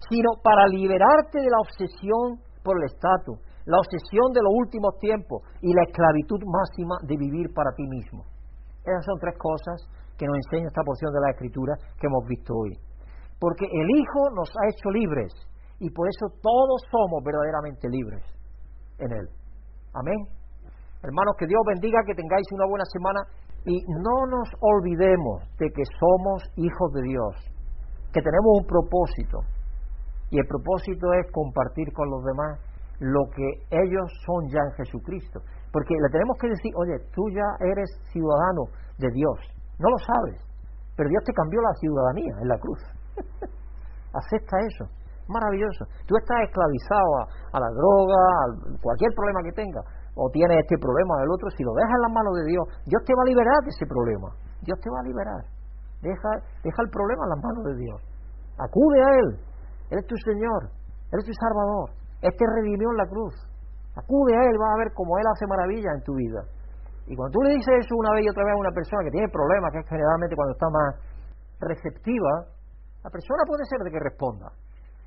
sino 0.10 0.30
para 0.44 0.68
liberarte 0.68 1.40
de 1.40 1.50
la 1.50 1.62
obsesión 1.64 2.44
por 2.64 2.78
el 2.78 2.86
estatus, 2.86 3.40
la 3.66 3.78
obsesión 3.80 4.34
de 4.34 4.42
los 4.42 4.54
últimos 4.54 4.98
tiempos 5.00 5.42
y 5.62 5.74
la 5.74 5.84
esclavitud 5.88 6.42
máxima 6.46 6.96
de 7.04 7.18
vivir 7.18 7.54
para 7.54 7.74
ti 7.74 7.88
mismo. 7.88 8.26
Esas 8.86 9.06
son 9.06 9.18
tres 9.20 9.34
cosas 9.38 9.82
que 10.18 10.26
nos 10.28 10.38
enseña 10.46 10.68
esta 10.68 10.84
porción 10.86 11.12
de 11.14 11.22
la 11.22 11.32
Escritura 11.32 11.74
que 11.98 12.08
hemos 12.08 12.26
visto 12.28 12.54
hoy. 12.54 12.78
Porque 13.40 13.66
el 13.66 13.90
Hijo 13.98 14.22
nos 14.36 14.50
ha 14.50 14.70
hecho 14.70 14.90
libres 14.92 15.34
y 15.80 15.90
por 15.90 16.08
eso 16.08 16.30
todos 16.42 16.82
somos 16.90 17.24
verdaderamente 17.24 17.90
libres 17.90 18.24
en 19.00 19.12
Él. 19.12 19.28
Amén. 19.94 20.45
Hermanos, 21.06 21.36
que 21.38 21.46
Dios 21.46 21.62
bendiga, 21.68 22.02
que 22.06 22.16
tengáis 22.16 22.48
una 22.52 22.66
buena 22.66 22.86
semana 22.90 23.22
y 23.66 23.78
no 24.02 24.26
nos 24.26 24.50
olvidemos 24.60 25.46
de 25.60 25.70
que 25.70 25.84
somos 26.02 26.42
hijos 26.58 26.94
de 26.94 27.02
Dios, 27.04 27.34
que 28.12 28.22
tenemos 28.22 28.58
un 28.58 28.66
propósito 28.66 29.38
y 30.32 30.40
el 30.40 30.48
propósito 30.48 31.14
es 31.14 31.32
compartir 31.32 31.94
con 31.94 32.10
los 32.10 32.24
demás 32.26 32.60
lo 33.00 33.30
que 33.36 33.46
ellos 33.70 34.10
son 34.26 34.50
ya 34.50 34.60
en 34.66 34.72
Jesucristo. 34.82 35.42
Porque 35.72 35.94
le 35.94 36.10
tenemos 36.10 36.38
que 36.42 36.50
decir, 36.50 36.72
oye, 36.76 36.98
tú 37.14 37.30
ya 37.30 37.46
eres 37.60 37.90
ciudadano 38.12 38.66
de 38.98 39.10
Dios. 39.14 39.38
No 39.78 39.90
lo 39.90 39.98
sabes, 40.00 40.42
pero 40.96 41.10
Dios 41.10 41.24
te 41.24 41.34
cambió 41.34 41.62
la 41.62 41.74
ciudadanía 41.80 42.34
en 42.42 42.48
la 42.48 42.58
cruz. 42.58 42.82
Acepta 44.14 44.58
eso. 44.58 44.86
Maravilloso. 45.28 45.86
Tú 46.06 46.16
estás 46.18 46.38
esclavizado 46.46 47.12
a, 47.52 47.60
la 47.60 47.70
droga, 47.70 48.16
a 48.16 48.82
cualquier 48.82 49.12
problema 49.16 49.42
que 49.44 49.52
tengas, 49.54 49.84
o 50.16 50.30
tienes 50.32 50.58
este 50.64 50.80
problema 50.80 51.20
del 51.20 51.30
otro, 51.32 51.52
si 51.52 51.64
lo 51.64 51.76
dejas 51.76 51.92
en 51.92 52.04
las 52.08 52.14
manos 52.16 52.34
de 52.40 52.46
Dios, 52.48 52.64
Dios 52.88 53.02
te 53.04 53.14
va 53.14 53.22
a 53.24 53.30
liberar 53.30 53.60
de 53.64 53.70
ese 53.70 53.86
problema. 53.86 54.32
Dios 54.64 54.80
te 54.80 54.90
va 54.90 55.00
a 55.00 55.08
liberar. 55.08 55.44
Deja, 56.02 56.32
deja 56.64 56.80
el 56.82 56.90
problema 56.90 57.28
en 57.28 57.32
las 57.36 57.42
manos 57.44 57.64
de 57.68 57.76
Dios. 57.76 58.00
Acude 58.58 59.00
a 59.04 59.10
Él. 59.20 59.30
Él 59.92 59.98
es 60.00 60.08
tu 60.08 60.16
Señor. 60.24 60.72
Él 61.12 61.20
es 61.20 61.26
tu 61.26 61.36
Salvador. 61.36 61.92
Este 62.22 62.44
redimió 62.48 62.90
en 62.92 62.98
la 62.98 63.08
cruz. 63.08 63.36
Acude 63.96 64.34
a 64.36 64.42
Él, 64.48 64.56
vas 64.58 64.72
a 64.76 64.80
ver 64.80 64.90
cómo 64.96 65.20
Él 65.20 65.28
hace 65.28 65.46
maravillas 65.48 65.94
en 66.00 66.04
tu 66.04 66.16
vida. 66.16 66.42
Y 67.08 67.16
cuando 67.16 67.32
tú 67.38 67.42
le 67.44 67.54
dices 67.54 67.86
eso 67.86 67.96
una 67.96 68.12
vez 68.16 68.26
y 68.26 68.30
otra 68.30 68.44
vez 68.44 68.54
a 68.56 68.60
una 68.60 68.74
persona 68.74 69.04
que 69.04 69.12
tiene 69.12 69.30
problemas, 69.30 69.72
que 69.72 69.80
es 69.80 69.88
generalmente 69.88 70.36
cuando 70.36 70.54
está 70.54 70.68
más 70.72 70.90
receptiva, 71.60 72.34
la 73.04 73.10
persona 73.10 73.44
puede 73.46 73.64
ser 73.70 73.80
de 73.84 73.92
que 73.92 74.00
responda. 74.00 74.50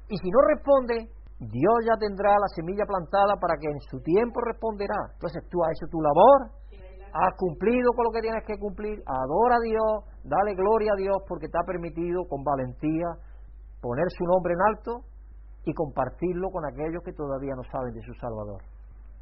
Y 0.08 0.16
si 0.16 0.30
no 0.30 0.40
responde, 0.40 1.10
Dios 1.38 1.78
ya 1.86 1.94
tendrá 1.98 2.34
la 2.34 2.50
semilla 2.50 2.82
plantada 2.82 3.38
para 3.38 3.54
que 3.62 3.70
en 3.70 3.78
su 3.86 4.02
tiempo 4.02 4.40
responderá. 4.42 5.14
Entonces 5.14 5.42
tú 5.48 5.62
has 5.62 5.70
hecho 5.70 5.86
tu 5.86 6.02
labor, 6.02 6.50
has 7.14 7.32
cumplido 7.38 7.94
con 7.94 8.04
lo 8.06 8.10
que 8.10 8.20
tienes 8.20 8.42
que 8.44 8.58
cumplir, 8.58 8.98
adora 9.06 9.56
a 9.56 9.62
Dios, 9.62 9.90
dale 10.24 10.54
gloria 10.54 10.92
a 10.92 10.98
Dios 10.98 11.16
porque 11.28 11.46
te 11.46 11.58
ha 11.58 11.62
permitido 11.62 12.26
con 12.26 12.42
valentía 12.42 13.06
poner 13.80 14.10
su 14.10 14.24
nombre 14.26 14.54
en 14.54 14.62
alto 14.66 15.06
y 15.64 15.72
compartirlo 15.74 16.50
con 16.50 16.66
aquellos 16.66 17.02
que 17.04 17.12
todavía 17.12 17.54
no 17.54 17.62
saben 17.70 17.94
de 17.94 18.02
su 18.02 18.14
Salvador. 18.18 18.58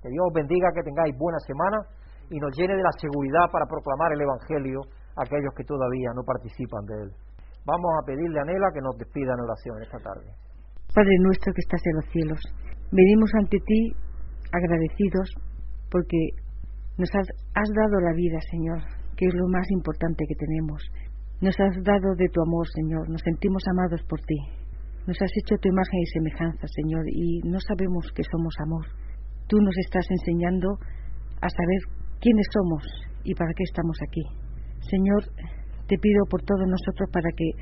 Que 0.01 0.09
Dios 0.09 0.25
os 0.25 0.33
bendiga, 0.33 0.73
que 0.73 0.89
tengáis 0.89 1.13
buena 1.19 1.39
semana 1.45 1.85
y 2.31 2.41
nos 2.41 2.51
llene 2.57 2.77
de 2.77 2.83
la 2.83 2.93
seguridad 2.97 3.53
para 3.53 3.67
proclamar 3.67 4.13
el 4.13 4.21
Evangelio 4.25 4.81
a 5.17 5.23
aquellos 5.23 5.53
que 5.55 5.65
todavía 5.65 6.17
no 6.17 6.25
participan 6.25 6.85
de 6.87 6.95
él. 7.05 7.11
Vamos 7.67 7.91
a 8.01 8.07
pedirle 8.07 8.41
a 8.41 8.45
Nela 8.45 8.73
que 8.73 8.81
nos 8.81 8.97
despida 8.97 9.35
en 9.35 9.41
oración 9.41 9.83
esta 9.83 9.99
tarde. 9.99 10.46
Padre 10.97 11.13
nuestro 11.21 11.53
que 11.53 11.61
estás 11.61 11.85
en 11.85 11.97
los 12.01 12.09
cielos, 12.09 12.41
venimos 12.89 13.29
ante 13.37 13.61
ti 13.61 13.93
agradecidos 14.49 15.29
porque 15.93 16.17
nos 16.97 17.13
has, 17.13 17.29
has 17.53 17.69
dado 17.69 18.01
la 18.01 18.17
vida, 18.17 18.41
Señor, 18.49 18.81
que 19.13 19.29
es 19.29 19.35
lo 19.37 19.45
más 19.53 19.69
importante 19.77 20.25
que 20.25 20.41
tenemos. 20.41 20.81
Nos 21.45 21.53
has 21.61 21.77
dado 21.85 22.17
de 22.17 22.33
tu 22.33 22.41
amor, 22.41 22.65
Señor, 22.73 23.11
nos 23.11 23.21
sentimos 23.21 23.61
amados 23.77 24.01
por 24.09 24.25
ti. 24.25 24.41
Nos 25.05 25.21
has 25.21 25.29
hecho 25.37 25.61
tu 25.61 25.69
imagen 25.69 26.01
y 26.01 26.07
semejanza, 26.17 26.65
Señor, 26.65 27.05
y 27.13 27.45
no 27.45 27.61
sabemos 27.61 28.09
que 28.17 28.25
somos 28.25 28.57
amor. 28.65 28.87
Tú 29.53 29.61
nos 29.61 29.77
estás 29.77 30.07
enseñando 30.09 30.81
a 31.45 31.49
saber 31.53 31.81
quiénes 32.25 32.49
somos 32.57 32.83
y 33.23 33.35
para 33.35 33.53
qué 33.53 33.65
estamos 33.69 33.99
aquí. 34.01 34.25
Señor, 34.81 35.29
te 35.89 35.99
pido 36.01 36.25
por 36.31 36.41
todos 36.41 36.65
nosotros 36.65 37.11
para 37.13 37.29
que 37.37 37.53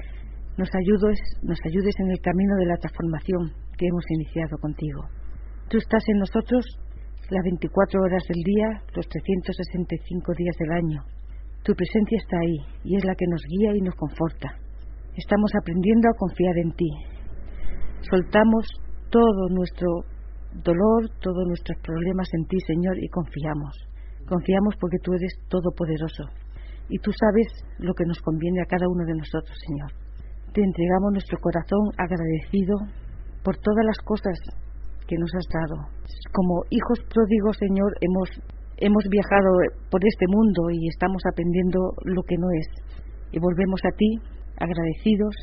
nos 0.56 0.68
ayudes, 0.74 1.18
nos 1.43 1.59
ayudes 1.66 1.94
en 1.98 2.10
el 2.10 2.20
camino 2.20 2.55
de 2.56 2.66
la 2.66 2.76
transformación 2.76 3.52
que 3.76 3.86
hemos 3.86 4.05
iniciado 4.10 4.56
contigo. 4.59 5.02
Tú 5.68 5.78
estás 5.78 6.02
en 6.09 6.18
nosotros 6.18 6.64
las 7.31 7.43
24 7.43 8.01
horas 8.01 8.22
del 8.28 8.43
día, 8.44 8.82
los 8.94 9.09
365 9.09 10.32
días 10.36 10.56
del 10.59 10.72
año. 10.72 11.02
Tu 11.64 11.74
presencia 11.74 12.18
está 12.18 12.36
ahí 12.39 12.59
y 12.85 12.97
es 12.97 13.05
la 13.05 13.14
que 13.14 13.26
nos 13.26 13.43
guía 13.48 13.74
y 13.74 13.81
nos 13.81 13.94
conforta. 13.94 14.55
Estamos 15.16 15.51
aprendiendo 15.59 16.09
a 16.09 16.18
confiar 16.18 16.59
en 16.59 16.72
ti, 16.72 16.90
soltamos 18.10 18.66
todo 19.10 19.48
nuestro 19.51 19.89
dolor, 20.62 21.10
todos 21.20 21.47
nuestros 21.47 21.78
problemas 21.82 22.28
en 22.35 22.47
ti, 22.47 22.59
Señor, 22.66 22.98
y 22.98 23.09
confiamos. 23.09 23.74
Confiamos 24.26 24.74
porque 24.81 24.98
tú 25.02 25.12
eres 25.14 25.32
todopoderoso 25.48 26.24
y 26.89 26.98
tú 26.98 27.10
sabes 27.12 27.47
lo 27.78 27.94
que 27.94 28.05
nos 28.05 28.20
conviene 28.20 28.60
a 28.62 28.66
cada 28.66 28.86
uno 28.89 29.05
de 29.05 29.14
nosotros, 29.14 29.56
Señor. 29.66 30.03
Te 30.55 30.62
entregamos 30.62 31.10
nuestro 31.10 31.36
corazón 31.43 31.82
agradecido 31.98 32.78
por 33.43 33.59
todas 33.59 33.85
las 33.90 33.98
cosas 34.06 34.39
que 35.02 35.18
nos 35.18 35.35
has 35.35 35.51
dado. 35.51 35.82
Como 36.31 36.62
hijos 36.70 37.02
pródigos, 37.10 37.59
Señor, 37.59 37.90
hemos, 37.98 38.31
hemos 38.78 39.02
viajado 39.10 39.51
por 39.90 39.98
este 40.06 40.26
mundo 40.31 40.70
y 40.70 40.78
estamos 40.94 41.18
aprendiendo 41.26 41.81
lo 42.06 42.22
que 42.22 42.39
no 42.39 42.47
es. 42.55 42.70
Y 43.35 43.43
volvemos 43.43 43.81
a 43.82 43.97
ti 43.98 44.14
agradecidos, 44.55 45.35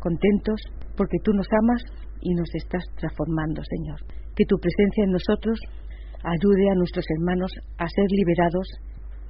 contentos, 0.00 0.56
porque 0.96 1.20
tú 1.22 1.36
nos 1.36 1.52
amas 1.52 1.84
y 2.24 2.32
nos 2.32 2.48
estás 2.56 2.84
transformando, 2.96 3.60
Señor. 3.60 4.00
Que 4.32 4.48
tu 4.48 4.56
presencia 4.56 5.04
en 5.04 5.12
nosotros 5.12 5.60
ayude 6.24 6.64
a 6.72 6.80
nuestros 6.80 7.04
hermanos 7.20 7.52
a 7.76 7.84
ser 7.84 8.08
liberados 8.08 8.72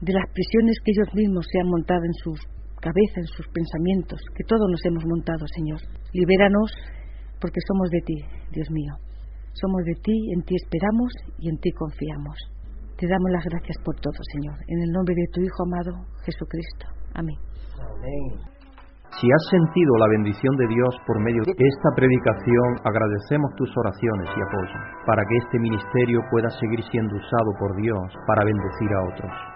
de 0.07 0.13
las 0.13 0.31
prisiones 0.31 0.79
que 0.87 0.95
ellos 0.95 1.11
mismos 1.19 1.47
se 1.51 1.59
han 1.59 1.67
montado 1.67 2.05
en 2.07 2.15
sus 2.15 2.39
cabeza, 2.81 3.21
en 3.21 3.27
sus 3.27 3.47
pensamientos, 3.49 4.21
que 4.35 4.45
todos 4.45 4.67
nos 4.71 4.85
hemos 4.85 5.05
montado, 5.05 5.45
Señor. 5.55 5.81
Libéranos 6.13 6.71
porque 7.41 7.61
somos 7.69 7.91
de 7.91 8.01
ti, 8.01 8.19
Dios 8.53 8.69
mío. 8.71 8.93
Somos 9.53 9.85
de 9.85 9.95
ti, 10.03 10.17
en 10.35 10.43
ti 10.43 10.55
esperamos 10.57 11.13
y 11.39 11.49
en 11.49 11.59
ti 11.59 11.71
confiamos. 11.73 12.37
Te 12.97 13.07
damos 13.09 13.31
las 13.31 13.45
gracias 13.45 13.77
por 13.85 13.97
todo, 14.01 14.17
Señor. 14.33 14.57
En 14.69 14.79
el 14.83 14.91
nombre 14.93 15.15
de 15.15 15.29
tu 15.33 15.41
Hijo 15.41 15.65
amado, 15.65 15.93
Jesucristo. 16.25 16.87
Amén. 17.15 17.37
Amén. 17.77 18.57
Si 19.21 19.25
has 19.25 19.45
sentido 19.49 19.97
la 19.97 20.09
bendición 20.09 20.57
de 20.57 20.67
Dios 20.69 20.93
por 21.07 21.21
medio 21.21 21.41
de 21.45 21.53
esta 21.57 21.91
predicación, 21.97 22.69
agradecemos 22.85 23.55
tus 23.57 23.71
oraciones 23.77 24.29
y 24.29 24.41
apoyo 24.45 24.79
para 25.07 25.23
que 25.25 25.37
este 25.41 25.59
ministerio 25.59 26.21
pueda 26.31 26.51
seguir 26.51 26.83
siendo 26.91 27.17
usado 27.17 27.51
por 27.59 27.77
Dios 27.81 28.13
para 28.27 28.45
bendecir 28.45 28.91
a 28.93 29.03
otros. 29.09 29.56